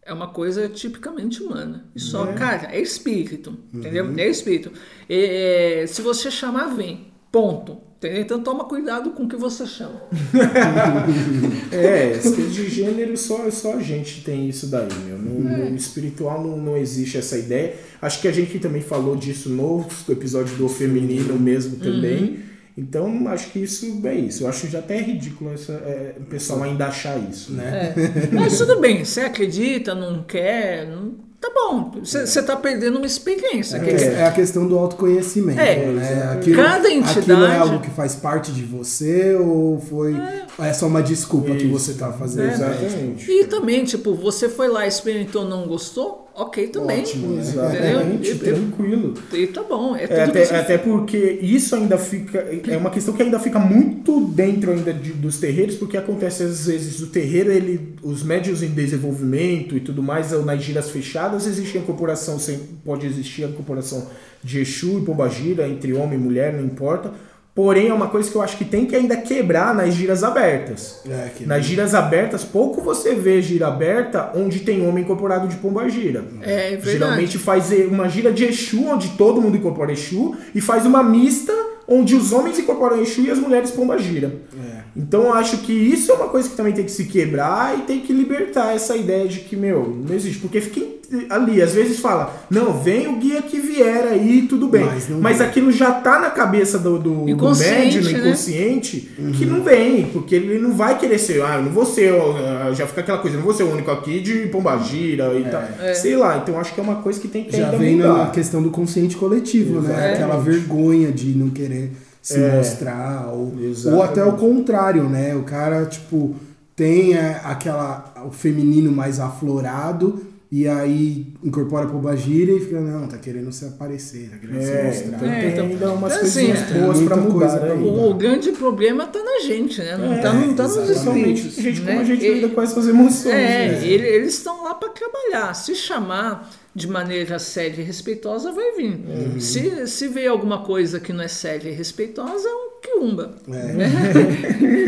é 0.01 0.13
uma 0.13 0.27
coisa 0.27 0.69
tipicamente 0.69 1.41
humana. 1.41 1.85
E 1.95 1.99
só, 1.99 2.27
cara, 2.33 2.69
é 2.71 2.79
espírito, 2.79 3.57
entendeu? 3.73 4.13
É 4.17 4.27
espírito. 4.27 4.71
É, 5.09 5.85
se 5.87 6.01
você 6.01 6.29
chamar, 6.29 6.67
vem. 6.75 7.07
Ponto. 7.31 7.79
Entendeu? 8.06 8.22
Então 8.22 8.40
toma 8.41 8.65
cuidado 8.65 9.11
com 9.11 9.23
o 9.23 9.27
que 9.27 9.36
você 9.36 9.65
chama. 9.65 10.02
É, 11.72 12.11
esse 12.11 12.41
de 12.44 12.69
gênero 12.69 13.18
só, 13.18 13.49
só 13.49 13.73
a 13.76 13.82
gente 13.82 14.22
tem 14.22 14.48
isso 14.49 14.68
daí, 14.68 14.88
meu. 15.06 15.18
No, 15.18 15.49
É. 15.49 15.69
no 15.69 15.76
espiritual 15.76 16.44
não, 16.44 16.57
não 16.57 16.77
existe 16.77 17.18
essa 17.18 17.38
ideia. 17.38 17.73
Acho 18.02 18.22
que 18.22 18.27
a 18.27 18.32
gente 18.32 18.60
também 18.60 18.82
falou 18.82 19.15
disso 19.15 19.49
no 19.49 19.86
episódio 20.10 20.56
do 20.57 20.68
feminino 20.69 21.38
mesmo 21.40 21.77
também. 21.77 22.23
Uhum. 22.23 22.38
Então, 22.77 23.27
acho 23.30 23.52
que 23.52 23.60
isso 23.60 24.02
é 24.03 24.15
isso. 24.15 24.44
Eu 24.44 24.49
acho 24.49 24.68
já 24.68 24.80
até 24.80 24.99
ridículo 24.99 25.53
essa, 25.53 25.72
é, 25.73 26.15
o 26.19 26.23
pessoal 26.26 26.64
ainda 26.64 26.88
achar 26.88 27.18
isso, 27.30 27.53
né? 27.53 27.94
É. 27.95 28.36
Mas 28.36 28.57
tudo 28.57 28.80
bem, 28.82 29.06
você 29.06 29.22
acredita, 29.22 29.95
não 29.95 30.23
quer, 30.23 30.86
não- 30.88 31.14
tá 31.40 31.49
bom. 31.53 31.91
Você 32.03 32.24
está 32.40 32.56
perdendo 32.56 32.98
uma 32.98 33.06
experiência. 33.06 33.78
É, 33.78 33.80
que- 33.80 34.03
é 34.03 34.26
a 34.26 34.32
questão 34.32 34.68
do 34.68 34.78
autoconhecimento, 34.78 35.60
É, 35.60 35.86
né? 35.86 36.12
exato. 36.16 36.38
Aquilo, 36.40 36.56
Cada 36.64 36.90
entidade- 36.90 37.20
aquilo 37.20 37.45
é 37.45 37.57
algo 37.57 37.80
que 37.82 37.90
faz 37.91 38.16
parte 38.16 38.52
de 38.52 38.64
você 38.64 39.36
ou 39.36 39.80
foi 39.80 40.16
é, 40.60 40.74
só 40.74 40.88
uma 40.88 41.02
desculpa 41.03 41.52
que 41.56 41.66
Isso. 41.66 41.70
você 41.70 41.94
tá 41.94 42.12
fazendo? 42.14 42.52
Exatamente. 42.52 43.30
E 43.32 43.45
também, 43.45 43.84
tipo, 43.84 44.14
você 44.14 44.49
foi 44.49 44.68
lá, 44.68 44.86
experimentou, 44.88 45.45
não 45.45 45.68
gostou? 45.68 46.24
Ok 46.38 46.68
também. 46.68 46.99
Ótimo? 46.99 47.40
Exatamente, 47.40 48.36
tranquilo. 48.36 49.14
E, 49.32 49.48
tá 49.48 49.64
bom. 49.64 49.95
É, 49.95 50.03
É, 50.03 50.07
tudo 50.07 50.22
até, 50.38 50.60
até 50.60 50.78
porque 50.78 51.18
isso 51.41 51.74
ainda 51.76 51.98
fica. 51.98 52.40
É 52.68 52.76
uma 52.76 52.90
questão 52.90 53.14
que 53.14 53.24
ainda 53.24 53.40
fica 53.40 53.57
muito 53.57 54.20
dentro 54.28 54.72
ainda 54.72 54.94
de- 54.94 55.14
dos 55.14 55.38
terreiros, 55.40 55.76
porque 55.76 55.95
acontece 55.95 56.44
às 56.44 56.66
vezes 56.66 56.99
o 56.99 57.07
terreiro, 57.07 57.52
ele, 57.52 57.95
os 58.03 58.22
médios 58.22 58.62
em 58.62 58.68
desenvolvimento 58.70 59.78
e 59.78 59.80
tudo 59.80 60.03
mais, 60.03 60.34
ou 60.34 60.44
nas 60.44 60.62
giras 60.62 60.90
fechadas, 60.90 61.48
existe 61.48 61.78
a 61.78 61.82
incorporação, 61.82 62.38
pode 62.84 63.06
existir 63.06 63.45
a 63.45 63.48
incorporação 63.48 64.06
de 64.44 64.60
Exu 64.60 64.99
e 64.99 65.06
Pombagira, 65.06 65.68
entre 65.68 65.94
homem 65.94 66.20
e 66.20 66.22
mulher, 66.22 66.53
não 66.53 66.66
importa. 66.66 67.14
Porém, 67.56 67.88
é 67.88 67.94
uma 67.94 68.10
coisa 68.10 68.30
que 68.30 68.36
eu 68.36 68.41
acho 68.41 68.57
que 68.57 68.65
tem 68.65 68.86
que 68.86 68.94
ainda 68.94 69.15
quebrar 69.15 69.73
nas 69.73 69.94
giras 69.94 70.26
abertas. 70.26 70.99
É, 71.10 71.30
que- 71.34 71.45
Nas 71.45 71.64
giras 71.65 71.95
abertas, 71.95 72.44
pouco 72.44 72.82
você 72.82 73.15
vê 73.15 73.41
gira 73.41 73.68
aberta 73.68 74.30
onde 74.36 74.60
tem 74.60 74.86
homem 74.86 75.06
incorporado 75.06 75.48
de 75.48 75.56
pombagira. 75.56 76.26
É 76.41 76.72
verdade. 76.72 76.91
Geralmente 76.91 77.38
faz 77.38 77.72
uma 77.90 78.10
gira 78.10 78.34
de 78.34 78.44
Exu, 78.44 78.86
onde 78.90 79.10
todo 79.18 79.41
mundo 79.41 79.56
incorpora 79.56 79.94
Exu, 79.94 80.36
e 80.53 80.60
faz 80.60 80.86
uma 80.86 81.02
mista 81.02 81.53
onde 81.88 82.14
os 82.14 82.34
homens 82.34 82.60
incorporam 82.60 82.99
Exu 83.02 83.22
e 83.22 83.32
as 83.32 83.40
mulheres 83.40 83.72
pombagira. 83.72 84.34
É. 84.53 84.85
Então 84.95 85.23
eu 85.23 85.34
acho 85.34 85.57
que 85.57 85.73
isso 85.73 86.11
é 86.11 86.15
uma 86.15 86.30
coisa 86.30 86.47
que 86.47 86.55
também 86.55 86.73
tem 86.73 86.85
que 86.85 86.91
se 86.91 87.05
quebrar 87.05 87.77
e 87.77 87.81
tem 87.81 87.99
que 87.99 88.13
libertar 88.13 88.73
essa 88.73 88.95
ideia 88.95 89.27
de 89.27 89.39
que, 89.39 89.55
meu, 89.55 89.88
não 90.07 90.15
existe. 90.15 90.39
Porque 90.39 90.61
fica 90.61 90.95
ali, 91.30 91.61
às 91.61 91.73
vezes 91.73 91.99
fala, 91.99 92.34
não, 92.49 92.73
vem 92.81 93.07
o 93.07 93.17
guia 93.17 93.41
que 93.41 93.59
vier 93.59 94.07
aí, 94.07 94.45
tudo 94.47 94.67
bem. 94.67 94.85
Mas 94.85 95.09
Mas, 95.09 95.41
aquilo 95.41 95.72
já 95.72 95.91
tá 95.91 96.19
na 96.19 96.30
cabeça 96.30 96.80
do, 96.80 96.97
do, 96.97 97.26
do 97.26 97.30
Inconsciente, 97.30 97.97
médium, 97.97 98.01
no 98.01 98.11
né? 98.11 98.19
inconsciente, 98.19 99.11
que 99.38 99.45
não 99.45 99.61
vem, 99.61 100.05
porque 100.07 100.35
ele 100.35 100.59
não 100.59 100.72
vai 100.72 100.97
querer 100.97 101.19
ser, 101.19 101.43
ah, 101.43 101.55
eu 101.57 101.63
não 101.63 101.72
vou 101.72 101.85
ser, 101.85 102.13
ó, 102.13 102.73
já 102.73 102.88
fica 102.88 103.01
aquela 103.01 103.17
coisa, 103.17 103.35
eu 103.35 103.39
não 103.39 103.45
vou 103.45 103.53
ser 103.53 103.63
o 103.63 103.72
único 103.72 103.91
aqui 103.91 104.19
de 104.19 104.47
pombagira 104.47 105.34
e 105.38 105.43
tal. 105.43 105.63
Sei 105.93 106.15
lá, 106.15 106.38
então 106.38 106.59
acho 106.59 106.73
que 106.73 106.80
é 106.80 106.84
uma 106.84 106.95
coisa 106.95 107.19
que 107.19 107.27
tem 107.27 107.43
que 107.43 107.55
Já 107.55 107.69
vem 107.72 107.97
mudar. 107.97 108.13
na 108.13 108.30
questão 108.30 108.61
do 108.61 108.69
consciente 108.69 109.15
coletivo, 109.15 109.81
né? 109.81 110.13
Aquela 110.13 110.38
vergonha 110.38 111.11
de 111.11 111.30
não 111.38 111.49
querer 111.49 111.91
se 112.26 112.39
É. 112.41 112.56
mostrar, 112.57 113.27
ou, 113.31 113.53
ou 113.93 114.02
até 114.03 114.23
o 114.26 114.34
contrário, 114.34 115.07
né? 115.07 115.35
O 115.35 115.43
cara, 115.43 115.85
tipo, 115.85 116.35
tem 116.76 117.14
é, 117.14 117.39
aquela, 117.43 118.14
o 118.27 118.31
feminino 118.31 118.91
mais 118.91 119.19
aflorado 119.19 120.26
e 120.52 120.68
aí 120.68 121.27
incorpora 121.43 121.85
pro 121.85 121.99
Bagira 121.99 122.52
e 122.52 122.60
fica, 122.60 122.80
não, 122.80 123.07
tá 123.07 123.18
querendo 123.18 123.52
se 123.52 123.65
aparecer, 123.65 124.30
tá 124.31 124.38
querendo 124.38 124.61
se 124.61 124.72
É, 124.72 124.84
mostrar. 124.85 125.07
então 125.18 125.30
É, 125.31 125.41
tem 125.41 125.52
então- 125.52 125.65
ainda 125.65 125.91
umas 125.91 126.11
então, 126.14 126.22
coisinhas 126.23 126.61
assim, 126.64 126.80
boas 126.80 127.02
é 127.02 127.06
pra 127.06 127.15
mudar 127.18 127.34
coisa 127.39 127.57
pra 127.60 127.76
mudar. 127.76 127.91
O, 128.02 128.10
o 128.10 128.14
grande 128.15 128.52
problema 128.53 129.06
tá 129.06 129.19
na 129.23 129.39
gente, 129.47 129.80
né? 129.80 129.95
Não, 129.97 130.14
É, 130.14 130.18
tá, 130.22 130.34
não 130.34 130.53
tá 130.56 130.64
nos 130.64 130.89
espíritos. 130.89 131.56
Gente, 131.56 131.81
né? 131.81 131.91
como 131.91 131.99
a 131.99 132.03
gente 132.06 132.26
E- 132.26 132.34
lida 132.34 132.49
com 132.49 132.61
essas 132.61 132.88
emoções. 132.88 133.34
É, 133.35 133.68
né? 133.72 133.88
ele- 133.88 134.07
eles 134.07 134.34
estão 134.34 134.64
lá 134.64 134.73
para 134.73 134.89
trabalhar. 134.89 135.53
Se 135.53 135.76
chamar 135.76 136.49
de 136.76 136.89
maneira 136.89 137.39
séria 137.39 137.81
e 137.81 137.85
respeitosa, 137.85 138.52
vai 138.52 138.73
vir. 138.73 138.99
Uhum. 139.07 139.39
Se, 139.39 139.88
se 139.88 140.10
vê 140.10 140.27
alguma 140.27 140.61
coisa 140.65 140.99
que 140.99 141.14
não 141.14 141.23
é 141.23 141.27
séria 141.30 141.69
e 141.69 141.73
respeitosa, 141.73 142.49
é 142.49 142.53
um 142.53 142.69
quiumba. 142.81 143.35
É. 143.47 143.52
né? 143.52 143.91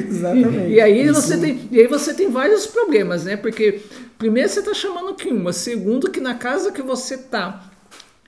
Exatamente. 0.06 0.74
E 0.74 0.82
aí, 0.82 1.08
você 1.08 1.38
tem, 1.38 1.70
e 1.72 1.80
aí 1.80 1.88
você 1.88 2.14
tem 2.14 2.30
vários 2.30 2.68
problemas, 2.68 3.24
né? 3.24 3.38
Porque 3.38 3.80
primeiro 4.18 4.50
você 4.50 4.60
está 4.60 4.74
chamando 4.74 5.16
quiumba, 5.16 5.54
segundo 5.54 6.12
que 6.12 6.20
na 6.20 6.36
casa 6.36 6.74
que 6.74 6.82
você 6.82 7.18
tá 7.18 7.72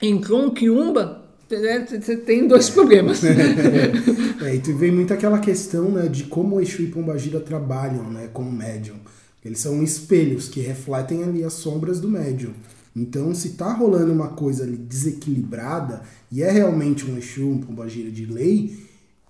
entrou 0.00 0.46
um 0.46 0.50
quiumba, 0.50 1.22
né, 1.50 1.86
você 1.86 2.16
tem 2.16 2.48
dois 2.48 2.70
problemas. 2.70 3.22
É, 3.22 4.54
e 4.54 4.58
tu 4.60 4.74
vem 4.74 4.90
muito 4.90 5.12
aquela 5.12 5.38
questão 5.38 5.90
né, 5.90 6.08
de 6.08 6.24
como 6.24 6.56
o 6.56 6.60
Exu 6.62 6.80
e 6.80 6.86
Pombagira 6.86 7.40
trabalham 7.40 8.10
né, 8.10 8.30
como 8.32 8.50
médium. 8.50 8.96
Eles 9.44 9.60
são 9.60 9.82
espelhos 9.82 10.48
que 10.48 10.60
refletem 10.60 11.22
ali 11.22 11.44
as 11.44 11.52
sombras 11.52 12.00
do 12.00 12.08
médium. 12.08 12.52
Então, 12.94 13.34
se 13.34 13.50
tá 13.50 13.72
rolando 13.72 14.12
uma 14.12 14.28
coisa 14.28 14.64
ali 14.64 14.76
desequilibrada 14.76 16.02
e 16.30 16.42
é 16.42 16.50
realmente 16.50 17.08
um 17.08 17.16
Exu, 17.16 17.48
um 17.48 17.58
pombagira 17.58 18.10
de 18.10 18.26
lei, 18.26 18.76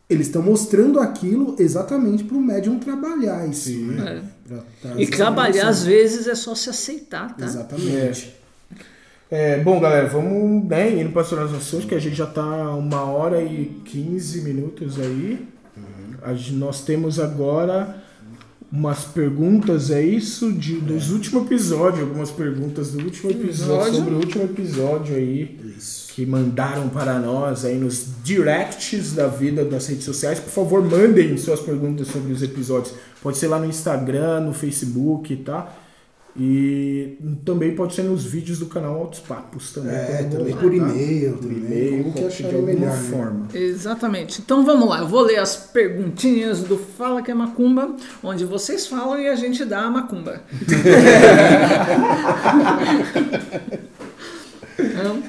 eles 0.08 0.26
estão 0.26 0.42
mostrando 0.42 0.98
aquilo 0.98 1.54
exatamente 1.58 2.24
para 2.24 2.36
o 2.36 2.40
médium 2.40 2.78
trabalhar 2.78 3.46
isso, 3.48 3.70
né? 3.78 4.24
Pra 4.48 4.58
trazer 4.82 5.02
E 5.02 5.06
trabalhar, 5.06 5.68
às 5.68 5.84
vezes, 5.84 6.26
é 6.26 6.34
só 6.34 6.54
se 6.54 6.68
aceitar, 6.70 7.36
tá? 7.36 7.44
Exatamente. 7.44 8.34
É, 9.30 9.60
bom, 9.62 9.78
galera, 9.78 10.08
vamos 10.08 10.64
né, 10.68 11.00
indo 11.00 11.10
para 11.12 11.22
as 11.22 11.32
ações, 11.54 11.84
que 11.84 11.94
a 11.94 12.00
gente 12.00 12.16
já 12.16 12.26
tá 12.26 12.74
uma 12.74 13.04
hora 13.04 13.40
e 13.40 13.66
15 13.84 14.40
minutos 14.40 14.98
aí. 14.98 15.46
A 16.22 16.34
gen- 16.34 16.56
nós 16.56 16.82
temos 16.84 17.20
agora 17.20 18.02
umas 18.72 19.04
perguntas, 19.04 19.90
é 19.90 20.02
isso? 20.02 20.52
De, 20.52 20.74
dos 20.76 21.10
últimos 21.10 21.44
episódios, 21.46 22.00
algumas 22.02 22.30
perguntas 22.30 22.92
do 22.92 23.02
último 23.04 23.30
episódio, 23.30 23.74
Episódio. 23.74 23.94
sobre 23.94 24.14
o 24.14 24.16
último 24.18 24.44
episódio 24.44 25.16
aí. 25.16 25.58
Isso. 25.76 26.12
que 26.12 26.26
mandaram 26.26 26.88
para 26.88 27.18
nós 27.18 27.64
aí 27.64 27.78
nos 27.78 28.06
directs 28.22 29.12
da 29.12 29.26
vida 29.26 29.64
das 29.64 29.86
redes 29.86 30.04
sociais. 30.04 30.38
Por 30.38 30.50
favor, 30.50 30.84
mandem 30.84 31.36
suas 31.36 31.60
perguntas 31.60 32.08
sobre 32.08 32.32
os 32.32 32.42
episódios. 32.42 32.94
Pode 33.22 33.38
ser 33.38 33.46
lá 33.48 33.58
no 33.58 33.66
Instagram, 33.66 34.40
no 34.40 34.52
Facebook, 34.52 35.34
tá? 35.36 35.72
E 36.36 37.18
também 37.44 37.74
pode 37.74 37.94
ser 37.94 38.04
nos 38.04 38.24
vídeos 38.24 38.58
do 38.60 38.66
canal 38.66 38.94
Altos 38.94 39.18
Papos 39.20 39.72
também. 39.72 39.94
É, 39.94 40.28
também 40.30 40.54
por 40.56 40.72
e-mail, 40.72 41.32
Por 41.32 41.42
também, 41.42 41.58
e-mail, 41.58 42.04
como 42.04 42.14
que 42.14 42.20
de 42.20 42.26
acharem 42.26 42.54
alguma 42.54 42.72
melhor, 42.72 42.96
né? 42.96 43.10
forma. 43.10 43.48
Exatamente. 43.52 44.40
Então 44.40 44.64
vamos 44.64 44.88
lá, 44.88 45.00
eu 45.00 45.08
vou 45.08 45.22
ler 45.22 45.38
as 45.38 45.56
perguntinhas 45.56 46.62
do 46.62 46.78
Fala 46.78 47.20
que 47.20 47.30
é 47.32 47.34
Macumba, 47.34 47.96
onde 48.22 48.44
vocês 48.44 48.86
falam 48.86 49.18
e 49.18 49.28
a 49.28 49.34
gente 49.34 49.64
dá 49.64 49.80
a 49.80 49.90
macumba. 49.90 50.42
Então, 54.78 55.22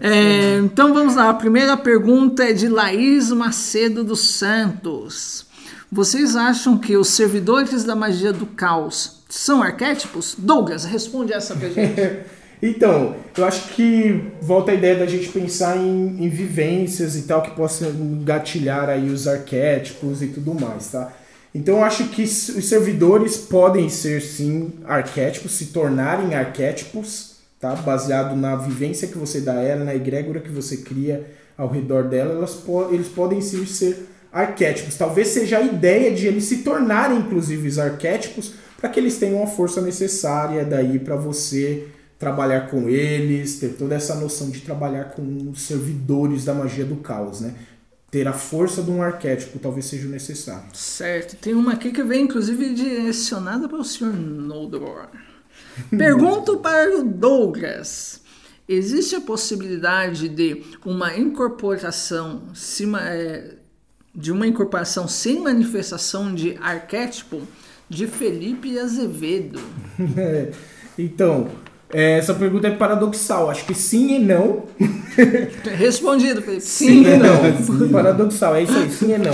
é, 0.00 0.58
então 0.58 0.94
vamos 0.94 1.16
lá, 1.16 1.28
a 1.28 1.34
primeira 1.34 1.76
pergunta 1.76 2.44
é 2.44 2.52
de 2.54 2.66
Laís 2.66 3.30
Macedo 3.30 4.02
dos 4.02 4.20
Santos. 4.20 5.46
Vocês 5.90 6.34
acham 6.34 6.78
que 6.78 6.96
os 6.96 7.08
servidores 7.08 7.84
da 7.84 7.94
magia 7.94 8.32
do 8.32 8.46
caos 8.46 9.21
são 9.32 9.62
arquétipos? 9.62 10.34
Douglas, 10.36 10.84
responde 10.84 11.32
essa 11.32 11.56
pra 11.56 11.68
gente. 11.68 12.00
Então, 12.64 13.16
eu 13.36 13.44
acho 13.44 13.70
que 13.70 14.22
volta 14.40 14.70
a 14.70 14.74
ideia 14.74 14.94
da 14.94 15.04
gente 15.04 15.28
pensar 15.30 15.76
em, 15.76 16.24
em 16.24 16.28
vivências 16.28 17.16
e 17.16 17.22
tal 17.22 17.42
que 17.42 17.50
possam 17.56 17.90
gatilhar 18.22 18.88
aí 18.88 19.10
os 19.10 19.26
arquétipos 19.26 20.22
e 20.22 20.28
tudo 20.28 20.54
mais, 20.54 20.86
tá? 20.86 21.12
Então 21.52 21.78
eu 21.78 21.82
acho 21.82 22.04
que 22.10 22.22
os 22.22 22.68
servidores 22.68 23.36
podem 23.36 23.88
ser 23.88 24.22
sim 24.22 24.74
arquétipos, 24.84 25.50
se 25.54 25.66
tornarem 25.66 26.36
arquétipos, 26.36 27.38
tá? 27.58 27.74
Baseado 27.74 28.36
na 28.36 28.54
vivência 28.54 29.08
que 29.08 29.18
você 29.18 29.40
dá 29.40 29.54
a 29.54 29.62
ela, 29.62 29.84
na 29.84 29.96
egrégora 29.96 30.38
que 30.38 30.48
você 30.48 30.76
cria 30.76 31.26
ao 31.58 31.66
redor 31.66 32.04
dela, 32.04 32.34
elas 32.34 32.54
po 32.54 32.90
eles 32.92 33.08
podem 33.08 33.40
sim 33.40 33.66
ser 33.66 34.06
arquétipos. 34.32 34.94
Talvez 34.94 35.26
seja 35.26 35.58
a 35.58 35.62
ideia 35.62 36.12
de 36.12 36.28
eles 36.28 36.44
se 36.44 36.58
tornarem 36.58 37.18
inclusive 37.18 37.66
os 37.66 37.80
arquétipos 37.80 38.61
para 38.82 38.90
que 38.90 38.98
eles 38.98 39.16
tenham 39.16 39.40
a 39.40 39.46
força 39.46 39.80
necessária 39.80 40.64
daí 40.64 40.98
para 40.98 41.14
você 41.14 41.86
trabalhar 42.18 42.68
com 42.68 42.88
eles, 42.88 43.60
ter 43.60 43.76
toda 43.76 43.94
essa 43.94 44.16
noção 44.16 44.50
de 44.50 44.60
trabalhar 44.60 45.04
com 45.04 45.50
os 45.52 45.62
servidores 45.62 46.44
da 46.44 46.52
magia 46.52 46.84
do 46.84 46.96
caos, 46.96 47.40
né? 47.40 47.54
Ter 48.10 48.26
a 48.26 48.32
força 48.32 48.82
de 48.82 48.90
um 48.90 49.00
arquétipo 49.00 49.60
talvez 49.60 49.86
seja 49.86 50.08
necessário. 50.08 50.66
Certo, 50.74 51.36
tem 51.36 51.54
uma 51.54 51.74
aqui 51.74 51.92
que 51.92 52.02
vem 52.02 52.24
inclusive 52.24 52.74
direcionada 52.74 53.68
para 53.68 53.78
o 53.78 53.84
Sr. 53.84 54.12
Noldor. 54.12 55.06
Pergunto 55.96 56.56
para 56.56 56.98
o 56.98 57.04
Douglas: 57.04 58.20
existe 58.68 59.14
a 59.14 59.20
possibilidade 59.20 60.28
de 60.28 60.60
uma 60.84 61.16
incorporação 61.16 62.42
é, 63.00 63.54
de 64.12 64.32
uma 64.32 64.44
incorporação 64.44 65.06
sem 65.06 65.38
manifestação 65.38 66.34
de 66.34 66.58
arquétipo 66.60 67.42
de 67.92 68.06
Felipe 68.06 68.78
Azevedo? 68.78 69.60
então, 70.98 71.48
é, 71.92 72.16
essa 72.16 72.32
pergunta 72.32 72.66
é 72.66 72.70
paradoxal. 72.70 73.50
Acho 73.50 73.66
que 73.66 73.74
sim 73.74 74.16
e 74.16 74.18
não. 74.18 74.64
Respondido, 75.76 76.40
Felipe. 76.40 76.62
Sim 76.62 77.04
e 77.04 77.16
não. 77.18 77.88
Paradoxal, 77.90 78.56
é 78.56 78.62
isso 78.62 78.76
aí, 78.76 78.90
sim 78.90 79.12
e 79.12 79.18
não. 79.18 79.32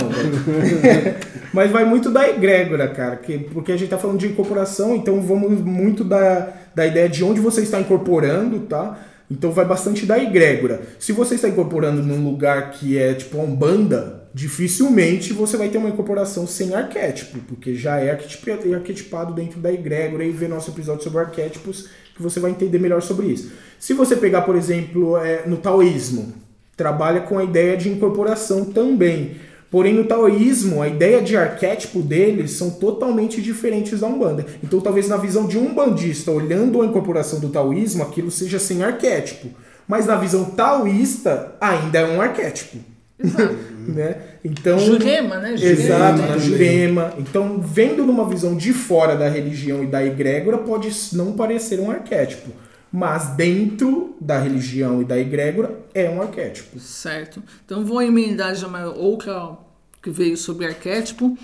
Mas 1.53 1.71
vai 1.71 1.85
muito 1.85 2.11
da 2.11 2.27
egrégora, 2.27 2.89
cara. 2.89 3.15
Que, 3.15 3.39
porque 3.39 3.71
a 3.71 3.77
gente 3.77 3.89
tá 3.89 3.97
falando 3.97 4.19
de 4.19 4.27
incorporação, 4.27 4.93
então 4.93 5.21
vamos 5.21 5.61
muito 5.61 6.03
da, 6.03 6.49
da 6.75 6.85
ideia 6.85 7.07
de 7.07 7.23
onde 7.23 7.39
você 7.39 7.61
está 7.61 7.79
incorporando, 7.79 8.59
tá? 8.59 8.99
Então 9.31 9.51
vai 9.51 9.63
bastante 9.63 10.05
da 10.05 10.21
egrégora. 10.21 10.81
Se 10.99 11.13
você 11.13 11.35
está 11.35 11.47
incorporando 11.47 12.03
num 12.03 12.25
lugar 12.25 12.71
que 12.71 12.97
é 12.97 13.13
tipo 13.13 13.39
a 13.39 13.43
Umbanda, 13.43 14.18
dificilmente 14.39 15.33
você 15.33 15.57
vai 15.57 15.67
ter 15.67 15.77
uma 15.77 15.89
incorporação 15.89 16.47
sem 16.47 16.73
arquétipo, 16.73 17.39
porque 17.39 17.75
já 17.75 17.97
é 17.99 18.11
arquetipi- 18.11 18.73
arquetipado 18.73 19.33
dentro 19.33 19.59
da 19.59 19.71
egrégora 19.71 20.23
e 20.23 20.31
ver 20.31 20.47
nosso 20.47 20.71
episódio 20.71 21.03
sobre 21.03 21.19
arquétipos 21.19 21.89
que 22.15 22.21
você 22.21 22.39
vai 22.39 22.51
entender 22.51 22.79
melhor 22.79 23.01
sobre 23.01 23.27
isso. 23.27 23.51
Se 23.77 23.93
você 23.93 24.15
pegar, 24.15 24.43
por 24.43 24.55
exemplo, 24.55 25.17
é, 25.17 25.45
no 25.45 25.57
taoísmo, 25.57 26.33
trabalha 26.77 27.19
com 27.19 27.37
a 27.37 27.43
ideia 27.43 27.75
de 27.75 27.89
incorporação 27.89 28.63
também. 28.63 29.35
Porém, 29.69 29.93
no 29.93 30.05
taoísmo, 30.05 30.81
a 30.81 30.87
ideia 30.87 31.21
de 31.21 31.35
arquétipo 31.35 32.01
deles 32.01 32.51
são 32.51 32.71
totalmente 32.71 33.41
diferentes 33.41 33.99
da 33.99 34.07
Umbanda. 34.07 34.45
Então, 34.63 34.79
talvez 34.79 35.09
na 35.09 35.17
visão 35.17 35.47
de 35.47 35.57
um 35.57 35.67
umbandista, 35.67 36.31
olhando 36.31 36.81
a 36.81 36.85
incorporação 36.85 37.41
do 37.41 37.49
taoísmo, 37.49 38.03
aquilo 38.03 38.31
seja 38.31 38.57
sem 38.57 38.83
arquétipo. 38.83 39.49
Mas 39.85 40.05
na 40.05 40.15
visão 40.15 40.45
taoísta, 40.45 41.55
ainda 41.59 41.99
é 41.99 42.05
um 42.05 42.21
arquétipo. 42.21 42.77
né? 43.89 44.15
Então, 44.43 44.79
Jurema, 44.79 45.37
né? 45.37 45.57
Jurema. 45.57 45.81
Exato, 45.81 46.21
também. 46.21 46.39
Jurema. 46.39 47.13
Então, 47.17 47.59
vendo 47.59 48.05
numa 48.05 48.27
visão 48.27 48.55
de 48.55 48.73
fora 48.73 49.15
da 49.15 49.27
religião 49.27 49.83
e 49.83 49.87
da 49.87 50.03
egrégora, 50.05 50.57
pode 50.57 50.89
não 51.13 51.33
parecer 51.33 51.79
um 51.79 51.91
arquétipo. 51.91 52.51
Mas 52.91 53.35
dentro 53.35 54.15
da 54.19 54.39
religião 54.39 55.01
e 55.01 55.05
da 55.05 55.17
egrégora, 55.17 55.79
é 55.93 56.09
um 56.09 56.21
arquétipo. 56.21 56.79
Certo. 56.79 57.41
Então 57.63 57.85
vou 57.85 58.01
emendar 58.01 58.55
já 58.55 58.67
uma 58.67 58.85
outra 58.85 59.57
que 60.01 60.09
veio 60.09 60.35
sobre 60.35 60.65
arquétipo. 60.65 61.37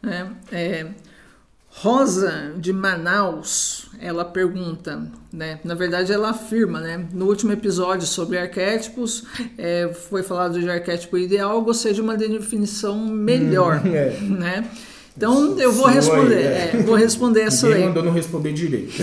Né? 0.00 0.30
É, 0.52 0.86
Rosa 1.68 2.52
de 2.56 2.72
Manaus, 2.72 3.81
ela 4.02 4.24
pergunta, 4.24 5.10
né? 5.32 5.60
Na 5.62 5.74
verdade, 5.74 6.12
ela 6.12 6.30
afirma, 6.30 6.80
né? 6.80 7.06
No 7.12 7.26
último 7.26 7.52
episódio 7.52 8.06
sobre 8.06 8.36
arquétipos, 8.36 9.24
é, 9.56 9.92
foi 10.10 10.22
falado 10.22 10.60
de 10.60 10.68
arquétipo 10.68 11.16
ideal. 11.16 11.56
Eu 11.56 11.62
gostei 11.62 11.92
de 11.92 12.00
uma 12.00 12.16
definição 12.16 12.98
melhor, 13.06 13.80
é. 13.86 14.18
né? 14.20 14.68
Então 15.16 15.58
eu 15.58 15.70
vou 15.70 15.86
responder, 15.86 16.40
é, 16.40 16.70
é. 16.72 16.82
vou 16.82 16.94
responder 16.94 17.42
essa 17.42 17.66
Ninguém 17.66 17.82
aí. 17.82 17.88
mandou 17.88 18.02
não 18.02 18.12
responder 18.12 18.52
direito. 18.52 18.94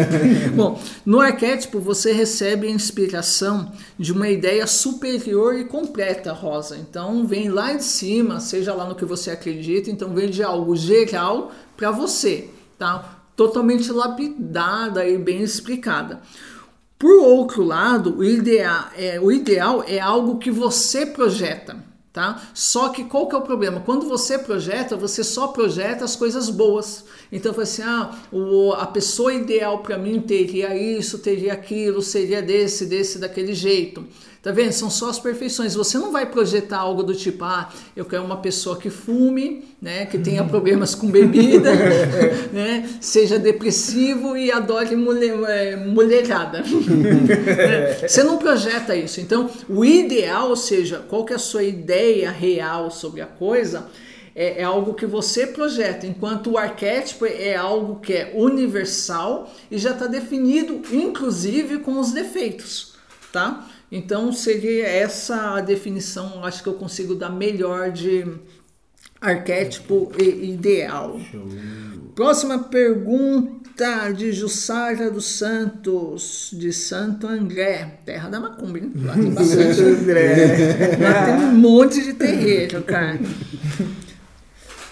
Bom, 0.56 0.80
no 1.04 1.20
arquétipo 1.20 1.78
você 1.78 2.10
recebe 2.10 2.66
a 2.66 2.70
inspiração 2.70 3.70
de 3.98 4.10
uma 4.10 4.30
ideia 4.30 4.66
superior 4.66 5.58
e 5.58 5.66
completa, 5.66 6.32
Rosa. 6.32 6.78
Então 6.78 7.26
vem 7.26 7.50
lá 7.50 7.74
de 7.74 7.84
cima, 7.84 8.40
seja 8.40 8.72
lá 8.72 8.86
no 8.86 8.94
que 8.94 9.04
você 9.04 9.30
acredita, 9.30 9.90
então 9.90 10.14
vem 10.14 10.30
de 10.30 10.42
algo 10.42 10.74
geral 10.74 11.52
para 11.76 11.90
você, 11.90 12.48
tá? 12.78 13.17
Totalmente 13.38 13.92
lapidada 13.92 15.06
e 15.06 15.16
bem 15.16 15.42
explicada. 15.42 16.20
Por 16.98 17.20
outro 17.20 17.62
lado, 17.62 18.18
o 18.18 18.24
ideal 18.24 18.86
é, 18.96 19.20
o 19.20 19.30
ideal 19.30 19.84
é 19.86 20.00
algo 20.00 20.38
que 20.38 20.50
você 20.50 21.06
projeta. 21.06 21.76
Tá? 22.12 22.42
Só 22.52 22.88
que 22.88 23.04
qual 23.04 23.28
que 23.28 23.36
é 23.36 23.38
o 23.38 23.42
problema? 23.42 23.78
Quando 23.78 24.08
você 24.08 24.36
projeta, 24.36 24.96
você 24.96 25.22
só 25.22 25.46
projeta 25.46 26.04
as 26.04 26.16
coisas 26.16 26.50
boas. 26.50 27.04
Então, 27.30 27.52
foi 27.52 27.64
assim, 27.64 27.82
ah, 27.82 28.10
o, 28.32 28.72
a 28.72 28.86
pessoa 28.86 29.34
ideal 29.34 29.78
para 29.78 29.98
mim 29.98 30.20
teria 30.20 30.74
isso, 30.76 31.18
teria 31.18 31.52
aquilo, 31.52 32.00
seria 32.00 32.40
desse, 32.40 32.86
desse, 32.86 33.18
daquele 33.18 33.54
jeito. 33.54 34.04
Tá 34.40 34.52
vendo? 34.52 34.72
São 34.72 34.88
só 34.88 35.10
as 35.10 35.18
perfeições. 35.18 35.74
Você 35.74 35.98
não 35.98 36.12
vai 36.12 36.24
projetar 36.24 36.78
algo 36.78 37.02
do 37.02 37.14
tipo, 37.14 37.44
ah, 37.44 37.68
eu 37.96 38.04
quero 38.04 38.24
uma 38.24 38.36
pessoa 38.36 38.78
que 38.78 38.88
fume, 38.88 39.64
né, 39.82 40.06
que 40.06 40.16
tenha 40.16 40.42
problemas 40.48 40.94
com 40.94 41.10
bebida, 41.10 41.70
né, 42.52 42.88
seja 43.00 43.38
depressivo 43.38 44.36
e 44.36 44.52
adore 44.52 44.94
mulher, 44.94 45.36
é, 45.48 45.76
mulherada. 45.76 46.62
Né? 46.88 48.08
Você 48.08 48.22
não 48.22 48.38
projeta 48.38 48.96
isso. 48.96 49.20
Então, 49.20 49.50
o 49.68 49.84
ideal, 49.84 50.48
ou 50.48 50.56
seja, 50.56 51.04
qual 51.08 51.24
que 51.24 51.32
é 51.32 51.36
a 51.36 51.38
sua 51.38 51.62
ideia 51.62 52.30
real 52.30 52.90
sobre 52.90 53.20
a 53.20 53.26
coisa, 53.26 53.86
é, 54.38 54.60
é 54.60 54.62
algo 54.62 54.94
que 54.94 55.04
você 55.04 55.48
projeta, 55.48 56.06
enquanto 56.06 56.52
o 56.52 56.56
arquétipo 56.56 57.26
é 57.26 57.56
algo 57.56 57.98
que 57.98 58.12
é 58.12 58.32
universal 58.36 59.52
e 59.68 59.76
já 59.76 59.90
está 59.90 60.06
definido, 60.06 60.80
inclusive 60.92 61.78
com 61.78 61.98
os 61.98 62.12
defeitos, 62.12 62.94
tá? 63.32 63.68
Então 63.90 64.32
seria 64.32 64.86
essa 64.86 65.56
a 65.56 65.60
definição, 65.60 66.44
acho 66.44 66.62
que 66.62 66.68
eu 66.68 66.74
consigo 66.74 67.16
dar 67.16 67.30
melhor 67.30 67.90
de 67.90 68.24
arquétipo 69.20 70.12
e 70.16 70.52
ideal. 70.52 71.20
Próxima 72.14 72.60
pergunta 72.60 74.12
de 74.12 74.30
Jussara 74.30 75.10
dos 75.10 75.26
Santos, 75.26 76.50
de 76.52 76.72
Santo 76.72 77.26
André, 77.26 77.98
terra 78.04 78.28
da 78.28 78.38
Macumba, 78.38 78.78
hein? 78.78 78.92
Lá 78.94 79.14
tem 79.14 79.30
bastante. 79.34 79.74
Santo 79.74 80.00
André. 80.00 80.96
Lá 81.00 81.26
tem 81.26 81.34
um 81.46 81.54
monte 81.54 82.04
de 82.04 82.12
terreiro, 82.12 82.82
cara. 82.82 83.18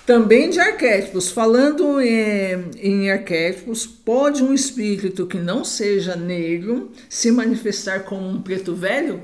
Também 0.07 0.51
de 0.51 0.61
arquétipos. 0.61 1.29
Falando 1.31 2.01
em, 2.01 2.65
em 2.81 3.11
arquétipos, 3.11 3.87
pode 3.87 4.43
um 4.43 4.55
espírito 4.55 5.27
que 5.27 5.39
não 5.39 5.65
seja 5.65 6.15
negro 6.15 6.91
se 7.09 7.31
manifestar 7.33 8.05
como 8.05 8.29
um 8.29 8.41
preto 8.41 8.75
velho? 8.75 9.21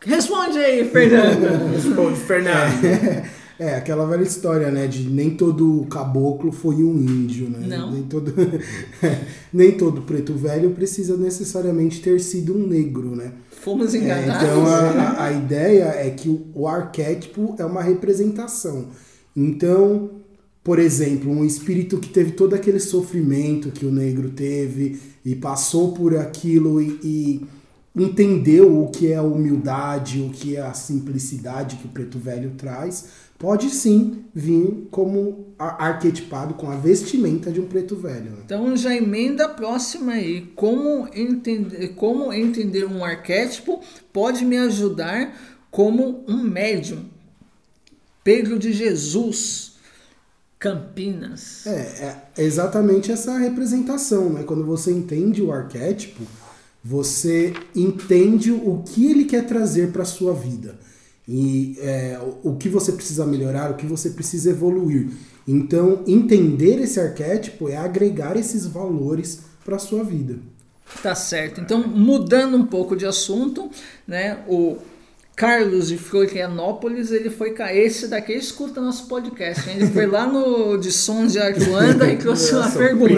Responde 0.00 0.58
aí, 0.58 0.84
Fernando. 0.88 1.70
Responde, 1.74 2.20
Fernando. 2.20 3.24
É, 3.58 3.76
aquela 3.76 4.04
velha 4.06 4.22
história, 4.22 4.70
né? 4.70 4.86
De 4.88 5.08
nem 5.08 5.30
todo 5.30 5.86
caboclo 5.90 6.50
foi 6.50 6.76
um 6.76 6.94
índio, 6.96 7.48
né? 7.48 7.58
Não. 7.68 7.92
Nem 7.92 8.02
todo, 8.04 8.32
nem 9.52 9.72
todo 9.72 10.02
preto 10.02 10.34
velho 10.34 10.70
precisa 10.70 11.16
necessariamente 11.16 12.00
ter 12.00 12.20
sido 12.20 12.56
um 12.56 12.66
negro, 12.66 13.14
né? 13.14 13.32
Fomos 13.50 13.94
É, 13.94 13.98
enganados. 13.98 14.42
então 14.42 14.66
a, 14.66 14.78
a- 14.80 15.24
a 15.26 15.32
ideia 15.32 15.84
é 15.96 16.10
que 16.10 16.28
o, 16.28 16.46
o 16.54 16.66
arquétipo 16.66 17.54
é 17.58 17.64
uma 17.64 17.82
representação. 17.82 18.86
Então, 19.36 20.10
por 20.62 20.78
exemplo, 20.78 21.30
um 21.30 21.44
espírito 21.44 21.98
que 21.98 22.08
teve 22.08 22.32
todo 22.32 22.54
aquele 22.54 22.78
sofrimento 22.78 23.70
que 23.70 23.84
o 23.84 23.90
negro 23.90 24.30
teve 24.30 25.00
e 25.24 25.34
passou 25.34 25.92
por 25.92 26.16
aquilo 26.16 26.80
e, 26.80 26.98
e 27.02 27.46
entendeu 27.96 28.82
o 28.82 28.90
que 28.90 29.12
é 29.12 29.16
a 29.16 29.22
humildade, 29.22 30.20
o 30.20 30.30
que 30.30 30.56
é 30.56 30.62
a 30.62 30.72
simplicidade 30.72 31.76
que 31.76 31.86
o 31.86 31.90
preto 31.90 32.18
velho 32.18 32.52
traz, 32.56 33.08
pode 33.38 33.70
sim 33.70 34.24
vir 34.32 34.86
como 34.90 35.48
arquetipado 35.58 36.54
com 36.54 36.70
a 36.70 36.76
vestimenta 36.76 37.50
de 37.50 37.60
um 37.60 37.66
preto 37.66 37.96
velho. 37.96 38.30
né? 38.30 38.36
Então 38.44 38.76
já 38.76 38.94
emenda 38.94 39.46
a 39.46 39.48
próxima 39.48 40.12
aí. 40.12 40.42
Como 40.54 41.08
entender, 41.12 41.88
como 41.96 42.32
entender 42.32 42.84
um 42.84 43.04
arquétipo 43.04 43.80
pode 44.12 44.44
me 44.44 44.56
ajudar 44.58 45.36
como 45.72 46.24
um 46.28 46.40
médium. 46.42 47.11
Pedro 48.24 48.58
de 48.58 48.72
Jesus, 48.72 49.72
Campinas. 50.58 51.66
É, 51.66 52.22
é 52.36 52.44
exatamente 52.44 53.10
essa 53.10 53.36
representação, 53.36 54.32
né? 54.32 54.44
Quando 54.44 54.64
você 54.64 54.92
entende 54.92 55.42
o 55.42 55.52
arquétipo, 55.52 56.22
você 56.84 57.52
entende 57.74 58.52
o 58.52 58.82
que 58.86 59.10
ele 59.10 59.24
quer 59.24 59.46
trazer 59.46 59.92
para 59.92 60.04
sua 60.04 60.34
vida 60.34 60.78
e 61.26 61.76
é, 61.80 62.18
o 62.42 62.52
o 62.52 62.56
que 62.56 62.68
você 62.68 62.92
precisa 62.92 63.24
melhorar, 63.24 63.70
o 63.70 63.76
que 63.76 63.86
você 63.86 64.10
precisa 64.10 64.50
evoluir. 64.50 65.08
Então, 65.46 66.02
entender 66.06 66.80
esse 66.80 67.00
arquétipo 67.00 67.68
é 67.68 67.76
agregar 67.76 68.36
esses 68.36 68.66
valores 68.66 69.40
para 69.64 69.78
sua 69.78 70.04
vida. 70.04 70.38
Tá 71.02 71.14
certo. 71.14 71.60
Então, 71.60 71.86
mudando 71.86 72.56
um 72.56 72.66
pouco 72.66 72.96
de 72.96 73.06
assunto, 73.06 73.70
né? 74.06 74.44
O 74.46 74.76
Carlos 75.34 75.88
de 75.88 75.96
Florianópolis, 75.96 77.10
ele 77.10 77.30
foi 77.30 77.54
esse 77.74 78.06
daqui 78.06 78.34
escuta 78.34 78.80
nosso 78.80 79.06
podcast. 79.06 79.68
Ele 79.70 79.86
foi 79.86 80.06
lá 80.06 80.26
no 80.26 80.76
de 80.76 80.92
Sons 80.92 81.32
de 81.32 81.38
Artuanda 81.38 82.06
e 82.10 82.16
trouxe 82.16 82.54
uma 82.54 82.70
pergunta. 82.70 83.14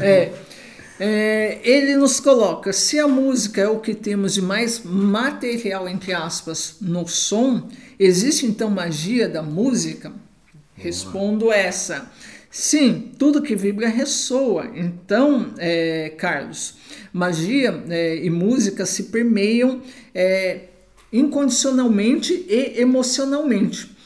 É, 0.00 0.32
é, 0.98 1.58
ele 1.64 1.96
nos 1.96 2.20
coloca: 2.20 2.72
se 2.72 2.98
a 2.98 3.08
música 3.08 3.60
é 3.60 3.68
o 3.68 3.80
que 3.80 3.94
temos 3.94 4.34
de 4.34 4.42
mais 4.42 4.82
material, 4.84 5.88
entre 5.88 6.12
aspas, 6.12 6.76
no 6.80 7.06
som, 7.06 7.68
existe 7.98 8.46
então 8.46 8.70
magia 8.70 9.28
da 9.28 9.42
música? 9.42 10.12
Respondo 10.74 11.50
essa. 11.50 12.10
Sim, 12.50 13.12
tudo 13.18 13.42
que 13.42 13.56
vibra 13.56 13.88
ressoa. 13.88 14.70
Então, 14.74 15.52
é, 15.58 16.14
Carlos, 16.16 16.76
magia 17.12 17.82
é, 17.88 18.16
e 18.16 18.30
música 18.30 18.86
se 18.86 19.04
permeiam 19.04 19.82
é, 20.14 20.60
incondicionalmente 21.18 22.32
e 22.48 22.80
emocionalmente 22.80 23.96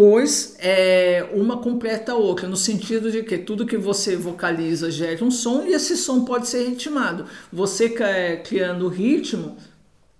pois 0.00 0.56
é, 0.60 1.28
uma 1.34 1.58
completa 1.58 2.12
a 2.12 2.14
outra, 2.14 2.48
no 2.48 2.56
sentido 2.56 3.12
de 3.12 3.22
que 3.22 3.36
tudo 3.36 3.66
que 3.66 3.76
você 3.76 4.16
vocaliza 4.16 4.90
gera 4.90 5.22
um 5.22 5.30
som 5.30 5.64
e 5.64 5.74
esse 5.74 5.94
som 5.94 6.24
pode 6.24 6.48
ser 6.48 6.68
ritmado. 6.68 7.26
Você 7.52 7.94
é, 8.00 8.36
criando 8.36 8.88
ritmo, 8.88 9.58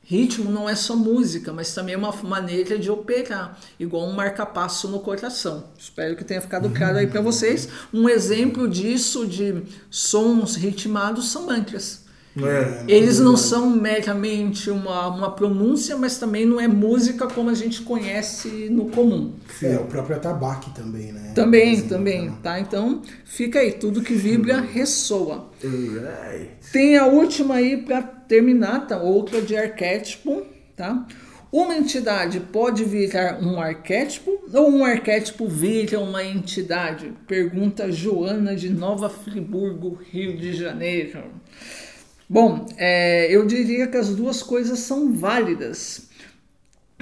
ritmo 0.03 0.51
não 0.51 0.69
é 0.69 0.75
só 0.75 0.95
música, 0.95 1.53
mas 1.53 1.73
também 1.73 1.95
é 1.95 1.97
uma 1.97 2.13
maneira 2.13 2.79
de 2.79 2.91
operar, 2.91 3.59
igual 3.79 4.07
um 4.07 4.13
marca-passo 4.13 4.87
no 4.89 5.01
coração. 5.01 5.65
Espero 5.79 6.15
que 6.15 6.25
tenha 6.25 6.43
ficado 6.43 6.69
claro 6.71 6.99
aí 6.99 7.07
para 7.07 7.23
vocês. 7.23 7.69
Um 7.91 8.07
exemplo 8.07 8.69
disso 8.69 9.27
de 9.27 9.63
sons 9.89 10.57
ritmados 10.57 11.31
são 11.31 11.47
mantras. 11.47 12.00
É. 12.37 12.85
Eles 12.87 13.19
não 13.19 13.37
são 13.37 13.69
meramente 13.69 14.71
uma, 14.71 15.09
uma 15.09 15.31
pronúncia, 15.33 15.97
mas 15.97 16.17
também 16.17 16.47
não 16.47 16.61
é 16.61 16.69
música 16.69 17.27
como 17.27 17.51
a 17.51 17.55
gente 17.55 17.83
conhece 17.83 18.69
no 18.71 18.87
comum. 18.87 19.33
É, 19.63 19.77
o 19.77 19.85
próprio 19.87 20.17
atabaque 20.17 20.71
também, 20.71 21.13
né? 21.13 21.33
Também, 21.35 21.73
Assim, 21.75 21.89
também, 21.89 22.25
então. 22.27 22.37
tá? 22.43 22.61
Então, 22.61 23.03
fica 23.25 23.59
aí, 23.59 23.73
tudo 23.73 24.01
que 24.01 24.15
vibra 24.15 24.61
ressoa. 24.61 25.51
Alright. 25.63 26.51
Tem 26.73 26.97
a 26.97 27.07
última 27.07 27.57
aí 27.57 27.79
para 27.79 28.01
terminar, 28.03 28.87
tá? 28.87 28.97
Outra 29.03 29.43
de 29.43 29.57
arquétipo, 29.57 30.43
tá? 30.77 31.07
Uma 31.53 31.77
entidade 31.77 32.39
pode 32.39 32.85
virar 32.85 33.41
um 33.43 33.61
arquétipo 33.61 34.31
ou 34.55 34.71
um 34.71 34.85
arquétipo 34.85 35.49
vira 35.49 35.99
uma 35.99 36.23
entidade? 36.25 37.13
Pergunta 37.27 37.91
Joana 37.91 38.55
de 38.55 38.69
Nova 38.71 39.11
Friburgo, 39.11 39.99
Rio 40.13 40.37
de 40.37 40.53
Janeiro. 40.53 41.25
Bom, 42.33 42.65
é, 42.77 43.27
eu 43.29 43.45
diria 43.45 43.89
que 43.89 43.97
as 43.97 44.15
duas 44.15 44.41
coisas 44.41 44.79
são 44.79 45.13
válidas, 45.13 46.09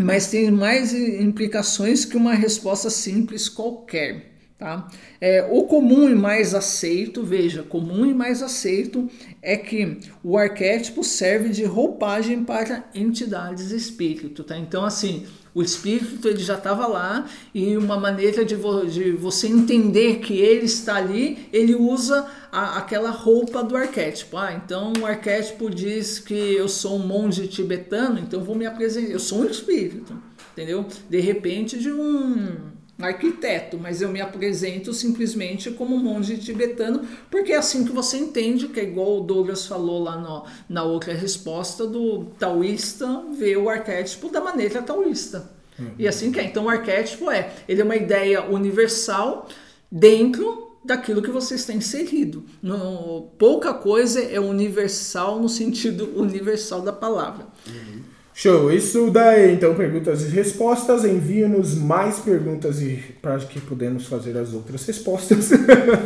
mas 0.00 0.30
tem 0.30 0.50
mais 0.50 0.94
implicações 0.94 2.06
que 2.06 2.16
uma 2.16 2.32
resposta 2.32 2.88
simples 2.88 3.46
qualquer. 3.46 4.32
Tá? 4.56 4.88
É, 5.20 5.46
o 5.50 5.64
comum 5.64 6.08
e 6.08 6.14
mais 6.14 6.54
aceito, 6.54 7.22
veja, 7.22 7.62
comum 7.62 8.06
e 8.06 8.14
mais 8.14 8.42
aceito 8.42 9.06
é 9.42 9.54
que 9.54 9.98
o 10.24 10.38
arquétipo 10.38 11.04
serve 11.04 11.50
de 11.50 11.62
roupagem 11.62 12.42
para 12.42 12.88
entidades 12.94 13.70
espírito. 13.70 14.42
Tá? 14.42 14.56
Então, 14.56 14.82
assim, 14.82 15.26
o 15.54 15.62
espírito 15.62 16.28
ele 16.28 16.38
já 16.38 16.54
estava 16.54 16.86
lá 16.86 17.26
e 17.54 17.76
uma 17.76 17.98
maneira 17.98 18.44
de, 18.44 18.54
vo 18.54 18.84
de, 18.84 19.12
você 19.12 19.46
entender 19.46 20.20
que 20.20 20.34
ele 20.38 20.66
está 20.66 20.96
ali, 20.96 21.48
ele 21.52 21.74
usa 21.74 22.26
a, 22.52 22.78
aquela 22.78 23.10
roupa 23.10 23.62
do 23.62 23.76
arquétipo. 23.76 24.36
Ah, 24.36 24.52
então 24.52 24.92
o 25.00 25.06
arquétipo 25.06 25.70
diz 25.70 26.18
que 26.18 26.34
eu 26.34 26.68
sou 26.68 26.96
um 26.96 27.06
monge 27.06 27.46
tibetano, 27.48 28.18
então 28.18 28.42
vou 28.42 28.54
me 28.54 28.66
apresentar, 28.66 29.10
eu 29.10 29.20
sou 29.20 29.40
um 29.40 29.46
espírito, 29.46 30.16
entendeu? 30.52 30.86
De 31.08 31.20
repente 31.20 31.78
de 31.78 31.90
um 31.90 32.77
arquiteto, 33.00 33.78
mas 33.78 34.02
eu 34.02 34.08
me 34.08 34.20
apresento 34.20 34.92
simplesmente 34.92 35.70
como 35.70 35.94
um 35.94 36.02
monge 36.02 36.36
tibetano, 36.36 37.06
porque 37.30 37.52
é 37.52 37.56
assim 37.56 37.84
que 37.84 37.92
você 37.92 38.16
entende, 38.16 38.68
que 38.68 38.80
é 38.80 38.82
igual 38.82 39.18
o 39.18 39.20
Douglas 39.20 39.66
falou 39.66 40.02
lá 40.02 40.16
no, 40.16 40.44
na 40.68 40.82
outra 40.82 41.14
resposta 41.14 41.86
do 41.86 42.24
taoísta 42.38 43.22
ver 43.38 43.56
o 43.56 43.68
arquétipo 43.68 44.28
da 44.28 44.40
maneira 44.40 44.82
taoísta. 44.82 45.50
Uhum. 45.78 45.92
E 45.98 46.08
assim 46.08 46.32
que 46.32 46.40
é. 46.40 46.44
Então 46.44 46.64
o 46.64 46.68
arquétipo 46.68 47.30
é, 47.30 47.52
ele 47.68 47.80
é 47.80 47.84
uma 47.84 47.96
ideia 47.96 48.44
universal 48.44 49.48
dentro 49.90 50.66
daquilo 50.84 51.22
que 51.22 51.30
você 51.30 51.54
está 51.54 51.72
inserido. 51.72 52.44
No, 52.62 53.28
pouca 53.38 53.74
coisa 53.74 54.20
é 54.22 54.40
universal 54.40 55.38
no 55.38 55.48
sentido 55.48 56.12
universal 56.16 56.80
da 56.80 56.92
palavra. 56.92 57.46
Uhum. 57.66 57.97
Show, 58.40 58.70
isso 58.70 59.10
daí, 59.10 59.52
então, 59.52 59.74
perguntas 59.74 60.22
e 60.22 60.28
respostas. 60.28 61.04
Envie-nos 61.04 61.74
mais 61.74 62.20
perguntas 62.20 62.80
e 62.80 63.02
para 63.20 63.36
que 63.40 63.60
podemos 63.60 64.06
fazer 64.06 64.38
as 64.38 64.52
outras 64.52 64.86
respostas. 64.86 65.50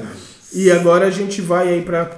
e 0.50 0.70
agora 0.70 1.09
a 1.09 1.10
gente 1.10 1.42
vai 1.42 1.68
aí 1.68 1.82
para 1.82 2.10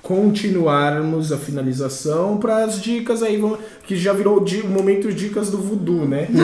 continuarmos 0.00 1.32
a 1.32 1.36
finalização 1.36 2.38
para 2.38 2.62
as 2.62 2.80
dicas 2.80 3.20
aí, 3.20 3.42
que 3.82 3.96
já 3.96 4.12
virou 4.12 4.38
o 4.38 4.68
momento 4.68 5.12
dicas 5.12 5.50
do 5.50 5.58
voodoo, 5.58 6.06
né? 6.06 6.28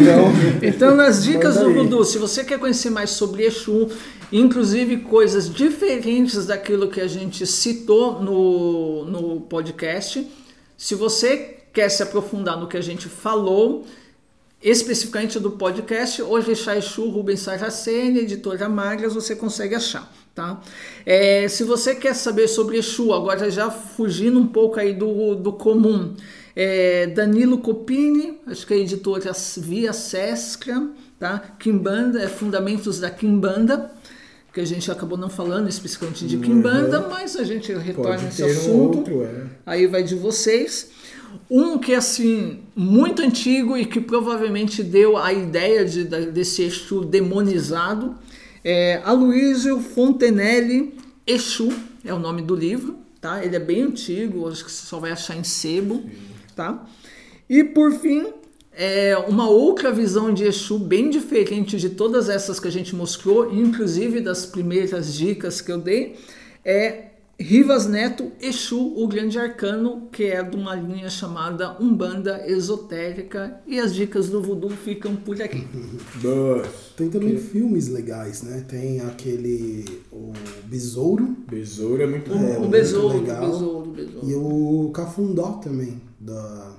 Então, 0.00 0.32
então 0.62 0.96
nas 0.96 1.22
dicas 1.22 1.58
do 1.58 1.70
voodoo, 1.70 2.02
se 2.02 2.16
você 2.16 2.42
quer 2.44 2.58
conhecer 2.58 2.88
mais 2.88 3.10
sobre 3.10 3.44
Exu, 3.44 3.90
inclusive 4.32 5.00
coisas 5.00 5.52
diferentes 5.52 6.46
daquilo 6.46 6.88
que 6.88 7.02
a 7.02 7.08
gente 7.08 7.46
citou 7.46 8.22
no, 8.22 9.04
no 9.04 9.40
podcast, 9.42 10.26
se 10.78 10.94
você 10.94 11.53
quer 11.74 11.88
se 11.88 12.02
aprofundar 12.02 12.58
no 12.58 12.68
que 12.68 12.76
a 12.76 12.80
gente 12.80 13.08
falou, 13.08 13.84
especificamente 14.62 15.40
do 15.40 15.50
podcast, 15.50 16.22
hoje 16.22 16.52
Exu, 16.52 17.10
Rubens 17.10 17.40
Saraceni, 17.40 18.20
editora 18.20 18.68
Magras, 18.68 19.12
você 19.12 19.34
consegue 19.34 19.74
achar. 19.74 20.10
Tá? 20.32 20.60
É, 21.04 21.46
se 21.48 21.62
você 21.64 21.94
quer 21.94 22.14
saber 22.14 22.48
sobre 22.48 22.78
Exu, 22.78 23.12
agora 23.12 23.50
já 23.50 23.70
fugindo 23.70 24.38
um 24.38 24.46
pouco 24.46 24.78
aí 24.80 24.94
do, 24.94 25.34
do 25.34 25.52
comum, 25.52 26.14
é, 26.56 27.08
Danilo 27.08 27.58
Copini, 27.58 28.40
acho 28.46 28.66
que 28.66 28.74
é 28.74 28.78
editora 28.78 29.32
Via 29.56 29.92
Sescra, 29.92 30.88
tá? 31.18 31.40
Kimbanda, 31.58 32.22
é 32.22 32.28
Fundamentos 32.28 33.00
da 33.00 33.10
Kimbanda, 33.10 33.90
que 34.52 34.60
a 34.60 34.64
gente 34.64 34.88
acabou 34.90 35.18
não 35.18 35.28
falando 35.28 35.68
especificamente 35.68 36.26
de 36.26 36.38
Kimbanda, 36.38 37.08
mas 37.08 37.36
a 37.36 37.42
gente 37.42 37.72
retorna 37.72 38.10
Pode 38.10 38.24
nesse 38.26 38.36
ter 38.36 38.44
um 38.44 38.50
assunto. 38.50 38.98
outro, 38.98 39.22
é. 39.24 39.46
Aí 39.66 39.86
vai 39.88 40.04
de 40.04 40.14
vocês. 40.14 40.90
Um 41.50 41.78
que 41.78 41.92
é 41.92 41.96
assim, 41.96 42.60
muito 42.74 43.22
antigo 43.22 43.76
e 43.76 43.84
que 43.84 44.00
provavelmente 44.00 44.82
deu 44.82 45.16
a 45.16 45.32
ideia 45.32 45.84
de, 45.84 46.04
desse 46.04 46.62
Exu 46.62 47.04
demonizado 47.04 48.16
é 48.64 49.02
Aloysio 49.04 49.80
Fontenelle 49.80 50.94
Exu, 51.26 51.72
é 52.04 52.12
o 52.12 52.18
nome 52.18 52.42
do 52.42 52.54
livro, 52.54 52.96
tá? 53.20 53.44
Ele 53.44 53.56
é 53.56 53.60
bem 53.60 53.82
antigo, 53.82 54.48
acho 54.48 54.64
que 54.64 54.72
você 54.72 54.86
só 54.86 54.98
vai 54.98 55.12
achar 55.12 55.36
em 55.36 55.44
sebo, 55.44 56.02
tá? 56.56 56.86
E 57.48 57.62
por 57.62 57.92
fim, 57.92 58.26
é 58.72 59.16
uma 59.28 59.48
outra 59.48 59.92
visão 59.92 60.32
de 60.32 60.44
Exu 60.44 60.78
bem 60.78 61.10
diferente 61.10 61.76
de 61.76 61.90
todas 61.90 62.28
essas 62.28 62.58
que 62.58 62.68
a 62.68 62.72
gente 62.72 62.94
mostrou, 62.94 63.52
inclusive 63.54 64.20
das 64.20 64.46
primeiras 64.46 65.14
dicas 65.14 65.60
que 65.60 65.70
eu 65.70 65.78
dei, 65.78 66.16
é 66.64 67.13
Rivas 67.38 67.86
Neto 67.86 68.30
Exu, 68.40 68.94
o 68.96 69.08
grande 69.08 69.38
arcano, 69.38 70.08
que 70.12 70.24
é 70.24 70.42
de 70.42 70.56
uma 70.56 70.74
linha 70.74 71.10
chamada 71.10 71.76
Umbanda 71.82 72.44
Esotérica, 72.46 73.60
e 73.66 73.78
as 73.80 73.92
dicas 73.94 74.28
do 74.28 74.40
voodoo 74.40 74.70
ficam 74.70 75.16
por 75.16 75.40
aqui. 75.42 75.66
Boa. 76.22 76.62
Tem 76.96 77.10
também 77.10 77.36
filmes 77.36 77.88
legais, 77.88 78.42
né? 78.44 78.64
Tem 78.68 79.00
aquele. 79.00 79.84
O 80.12 80.32
Besouro 80.66 81.36
Besouro 81.50 82.02
é 82.02 82.06
muito 82.06 82.30
É, 82.30 82.34
o 82.34 82.38
bom. 82.38 82.46
muito 82.60 82.68
besouro, 82.68 83.18
o 83.18 83.20
legal. 83.20 83.50
besouro, 83.50 83.88
o 83.90 83.92
besouro. 83.92 84.30
e 84.30 84.34
o 84.34 84.90
Cafundó 84.92 85.52
também, 85.54 86.00
da, 86.20 86.72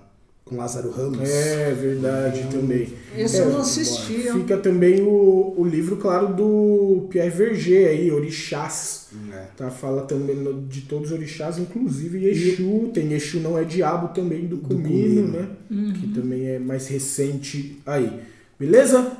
com 0.45 0.57
Lázaro 0.57 0.91
Ramos. 0.91 1.27
É 1.27 1.73
verdade 1.73 2.47
também. 2.51 2.93
Esse 3.17 3.37
É, 3.37 3.41
eu 3.41 3.49
não 3.49 3.61
assistia. 3.61 4.31
Fica 4.31 4.57
também 4.57 5.01
o, 5.01 5.55
o 5.57 5.65
livro, 5.65 5.97
claro, 5.97 6.35
do 6.35 7.07
Pierre 7.09 7.31
Verger 7.31 7.89
aí, 7.89 8.11
Orixás. 8.11 9.07
É. 9.33 9.47
Tá? 9.57 9.71
Fala 9.71 10.03
também 10.03 10.35
de 10.67 10.81
todos 10.81 11.07
os 11.07 11.17
orixás, 11.17 11.57
inclusive 11.57 12.27
Exu. 12.27 12.91
Tem 12.93 13.11
Exu 13.13 13.39
não 13.39 13.57
é 13.57 13.63
diabo 13.63 14.09
também 14.09 14.45
do 14.45 14.57
Comino, 14.57 14.83
Comino. 14.83 15.27
né? 15.29 15.49
Uhum. 15.71 15.93
Que 15.93 16.07
também 16.09 16.47
é 16.47 16.59
mais 16.59 16.87
recente 16.87 17.81
aí. 17.83 18.19
Beleza? 18.59 19.17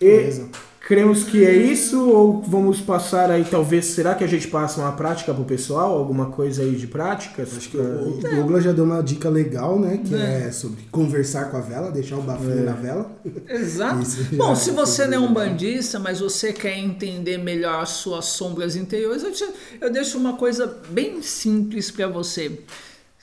E 0.00 0.04
Beleza. 0.06 0.48
Cremos 0.90 1.22
que 1.22 1.44
é 1.44 1.54
isso 1.54 2.10
ou 2.10 2.42
vamos 2.42 2.80
passar 2.80 3.30
aí, 3.30 3.44
talvez, 3.44 3.84
será 3.86 4.12
que 4.16 4.24
a 4.24 4.26
gente 4.26 4.48
passa 4.48 4.80
uma 4.80 4.90
prática 4.90 5.32
pro 5.32 5.44
pessoal? 5.44 5.96
Alguma 5.96 6.26
coisa 6.26 6.62
aí 6.62 6.74
de 6.74 6.88
prática? 6.88 7.44
Acho 7.44 7.70
que 7.70 7.76
o 7.76 8.18
Douglas 8.20 8.64
já 8.64 8.72
deu 8.72 8.82
uma 8.84 9.00
dica 9.00 9.30
legal, 9.30 9.78
né? 9.78 10.00
Que 10.04 10.12
É. 10.16 10.46
é, 10.48 10.50
sobre 10.50 10.82
conversar 10.90 11.44
com 11.48 11.56
a 11.58 11.60
vela, 11.60 11.92
deixar 11.92 12.16
o 12.16 12.22
bafinho 12.22 12.64
na 12.64 12.72
vela. 12.72 13.08
Exato. 13.48 14.04
Bom, 14.36 14.50
é 14.50 14.56
se 14.56 14.72
você 14.72 15.04
tudo 15.04 15.12
não 15.14 15.24
é 15.26 15.28
um 15.28 15.32
bandista, 15.32 16.00
mas 16.00 16.18
você 16.18 16.52
quer 16.52 16.76
entender 16.76 17.38
melhor 17.38 17.82
as 17.82 17.90
suas 17.90 18.24
sombras 18.24 18.74
interiores, 18.74 19.22
eu, 19.22 19.30
te- 19.30 19.48
eu 19.80 19.92
deixo 19.92 20.18
uma 20.18 20.32
coisa 20.36 20.76
bem 20.90 21.22
simples 21.22 21.88
para 21.92 22.08
você. 22.08 22.58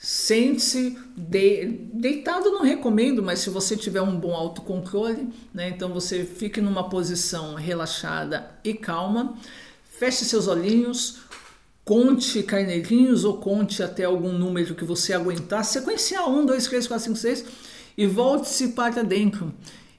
Sente-se 0.00 0.96
de- 1.16 1.66
deitado, 1.92 2.52
não 2.52 2.62
recomendo, 2.62 3.20
mas 3.20 3.40
se 3.40 3.50
você 3.50 3.76
tiver 3.76 4.00
um 4.00 4.16
bom 4.18 4.32
autocontrole, 4.32 5.28
né, 5.52 5.70
então 5.70 5.92
você 5.92 6.24
fique 6.24 6.60
numa 6.60 6.88
posição 6.88 7.56
relaxada 7.56 8.48
e 8.62 8.74
calma, 8.74 9.36
feche 9.98 10.24
seus 10.24 10.46
olhinhos, 10.46 11.18
conte 11.84 12.44
carneirinhos 12.44 13.24
ou 13.24 13.38
conte 13.38 13.82
até 13.82 14.04
algum 14.04 14.32
número 14.32 14.76
que 14.76 14.84
você 14.84 15.12
aguentar, 15.12 15.64
sequencial 15.64 16.30
1, 16.30 16.46
2, 16.46 16.66
3, 16.68 16.86
4, 16.86 17.04
5, 17.04 17.16
6 17.16 17.44
e 17.96 18.06
volte-se 18.06 18.68
para 18.68 19.02
dentro 19.02 19.52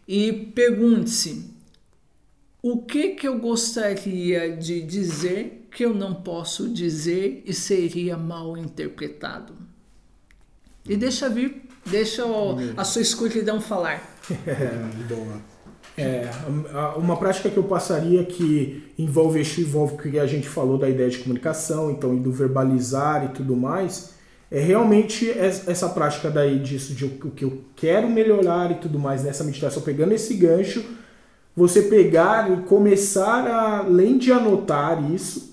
e 0.08 0.32
pergunte-se 0.32 1.50
o 2.62 2.84
que 2.84 3.10
que 3.10 3.28
eu 3.28 3.38
gostaria 3.38 4.56
de 4.56 4.82
dizer 4.82 5.68
que 5.72 5.84
eu 5.84 5.94
não 5.94 6.14
posso 6.14 6.70
dizer 6.70 7.44
e 7.46 7.54
seria 7.54 8.16
mal 8.18 8.58
interpretado. 8.58 9.69
E 10.90 10.98
deixa 10.98 11.30
vir, 11.30 11.62
deixa 11.86 12.26
o- 12.26 12.58
a 12.76 12.84
sua 12.84 13.02
escuridão 13.02 13.62
falar. 13.62 14.02
Boa. 15.08 15.38
É, 15.98 16.30
uma 16.98 17.18
prática 17.18 17.50
que 17.50 17.58
eu 17.58 17.64
passaria 17.64 18.24
que 18.24 18.84
envolve 18.98 19.40
Exu, 19.40 19.62
envolve 19.62 19.96
o 19.96 19.98
que 19.98 20.18
a 20.18 20.26
gente 20.26 20.48
falou 20.48 20.78
da 20.78 20.90
ideia 20.90 21.10
de 21.10 21.20
comunicação, 21.20 21.92
então 21.92 22.16
e 22.16 22.20
do 22.20 22.32
verbalizar 22.32 23.26
e 23.26 23.30
tudo 23.30 23.56
mais, 23.56 24.12
é 24.50 24.60
realmente 24.60 25.26
es- 25.26 25.68
essa 25.68 25.90
prática 25.90 26.30
daí 26.30 26.58
disso 26.60 26.94
de 26.94 27.06
o 27.06 27.12
o 27.26 27.32
que 27.32 27.44
eu 27.44 27.62
quero 27.76 28.10
melhorar 28.10 28.72
e 28.72 28.76
tudo 28.76 28.98
mais 28.98 29.24
nessa 29.24 29.44
meditação, 29.44 29.82
pegando 29.84 30.14
esse 30.14 30.34
gancho, 30.36 30.84
você 31.56 31.82
pegar 31.84 32.50
e 32.50 32.62
começar 32.64 33.46
a, 33.46 33.80
além 33.80 34.18
de 34.18 34.32
anotar 34.32 35.12
isso, 35.12 35.49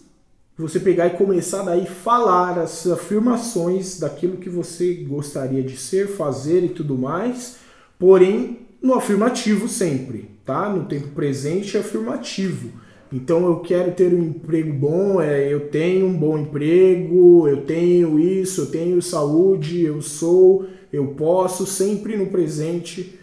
você 0.62 0.80
pegar 0.80 1.06
e 1.08 1.10
começar 1.10 1.62
daí 1.62 1.86
falar 1.86 2.58
as 2.58 2.86
afirmações 2.86 3.98
daquilo 3.98 4.38
que 4.38 4.48
você 4.48 4.94
gostaria 4.94 5.62
de 5.62 5.76
ser, 5.76 6.08
fazer 6.08 6.64
e 6.64 6.70
tudo 6.70 6.96
mais, 6.96 7.56
porém 7.98 8.60
no 8.82 8.94
afirmativo 8.94 9.68
sempre, 9.68 10.30
tá? 10.44 10.68
No 10.70 10.86
tempo 10.86 11.08
presente 11.08 11.76
afirmativo. 11.76 12.70
Então 13.12 13.46
eu 13.46 13.60
quero 13.60 13.92
ter 13.92 14.12
um 14.12 14.22
emprego 14.22 14.72
bom, 14.72 15.20
é, 15.20 15.52
eu 15.52 15.68
tenho 15.68 16.06
um 16.06 16.16
bom 16.16 16.38
emprego, 16.38 17.46
eu 17.46 17.62
tenho 17.62 18.18
isso, 18.18 18.62
eu 18.62 18.66
tenho 18.66 19.02
saúde, 19.02 19.84
eu 19.84 20.00
sou, 20.00 20.66
eu 20.92 21.08
posso, 21.08 21.66
sempre 21.66 22.16
no 22.16 22.26
presente, 22.26 23.18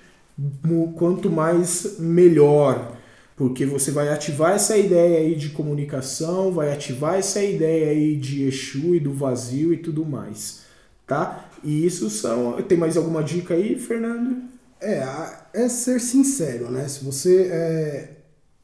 quanto 0.96 1.30
mais 1.30 1.98
melhor 2.00 2.93
porque 3.44 3.66
você 3.66 3.92
vai 3.92 4.08
ativar 4.08 4.54
essa 4.54 4.78
ideia 4.78 5.20
aí 5.20 5.36
de 5.36 5.50
comunicação, 5.50 6.50
vai 6.50 6.72
ativar 6.72 7.16
essa 7.16 7.44
ideia 7.44 7.90
aí 7.90 8.16
de 8.16 8.44
Exu 8.44 8.96
e 8.96 9.02
do 9.02 9.12
vazio 9.12 9.74
e 9.74 9.78
tudo 9.78 10.06
mais, 10.06 10.62
tá? 11.06 11.52
E 11.62 11.86
isso 11.86 12.10
são. 12.10 12.54
Tem 12.62 12.78
mais 12.78 12.96
alguma 12.96 13.22
dica 13.22 13.54
aí, 13.54 13.78
Fernando? 13.78 14.44
É, 14.80 15.04
é 15.54 15.68
ser 15.68 16.00
sincero, 16.00 16.72
né? 16.72 16.88
Se 16.88 17.04
você. 17.04 17.50
é, 17.52 18.12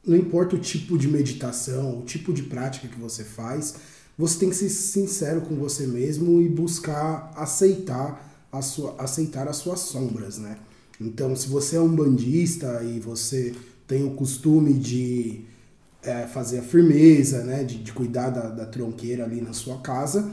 não 0.02 0.16
importa 0.16 0.56
o 0.56 0.58
tipo 0.58 0.96
de 0.96 1.08
meditação, 1.08 1.98
o 1.98 2.02
tipo 2.06 2.32
de 2.32 2.44
prática 2.44 2.88
que 2.88 2.98
você 2.98 3.22
faz, 3.22 3.74
você 4.16 4.38
tem 4.38 4.48
que 4.48 4.56
ser 4.56 4.70
sincero 4.70 5.42
com 5.42 5.56
você 5.56 5.86
mesmo 5.86 6.40
e 6.40 6.48
buscar 6.48 7.30
aceitar, 7.36 8.46
a 8.50 8.62
sua, 8.62 8.94
aceitar 8.96 9.46
as 9.46 9.56
suas 9.56 9.80
sombras, 9.80 10.38
né? 10.38 10.56
Então, 10.98 11.36
se 11.36 11.48
você 11.48 11.76
é 11.76 11.80
um 11.80 11.94
bandista 11.94 12.82
e 12.82 12.98
você 12.98 13.54
tem 13.90 14.04
o 14.04 14.10
costume 14.12 14.72
de 14.72 15.40
é, 16.00 16.28
fazer 16.28 16.60
a 16.60 16.62
firmeza, 16.62 17.42
né? 17.42 17.64
De, 17.64 17.78
de 17.78 17.92
cuidar 17.92 18.30
da, 18.30 18.42
da 18.48 18.64
tronqueira 18.64 19.24
ali 19.24 19.40
na 19.40 19.52
sua 19.52 19.78
casa, 19.78 20.30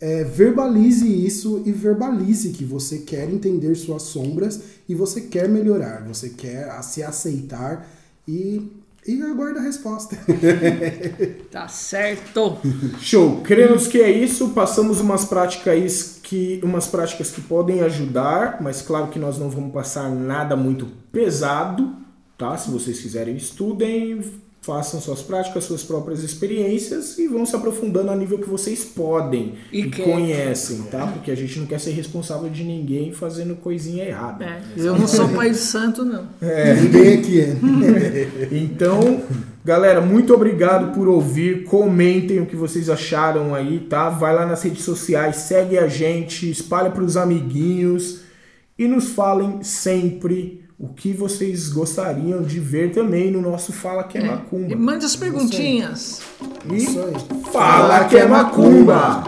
é, 0.00 0.24
verbalize 0.24 1.06
isso 1.06 1.62
e 1.66 1.70
verbalize 1.70 2.48
que 2.52 2.64
você 2.64 3.00
quer 3.00 3.28
entender 3.30 3.74
suas 3.74 4.04
sombras 4.04 4.58
e 4.88 4.94
você 4.94 5.20
quer 5.20 5.50
melhorar, 5.50 6.02
você 6.08 6.30
quer 6.30 6.70
a- 6.70 6.80
se 6.80 7.02
aceitar 7.02 7.86
e, 8.26 8.70
e 9.06 9.20
aguarda 9.22 9.60
a 9.60 9.62
resposta. 9.62 10.16
Tá 11.50 11.68
certo? 11.68 12.58
Show! 13.00 13.40
Cremos 13.42 13.86
que 13.86 14.00
é 14.00 14.10
isso. 14.10 14.48
Passamos 14.48 14.98
umas 15.00 15.24
práticas 15.26 16.18
que 16.22 16.58
umas 16.64 16.86
práticas 16.86 17.30
que 17.30 17.40
podem 17.40 17.80
ajudar, 17.82 18.60
mas 18.60 18.82
claro 18.82 19.08
que 19.08 19.18
nós 19.20 19.38
não 19.38 19.48
vamos 19.50 19.72
passar 19.72 20.10
nada 20.10 20.56
muito 20.56 20.86
pesado, 21.12 21.94
tá? 22.44 22.58
Se 22.58 22.70
vocês 22.70 23.00
quiserem, 23.00 23.36
estudem, 23.36 24.20
façam 24.60 25.00
suas 25.00 25.22
práticas, 25.22 25.64
suas 25.64 25.82
próprias 25.82 26.22
experiências 26.22 27.18
e 27.18 27.26
vão 27.26 27.46
se 27.46 27.56
aprofundando 27.56 28.10
a 28.10 28.16
nível 28.16 28.38
que 28.38 28.48
vocês 28.48 28.84
podem 28.84 29.54
E 29.72 29.80
e, 29.80 29.90
conhecem, 29.90 30.82
tá? 30.82 31.06
Porque 31.06 31.30
a 31.30 31.34
gente 31.34 31.58
não 31.58 31.66
quer 31.66 31.80
ser 31.80 31.92
responsável 31.92 32.50
de 32.50 32.62
ninguém 32.64 33.12
fazendo 33.12 33.56
coisinha 33.56 34.04
errada. 34.04 34.44
É, 34.44 34.62
eu 34.76 34.98
não 34.98 35.08
sou 35.08 35.28
pai 35.28 35.50
de 35.50 35.56
santo, 35.56 36.04
não. 36.04 36.26
Ninguém 36.82 37.18
aqui 37.18 37.40
é. 37.40 37.56
Então, 38.52 39.22
galera, 39.64 40.00
muito 40.00 40.34
obrigado 40.34 40.94
por 40.94 41.08
ouvir. 41.08 41.64
Comentem 41.64 42.40
o 42.40 42.46
que 42.46 42.56
vocês 42.56 42.90
acharam 42.90 43.54
aí, 43.54 43.80
tá? 43.80 44.10
Vai 44.10 44.34
lá 44.34 44.46
nas 44.46 44.62
redes 44.62 44.82
sociais, 44.82 45.36
segue 45.36 45.78
a 45.78 45.88
gente, 45.88 46.50
espalha 46.50 46.90
para 46.90 47.04
os 47.04 47.16
amiguinhos 47.16 48.20
e 48.78 48.86
nos 48.88 49.10
falem 49.10 49.62
sempre 49.62 50.63
o 50.78 50.88
que 50.88 51.12
vocês 51.12 51.68
gostariam 51.68 52.42
de 52.42 52.58
ver 52.58 52.92
também 52.92 53.30
no 53.30 53.40
nosso 53.40 53.72
Fala 53.72 54.04
Que 54.04 54.18
é 54.18 54.22
E 54.22 54.26
Macumba. 54.26 54.76
mande 54.76 55.04
as 55.04 55.14
perguntinhas. 55.16 56.20
E 56.70 56.76
Isso 56.76 57.00
aí. 57.00 57.14
Fala 57.52 58.04
Que 58.04 58.16
é 58.18 58.26
Macumba! 58.26 59.22